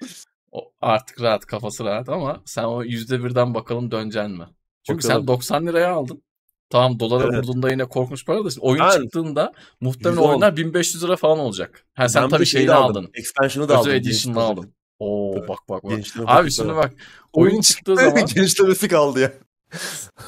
O 0.53 0.71
artık 0.81 1.21
rahat 1.21 1.45
kafası 1.45 1.84
rahat 1.84 2.09
ama 2.09 2.41
sen 2.45 2.63
o 2.63 2.84
yüzde 2.84 3.23
birden 3.23 3.53
bakalım 3.53 3.91
döneceksin 3.91 4.31
mi? 4.31 4.45
Çünkü 4.88 5.03
Bakalım. 5.03 5.21
sen 5.21 5.27
90 5.27 5.67
liraya 5.67 5.91
aldın. 5.91 6.23
Tamam 6.69 6.99
dolara 6.99 7.23
Evet. 7.23 7.35
vurduğunda 7.38 7.71
yine 7.71 7.85
korkmuş 7.85 8.25
para 8.25 8.45
da 8.45 8.49
oyun 8.59 8.84
Ben- 8.84 9.01
çıktığında 9.01 9.53
muhtemelen 9.81 10.21
110. 10.21 10.30
oyunlar 10.30 10.57
1500 10.57 11.03
lira 11.03 11.15
falan 11.15 11.39
olacak. 11.39 11.85
Ha 11.93 12.09
sen 12.09 12.23
Ben 12.23 12.30
tabii 12.30 12.45
şeyi 12.45 12.51
şeyini 12.51 12.67
de 12.67 12.73
aldın. 12.73 13.09
Expansion'ı 13.13 13.69
da 13.69 13.77
aldım. 13.77 13.89
Özel 13.91 13.99
edition'ını 14.01 14.39
aldın. 14.41 14.73
Oo 14.99 15.34
Tabii. 15.35 15.47
bak 15.47 15.59
bak 15.69 15.84
bak. 15.84 15.91
Genişleme 15.91 16.25
Abi 16.31 16.51
şimdi 16.51 16.75
bak 16.75 16.93
oyun 17.34 17.61
çıktığı 17.61 17.95
zaman 18.05 18.25
Genişlemesi 18.25 18.88
kaldı 18.88 19.19
ya. 19.19 19.34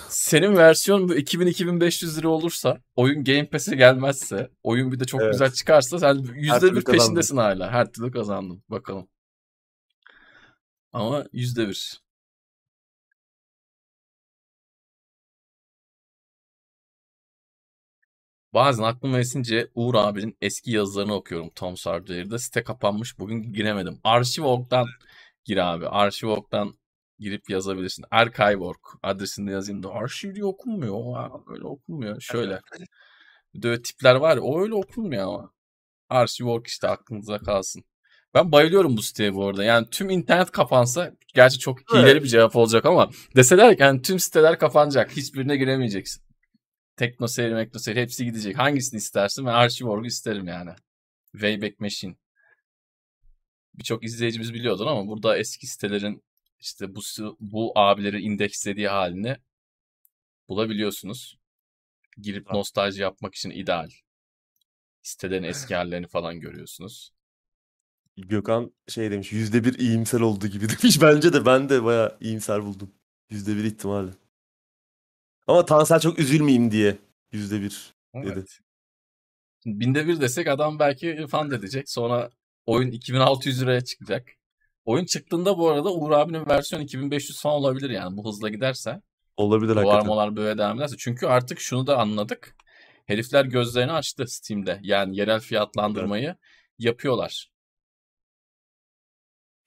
senin 0.09 0.55
versiyon 0.57 1.09
bu 1.09 1.15
2000-2500 1.15 2.17
lira 2.17 2.29
olursa 2.29 2.77
oyun 2.95 3.23
Game 3.23 3.45
Pass'e 3.49 3.75
gelmezse 3.75 4.49
oyun 4.63 4.91
bir 4.91 4.99
de 4.99 5.05
çok 5.05 5.21
Evet. 5.21 5.31
güzel 5.33 5.51
çıkarsa 5.51 5.99
sen 5.99 6.13
yüzde 6.35 6.59
türlü 6.59 6.75
bir 6.75 6.81
kazandın. 6.81 6.91
peşindesin 6.99 7.37
hala. 7.37 7.71
Her 7.71 7.91
türlü 7.91 8.11
kazandın. 8.11 8.63
Bakalım. 8.69 9.07
Ama 10.95 11.25
yüzde 11.33 11.67
bir. 11.69 12.01
Bazen 18.53 18.83
aklıma 18.83 19.19
esince 19.19 19.71
Uğur 19.75 19.95
abinin 19.95 20.37
eski 20.41 20.71
yazılarını 20.71 21.13
okuyorum 21.13 21.49
Tom 21.55 21.77
Sawyer 21.77 22.37
Site 22.37 22.63
kapanmış. 22.63 23.19
Bugün 23.19 23.53
giremedim. 23.53 23.99
Archive.org'dan 24.03 24.87
gir 25.45 25.57
abi. 25.57 25.87
Archive.org'dan 25.87 26.73
girip 27.19 27.49
yazabilirsin. 27.49 28.05
Archive.org 28.11 28.79
adresini 29.03 29.51
yazayım 29.51 29.83
da 29.83 29.89
arşiv 29.91 30.35
diye 30.35 30.45
okunmuyor. 30.45 31.13
Ha, 31.15 31.31
öyle 31.47 31.65
okunmuyor. 31.65 32.21
Şöyle. 32.21 32.61
Bir 33.53 33.61
de 33.61 33.81
tipler 33.81 34.15
var 34.15 34.35
ya 34.37 34.41
o 34.43 34.61
öyle 34.61 34.75
okunmuyor 34.75 35.23
ama. 35.27 35.53
Archive.org 36.09 36.67
işte 36.67 36.87
aklınıza 36.89 37.39
kalsın. 37.39 37.83
Ben 38.35 38.51
bayılıyorum 38.51 38.97
bu 38.97 39.01
siteye 39.01 39.33
bu 39.33 39.47
arada. 39.47 39.63
Yani 39.63 39.87
tüm 39.91 40.09
internet 40.09 40.51
kapansa 40.51 41.13
gerçi 41.33 41.59
çok 41.59 41.79
Evet. 41.79 42.03
hileli 42.03 42.23
bir 42.23 42.27
cevap 42.27 42.55
olacak 42.55 42.85
ama 42.85 43.09
deseler 43.35 43.77
ki 43.77 43.83
yani 43.83 44.01
tüm 44.01 44.19
siteler 44.19 44.59
kapanacak. 44.59 45.11
Hiçbirine 45.17 45.57
giremeyeceksin. 45.57 46.23
Tekno 46.97 47.27
seyir, 47.27 47.53
Mekno 47.53 47.79
seyir 47.79 47.97
hepsi 47.97 48.25
gidecek. 48.25 48.57
Hangisini 48.57 48.97
istersin? 48.97 49.45
Ben 49.45 49.53
Archive.org'u 49.53 50.05
isterim 50.05 50.47
yani. 50.47 50.71
Wayback 51.31 51.79
Machine. 51.79 52.15
Birçok 53.73 54.03
izleyicimiz 54.03 54.53
biliyordur 54.53 54.87
ama 54.87 55.07
burada 55.07 55.37
eski 55.37 55.67
sitelerin 55.67 56.23
işte 56.59 56.95
bu 56.95 57.01
bu 57.39 57.71
abileri 57.75 58.21
indekslediği 58.21 58.87
halini 58.87 59.37
bulabiliyorsunuz. 60.49 61.37
Girip 62.17 62.51
nostalji 62.51 63.01
yapmak 63.01 63.35
için 63.35 63.49
ideal. 63.49 63.89
Sitelerin 65.01 65.43
eski 65.43 65.75
hallerini 65.75 66.07
falan 66.07 66.39
görüyorsunuz. 66.39 67.14
Gökhan 68.17 68.71
şey 68.87 69.11
demiş 69.11 69.31
yüzde 69.31 69.63
bir 69.63 69.79
iyimser 69.79 70.19
olduğu 70.19 70.47
gibi 70.47 70.69
demiş. 70.81 71.01
Bence 71.01 71.33
de 71.33 71.45
ben 71.45 71.69
de 71.69 71.83
bayağı 71.83 72.17
iyimser 72.21 72.63
buldum. 72.63 72.91
Yüzde 73.29 73.55
bir 73.55 73.63
ihtimalle. 73.63 74.11
Ama 75.47 75.65
Tansel 75.65 75.99
çok 75.99 76.19
üzülmeyeyim 76.19 76.71
diye 76.71 76.97
yüzde 77.31 77.61
bir. 77.61 77.93
Dedi. 78.15 78.31
Evet. 78.33 78.59
Binde 79.65 80.07
bir 80.07 80.21
desek 80.21 80.47
adam 80.47 80.79
belki 80.79 81.25
fan 81.29 81.51
edecek. 81.51 81.89
Sonra 81.89 82.29
oyun 82.65 82.91
2600 82.91 83.61
liraya 83.61 83.81
çıkacak. 83.81 84.27
Oyun 84.85 85.05
çıktığında 85.05 85.57
bu 85.57 85.69
arada 85.69 85.93
Uğur 85.93 86.11
abinin 86.11 86.45
versiyonu 86.45 86.83
2500 86.83 87.41
falan 87.41 87.55
olabilir 87.55 87.89
yani 87.89 88.17
bu 88.17 88.29
hızla 88.29 88.49
giderse. 88.49 89.01
Olabilir 89.37 89.75
Bu 89.75 89.79
hakikaten. 89.79 90.01
armalar 90.01 90.35
böyle 90.35 90.57
devam 90.57 90.77
ederse. 90.77 90.95
Çünkü 90.97 91.27
artık 91.27 91.59
şunu 91.59 91.87
da 91.87 91.97
anladık. 91.97 92.55
Herifler 93.05 93.45
gözlerini 93.45 93.91
açtı 93.91 94.25
Steam'de. 94.27 94.79
Yani 94.83 95.17
yerel 95.17 95.39
fiyatlandırmayı 95.39 96.35
yapıyorlar. 96.79 97.49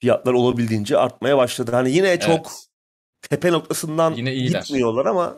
Fiyatlar 0.01 0.33
olabildiğince 0.33 0.97
artmaya 0.97 1.37
başladı. 1.37 1.71
Hani 1.71 1.91
yine 1.91 2.19
çok 2.19 2.29
Evet. 2.47 2.65
tepe 3.21 3.51
noktasından 3.51 4.13
Yine 4.13 4.33
iyiler. 4.33 4.61
gitmiyorlar 4.61 5.05
ama 5.05 5.35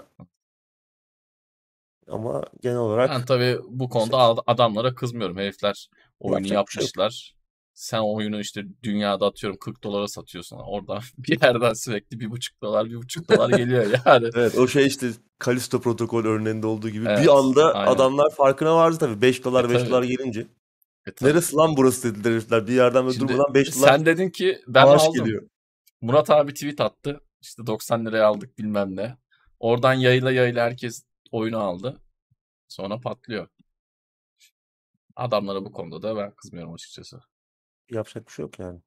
ama 2.07 2.43
genel 2.61 2.77
olarak 2.77 3.09
Ben 3.09 3.25
tabii 3.25 3.57
bu 3.69 3.89
konuda 3.89 4.17
ad- 4.17 4.43
adamlara 4.47 4.95
kızmıyorum. 4.95 5.37
Herifler 5.37 5.89
oyunu 6.19 6.47
Yapacak 6.53 6.71
şey 6.71 6.81
yok. 6.81 6.87
yapmışlar. 6.87 7.35
Sen 7.73 7.99
oyunu 7.99 8.39
işte 8.39 8.61
dünyada 8.83 9.25
atıyorum 9.25 9.59
40 9.59 9.83
dolara 9.83 10.07
satıyorsun. 10.07 10.57
Orada 10.57 10.99
bir 11.17 11.41
yerden 11.41 11.73
sürekli 11.73 12.19
bir 12.19 12.31
buçuk 12.31 12.61
dolar, 12.61 12.85
bir 12.89 12.95
buçuk 12.95 13.29
dolar 13.29 13.49
geliyor 13.57 13.85
yani. 14.05 14.29
evet 14.35 14.57
o 14.57 14.67
şey 14.67 14.87
işte 14.87 15.07
Kalisto 15.39 15.81
protokol 15.81 16.25
örneğinde 16.25 16.67
olduğu 16.67 16.89
gibi 16.89 17.05
Evet, 17.09 17.23
bir 17.23 17.37
anda 17.37 17.73
aynen. 17.73 17.91
adamlar 17.91 18.29
farkına 18.35 18.75
vardı 18.75 18.97
tabii 18.99 19.21
5 19.21 19.43
dolar 19.43 19.65
E, 19.65 19.69
5 19.69 19.77
tabii. 19.81 19.89
dolar 19.89 20.03
gelince. 20.03 20.47
E, 21.07 21.11
tabii. 21.11 21.29
Neresi 21.29 21.55
lan 21.55 21.77
burası 21.77 22.15
dediler 22.15 22.31
herifler. 22.31 22.67
Bir 22.67 22.73
yerden 22.73 23.05
böyle 23.05 23.17
Şimdi 23.17 23.33
durmadan 23.33 23.53
5 23.53 23.75
dolar 23.75 23.87
sen 23.87 24.05
dedin 24.05 24.29
ki 24.29 24.61
ben 24.67 24.85
aldım. 24.85 25.13
geliyor. 25.13 25.47
Murat 26.01 26.29
abi 26.29 26.53
tweet 26.53 26.81
attı. 26.81 27.21
İşte 27.41 27.67
90 27.67 28.05
liraya 28.05 28.25
aldık 28.27 28.57
bilmem 28.57 28.95
ne. 28.95 29.17
Oradan 29.59 29.93
yayla 29.93 30.31
yayla 30.31 30.65
herkes 30.65 31.03
oyunu 31.31 31.57
aldı. 31.59 32.01
Sonra 32.67 32.99
patlıyor. 32.99 33.47
Adamlara 35.15 35.65
bu 35.65 35.71
konuda 35.71 36.01
da 36.01 36.17
ben 36.17 36.31
kızmıyorum 36.35 36.73
açıkçası. 36.73 37.21
Yapacak 37.89 38.27
bir 38.27 38.31
şey 38.31 38.43
yok 38.43 38.59
yani. 38.59 38.79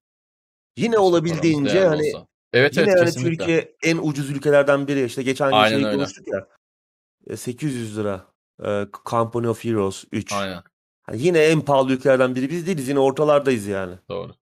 Yine 0.77 0.99
olabildiğince 0.99 1.87
hani 1.87 2.03
olsa. 2.15 2.27
Evet 2.53 2.77
yine 2.77 2.87
evet 2.87 2.99
hani 2.99 3.07
kesinlikle. 3.07 3.37
Türkiye 3.37 3.77
en 3.83 3.97
ucuz 3.97 4.31
ülkelerden 4.31 4.89
biri. 4.89 5.05
İşte 5.05 5.23
geçen 5.23 5.51
gün 5.51 5.83
şey 5.83 5.93
konuştuk 5.93 6.29
ya. 6.29 6.49
e, 7.27 7.37
800 7.37 7.99
lira. 7.99 8.27
e, 8.65 8.87
Company 9.07 9.49
of 9.49 9.65
Heroes 9.65 10.05
3. 10.13 10.33
Aynen 10.33 10.63
Hani 11.05 11.23
yine 11.23 11.39
en 11.39 11.61
pahalı 11.61 11.93
ülkelerden 11.93 12.35
biri 12.35 12.51
biz 12.51 12.67
değiliz. 12.67 12.89
Yine 12.89 12.99
ortalardayız 12.99 13.67
yani. 13.67 13.95
doğru. 14.09 14.33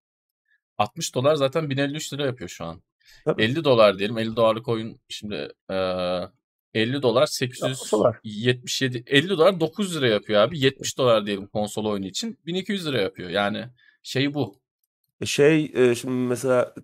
60 0.78 1.14
dolar 1.14 1.34
zaten 1.34 1.70
1053 1.70 2.12
lira 2.12 2.26
yapıyor 2.26 2.48
şu 2.51 2.64
an. 2.64 2.82
Tabii. 3.24 3.43
50 3.43 3.64
dolar 3.64 3.98
diyelim. 3.98 4.18
50 4.18 4.36
dolarlık 4.36 4.68
oyun 4.68 5.01
şimdi 5.09 5.48
eee 5.70 6.28
50 6.74 7.02
dolar 7.02 7.20
Yapsalar. 7.20 8.18
877 8.22 9.02
50 9.06 9.28
dolar 9.28 9.60
900 9.60 9.97
lira 9.97 10.09
yapıyor 10.09 10.40
abi. 10.40 10.59
70 10.60 10.98
dolar 10.98 11.26
diyelim 11.26 11.47
konsol 11.47 11.84
oyunu 11.84 12.06
için 12.06 12.39
1200 12.47 12.86
lira 12.86 13.01
yapıyor. 13.01 13.30
Yani 13.30 13.64
şey 14.02 14.34
bu. 14.34 14.60
E, 15.20 15.26
Şey 15.26 15.72
e, 15.74 15.94
şimdi 15.94 16.14
mesela 16.14 16.74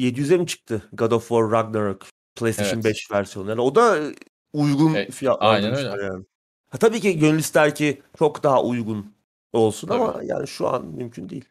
700'e 0.00 0.36
mi 0.36 0.46
çıktı 0.46 0.88
God 0.92 1.10
of 1.12 1.28
War 1.28 1.50
Ragnarok 1.50 2.06
PlayStation 2.36 2.74
Evet. 2.74 2.84
5 2.84 3.10
versiyonu? 3.12 3.50
Yani 3.50 3.60
o 3.60 3.74
da 3.74 3.98
e, 3.98 4.14
uygun 4.52 4.94
E, 4.94 5.10
fiyatlandırmışlar 5.10 5.98
aynen 5.98 6.12
yani. 6.12 6.24
Ha, 6.72 6.78
tabii 6.78 7.00
ki 7.00 7.18
gönül 7.18 7.38
ister 7.38 7.74
ki 7.74 8.02
çok 8.18 8.42
daha 8.42 8.62
uygun 8.62 9.14
olsun 9.52 9.88
ama 9.88 10.12
Tabii. 10.12 10.26
yani 10.26 10.48
şu 10.48 10.68
an 10.68 10.86
mümkün 10.86 11.28
değil. 11.28 11.44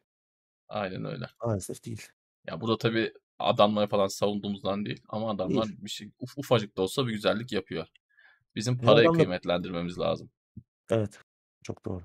Aynen 0.68 1.06
öyle. 1.06 1.26
Maalesef 1.44 1.84
değil. 1.86 2.02
Ya 2.48 2.62
bu 2.62 2.68
da 2.68 2.78
tabii 2.78 3.14
adamları 3.40 3.88
falan 3.88 4.08
savunduğumuzdan 4.08 4.86
değil 4.86 5.02
ama 5.10 5.32
adamlar 5.32 5.68
Değil. 5.68 5.78
bir 5.82 5.90
şey 5.90 6.08
uf- 6.08 6.34
ufacık 6.40 6.78
da 6.78 6.82
olsa 6.82 7.08
bir 7.08 7.12
güzellik 7.12 7.52
yapıyor. 7.52 7.88
Bizim 8.56 8.78
parayı 8.78 9.08
adam 9.08 9.14
da- 9.14 9.18
kıymetlendirmemiz 9.18 10.00
lazım. 10.00 10.30
Evet. 10.90 11.20
Çok 11.64 11.86
doğru. 11.86 12.04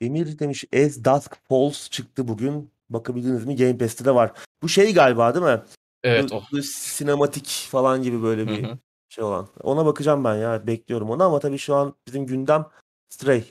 Emir 0.00 0.38
demiş 0.38 0.64
As 0.74 1.04
Dusk 1.04 1.36
Falls 1.48 1.90
çıktı 1.90 2.28
bugün. 2.28 2.70
Bakabildiniz 2.90 3.44
mi? 3.46 3.56
Game 3.56 3.78
Pass'te 3.78 4.04
de 4.04 4.14
var. 4.14 4.32
Bu 4.62 4.68
şey 4.68 4.94
galiba 4.94 5.34
değil 5.34 5.44
mi? 5.46 5.62
Evet 6.02 6.32
o. 6.32 6.42
sinematik 6.62 7.46
falan 7.70 8.02
gibi 8.02 8.22
böyle 8.22 8.48
bir 8.48 8.64
hı. 8.64 8.78
Şey 9.10 9.24
olan. 9.24 9.48
Ona 9.60 9.86
bakacağım 9.86 10.24
ben 10.24 10.36
ya. 10.36 10.66
Bekliyorum 10.66 11.10
onu 11.10 11.22
ama 11.22 11.38
tabii 11.40 11.58
şu 11.58 11.74
an 11.74 11.96
bizim 12.06 12.26
gündem 12.26 12.66
Stray. 13.08 13.44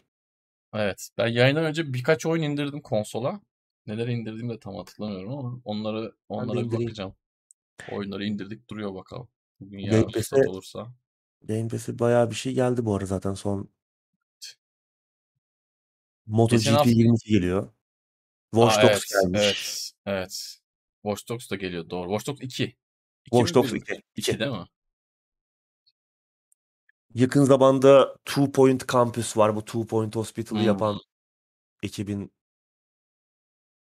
Evet. 0.73 1.10
Ben 1.18 1.27
yayından 1.27 1.65
önce 1.65 1.94
birkaç 1.94 2.26
oyun 2.26 2.44
indirdim 2.44 2.81
konsola. 2.81 3.41
Neler 3.88 4.07
indirdiğimi 4.07 4.53
de 4.53 4.60
tam 4.60 4.76
hatırlamıyorum 4.76 5.31
ama 5.38 5.61
onları 5.65 6.15
onlara 6.30 6.72
bir 6.72 6.72
bakacağım. 6.72 7.15
Oyunları 7.91 8.26
indirdik 8.26 8.69
duruyor 8.69 8.95
bakalım. 8.95 9.27
Bugün 9.60 9.77
Game 9.80 9.95
yarın 9.95 10.03
Pass'e- 10.03 10.14
fırsat 10.14 10.48
olursa. 10.48 10.94
Game 11.41 11.68
Pass'e 11.68 11.99
bayağı 11.99 12.30
bir 12.30 12.36
şey 12.36 12.53
geldi 12.53 12.86
bu 12.86 12.95
ara 12.95 13.06
zaten 13.06 13.34
son. 13.34 13.69
MotoGP 16.26 16.72
hafta- 16.72 16.90
22 16.90 17.30
geliyor. 17.30 17.69
Watch 18.53 18.77
Aa, 18.77 18.81
Dogs 18.81 18.91
evet, 18.94 19.23
gelmiş. 19.23 19.41
Evet. 19.41 19.91
Evet. 20.06 20.60
Watch 21.03 21.30
Dogs 21.30 21.52
da 21.52 21.56
geliyor 21.56 21.90
doğru. 21.90 22.10
Watch 22.10 22.27
Dogs 22.27 22.41
2. 22.41 22.64
2 22.64 22.76
Watch 23.31 23.53
Dogs 23.53 23.73
bir 23.73 23.73
mi? 23.73 23.80
2. 23.80 24.02
2 24.15 24.40
değil 24.40 24.52
mi? 24.52 24.65
Yakın 27.14 27.44
zamanda 27.44 28.15
Two 28.26 28.52
Point 28.52 28.88
Campus 28.94 29.38
var. 29.38 29.56
Bu 29.56 29.65
Two 29.65 29.88
Point 29.88 30.15
Hospital'ı 30.15 30.60
Hmm. 30.60 30.65
yapan 30.68 30.99
ekibin 31.84 32.31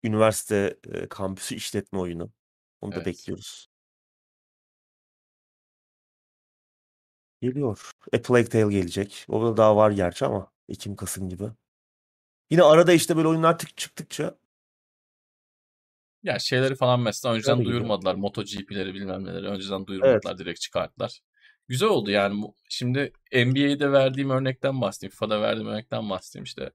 üniversite 0.03 0.79
e, 0.93 1.07
kampüsü 1.09 1.55
işletme 1.55 1.99
oyunu. 1.99 2.31
Onu 2.81 2.91
da 2.91 2.95
Evet. 2.95 3.05
bekliyoruz. 3.05 3.67
Geliyor. 7.41 7.91
A 8.13 8.21
Plague 8.21 8.49
Tale 8.49 8.73
gelecek. 8.73 9.25
O 9.29 9.41
da 9.45 9.57
daha 9.57 9.75
var 9.75 9.91
gerçi 9.91 10.25
ama 10.25 10.51
Ekim 10.69 10.95
Kasım 10.95 11.29
gibi. 11.29 11.43
Yine 12.51 12.63
arada 12.63 12.93
işte 12.93 13.17
böyle 13.17 13.27
oyunlar 13.27 13.59
tık 13.59 13.77
çıktıkça 13.77 14.37
Ya 16.23 16.39
şeyleri 16.39 16.75
falan 16.75 16.99
mesela 16.99 17.33
önceden 17.35 17.53
Güzel 17.57 17.63
gidiyor. 17.63 17.79
duyurmadılar. 17.79 18.15
MotoGP'leri 18.15 18.93
bilmem 18.93 19.25
neleri 19.25 19.47
önceden 19.47 19.87
duyurmadılar. 19.87 20.37
Direkt 20.37 20.61
çıkarttılar. 20.61 21.19
Güzel 21.67 21.89
oldu 21.89 22.11
yani. 22.11 22.43
Şimdi 22.69 23.13
NBA'de 23.33 23.91
verdiğim 23.91 24.29
örnekten 24.29 24.81
bahsedeyim. 24.81 25.11
FIFA'da 25.11 25.41
verdiğim 25.41 25.67
örnekten 25.67 26.09
bahsedeyim 26.09 26.43
işte. 26.43 26.71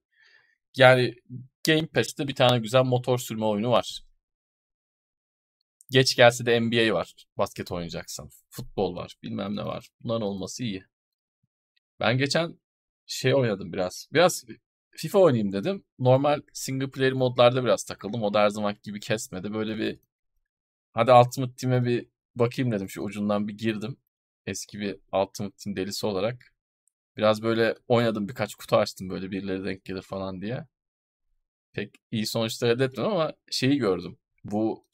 Yani 0.76 1.14
Game 1.66 1.86
Pass'te 1.86 2.28
bir 2.28 2.34
tane 2.34 2.58
güzel 2.58 2.84
motor 2.84 3.18
sürme 3.18 3.44
oyunu 3.44 3.70
var. 3.70 4.04
Geç 5.90 6.16
gelse 6.16 6.46
de 6.46 6.60
NBA 6.60 6.94
var. 6.94 7.14
Basket 7.38 7.72
oynayacaksan. 7.72 8.30
Futbol 8.50 8.96
var. 8.96 9.16
Bilmem 9.22 9.56
ne 9.56 9.64
var. 9.64 9.88
Bunların 10.02 10.22
olması 10.22 10.64
iyi. 10.64 10.84
Ben 12.00 12.18
geçen 12.18 12.58
şey 13.06 13.34
oynadım 13.34 13.72
biraz. 13.72 14.08
Biraz 14.12 14.44
FIFA 14.90 15.18
oynayayım 15.18 15.52
dedim. 15.52 15.84
Normal 15.98 16.42
single 16.52 16.90
player 16.90 17.12
modlarda 17.12 17.64
biraz 17.64 17.84
takıldım. 17.84 18.22
O 18.22 18.34
da 18.34 18.40
her 18.40 18.48
zaman 18.48 18.76
gibi 18.82 19.00
kesmedi. 19.00 19.54
Böyle 19.54 19.78
bir 19.78 19.98
hadi 20.92 21.12
Ultimate 21.12 21.56
Team'e 21.56 21.84
bir 21.84 22.08
bakayım 22.34 22.72
dedim. 22.72 22.90
Şu 22.90 23.02
ucundan 23.02 23.48
bir 23.48 23.58
girdim. 23.58 23.96
Eski 24.48 24.80
bir 24.80 24.96
Ultimate 25.12 25.56
Team 25.64 25.76
delisi 25.76 26.06
olarak. 26.06 26.52
Biraz 27.16 27.42
böyle 27.42 27.74
oynadım. 27.88 28.28
Birkaç 28.28 28.54
kutu 28.54 28.76
açtım 28.76 29.10
böyle 29.10 29.30
birileri 29.30 29.64
denk 29.64 29.84
gelir 29.84 30.02
falan 30.02 30.40
diye. 30.40 30.66
Pek 31.72 31.94
iyi 32.10 32.26
sonuçlar 32.26 32.68
elde 32.68 32.84
etmedim 32.84 33.10
ama 33.10 33.32
şeyi 33.50 33.78
gördüm. 33.78 34.18
Bu 34.44 34.84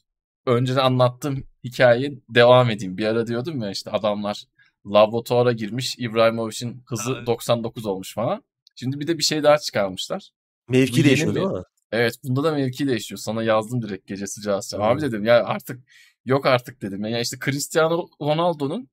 önceden 0.47 0.81
anlattığım 0.81 1.45
hikayeyi 1.65 2.23
devam 2.29 2.71
edeyim. 2.71 2.99
Bir 2.99 3.07
ara 3.07 3.27
diyordum 3.27 3.63
ya 3.63 3.71
işte 3.71 3.91
adamlar 3.91 4.45
laboratuvara 4.87 5.53
girmiş. 5.53 5.97
İbrahimovic'in 5.99 6.83
hızı 6.87 7.17
Abi. 7.17 7.27
99 7.27 7.87
olmuş 7.87 8.15
falan. 8.15 8.45
Şimdi 8.77 9.01
bir 9.01 9.07
de 9.07 9.19
bir 9.19 9.23
şey 9.23 9.43
daha 9.43 9.59
çıkarmışlar. 9.59 10.31
Bu 10.69 10.73
mevki 10.73 10.99
yeni 10.99 11.09
değişiyor 11.09 11.35
değil 11.35 11.47
mi? 11.47 11.63
Evet 11.93 12.15
bunda 12.25 12.45
da 12.45 12.53
mevki 12.53 12.89
değişiyor. 12.89 13.19
Sana 13.19 13.43
yazdım 13.43 13.83
direkt 13.83 14.07
gece 14.07 14.27
sıcağı 14.27 14.63
sıcağı. 14.63 14.83
Abi 14.83 15.01
dedim 15.01 15.25
ya 15.25 15.45
artık 15.45 15.85
yok 16.25 16.47
artık 16.47 16.83
dedim. 16.83 17.05
Yani 17.05 17.21
işte 17.21 17.37
Cristiano 17.45 18.09
Ronaldo'nun 18.21 18.89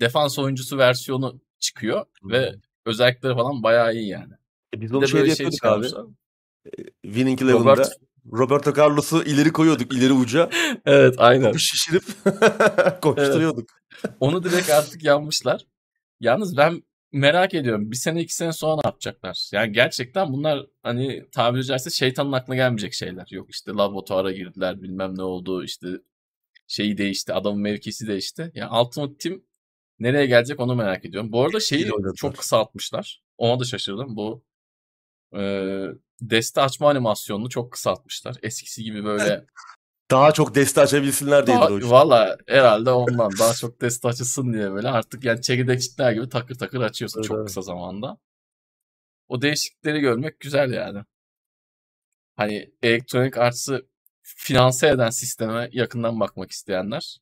defans 0.00 0.38
oyuncusu 0.38 0.78
versiyonu 0.78 1.40
çıkıyor 1.58 2.06
ve 2.24 2.50
Hmm. 2.52 2.60
özellikleri 2.86 3.34
falan 3.34 3.62
bayağı 3.62 3.94
iyi 3.94 4.08
yani. 4.08 4.32
E 4.76 4.80
biz 4.80 4.94
onu 4.94 5.02
de 5.02 5.06
şeyde 5.06 5.22
şey 5.24 5.28
yapıyorduk 5.30 5.54
abi. 5.64 5.86
çıkarmışlar. 5.86 6.04
Winning 7.02 7.42
Eleven'da. 7.42 7.58
Robert 7.72 7.92
Roberto 8.32 8.74
Carlos'u 8.76 9.22
ileri 9.22 9.52
koyuyorduk 9.52 9.92
ileri 9.94 10.12
uca. 10.12 10.50
Evet 10.86 11.14
aynen. 11.18 11.46
Topu 11.46 11.58
şişirip 11.58 12.04
koşturuyorduk. 13.02 13.70
Onu 14.20 14.44
direkt 14.44 14.70
artık 14.70 15.04
yapmışlar. 15.04 15.66
Yalnız 16.20 16.56
ben 16.56 16.82
merak 17.12 17.54
ediyorum. 17.54 17.90
Bir 17.90 17.96
sene 17.96 18.20
iki 18.22 18.34
sene 18.34 18.52
sonra 18.52 18.74
ne 18.74 18.80
yapacaklar? 18.84 19.48
Yani 19.52 19.72
gerçekten 19.72 20.32
bunlar 20.32 20.66
hani 20.82 21.26
tabiri 21.32 21.64
caizse 21.64 21.90
şeytanın 21.90 22.32
aklına 22.32 22.56
gelmeyecek 22.56 22.94
şeyler. 22.94 23.26
Yok 23.30 23.50
işte 23.50 23.70
laboratuvara 23.72 24.32
girdiler 24.32 24.82
bilmem 24.82 25.18
ne 25.18 25.22
oldu 25.22 25.64
işte 25.64 25.86
şeyi 26.66 26.98
değişti 26.98 27.32
adamın 27.32 27.60
mevkisi 27.60 28.06
değişti. 28.06 28.52
Yani 28.54 28.78
Ultimate 28.80 29.16
Team 29.18 29.40
nereye 29.98 30.26
gelecek 30.26 30.60
onu 30.60 30.74
merak 30.74 31.04
ediyorum. 31.04 31.32
Bu 31.32 31.42
arada 31.42 31.60
şeyi 31.60 31.90
çok 32.16 32.36
kısaltmışlar. 32.36 33.22
Ona 33.38 33.60
da 33.60 33.64
şaşırdım. 33.64 34.16
Bu 34.16 34.42
e, 35.36 35.40
deste 36.20 36.60
açma 36.60 36.90
animasyonunu 36.90 37.48
çok 37.48 37.72
kısaltmışlar. 37.72 38.36
Eskisi 38.42 38.84
gibi 38.84 39.04
böyle 39.04 39.46
Daha 40.10 40.32
çok 40.32 40.54
deste 40.54 40.80
açabilsinler 40.80 41.46
diye 41.46 41.58
o 41.58 41.90
valla 41.90 42.36
herhalde 42.46 42.90
ondan 42.90 43.32
daha 43.38 43.54
çok 43.54 43.80
test 43.80 44.06
açılsın 44.06 44.52
diye 44.52 44.72
böyle 44.72 44.88
artık 44.88 45.24
yani 45.24 45.42
çekirdek 45.42 45.82
çitler 45.82 46.12
gibi 46.12 46.28
takır 46.28 46.54
takır 46.54 46.80
açıyorsun 46.80 47.20
Evet, 47.20 47.28
çok 47.28 47.36
evet. 47.36 47.46
kısa 47.46 47.62
zamanda. 47.62 48.18
O 49.28 49.42
değişiklikleri 49.42 50.00
görmek 50.00 50.40
güzel 50.40 50.72
yani. 50.72 51.04
Hani 52.36 52.70
Electronic 52.82 53.40
Arts'ı 53.40 53.86
finanse 54.22 54.88
eden 54.88 55.10
sisteme 55.10 55.68
yakından 55.72 56.20
bakmak 56.20 56.50
isteyenler 56.50 57.18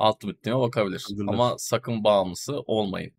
Ultimate 0.00 0.40
Team'e 0.40 0.60
bakabilir. 0.60 1.04
Bakabilirler. 1.10 1.32
Ama 1.32 1.54
sakın 1.58 2.04
bağımlısı 2.04 2.60
olmayın. 2.60 3.12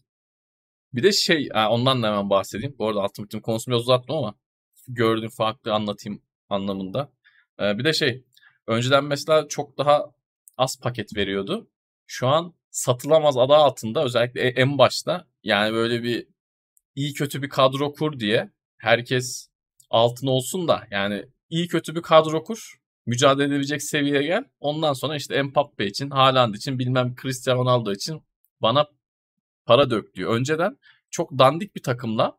Bir 0.93 1.03
de 1.03 1.11
şey, 1.11 1.49
ondan 1.69 2.03
da 2.03 2.07
hemen 2.07 2.29
bahsedeyim. 2.29 2.75
Bu 2.79 2.87
arada 2.87 2.99
Ultimate 3.03 3.29
Team 3.29 3.41
konusunu 3.41 3.73
biraz 3.73 3.81
uzattım 3.81 4.15
ama 4.15 4.35
gördüğüm 4.87 5.29
farklı 5.29 5.73
anlatayım 5.73 6.21
anlamında. 6.49 7.11
Bir 7.59 7.83
de 7.83 7.93
şey, 7.93 8.23
önceden 8.67 9.03
mesela 9.03 9.47
çok 9.47 9.77
daha 9.77 10.11
az 10.57 10.79
paket 10.79 11.15
veriyordu. 11.15 11.69
Şu 12.05 12.27
an 12.27 12.53
satılamaz 12.71 13.37
adı 13.37 13.53
altında 13.53 14.03
özellikle 14.03 14.41
e- 14.41 14.61
en 14.61 14.77
başta 14.77 15.27
yani 15.43 15.73
böyle 15.73 16.03
bir 16.03 16.27
iyi 16.95 17.13
kötü 17.13 17.41
bir 17.41 17.49
kadro 17.49 17.93
kur 17.93 18.19
diye 18.19 18.51
herkes 18.77 19.47
altın 19.89 20.27
olsun 20.27 20.67
da 20.67 20.87
yani 20.91 21.25
iyi 21.49 21.67
kötü 21.67 21.95
bir 21.95 22.01
kadro 22.01 22.43
kur 22.43 22.81
mücadele 23.05 23.47
edebilecek 23.47 23.83
seviyeye 23.83 24.23
gel. 24.23 24.43
Ondan 24.59 24.93
sonra 24.93 25.15
işte 25.15 25.43
Mbappe 25.43 25.85
için, 25.85 26.09
Haaland 26.09 26.55
için, 26.55 26.79
bilmem 26.79 27.15
Cristiano 27.21 27.61
Ronaldo 27.61 27.91
için 27.91 28.21
bana 28.61 28.87
para 29.65 29.89
dök 29.89 30.15
diyor. 30.15 30.35
Önceden 30.35 30.77
çok 31.09 31.31
dandik 31.31 31.75
bir 31.75 31.83
takımla 31.83 32.37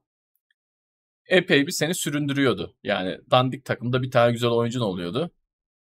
epey 1.26 1.66
bir 1.66 1.72
seni 1.72 1.94
süründürüyordu. 1.94 2.74
Yani 2.82 3.18
dandik 3.30 3.64
takımda 3.64 4.02
bir 4.02 4.10
tane 4.10 4.32
güzel 4.32 4.50
oyuncun 4.50 4.80
oluyordu. 4.80 5.30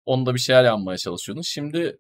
Onda 0.06 0.34
bir 0.34 0.40
şeyler 0.40 0.64
yapmaya 0.64 0.98
çalışıyordun. 0.98 1.42
Şimdi 1.42 2.00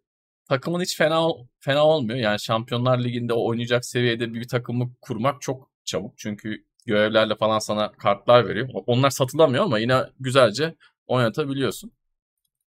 takımın 0.49 0.81
hiç 0.81 0.97
fena 0.97 1.27
fena 1.59 1.85
olmuyor. 1.85 2.19
Yani 2.19 2.39
Şampiyonlar 2.39 3.03
Ligi'nde 3.03 3.33
oynayacak 3.33 3.85
seviyede 3.85 4.33
bir 4.33 4.47
takımı 4.47 4.93
kurmak 5.01 5.41
çok 5.41 5.71
çabuk. 5.85 6.17
Çünkü 6.17 6.65
görevlerle 6.85 7.35
falan 7.35 7.59
sana 7.59 7.91
kartlar 7.91 8.47
veriyor. 8.47 8.69
Onlar 8.73 9.09
satılamıyor 9.09 9.63
ama 9.63 9.79
yine 9.79 10.03
güzelce 10.19 10.75
oynatabiliyorsun. 11.07 11.91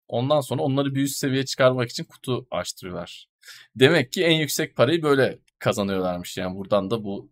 Ondan 0.09 0.41
sonra 0.41 0.61
onları 0.61 0.95
bir 0.95 1.01
üst 1.03 1.17
seviyeye 1.17 1.45
çıkarmak 1.45 1.89
için 1.89 2.03
kutu 2.03 2.47
açtırıyorlar. 2.51 3.27
Demek 3.75 4.11
ki 4.11 4.23
en 4.23 4.31
yüksek 4.39 4.75
parayı 4.75 5.03
böyle 5.03 5.39
kazanıyorlarmış. 5.59 6.37
Yani 6.37 6.55
buradan 6.57 6.91
da 6.91 7.03
bu 7.03 7.29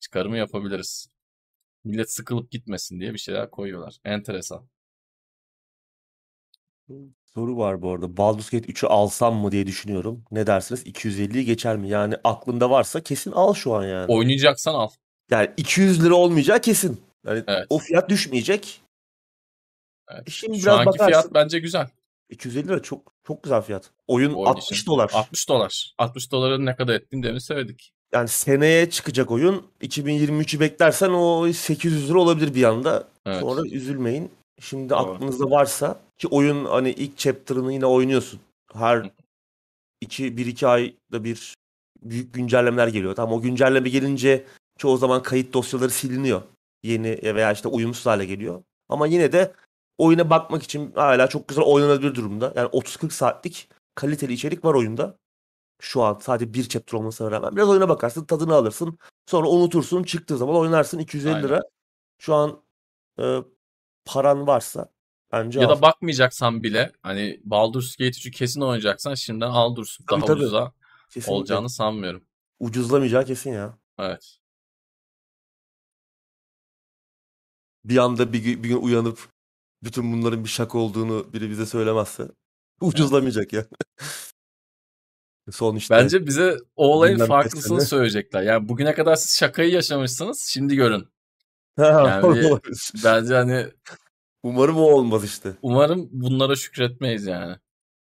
çıkarımı 0.00 0.36
yapabiliriz. 0.38 1.08
Millet 1.84 2.12
sıkılıp 2.12 2.50
gitmesin 2.50 3.00
diye 3.00 3.12
bir 3.12 3.18
şeyler 3.18 3.50
koyuyorlar. 3.50 3.96
Enteresan. 4.04 4.68
Soru 7.34 7.56
var 7.56 7.82
bu 7.82 7.90
arada. 7.92 8.16
Baldur's 8.16 8.50
Gate 8.50 8.72
3'ü 8.72 8.86
alsam 8.86 9.34
mı 9.36 9.52
diye 9.52 9.66
düşünüyorum. 9.66 10.24
Ne 10.30 10.46
dersiniz? 10.46 10.86
250'yi 10.86 11.44
geçer 11.44 11.76
mi? 11.76 11.88
Yani 11.88 12.14
aklında 12.24 12.70
varsa 12.70 13.00
kesin 13.02 13.32
al 13.32 13.54
şu 13.54 13.74
an 13.74 13.84
yani. 13.86 14.12
Oynayacaksan 14.12 14.74
al. 14.74 14.88
Yani 15.30 15.50
200 15.56 16.04
lira 16.04 16.14
olmayacağı 16.14 16.60
kesin. 16.60 17.00
Yani 17.26 17.44
Evet. 17.46 17.66
o 17.70 17.78
fiyat 17.78 18.08
düşmeyecek. 18.10 18.80
Evet. 20.10 20.22
E 20.28 20.30
Şimdi 20.30 20.58
Şu 20.58 20.62
biraz 20.66 20.78
anki 20.78 20.86
bakarsın. 20.86 21.06
fiyat 21.06 21.34
bence 21.34 21.58
güzel. 21.58 21.88
250 22.30 22.68
lira 22.68 22.82
çok 22.82 23.12
çok 23.26 23.42
güzel 23.42 23.62
fiyat. 23.62 23.90
Oyun 24.06 24.32
oyun 24.34 24.46
60 24.46 24.80
için. 24.80 24.86
dolar. 24.86 25.10
60 25.14 25.48
dolar. 25.48 25.94
60 25.98 26.32
doların 26.32 26.66
ne 26.66 26.76
kadar 26.76 26.94
ettiğini 26.94 27.22
demin 27.22 27.38
söyledik. 27.38 27.92
Yani 28.12 28.28
seneye 28.28 28.90
çıkacak 28.90 29.30
oyun 29.30 29.66
2023'ü 29.82 30.60
beklersen 30.60 31.10
o 31.10 31.52
800 31.52 32.10
lira 32.10 32.18
olabilir 32.18 32.54
bir 32.54 32.64
anda. 32.64 33.08
Evet. 33.26 33.40
Sonra 33.40 33.60
üzülmeyin. 33.68 34.30
Şimdi 34.60 34.88
Doğru. 34.88 34.98
aklınızda 34.98 35.50
varsa 35.50 36.00
ki 36.18 36.28
oyun 36.28 36.64
hani 36.64 36.90
ilk 36.90 37.18
chapter'ını 37.18 37.72
yine 37.72 37.86
oynuyorsun. 37.86 38.40
Her 38.72 39.10
2 40.00 40.36
1 40.36 40.46
2 40.46 40.66
ayda 40.66 41.24
bir 41.24 41.54
büyük 42.02 42.34
güncellemeler 42.34 42.88
geliyor. 42.88 43.14
Tamam 43.14 43.38
o 43.38 43.40
güncelleme 43.40 43.88
gelince 43.88 44.44
çoğu 44.78 44.96
zaman 44.96 45.22
kayıt 45.22 45.52
dosyaları 45.52 45.90
siliniyor. 45.90 46.42
Yeni 46.82 47.20
veya 47.22 47.52
işte 47.52 47.68
uyumsuz 47.68 48.06
hale 48.06 48.26
geliyor. 48.26 48.62
Ama 48.88 49.06
yine 49.06 49.32
de 49.32 49.52
oyuna 49.98 50.30
bakmak 50.30 50.62
için 50.62 50.92
hala 50.92 51.28
çok 51.28 51.48
güzel 51.48 51.64
oynanabilir 51.64 52.14
durumda. 52.14 52.52
Yani 52.56 52.68
30-40 52.68 53.10
saatlik 53.10 53.68
kaliteli 53.94 54.32
içerik 54.32 54.64
var 54.64 54.74
oyunda. 54.74 55.18
Şu 55.80 56.02
an 56.02 56.18
sadece 56.22 56.54
bir 56.54 56.68
chapter 56.68 56.98
olmasına 56.98 57.30
rağmen. 57.30 57.56
Biraz 57.56 57.68
oyuna 57.68 57.88
bakarsın, 57.88 58.24
tadını 58.24 58.54
alırsın. 58.54 58.98
Sonra 59.26 59.48
unutursun, 59.48 60.02
çıktığı 60.02 60.36
zaman 60.38 60.56
oynarsın 60.56 60.98
250 60.98 61.34
Aynen. 61.34 61.44
lira. 61.48 61.60
Şu 62.18 62.34
an 62.34 62.62
e, 63.18 63.38
paran 64.04 64.46
varsa 64.46 64.88
bence 65.32 65.60
Ya 65.60 65.66
al. 65.68 65.70
da 65.76 65.82
bakmayacaksan 65.82 66.62
bile 66.62 66.92
hani 67.02 67.40
Baldur's 67.44 67.96
Gate 67.96 68.10
3'ü 68.10 68.30
kesin 68.30 68.60
oynayacaksan 68.60 69.14
şimdiden 69.14 69.50
al 69.50 69.76
dursun. 69.76 70.04
Tabii, 70.08 70.20
Daha 70.20 70.26
tabii. 70.26 70.38
ucuza 70.40 70.72
Kesinlikle. 71.10 71.32
olacağını 71.32 71.70
sanmıyorum. 71.70 72.24
Ucuzlamayacağı 72.60 73.24
kesin 73.24 73.52
ya. 73.52 73.78
Evet. 73.98 74.38
Bir 77.84 77.96
anda 77.96 78.32
bir, 78.32 78.44
bir 78.44 78.68
gün 78.68 78.76
uyanıp 78.82 79.28
bütün 79.84 80.12
bunların 80.12 80.44
bir 80.44 80.48
şaka 80.48 80.78
olduğunu 80.78 81.32
biri 81.32 81.50
bize 81.50 81.66
söylemezse 81.66 82.28
ucuzlamayacak 82.80 83.52
ya. 83.52 83.66
Son 85.50 85.76
işte 85.76 85.94
Bence 85.94 86.26
bize 86.26 86.56
o 86.76 86.86
olayın 86.94 87.26
farklısını 87.26 87.80
söyleyecekler. 87.80 88.42
Yani 88.42 88.68
bugüne 88.68 88.94
kadar 88.94 89.16
siz 89.16 89.38
şakayı 89.38 89.70
yaşamışsınız. 89.70 90.48
Şimdi 90.52 90.76
görün. 90.76 91.08
Ha, 91.76 91.84
Yani 92.08 92.36
bir-. 92.36 93.04
Bence 93.04 93.34
hani 93.34 93.66
Umarım 94.42 94.76
o 94.76 94.80
olmaz 94.80 95.24
işte. 95.24 95.56
umarım 95.62 96.08
bunlara 96.12 96.56
şükretmeyiz 96.56 97.26
yani. 97.26 97.56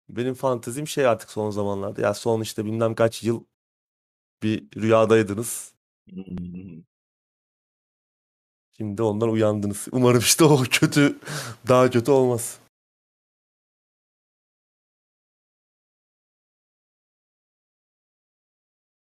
Benim 0.08 0.34
fantezim 0.34 0.88
şey 0.88 1.06
artık 1.06 1.30
son 1.30 1.50
zamanlarda. 1.50 2.00
Ya 2.02 2.14
son 2.14 2.40
işte 2.40 2.64
bilmem 2.64 2.94
kaç 2.94 3.22
yıl 3.22 3.44
bir 4.42 4.64
rüyadaydınız. 4.76 5.74
Şimdi 8.76 9.02
ondan 9.02 9.28
uyandınız. 9.28 9.88
Umarım 9.92 10.18
işte 10.18 10.44
o 10.44 10.62
kötü 10.70 11.18
daha 11.68 11.90
kötü 11.90 12.10
olmaz. 12.10 12.58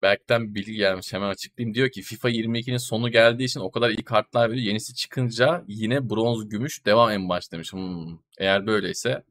Berk'ten 0.02 0.54
bilgi 0.54 0.74
gelmiş 0.74 1.12
hemen 1.12 1.28
açıklayayım. 1.28 1.74
Diyor 1.74 1.90
ki 1.90 2.02
FIFA 2.02 2.30
22'nin 2.30 2.76
sonu 2.76 3.10
geldiği 3.10 3.44
için 3.44 3.60
o 3.60 3.70
kadar 3.70 3.90
iyi 3.90 4.04
kartlar 4.04 4.50
veriyor. 4.50 4.66
Yenisi 4.66 4.94
çıkınca 4.94 5.64
yine 5.68 6.10
bronz, 6.10 6.48
gümüş 6.48 6.86
devam 6.86 7.10
en 7.10 7.28
baş 7.28 7.52
demiş. 7.52 7.72
Hmm. 7.72 8.18
Eğer 8.38 8.66
böyleyse 8.66 9.24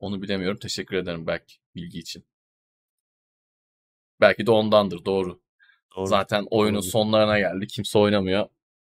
onu 0.00 0.22
bilemiyorum. 0.22 0.58
Teşekkür 0.58 0.96
ederim 0.96 1.26
Berk 1.26 1.44
bilgi 1.76 1.98
için. 1.98 2.24
Belki 4.20 4.46
de 4.46 4.50
ondandır 4.50 5.04
doğru. 5.04 5.40
Doğru. 5.96 6.06
Zaten 6.06 6.46
oyunun 6.50 6.82
Doğru. 6.82 6.90
sonlarına 6.90 7.38
geldi. 7.38 7.66
Kimse 7.66 7.98
oynamıyor. 7.98 8.48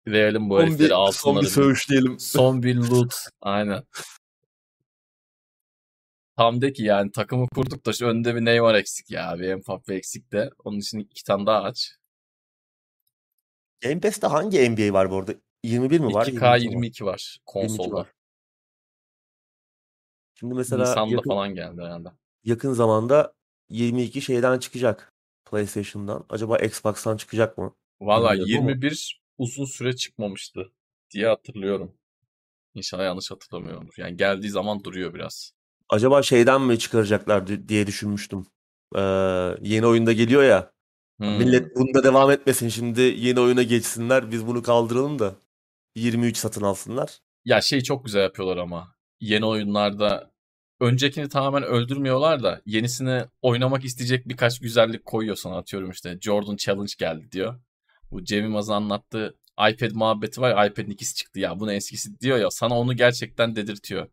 Verelim 0.06 0.50
bu 0.50 0.60
herifleri 0.60 0.78
bir, 0.78 0.88
son 0.88 0.96
altınları. 0.96 1.44
bir 1.44 1.50
söğüş 1.50 1.90
diyelim. 1.90 2.20
Son 2.20 2.62
bir 2.62 2.76
loot. 2.90 3.14
Aynen. 3.40 3.84
Tam 6.36 6.60
de 6.60 6.72
ki 6.72 6.82
yani 6.82 7.12
takımı 7.12 7.48
kurduk 7.48 7.86
da 7.86 7.92
şu 7.92 8.06
önde 8.06 8.34
bir 8.34 8.44
Neymar 8.44 8.74
eksik 8.74 9.10
ya. 9.10 9.38
Bir 9.38 9.54
Mbappe 9.54 9.94
eksik 9.94 10.32
de. 10.32 10.50
Onun 10.64 10.78
için 10.78 10.98
iki 10.98 11.24
tane 11.24 11.46
daha 11.46 11.62
aç. 11.62 11.96
Game 13.80 14.00
Pass'te 14.00 14.26
hangi 14.26 14.70
NBA 14.70 14.92
var 14.92 15.10
bu 15.10 15.16
arada? 15.16 15.34
21 15.64 16.00
mi 16.00 16.14
var? 16.14 16.26
2K 16.26 16.30
22 16.30 16.34
mi 16.34 16.42
var? 16.42 16.56
22 16.58 17.06
var 17.06 17.18
22 17.18 17.40
konsolda. 17.46 17.96
var. 17.96 18.12
Şimdi 20.34 20.54
mesela 20.54 20.88
Nisan'da 20.88 21.14
yakın, 21.14 21.30
falan 21.30 21.54
geldi 21.54 21.82
herhalde. 21.82 22.08
yakın 22.44 22.72
zamanda 22.72 23.34
22 23.68 24.22
şeyden 24.22 24.58
çıkacak. 24.58 25.12
PlayStation'dan. 25.50 26.24
Acaba 26.30 26.58
Xbox'tan 26.58 27.16
çıkacak 27.16 27.58
mı? 27.58 27.74
Valla 28.00 28.32
Bilmiyorum 28.32 28.62
ama. 28.62 28.70
21 28.70 29.20
uzun 29.38 29.64
süre 29.64 29.96
çıkmamıştı 29.96 30.72
diye 31.10 31.26
hatırlıyorum. 31.26 31.94
İnşallah 32.74 33.04
yanlış 33.04 33.30
hatırlamıyorumdur. 33.30 33.94
Yani 33.96 34.16
geldiği 34.16 34.48
zaman 34.48 34.84
duruyor 34.84 35.14
biraz. 35.14 35.52
Acaba 35.88 36.22
şeyden 36.22 36.60
mi 36.62 36.78
çıkaracaklar 36.78 37.46
di- 37.46 37.68
diye 37.68 37.86
düşünmüştüm. 37.86 38.46
Ee, 38.96 39.00
yeni 39.62 39.86
oyunda 39.86 40.12
geliyor 40.12 40.42
ya. 40.42 40.72
Hmm. 41.18 41.36
Millet 41.38 41.76
bunda 41.76 42.04
devam 42.04 42.30
etmesin 42.30 42.68
şimdi 42.68 43.00
yeni 43.00 43.40
oyuna 43.40 43.62
geçsinler. 43.62 44.30
Biz 44.30 44.46
bunu 44.46 44.62
kaldıralım 44.62 45.18
da 45.18 45.34
23 45.94 46.36
satın 46.36 46.62
alsınlar. 46.62 47.18
Ya 47.44 47.60
şey 47.60 47.80
çok 47.80 48.04
güzel 48.04 48.22
yapıyorlar 48.22 48.56
ama. 48.56 48.94
Yeni 49.20 49.44
oyunlarda 49.46 50.30
öncekini 50.80 51.28
tamamen 51.28 51.62
öldürmüyorlar 51.62 52.42
da 52.42 52.62
yenisini 52.66 53.24
oynamak 53.42 53.84
isteyecek 53.84 54.28
birkaç 54.28 54.60
güzellik 54.60 55.04
koyuyor 55.04 55.36
sana 55.36 55.56
atıyorum 55.56 55.90
işte. 55.90 56.18
Jordan 56.20 56.56
Challenge 56.56 56.92
geldi 56.98 57.32
diyor. 57.32 57.60
Bu 58.10 58.24
Cem 58.24 58.44
Yılmaz'ın 58.44 58.72
anlattığı 58.72 59.34
iPad 59.70 59.90
muhabbeti 59.94 60.40
var 60.40 60.50
ya 60.50 60.66
iPad'in 60.66 60.90
ikisi 60.90 61.14
çıktı 61.14 61.40
ya 61.40 61.60
bunun 61.60 61.72
eskisi 61.72 62.20
diyor 62.20 62.38
ya 62.38 62.50
sana 62.50 62.78
onu 62.78 62.96
gerçekten 62.96 63.56
dedirtiyor. 63.56 64.08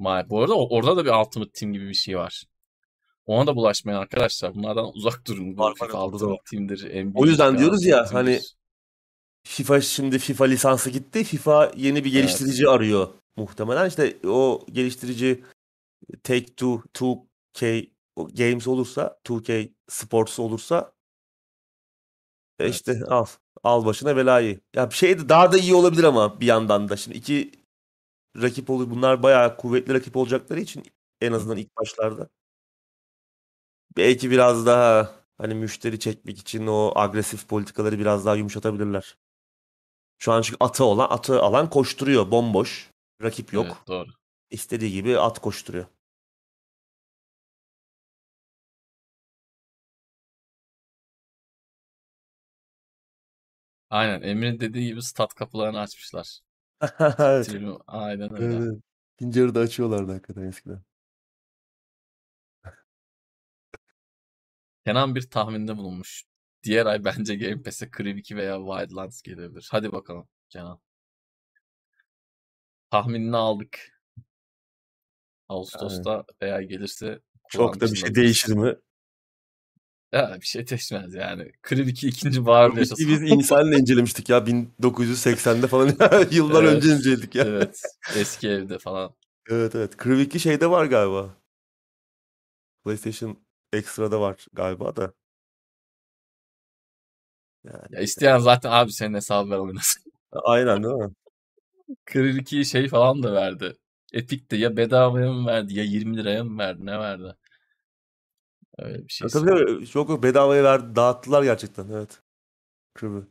Bu 0.00 0.40
arada 0.40 0.54
orada 0.54 0.96
da 0.96 1.04
bir 1.04 1.10
Ultimate 1.10 1.50
Team 1.52 1.72
gibi 1.72 1.88
bir 1.88 1.94
şey 1.94 2.16
var. 2.16 2.44
Ona 3.26 3.46
da 3.46 3.56
bulaşmayın 3.56 3.98
arkadaşlar. 3.98 4.54
Bunlardan 4.54 4.90
uzak 4.94 5.26
durun. 5.26 5.58
Var, 5.58 5.74
FIFA 5.74 6.06
Ultimate. 6.06 6.42
Team'dir, 6.50 7.04
NBA 7.04 7.20
O 7.20 7.26
yüzden 7.26 7.58
diyoruz 7.58 7.84
ya, 7.84 8.06
hani 8.12 8.26
Team'dir. 8.26 8.56
FIFA 9.42 9.80
şimdi 9.80 10.18
FIFA 10.18 10.44
lisansı 10.44 10.90
gitti. 10.90 11.24
FIFA 11.24 11.72
yeni 11.76 12.04
bir 12.04 12.12
geliştirici 12.12 12.68
arıyor 12.68 13.08
muhtemelen. 13.36 13.88
İşte 13.88 14.16
o 14.26 14.66
geliştirici 14.72 15.44
Take 16.22 16.46
Two, 16.46 16.82
2K 16.94 17.90
Games 18.16 18.68
olursa, 18.68 19.18
2K 19.24 19.72
Sports 19.88 20.38
olursa 20.38 20.92
e 22.58 22.64
Evet. 22.64 22.74
işte 22.74 23.00
al. 23.08 23.26
Al 23.64 23.84
başına 23.84 24.16
belayı. 24.16 24.60
Ya 24.76 24.90
bir 24.90 24.94
şey 24.94 25.18
de 25.18 25.28
daha 25.28 25.52
da 25.52 25.58
iyi 25.58 25.74
olabilir 25.74 26.04
ama 26.04 26.40
bir 26.40 26.46
yandan 26.46 26.88
da. 26.88 26.96
Şimdi 26.96 27.16
iki 27.16 27.52
rakip 28.42 28.70
olur. 28.70 28.90
Bunlar 28.90 29.22
bayağı 29.22 29.56
kuvvetli 29.56 29.94
rakip 29.94 30.16
olacakları 30.16 30.60
için 30.60 30.84
en 31.20 31.32
azından 31.32 31.56
ilk 31.56 31.76
başlarda. 31.76 32.28
Belki 33.96 34.30
biraz 34.30 34.66
daha 34.66 35.10
hani 35.38 35.54
müşteri 35.54 36.00
çekmek 36.00 36.38
için 36.38 36.66
o 36.66 36.92
agresif 36.96 37.48
politikaları 37.48 37.98
biraz 37.98 38.26
daha 38.26 38.36
yumuşatabilirler. 38.36 39.16
Şu 40.18 40.32
an 40.32 40.42
çünkü 40.42 40.56
atı 40.60 40.84
olan 40.84 41.08
atı 41.10 41.40
alan 41.42 41.70
koşturuyor 41.70 42.30
bomboş. 42.30 42.90
Rakip 43.22 43.52
yok. 43.52 43.66
Evet, 43.66 43.88
doğru. 43.88 44.08
İstediği 44.50 44.92
gibi 44.92 45.18
at 45.18 45.38
koşturuyor. 45.38 45.86
Aynen. 53.90 54.22
Emre'nin 54.22 54.60
dediği 54.60 54.86
gibi 54.86 55.02
stat 55.02 55.34
kapılarını 55.34 55.80
açmışlar. 55.80 56.40
Evet. 57.18 57.46
Tribün- 57.46 57.78
Aynen 57.86 58.42
öyle. 58.42 58.56
Evet. 58.56 58.82
İkinci 59.16 59.40
yarıda 59.40 59.60
açıyorlardı 59.60 60.12
hakikaten 60.12 60.42
eskiden. 60.42 60.82
Kenan 64.86 65.14
bir 65.14 65.30
tahminde 65.30 65.76
bulunmuş. 65.76 66.24
Diğer 66.62 66.86
ay 66.86 67.04
bence 67.04 67.34
Game 67.36 67.62
Pass'e 67.62 67.90
Crew 67.90 68.10
2 68.18 68.36
veya 68.36 68.56
Wildlands 68.58 69.22
gelebilir. 69.22 69.68
Hadi 69.70 69.92
bakalım 69.92 70.28
Kenan. 70.48 70.80
Tahminini 72.90 73.36
aldık. 73.36 74.00
Ağustos'ta 75.48 76.24
veya 76.42 76.62
gelirse 76.62 77.20
Çok 77.48 77.80
da 77.80 77.86
bir 77.86 77.96
şey 77.96 78.14
değişir 78.14 78.52
mi? 78.52 78.74
Ya 80.12 80.36
bir 80.40 80.46
şey 80.46 80.68
değişmez 80.68 81.14
yani. 81.14 81.52
Crew 81.68 81.90
2 81.90 82.08
ikinci 82.08 82.46
baharda 82.46 82.80
Biz 82.80 82.90
yaşasın. 82.90 83.26
insanla 83.26 83.74
incelemiştik 83.78 84.28
ya 84.28 84.46
1980'de 84.46 85.66
falan 85.66 85.86
yıllar 86.30 86.64
Evet. 86.64 86.74
önce 86.76 86.88
inceledik 86.94 87.34
ya. 87.34 87.44
Evet. 87.44 87.82
Eski 88.16 88.48
evde 88.48 88.78
falan. 88.78 89.14
Evet 89.50 89.74
evet. 89.74 89.96
Crew 90.02 90.22
2 90.22 90.40
şeyde 90.40 90.70
var 90.70 90.84
galiba. 90.84 91.34
PlayStation 92.84 93.36
Extra'da 93.72 94.20
var 94.20 94.46
galiba 94.52 94.96
da. 94.96 95.12
Yani, 97.64 97.82
Ya 97.90 98.00
isteyen 98.00 98.38
zaten 98.38 98.70
abi 98.72 98.92
senin 98.92 99.14
hesabı 99.14 99.50
ver 99.50 99.58
oynasın. 99.58 100.02
aynen 100.44 100.82
değil 100.84 100.94
mi? 100.94 101.10
Crew 102.06 102.38
2'yi 102.40 102.64
şey 102.64 102.88
falan 102.88 103.22
da 103.22 103.32
verdi. 103.34 103.76
Epic 104.12 104.50
de 104.50 104.56
ya 104.56 104.76
bedavaya 104.76 105.32
mı 105.32 105.46
verdi 105.46 105.74
ya 105.78 105.84
20 105.84 106.16
liraya 106.16 106.44
mı 106.44 106.58
verdi 106.58 106.86
ne 106.86 106.98
verdi? 106.98 107.36
Öyle 108.78 109.04
bir 109.04 109.08
şey. 109.08 109.24
Ya, 109.24 109.28
tabii 109.28 109.46
tabii. 109.50 109.86
Çok 109.86 110.08
yok 110.08 110.22
bedavaya 110.22 110.64
ver, 110.64 110.96
dağıttılar 110.96 111.42
gerçekten. 111.42 111.88
Evet. 111.88 112.20
Crew'ü. 113.00 113.26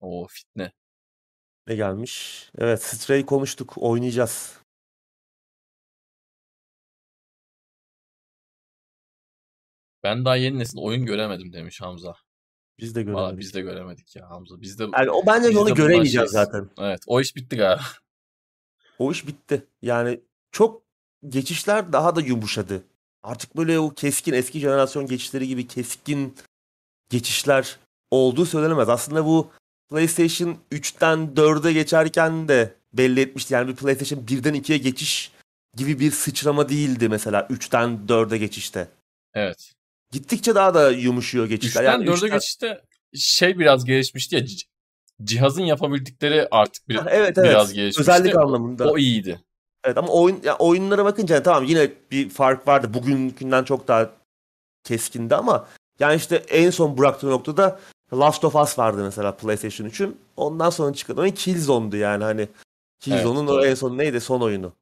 O 0.00 0.26
fitne. 0.30 0.72
Ne 1.66 1.74
gelmiş? 1.76 2.50
Evet, 2.58 2.82
Stray 2.82 3.26
konuştuk. 3.26 3.72
Oynayacağız. 3.76 4.58
Ben 10.02 10.24
daha 10.24 10.36
yeni 10.36 10.58
nesil 10.58 10.78
oyun 10.78 11.06
göremedim 11.06 11.52
demiş 11.52 11.80
Hamza. 11.80 12.16
Biz 12.78 12.94
de 12.94 13.02
göremedik. 13.02 13.38
biz 13.38 13.54
de 13.54 13.60
göremedik 13.60 14.16
ya 14.16 14.30
Hamza. 14.30 14.60
Biz 14.60 14.78
de 14.78 14.84
Yani 14.92 15.10
o 15.10 15.26
bence 15.26 15.48
biz 15.48 15.56
onu 15.56 15.74
göremeyeceğiz 15.74 16.30
zaten. 16.30 16.70
Evet 16.78 17.00
o 17.06 17.20
iş 17.20 17.36
bitti 17.36 17.56
galiba. 17.56 17.82
O 18.98 19.12
iş 19.12 19.26
bitti. 19.26 19.66
Yani 19.82 20.20
çok 20.52 20.87
geçişler 21.28 21.92
daha 21.92 22.16
da 22.16 22.20
yumuşadı. 22.20 22.82
Artık 23.22 23.56
böyle 23.56 23.78
o 23.78 23.90
keskin 23.90 24.32
eski 24.32 24.60
jenerasyon 24.60 25.06
geçişleri 25.06 25.48
gibi 25.48 25.66
keskin 25.66 26.36
geçişler 27.10 27.76
olduğu 28.10 28.46
söylenemez. 28.46 28.88
Aslında 28.88 29.24
bu 29.24 29.50
PlayStation 29.90 30.56
3'ten 30.72 31.18
4'e 31.36 31.72
geçerken 31.72 32.48
de 32.48 32.74
belli 32.92 33.20
etmişti. 33.20 33.54
Yani 33.54 33.68
bir 33.68 33.76
PlayStation 33.76 34.20
1'den 34.20 34.54
2'ye 34.54 34.78
geçiş 34.78 35.32
gibi 35.76 36.00
bir 36.00 36.10
sıçrama 36.10 36.68
değildi 36.68 37.08
mesela 37.08 37.40
3'ten 37.40 37.98
4'e 38.08 38.38
geçişte. 38.38 38.88
Evet. 39.34 39.72
Gittikçe 40.12 40.54
daha 40.54 40.74
da 40.74 40.90
yumuşuyor 40.90 41.46
geçişler. 41.46 41.82
3'ten 41.82 41.92
Yani 41.92 42.04
4'e 42.04 42.14
üçten- 42.14 42.34
geçişte 42.34 42.82
şey 43.14 43.58
biraz 43.58 43.84
gelişmişti 43.84 44.36
ya 44.36 44.42
cihazın 45.22 45.62
yapabildikleri 45.62 46.48
artık 46.50 46.88
bir, 46.88 46.96
evet 46.96 47.38
evet. 47.38 47.50
biraz 47.50 47.72
gelişmişti. 47.72 48.00
Özellik 48.10 48.36
anlamında. 48.36 48.90
O 48.90 48.98
iyiydi. 48.98 49.40
Evet 49.84 49.98
ama 49.98 50.08
oyun 50.08 50.40
ya 50.44 50.56
oyunlara 50.58 51.04
bakınca 51.04 51.42
tamam 51.42 51.64
yine 51.64 51.92
bir 52.10 52.30
fark 52.30 52.68
vardı. 52.68 52.94
Bugünkünden 52.94 53.64
çok 53.64 53.88
daha 53.88 54.10
keskindi 54.84 55.34
ama 55.34 55.68
yani 55.98 56.16
işte 56.16 56.36
en 56.36 56.70
son 56.70 56.98
bıraktığı 56.98 57.30
noktada 57.30 57.80
Last 58.12 58.44
of 58.44 58.56
Us 58.56 58.78
vardı 58.78 59.02
mesela 59.04 59.36
PlayStation 59.36 59.86
3'ün. 59.86 60.20
Ondan 60.36 60.70
sonra 60.70 60.94
çıkan 60.94 61.18
oyun 61.18 61.32
Killzone'du 61.32 61.96
yani 61.96 62.24
hani 62.24 62.48
Killzone'un 63.00 63.46
Evet, 63.46 63.64
o 63.64 63.66
en 63.66 63.74
son 63.74 63.98
neydi 63.98 64.20
son 64.20 64.40
oyunu. 64.40 64.72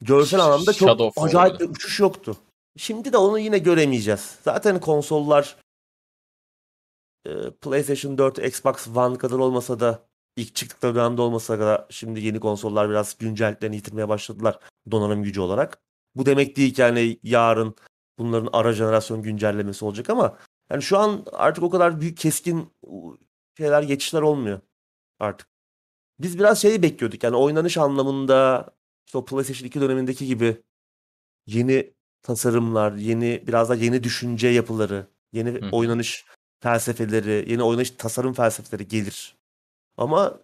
Görsel 0.00 0.40
anlamda 0.40 0.72
çok 0.72 0.88
Shadow 0.88 1.22
acayip 1.22 1.60
bir 1.60 1.68
uçuş 1.68 2.00
yoktu. 2.00 2.36
Şimdi 2.76 3.12
de 3.12 3.16
onu 3.16 3.38
yine 3.38 3.58
göremeyeceğiz. 3.58 4.38
Zaten 4.44 4.80
konsollar 4.80 5.56
PlayStation 7.60 8.18
4, 8.18 8.38
Xbox 8.38 8.88
One 8.96 9.18
kadar 9.18 9.38
olmasa 9.38 9.80
da 9.80 10.02
ilk 10.40 10.54
çıktıkları 10.54 10.94
dönemde 10.94 11.22
olmasa 11.22 11.60
da 11.60 11.86
şimdi 11.90 12.20
yeni 12.20 12.40
konsollar 12.40 12.90
biraz 12.90 13.18
güncelliklerini 13.18 13.76
yitirmeye 13.76 14.08
başladılar 14.08 14.58
donanım 14.90 15.22
gücü 15.22 15.40
olarak. 15.40 15.78
Bu 16.14 16.26
demek 16.26 16.56
değil 16.56 16.74
ki 16.74 16.80
yani 16.80 17.18
yarın 17.22 17.74
bunların 18.18 18.48
ara 18.52 18.72
jenerasyon 18.72 19.22
güncellemesi 19.22 19.84
olacak 19.84 20.10
ama 20.10 20.38
Yani 20.70 20.82
şu 20.82 20.98
an 20.98 21.24
artık 21.32 21.64
o 21.64 21.70
kadar 21.70 22.00
büyük 22.00 22.18
keskin 22.18 22.72
şeyler 23.56 23.82
geçişler 23.82 24.22
olmuyor 24.22 24.60
artık. 25.20 25.48
Biz 26.20 26.38
biraz 26.38 26.62
şeyi 26.62 26.82
bekliyorduk 26.82 27.24
yani 27.24 27.36
oynanış 27.36 27.78
anlamında 27.78 28.66
işte 29.06 29.18
o 29.18 29.24
PlayStation 29.24 29.66
2 29.66 29.80
dönemindeki 29.80 30.26
gibi 30.26 30.62
yeni 31.46 31.94
tasarımlar, 32.22 32.92
yeni 32.92 33.44
biraz 33.46 33.68
da 33.68 33.74
yeni 33.74 34.04
düşünce 34.04 34.48
yapıları, 34.48 35.06
yeni 35.32 35.50
hı. 35.50 35.68
oynanış 35.72 36.24
felsefeleri, 36.62 37.50
yeni 37.50 37.62
oynanış 37.62 37.90
tasarım 37.90 38.32
felsefeleri 38.32 38.88
gelir. 38.88 39.39
Ama 39.96 40.40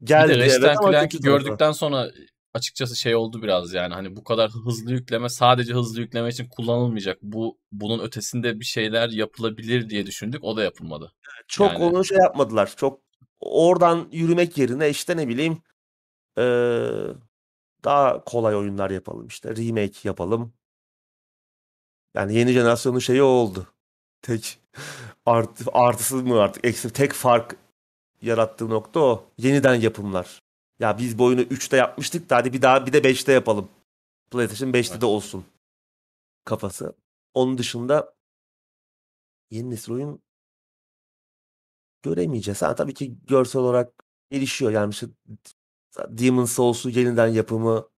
Bir 0.00 0.06
geldi 0.06 0.32
de 0.32 0.44
evet 0.44 0.76
Clank'i 0.84 1.20
gördükten 1.20 1.72
sonra 1.72 2.10
açıkçası 2.54 2.96
şey 2.96 3.14
oldu 3.14 3.42
biraz 3.42 3.72
yani 3.72 3.94
hani 3.94 4.16
bu 4.16 4.24
kadar 4.24 4.50
hızlı 4.50 4.92
yükleme 4.92 5.28
sadece 5.28 5.72
hızlı 5.72 6.00
yükleme 6.00 6.28
için 6.28 6.48
kullanılmayacak. 6.48 7.18
Bu 7.22 7.58
bunun 7.72 8.04
ötesinde 8.04 8.60
bir 8.60 8.64
şeyler 8.64 9.08
yapılabilir 9.08 9.90
diye 9.90 10.06
düşündük. 10.06 10.44
O 10.44 10.56
da 10.56 10.62
yapılmadı. 10.62 11.12
Çok 11.48 11.72
Yani 11.72 11.84
onu 11.84 12.04
şey 12.04 12.18
yapmadılar. 12.18 12.76
Çok 12.76 13.00
oradan 13.40 14.08
yürümek 14.12 14.58
yerine 14.58 14.90
işte 14.90 15.16
ne 15.16 15.28
bileyim 15.28 15.62
eee, 16.38 17.14
daha 17.84 18.24
kolay 18.24 18.56
oyunlar 18.56 18.90
yapalım 18.90 19.26
işte. 19.26 19.56
Remake 19.56 19.98
yapalım. 20.04 20.52
Yani 22.14 22.34
yeni 22.34 22.52
jenerasyonun 22.52 22.98
şeyi 22.98 23.22
o 23.22 23.26
oldu. 23.26 23.66
Tek 24.22 24.58
artı, 25.26 25.64
artısı 25.72 26.16
mı 26.16 26.40
artık 26.40 26.64
eksi 26.64 26.92
tek 26.92 27.12
fark 27.12 27.56
yarattığı 28.22 28.70
nokta 28.70 29.00
o. 29.00 29.30
Yeniden 29.38 29.74
yapımlar. 29.74 30.42
Ya 30.78 30.98
biz 30.98 31.18
bu 31.18 31.24
oyunu 31.24 31.40
3'te 31.42 31.76
yapmıştık 31.76 32.30
da 32.30 32.36
hadi 32.36 32.52
bir 32.52 32.62
daha 32.62 32.86
bir 32.86 32.92
de 32.92 32.98
5'te 32.98 33.32
yapalım. 33.32 33.68
PlayStation 34.30 34.72
5'te 34.72 35.00
de 35.00 35.06
olsun 35.06 35.44
kafası. 36.44 36.96
Onun 37.34 37.58
dışında 37.58 38.14
yeni 39.50 39.70
nesil 39.70 39.92
oyun 39.92 40.22
göremeyeceğiz. 42.02 42.62
Ha, 42.62 42.74
tabii 42.74 42.94
ki 42.94 43.16
görsel 43.26 43.62
olarak 43.62 44.04
gelişiyor. 44.30 44.70
Yani 44.72 44.90
işte 44.90 45.06
Demon's 46.08 46.52
Souls'u 46.52 46.90
yeniden 46.90 47.26
yapımı 47.26 47.88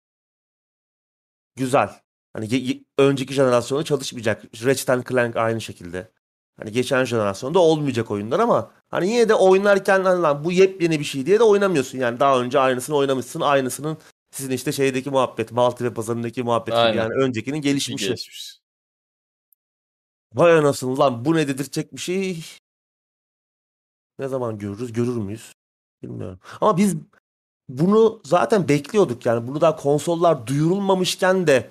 güzel. 1.57 1.91
Hani 2.33 2.85
önceki 2.99 3.35
jenerasyonda 3.35 3.85
çalışmayacak. 3.85 4.45
Ratchet 4.45 5.09
Clank 5.09 5.37
aynı 5.37 5.61
şekilde. 5.61 6.13
Hani 6.57 6.73
geçen 6.73 7.05
jenerasyonda 7.05 7.59
olmayacak 7.59 8.11
oyunlar 8.11 8.41
ama 8.41 8.71
hani 8.89 9.11
yine 9.11 9.29
de 9.29 9.35
oynarken 9.35 10.05
hani 10.05 10.23
lan 10.23 10.45
bu 10.45 10.53
yepyeni 10.53 11.01
bir 11.01 11.05
şey 11.05 11.27
diye 11.27 11.39
de 11.39 11.45
oynamıyorsun. 11.45 11.99
Yani 11.99 12.21
daha 12.21 12.41
önce 12.41 12.59
aynısını 12.59 12.97
oynamışsın. 12.97 13.41
Aynısının 13.41 13.99
sizin 14.31 14.51
işte 14.51 14.73
şeydeki 14.73 15.11
muhabbet, 15.11 15.53
multi 15.53 15.85
ve 15.85 15.95
pazarındaki 15.95 16.43
muhabbet 16.43 16.75
gibi. 16.75 16.97
Yani 16.97 17.15
öncekinin 17.15 17.61
gelişmişi. 17.61 18.07
gelişmiş. 18.07 18.59
Vay 20.35 20.59
anasını 20.59 20.99
lan 20.99 21.25
bu 21.25 21.35
ne 21.35 21.49
dedirtecek 21.49 21.93
bir 21.93 22.01
şey. 22.01 22.45
Ne 24.19 24.29
zaman 24.29 24.59
görürüz? 24.59 24.93
Görür 24.93 25.17
müyüz? 25.17 25.53
Bilmiyorum. 26.03 26.39
Ama 26.61 26.77
biz 26.77 26.97
bunu 27.69 28.21
zaten 28.25 28.69
bekliyorduk 28.69 29.27
yani. 29.27 29.49
Bunu 29.49 29.61
daha 29.61 29.77
konsollar 29.77 30.47
duyurulmamışken 30.47 31.47
de 31.47 31.71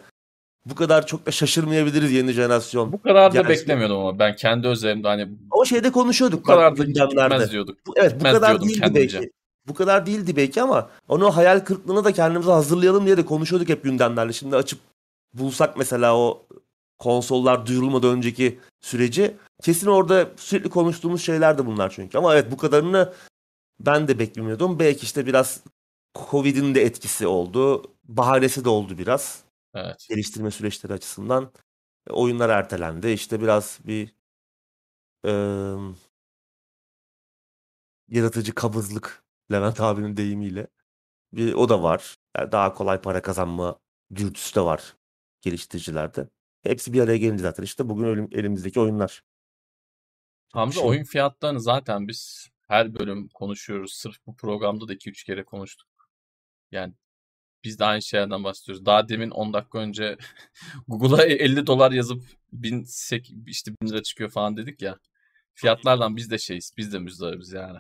bu 0.66 0.76
kadar 0.76 1.08
çok 1.08 1.26
da 1.26 1.32
şaşırmayabiliriz 1.32 2.12
yeni 2.12 2.32
jenerasyon. 2.32 2.92
Bu 2.92 3.02
kadar 3.02 3.32
da 3.32 3.42
Gerçi 3.42 3.50
beklemiyordum 3.50 3.98
ama 3.98 4.20
ben 4.20 4.36
kendi 4.36 4.68
özelimde 4.68 5.08
hani 5.08 5.28
o 5.52 5.66
şeyde 5.66 5.90
bu 5.90 5.94
konuşuyorduk 5.94 6.48
bak 6.48 6.56
kadar 6.56 6.78
da 6.78 6.84
gitmez 6.84 7.52
diyorduk. 7.52 7.78
Bu, 7.88 7.94
evet 7.98 8.12
bu 8.12 8.16
Gitmez 8.16 8.34
kadar 8.34 8.50
diyordum 8.50 8.68
değildi 8.68 8.80
kendimce. 8.80 9.18
belki. 9.20 9.32
Bu 9.68 9.74
kadar 9.74 10.06
değildi 10.06 10.36
belki 10.36 10.62
ama 10.62 10.90
onu 11.08 11.36
hayal 11.36 11.60
kırıklığına 11.60 12.04
da 12.04 12.12
kendimizi 12.12 12.52
hazırlayalım 12.52 13.06
diye 13.06 13.18
de 13.18 13.26
konuşuyorduk 13.26 13.70
hep 13.70 13.84
gündemlerle. 13.84 14.34
Şimdi 14.34 14.56
açıp 14.56 14.80
bulsak 15.34 15.78
mesela 15.78 16.18
o 16.18 16.46
konsollar 17.00 17.66
duyurulmadan 17.66 18.10
önceki 18.18 18.60
süreci 18.82 19.36
kesin 19.64 19.88
orada 19.88 20.28
sürekli 20.36 20.70
konuştuğumuz 20.70 21.22
şeyler 21.22 21.58
de 21.58 21.66
bunlar 21.66 21.90
çünkü. 21.90 22.18
Ama 22.18 22.34
evet 22.34 22.52
bu 22.52 22.58
kadarını 22.58 23.14
ben 23.80 24.08
de 24.08 24.20
beklemiyordum. 24.20 24.80
Belki 24.80 25.04
işte 25.04 25.26
biraz 25.26 25.60
Covid'in 26.30 26.76
de 26.76 26.82
etkisi 26.82 27.28
oldu. 27.28 27.84
Bahanesi 28.04 28.66
de 28.66 28.70
oldu 28.70 28.98
biraz. 28.98 29.43
Evet. 29.74 30.06
Geliştirme 30.10 30.52
süreçleri 30.52 30.94
açısından. 30.94 31.54
E, 32.10 32.14
Oyunlar 32.14 32.50
ertelendi. 32.50 33.08
İşte 33.10 33.42
biraz 33.42 33.80
bir 33.86 34.14
eee, 35.24 35.96
yaratıcı 38.08 38.56
kabızlık 38.56 39.24
Levent 39.52 39.82
abinin 39.82 40.18
deyimiyle. 40.18 40.68
Bir, 41.34 41.54
o 41.54 41.70
da 41.70 41.84
var. 41.84 42.18
Yani 42.38 42.52
daha 42.52 42.74
kolay 42.74 43.02
para 43.02 43.22
kazanma 43.22 43.80
dürtüsü 44.16 44.56
de 44.56 44.62
var 44.62 44.96
geliştiricilerde. 45.42 46.30
Hepsi 46.64 46.94
bir 46.94 47.02
araya 47.02 47.18
gelince 47.18 47.44
zaten 47.44 47.64
işte 47.64 47.90
bugün 47.90 48.06
elim- 48.06 48.40
elimizdeki 48.40 48.80
oyunlar. 48.80 49.24
Hamza 50.54 50.80
yok. 50.80 50.90
oyun 50.90 51.04
fiyatlarını 51.04 51.62
zaten 51.62 52.08
biz 52.08 52.50
her 52.68 52.96
bölüm 52.96 53.28
konuşuyoruz. 53.30 53.94
Sırf 53.94 54.16
bu 54.28 54.36
programda 54.36 54.88
da 54.88 54.94
2-3 54.94 55.24
kere 55.26 55.44
konuştuk. 55.44 55.90
Yani 56.72 56.94
biz 57.64 57.80
de 57.80 57.86
aynı 57.86 58.02
şeylerden 58.02 58.44
bahsediyoruz. 58.44 58.86
Daha 58.86 59.10
demin 59.10 59.30
10 59.30 59.54
dakika 59.54 59.80
önce 59.80 60.18
Google'a 60.88 61.24
50 61.26 61.68
dolar 61.68 61.92
yazıp 61.92 62.24
1000 62.54 62.84
sek- 62.84 63.34
işte 63.48 63.72
1000 63.82 63.90
lira 63.90 64.04
çıkıyor 64.04 64.30
falan 64.30 64.58
dedik 64.58 64.82
ya. 64.82 64.98
Fiyatlardan 65.56 66.16
biz 66.18 66.32
de 66.32 66.38
şeyiz. 66.38 66.72
Biz 66.78 66.94
de 66.94 67.00
müzdaribiz 67.00 67.52
yani. 67.54 67.80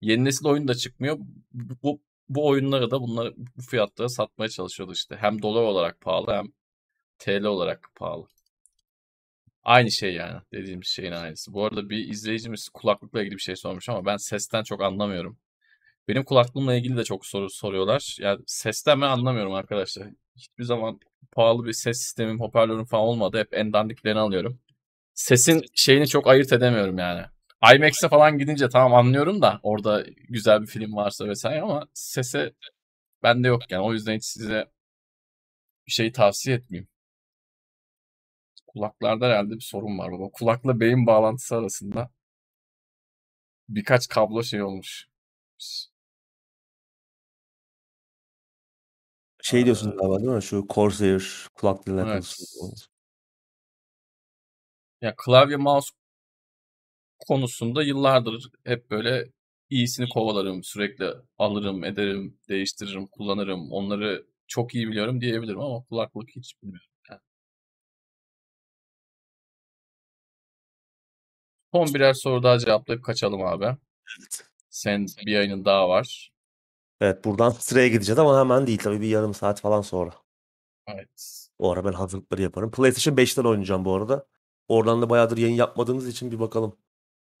Yeni 0.00 0.24
nesil 0.24 0.46
oyun 0.46 0.68
da 0.68 0.74
çıkmıyor. 0.74 1.18
Bu, 1.54 2.00
bu 2.28 2.46
oyunları 2.48 2.90
da 2.90 3.00
bunları 3.02 3.34
bu 3.56 3.62
fiyatlara 3.62 4.08
satmaya 4.08 4.48
çalışıyordu 4.48 4.92
işte. 4.92 5.16
Hem 5.16 5.42
dolar 5.42 5.62
olarak 5.62 6.00
pahalı 6.00 6.32
hem 6.34 6.46
TL 7.18 7.44
olarak 7.44 7.90
pahalı. 7.96 8.26
Aynı 9.62 9.90
şey 9.90 10.14
yani. 10.14 10.40
Dediğimiz 10.52 10.86
şeyin 10.86 11.12
aynısı. 11.12 11.52
Bu 11.52 11.64
arada 11.64 11.90
bir 11.90 12.08
izleyicimiz 12.08 12.68
kulaklıkla 12.68 13.20
ilgili 13.22 13.34
bir 13.36 13.42
şey 13.42 13.56
sormuş 13.56 13.88
ama 13.88 14.06
ben 14.06 14.16
sesten 14.16 14.62
çok 14.62 14.82
anlamıyorum. 14.82 15.38
Benim 16.08 16.24
kulaklığımla 16.24 16.74
ilgili 16.74 16.96
de 16.96 17.04
çok 17.04 17.26
soru 17.26 17.50
soruyorlar. 17.50 18.16
Yani 18.20 18.40
sesten 18.46 19.00
ben 19.00 19.08
anlamıyorum 19.08 19.54
arkadaşlar. 19.54 20.08
Hiçbir 20.36 20.64
zaman 20.64 21.00
pahalı 21.32 21.64
bir 21.66 21.72
ses 21.72 21.98
sistemim, 21.98 22.40
hoparlörüm 22.40 22.84
falan 22.84 23.04
olmadı. 23.04 23.38
Hep 23.38 23.48
en 23.54 23.72
dandiklerini 23.72 24.20
alıyorum. 24.20 24.60
Sesin 25.14 25.62
şeyini 25.74 26.08
çok 26.08 26.26
ayırt 26.26 26.52
edemiyorum 26.52 26.98
yani. 26.98 27.22
IMAX'e 27.74 28.08
falan 28.08 28.38
gidince 28.38 28.68
tamam 28.68 28.94
anlıyorum 28.94 29.42
da 29.42 29.60
orada 29.62 30.04
güzel 30.28 30.62
bir 30.62 30.66
film 30.66 30.96
varsa 30.96 31.28
vesaire 31.28 31.60
ama 31.60 31.86
sese 31.94 32.52
bende 33.22 33.48
yok 33.48 33.70
yani. 33.70 33.82
O 33.82 33.92
yüzden 33.92 34.16
hiç 34.16 34.24
size 34.24 34.66
bir 35.86 35.92
şey 35.92 36.12
tavsiye 36.12 36.56
etmeyeyim. 36.56 36.88
Kulaklarda 38.66 39.26
herhalde 39.26 39.54
bir 39.54 39.60
sorun 39.60 39.98
var 39.98 40.12
baba. 40.12 40.30
Kulakla 40.32 40.80
beyin 40.80 41.06
bağlantısı 41.06 41.56
arasında 41.56 42.10
birkaç 43.68 44.08
kablo 44.08 44.42
şey 44.42 44.62
olmuş. 44.62 45.06
Şey 49.46 49.64
diyorsun 49.64 49.92
Ee, 49.92 49.94
galiba 49.96 50.18
değil 50.18 50.30
mi? 50.30 50.42
Şu 50.42 50.66
Corsair 50.70 51.46
kulaklığıyla 51.54 52.02
evet. 52.02 52.12
konuşuyoruz. 52.12 52.88
Ya 55.00 55.14
klavye 55.16 55.56
mouse 55.56 55.90
konusunda 57.28 57.82
yıllardır 57.82 58.50
hep 58.64 58.90
böyle 58.90 59.28
iyisini 59.70 60.08
kovalarım. 60.08 60.64
Sürekli 60.64 61.06
alırım, 61.38 61.84
ederim, 61.84 62.38
değiştiririm, 62.48 63.06
kullanırım. 63.06 63.72
Onları 63.72 64.26
çok 64.46 64.74
iyi 64.74 64.88
biliyorum 64.88 65.20
diyebilirim 65.20 65.60
ama 65.60 65.84
kulaklık 65.84 66.30
hiç 66.36 66.62
bilmiyorum. 66.62 66.90
Yani. 67.10 67.20
Son 71.72 71.94
birer 71.94 72.12
soru 72.12 72.42
daha 72.42 72.58
cevaplayıp 72.58 73.04
kaçalım 73.04 73.42
abi. 73.42 73.64
Evet. 73.64 74.46
Sen 74.70 75.06
bir 75.26 75.32
yayının 75.32 75.64
daha 75.64 75.88
var. 75.88 76.30
Evet 77.00 77.24
buradan 77.24 77.50
sıraya 77.58 77.88
gideceğiz 77.88 78.18
ama 78.18 78.40
hemen 78.40 78.66
değil 78.66 78.78
tabii 78.78 79.00
bir 79.00 79.08
yarım 79.08 79.34
saat 79.34 79.60
falan 79.60 79.82
sonra. 79.82 80.12
Evet. 80.88 81.48
O 81.58 81.72
ara 81.72 81.84
ben 81.84 81.92
hazırlıkları 81.92 82.42
yaparım. 82.42 82.70
PlayStation 82.70 83.16
5'ten 83.16 83.44
oynayacağım 83.44 83.84
bu 83.84 83.94
arada. 83.94 84.26
Oradan 84.68 85.02
da 85.02 85.10
bayağıdır 85.10 85.36
yayın 85.36 85.54
yapmadığımız 85.54 86.08
için 86.08 86.30
bir 86.32 86.40
bakalım. 86.40 86.76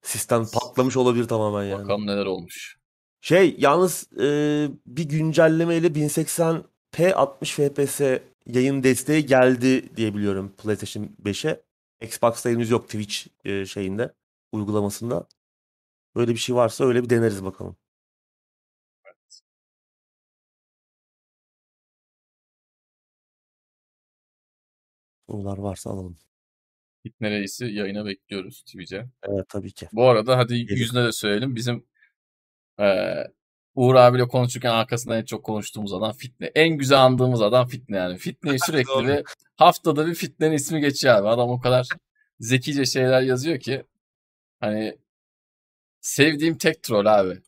Sistem 0.02 0.46
patlamış 0.46 0.96
olabilir 0.96 1.28
tamamen 1.28 1.64
yani. 1.64 1.82
Bakalım 1.82 2.06
neler 2.06 2.26
olmuş. 2.26 2.78
Şey 3.20 3.54
yalnız 3.58 4.12
e, 4.12 4.26
bir 4.86 5.04
güncellemeyle 5.04 5.86
1080p 5.86 7.14
60 7.14 7.52
fps 7.52 8.00
yayın 8.46 8.82
desteği 8.82 9.26
geldi 9.26 9.96
diye 9.96 10.14
biliyorum 10.14 10.52
PlayStation 10.58 11.08
5'e. 11.22 11.62
Xbox'ta 12.00 12.50
henüz 12.50 12.70
yok 12.70 12.84
Twitch 12.84 13.26
e, 13.44 13.66
şeyinde 13.66 14.14
uygulamasında. 14.52 15.28
Böyle 16.16 16.30
bir 16.30 16.36
şey 16.36 16.54
varsa 16.56 16.84
öyle 16.84 17.04
bir 17.04 17.10
deneriz 17.10 17.44
bakalım. 17.44 17.76
Sorular 25.30 25.58
varsa 25.58 25.90
alalım. 25.90 26.16
Fitne 27.02 27.30
Reis'i 27.30 27.64
yayına 27.64 28.06
bekliyoruz 28.06 28.62
Twitch'e. 28.62 29.06
Evet 29.22 29.48
tabii 29.48 29.72
ki. 29.72 29.88
Bu 29.92 30.08
arada 30.08 30.38
hadi 30.38 30.66
Gelir. 30.66 30.80
yüzüne 30.80 31.04
de 31.04 31.12
söyleyelim. 31.12 31.56
Bizim 31.56 31.84
eee 32.78 33.32
Uğur 33.74 33.94
abiyle 33.94 34.28
konuşurken 34.28 34.70
arkasından 34.70 35.18
en 35.18 35.24
çok 35.24 35.44
konuştuğumuz 35.44 35.92
adam 35.92 36.12
Fitne. 36.12 36.46
En 36.54 36.68
güzel 36.68 37.02
andığımız 37.02 37.42
adam 37.42 37.66
Fitne 37.68 37.96
yani. 37.96 38.18
Fitne'yi 38.18 38.58
sürekli 38.66 39.06
bir 39.08 39.24
haftada 39.56 40.06
bir 40.06 40.14
Fitne'nin 40.14 40.52
ismi 40.54 40.80
geçiyor 40.80 41.14
abi. 41.14 41.28
Adam 41.28 41.50
o 41.50 41.60
kadar 41.60 41.88
zekice 42.40 42.84
şeyler 42.86 43.22
yazıyor 43.22 43.60
ki 43.60 43.84
hani 44.60 44.98
sevdiğim 46.00 46.58
tek 46.58 46.82
troll 46.82 47.06
abi. 47.06 47.38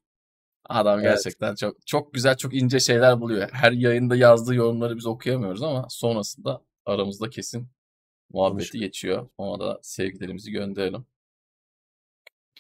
Adam 0.65 1.01
Evet. 1.01 1.11
gerçekten 1.17 1.55
çok 1.55 1.87
çok 1.87 2.15
güzel 2.15 2.37
çok 2.37 2.55
ince 2.55 2.81
şeyler 2.81 3.21
buluyor. 3.21 3.49
Her 3.53 3.73
yayında 3.73 4.17
yazdığı 4.17 4.55
yorumları 4.55 4.97
biz 4.97 5.07
okuyamıyoruz 5.07 5.63
ama 5.63 5.87
sonrasında 5.91 6.63
aramızda 6.89 7.31
kesin 7.31 7.69
muhabbeti 8.33 8.59
Konuşuyor. 8.59 8.85
geçiyor. 8.85 9.29
Ona 9.39 9.61
da 9.61 9.79
sevgilerimizi 9.83 10.51
gönderelim. 10.53 11.07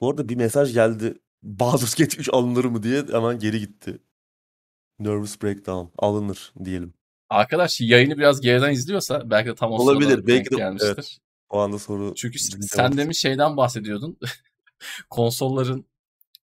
Bu 0.00 0.10
arada 0.10 0.28
bir 0.28 0.36
mesaj 0.36 0.72
geldi. 0.74 1.14
Baldur's 1.42 1.94
Gate 1.94 2.16
3 2.16 2.28
alınır 2.32 2.64
mı 2.64 2.82
diye 2.82 3.02
hemen 3.12 3.38
geri 3.38 3.58
gitti. 3.60 3.98
Nervous 4.98 5.42
breakdown. 5.42 5.92
Alınır 5.98 6.52
diyelim. 6.64 6.94
Arkadaş 7.30 7.80
yayını 7.80 8.18
biraz 8.18 8.40
geriden 8.40 8.72
izliyorsa 8.72 9.30
belki 9.30 9.48
de 9.50 9.54
tam 9.54 9.72
o 9.72 9.74
Olabilir, 9.74 10.26
belki 10.26 10.50
de- 10.50 10.56
gelmiştir. 10.56 10.88
evet. 10.94 11.18
O 11.50 11.58
anda 11.58 11.78
soru 11.78 12.14
Çünkü 12.14 12.38
sen 12.38 12.96
demin 12.96 13.12
şeyden 13.12 13.56
bahsediyordun. 13.56 14.18
Konsolların 15.10 15.84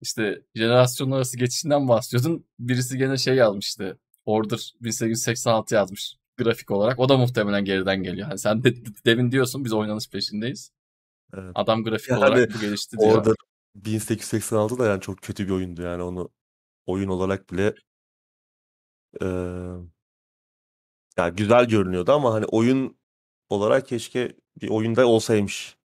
işte 0.00 0.42
jenerasyon 0.54 1.10
arası 1.10 1.36
geçişinden 1.38 1.88
bahsediyordun. 1.88 2.46
Birisi 2.58 2.98
gene 2.98 3.16
şey 3.16 3.34
yazmıştı. 3.34 3.98
Order 4.24 4.74
1886 4.80 5.74
yazmış 5.74 6.16
grafik 6.38 6.70
olarak. 6.70 6.98
O 6.98 7.08
da 7.08 7.16
muhtemelen 7.16 7.64
geriden 7.64 8.02
geliyor. 8.02 8.28
Hani 8.28 8.38
sen 8.38 8.64
de 8.64 8.74
demin 9.04 9.32
diyorsun 9.32 9.64
biz 9.64 9.72
oynanış 9.72 10.10
peşindeyiz. 10.10 10.70
Evet. 11.34 11.52
Adam 11.54 11.84
grafik 11.84 12.10
Yani 12.10 12.18
olarak 12.18 12.54
bu 12.54 12.60
gelişti 12.60 12.98
diyor. 12.98 13.12
Orada 13.12 13.34
1886 13.74 14.78
da 14.78 14.86
yani 14.86 15.00
çok 15.00 15.22
kötü 15.22 15.46
bir 15.46 15.52
oyundu 15.52 15.82
yani 15.82 16.02
onu 16.02 16.30
oyun 16.86 17.08
olarak 17.08 17.52
bile 17.52 17.74
eee 19.20 19.28
yani 21.18 21.36
güzel 21.36 21.68
görünüyordu 21.68 22.12
ama 22.12 22.34
hani 22.34 22.44
oyun 22.46 22.98
olarak 23.48 23.88
keşke 23.88 24.36
bir 24.62 24.68
oyunda 24.68 25.06
olsaymış. 25.06 25.76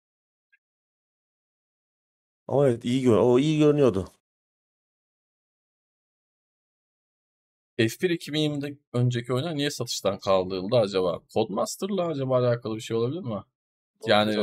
Ama 2.48 2.68
evet 2.68 2.84
iyi 2.84 3.02
gör 3.02 3.16
o 3.16 3.38
iyi 3.38 3.58
görünüyordu. 3.58 4.08
F1 7.78 8.10
2020'de 8.10 8.78
önceki 8.92 9.32
oyunlar 9.32 9.56
niye 9.56 9.70
satıştan 9.70 10.18
kaldırıldı 10.18 10.76
acaba? 10.76 11.20
Codemaster'la 11.34 12.06
acaba 12.06 12.38
alakalı 12.38 12.76
bir 12.76 12.80
şey 12.80 12.96
olabilir 12.96 13.20
mi? 13.20 13.42
Yani. 14.06 14.36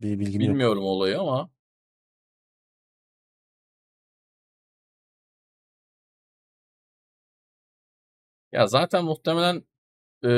Bir 0.00 0.18
bilgim 0.18 0.40
yok. 0.40 0.50
bilmiyorum 0.50 0.84
olayı 0.84 1.20
ama 1.20 1.50
ya 8.52 8.66
zaten 8.66 9.04
muhtemelen 9.04 9.64
e, 10.24 10.28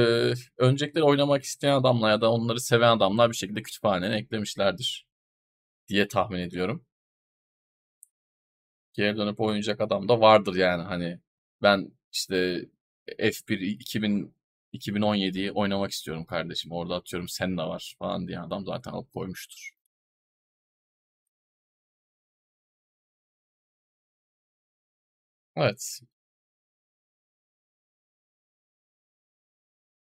öncekileri 0.58 1.04
oynamak 1.04 1.42
isteyen 1.42 1.74
adamlar 1.74 2.10
ya 2.10 2.20
da 2.20 2.32
onları 2.32 2.60
seven 2.60 2.96
adamlar 2.96 3.30
bir 3.30 3.36
şekilde 3.36 3.62
kütüphanene 3.62 4.16
eklemişlerdir 4.16 5.06
diye 5.88 6.08
tahmin 6.08 6.38
ediyorum. 6.38 6.86
Geri 8.92 9.16
dönüp 9.16 9.40
oynayacak 9.40 9.80
adam 9.80 10.08
da 10.08 10.20
vardır 10.20 10.54
yani 10.54 10.82
hani 10.82 11.20
ben 11.62 11.92
işte 12.12 12.64
F1 13.18 13.60
2000 13.60 14.34
2017'yi 14.72 15.52
oynamak 15.52 15.90
istiyorum 15.90 16.24
kardeşim. 16.24 16.72
Orada 16.72 16.94
atıyorum 16.96 17.28
Senna 17.28 17.68
var 17.68 17.94
falan 17.98 18.28
diye 18.28 18.40
adam 18.40 18.64
zaten 18.66 18.90
alıp 18.92 19.12
koymuştur. 19.14 19.70
Evet. 25.56 26.00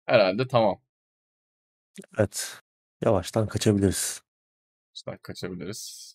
Herhalde 0.07 0.47
tamam. 0.49 0.81
Evet. 2.19 2.61
Yavaştan 3.05 3.47
kaçabiliriz. 3.47 4.23
İşte 4.95 5.19
kaçabiliriz. 5.23 6.15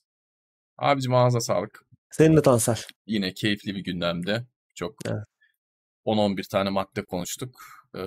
Abicim 0.77 1.13
ağza 1.13 1.39
sağlık. 1.39 1.85
Seninle 2.11 2.41
Tansel. 2.41 2.77
Yine 3.07 3.33
keyifli 3.33 3.75
bir 3.75 3.83
gündemde. 3.83 4.45
Çok 4.75 4.95
Evet. 5.05 5.23
10-11 6.05 6.49
tane 6.49 6.69
madde 6.69 7.05
konuştuk. 7.05 7.61
Ee, 7.97 8.01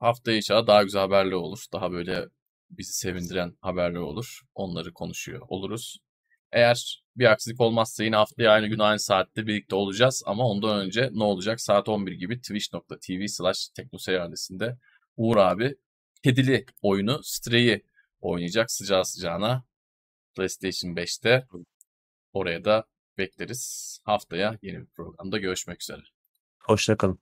haftaya 0.00 0.36
inşallah 0.36 0.66
daha 0.66 0.82
güzel 0.82 1.00
haberler 1.02 1.32
olur. 1.32 1.64
Daha 1.72 1.92
böyle 1.92 2.26
bizi 2.70 2.92
sevindiren 2.92 3.56
haberler 3.60 3.98
olur. 3.98 4.40
Onları 4.54 4.92
konuşuyor 4.92 5.42
oluruz. 5.48 5.98
Eğer 6.52 7.02
bir 7.16 7.24
aksilik 7.32 7.60
olmazsa 7.60 8.04
yine 8.04 8.16
haftaya 8.16 8.50
aynı 8.50 8.66
gün 8.66 8.78
aynı 8.78 8.98
saatte 8.98 9.46
birlikte 9.46 9.76
olacağız. 9.76 10.22
Ama 10.26 10.48
ondan 10.48 10.80
önce 10.80 11.10
ne 11.12 11.24
olacak? 11.24 11.60
Saat 11.60 11.88
11 11.88 12.12
gibi 12.12 12.40
twitch.tv 12.40 13.26
slash 13.26 13.68
teknoseyir 13.68 14.20
adresinde 14.20 14.78
Uğur 15.16 15.36
abi 15.36 15.76
kedili 16.22 16.66
oyunu 16.82 17.20
Stray'i 17.22 17.84
oynayacak 18.20 18.70
sıcağı 18.70 19.04
sıcağına 19.04 19.64
PlayStation 20.36 20.94
5'te. 20.94 21.46
Oraya 22.32 22.64
da 22.64 22.84
bekleriz. 23.18 23.98
Haftaya 24.04 24.58
yeni 24.62 24.80
bir 24.80 24.86
programda 24.86 25.38
görüşmek 25.38 25.82
üzere. 25.82 26.02
Hoşça 26.58 26.96
kalın. 26.96 27.18